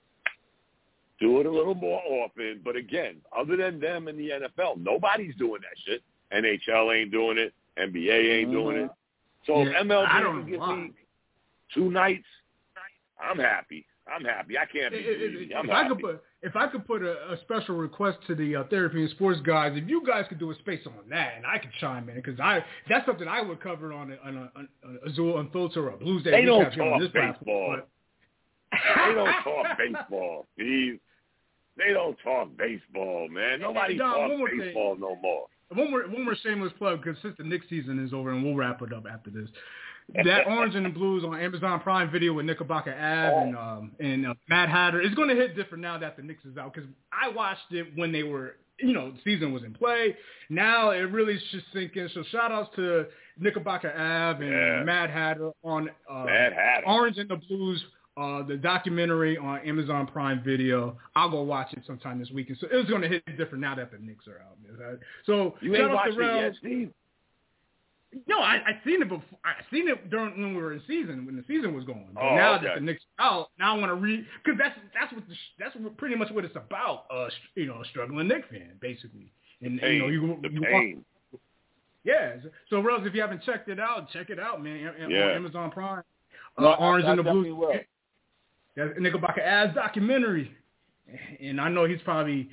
do 1.20 1.40
it 1.40 1.46
a 1.46 1.50
little 1.50 1.74
more 1.74 2.00
often. 2.06 2.60
But 2.64 2.76
again, 2.76 3.16
other 3.36 3.56
than 3.56 3.80
them 3.80 4.06
in 4.06 4.16
the 4.16 4.30
NFL, 4.30 4.78
nobody's 4.80 5.34
doing 5.36 5.60
that 5.62 5.76
shit. 5.84 6.02
NHL 6.32 6.96
ain't 6.96 7.10
doing 7.10 7.38
it. 7.38 7.52
NBA 7.76 8.40
ain't 8.40 8.52
doing 8.52 8.76
it. 8.76 8.90
So 9.46 9.62
Yeah, 9.62 9.82
MLB 9.82 10.06
I 10.08 10.20
don't 10.22 10.48
give 10.48 10.60
me 10.60 10.92
two 11.74 11.90
nights, 11.90 12.26
I'm 13.20 13.38
happy. 13.38 13.84
I'm 14.10 14.24
happy. 14.24 14.56
I 14.56 14.64
can't 14.64 14.92
be 14.92 14.98
if- 15.00 15.32
greedy. 15.32 15.54
I'm 15.54 15.66
if 15.66 15.70
I 15.72 15.88
could 15.88 15.98
put 16.00 16.22
if 16.40 16.56
I 16.56 16.66
could 16.68 16.86
put 16.86 17.02
a, 17.02 17.32
a 17.32 17.36
special 17.42 17.76
request 17.76 18.18
to 18.28 18.34
the 18.34 18.56
uh, 18.56 18.64
therapy 18.70 19.02
and 19.02 19.10
sports 19.10 19.40
guys, 19.44 19.72
if 19.74 19.88
you 19.88 20.02
guys 20.06 20.24
could 20.28 20.38
do 20.38 20.50
a 20.50 20.54
space 20.56 20.80
on 20.86 20.92
that, 21.10 21.34
and 21.36 21.44
I 21.44 21.58
could 21.58 21.72
chime 21.80 22.08
in 22.08 22.14
because 22.14 22.38
I 22.40 22.64
that's 22.88 23.04
something 23.06 23.26
I 23.28 23.42
would 23.42 23.60
cover 23.60 23.92
on 23.92 24.12
a, 24.12 24.26
on 24.26 24.36
a, 24.36 24.50
on 24.58 24.68
a 25.04 25.10
Azul 25.10 25.38
Unfiltered 25.40 25.84
or 25.84 25.90
a 25.90 25.96
Blues 25.96 26.22
Day 26.22 26.30
They 26.30 26.44
don't 26.44 26.64
recap 26.66 26.72
here 26.74 26.82
on 26.84 26.90
talk 26.92 27.00
this 27.00 27.10
platform. 27.10 27.36
baseball. 27.44 27.76
But 28.70 28.78
they 29.06 29.14
don't 29.14 29.42
talk 29.44 29.78
baseball, 29.78 30.46
Steve. 30.54 31.00
They 31.76 31.92
don't 31.92 32.16
talk 32.24 32.48
baseball, 32.56 33.28
man. 33.28 33.60
Nobody 33.60 33.94
Hey, 33.94 33.98
Dom, 33.98 34.14
talks 34.14 34.38
more 34.38 34.48
thing. 34.48 34.58
baseball 34.60 34.96
no 34.98 35.16
more. 35.16 35.46
One 35.74 35.90
more, 35.90 36.02
one 36.08 36.24
more 36.24 36.36
shameless 36.42 36.72
plug 36.78 37.02
because 37.02 37.20
since 37.20 37.34
the 37.36 37.44
Knicks 37.44 37.66
season 37.68 38.02
is 38.04 38.12
over, 38.14 38.30
and 38.30 38.42
we'll 38.42 38.54
wrap 38.56 38.80
it 38.82 38.92
up 38.92 39.04
after 39.12 39.30
this. 39.30 39.48
That 40.14 40.46
Orange 40.46 40.74
and 40.74 40.86
the 40.86 40.90
Blues 40.90 41.22
on 41.24 41.38
Amazon 41.38 41.80
Prime 41.80 42.10
Video 42.10 42.32
with 42.32 42.46
Knickerbocker 42.46 42.92
Ave 42.94 43.48
and 43.48 43.56
um, 43.56 43.92
and 44.00 44.26
uh, 44.26 44.34
Mad 44.48 44.68
Hatter 44.70 45.00
is 45.02 45.14
going 45.14 45.28
to 45.28 45.34
hit 45.34 45.54
different 45.54 45.82
now 45.82 45.98
that 45.98 46.16
the 46.16 46.22
Knicks 46.22 46.44
is 46.44 46.56
out 46.56 46.72
because 46.72 46.88
I 47.12 47.28
watched 47.28 47.70
it 47.72 47.88
when 47.94 48.10
they 48.10 48.22
were, 48.22 48.56
you 48.80 48.94
know, 48.94 49.10
the 49.12 49.18
season 49.22 49.52
was 49.52 49.64
in 49.64 49.74
play. 49.74 50.16
Now 50.48 50.90
it 50.90 51.00
really 51.12 51.34
is 51.34 51.42
just 51.50 51.66
sinking. 51.74 52.08
So 52.14 52.22
shout 52.32 52.50
outs 52.50 52.74
to 52.76 53.06
Knickerbocker 53.38 53.90
Ave 53.92 54.44
and 54.44 54.52
Yeah. 54.54 54.82
Mad 54.84 55.10
Hatter 55.10 55.50
on 55.62 55.90
uh, 56.10 56.24
Mad 56.24 56.52
Hatter. 56.54 56.86
Orange 56.86 57.18
and 57.18 57.28
the 57.28 57.36
Blues. 57.36 57.84
Uh, 58.16 58.42
the 58.42 58.56
documentary 58.56 59.36
on 59.38 59.60
Amazon 59.60 60.04
Prime 60.04 60.42
Video. 60.42 60.96
I'll 61.14 61.30
go 61.30 61.42
watch 61.42 61.72
it 61.74 61.84
sometime 61.86 62.18
this 62.18 62.30
weekend. 62.32 62.58
So 62.60 62.66
it's 62.68 62.90
going 62.90 63.02
to 63.02 63.08
hit 63.08 63.24
different 63.36 63.60
now 63.60 63.76
that 63.76 63.92
the 63.92 63.98
Knicks 63.98 64.26
are 64.26 64.40
out. 64.40 64.98
So 65.24 65.54
You 65.60 65.76
ain't 65.76 65.92
watched 65.92 66.16
it 66.18 66.42
yet, 66.42 66.52
Steve. 66.58 66.90
No, 68.26 68.38
I 68.40 68.54
I 68.66 68.80
seen 68.86 69.02
it 69.02 69.08
before. 69.08 69.38
I 69.44 69.52
seen 69.70 69.86
it 69.88 70.08
during 70.08 70.40
when 70.40 70.56
we 70.56 70.62
were 70.62 70.72
in 70.72 70.80
season 70.86 71.26
when 71.26 71.36
the 71.36 71.44
season 71.46 71.74
was 71.74 71.84
going. 71.84 72.08
But 72.14 72.22
Oh, 72.22 72.34
now 72.36 72.54
okay. 72.54 72.66
that 72.66 72.74
the 72.76 72.80
Knicks 72.80 73.02
out, 73.18 73.50
now 73.58 73.74
I 73.76 73.78
want 73.78 73.90
to 73.90 73.94
read 73.96 74.24
because 74.42 74.58
that's 74.58 74.78
that's 74.98 75.12
what 75.12 75.28
the, 75.28 75.34
that's 75.58 75.76
what, 75.76 75.96
pretty 75.98 76.14
much 76.16 76.30
what 76.30 76.44
it's 76.44 76.56
about. 76.56 77.04
Uh, 77.10 77.28
you 77.54 77.66
know, 77.66 77.82
a 77.82 77.84
struggling 77.86 78.26
Knicks 78.28 78.48
fan 78.50 78.72
basically, 78.80 79.30
and 79.60 79.78
Pain, 79.78 79.94
you 79.94 79.98
know 80.00 80.08
you, 80.08 80.38
the 80.42 80.48
you 80.50 80.60
want- 80.62 81.04
yeah. 82.04 82.36
So 82.70 82.80
Rose, 82.80 83.06
if 83.06 83.14
you 83.14 83.20
haven't 83.20 83.42
checked 83.42 83.68
it 83.68 83.78
out, 83.78 84.10
check 84.10 84.30
it 84.30 84.38
out, 84.40 84.62
man. 84.62 84.94
On 85.02 85.10
Yeah. 85.10 85.32
Amazon 85.32 85.70
Prime. 85.70 86.02
Uh, 86.56 86.62
No, 86.62 86.72
Orange 86.74 87.04
and 87.04 87.18
the 87.18 87.22
Blue. 87.22 87.72
That's 88.74 88.98
Knickerbocker 88.98 89.40
as 89.42 89.74
documentary, 89.74 90.50
and 91.40 91.60
I 91.60 91.68
know 91.68 91.84
he's 91.84 92.00
probably 92.02 92.48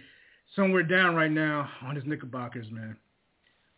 somewhere 0.55 0.83
down 0.83 1.15
right 1.15 1.31
now 1.31 1.69
on 1.83 1.95
his 1.95 2.03
Knickerbockers, 2.05 2.69
man. 2.71 2.97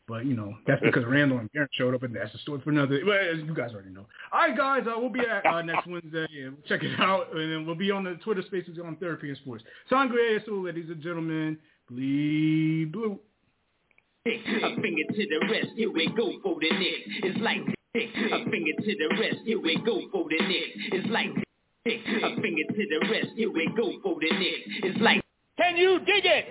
But 0.07 0.25
you 0.25 0.35
know 0.35 0.55
that's 0.65 0.81
because 0.81 1.03
Randle 1.07 1.39
and 1.39 1.51
Garrett 1.51 1.71
showed 1.73 1.93
up, 1.93 2.03
and 2.03 2.15
that's 2.15 2.33
a 2.33 2.37
story 2.39 2.61
for 2.63 2.69
another. 2.69 2.99
Well, 3.05 3.17
as 3.17 3.39
you 3.39 3.53
guys 3.53 3.71
already 3.73 3.89
know. 3.89 4.05
All 4.31 4.39
right, 4.39 4.57
guys, 4.57 4.83
uh, 4.87 4.97
we'll 4.97 5.09
be 5.09 5.19
at 5.19 5.45
uh, 5.45 5.61
next 5.61 5.85
Wednesday, 5.85 6.27
and 6.43 6.53
we'll 6.53 6.67
check 6.67 6.81
it 6.83 6.97
out, 6.99 7.33
and 7.35 7.51
then 7.51 7.65
we'll 7.65 7.75
be 7.75 7.91
on 7.91 8.05
the 8.05 8.15
Twitter 8.23 8.41
Spaces 8.47 8.77
on 8.83 8.95
Therapy 8.97 9.29
and 9.29 9.37
Sports. 9.37 9.63
Sangre 9.89 10.37
Azul, 10.37 10.63
ladies 10.63 10.89
and 10.89 11.01
gentlemen, 11.01 11.57
bleed 11.89 12.91
blue. 12.91 13.19
A 14.25 14.75
finger 14.81 15.03
to 15.09 15.27
the 15.27 15.47
rest, 15.51 15.67
here 15.75 15.91
we 15.91 16.07
go 16.15 16.33
for 16.43 16.57
the 16.59 16.69
neck. 16.69 17.01
It's 17.23 17.39
like 17.39 17.65
dick. 17.93 18.09
A 18.15 18.49
finger 18.49 18.73
to 18.77 18.95
the 18.97 19.17
rest, 19.21 19.37
here 19.45 19.59
we 19.59 19.77
go 19.85 20.01
for 20.11 20.25
the 20.29 20.39
neck. 20.39 20.71
It's 20.93 21.09
like. 21.09 21.31
A 21.85 22.41
finger 22.41 22.63
to 22.67 22.87
the 22.89 23.07
rest, 23.09 23.27
here 23.37 23.49
we 23.49 23.69
go 23.77 23.93
for 24.03 24.17
the 24.19 24.29
neck. 24.29 24.83
It's 24.83 24.99
like 24.99 25.21
Can 25.57 25.77
you 25.77 25.99
dig 25.99 26.25
it? 26.25 26.45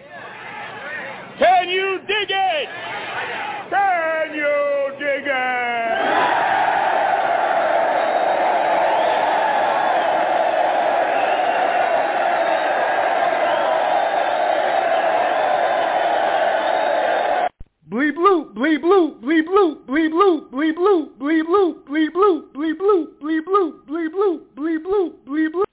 Can 1.38 1.68
you 1.68 1.98
dig 2.08 2.30
it? 2.30 3.05
Can 3.70 4.34
you 4.34 4.92
dig 4.98 5.26
it? 5.26 5.96
Bleed 17.88 18.14
blue, 18.14 18.52
bleed 18.54 18.82
blue, 18.82 19.14
bleed 19.20 19.46
blue, 19.46 19.76
bleed 19.86 20.10
blue, 20.10 20.48
bleed 20.50 20.74
blue, 20.76 21.10
bleed 21.18 21.44
blue, 21.44 21.80
bleed 21.86 22.12
blue, 22.12 22.46
bleed 22.52 22.78
blue, 22.78 23.12
bleed 23.20 23.44
blue, 23.44 23.80
bleed 23.86 24.12
blue, 24.12 24.42
bleed 24.54 24.82
blue, 24.82 25.14
blue, 25.24 25.52
blue. 25.52 25.65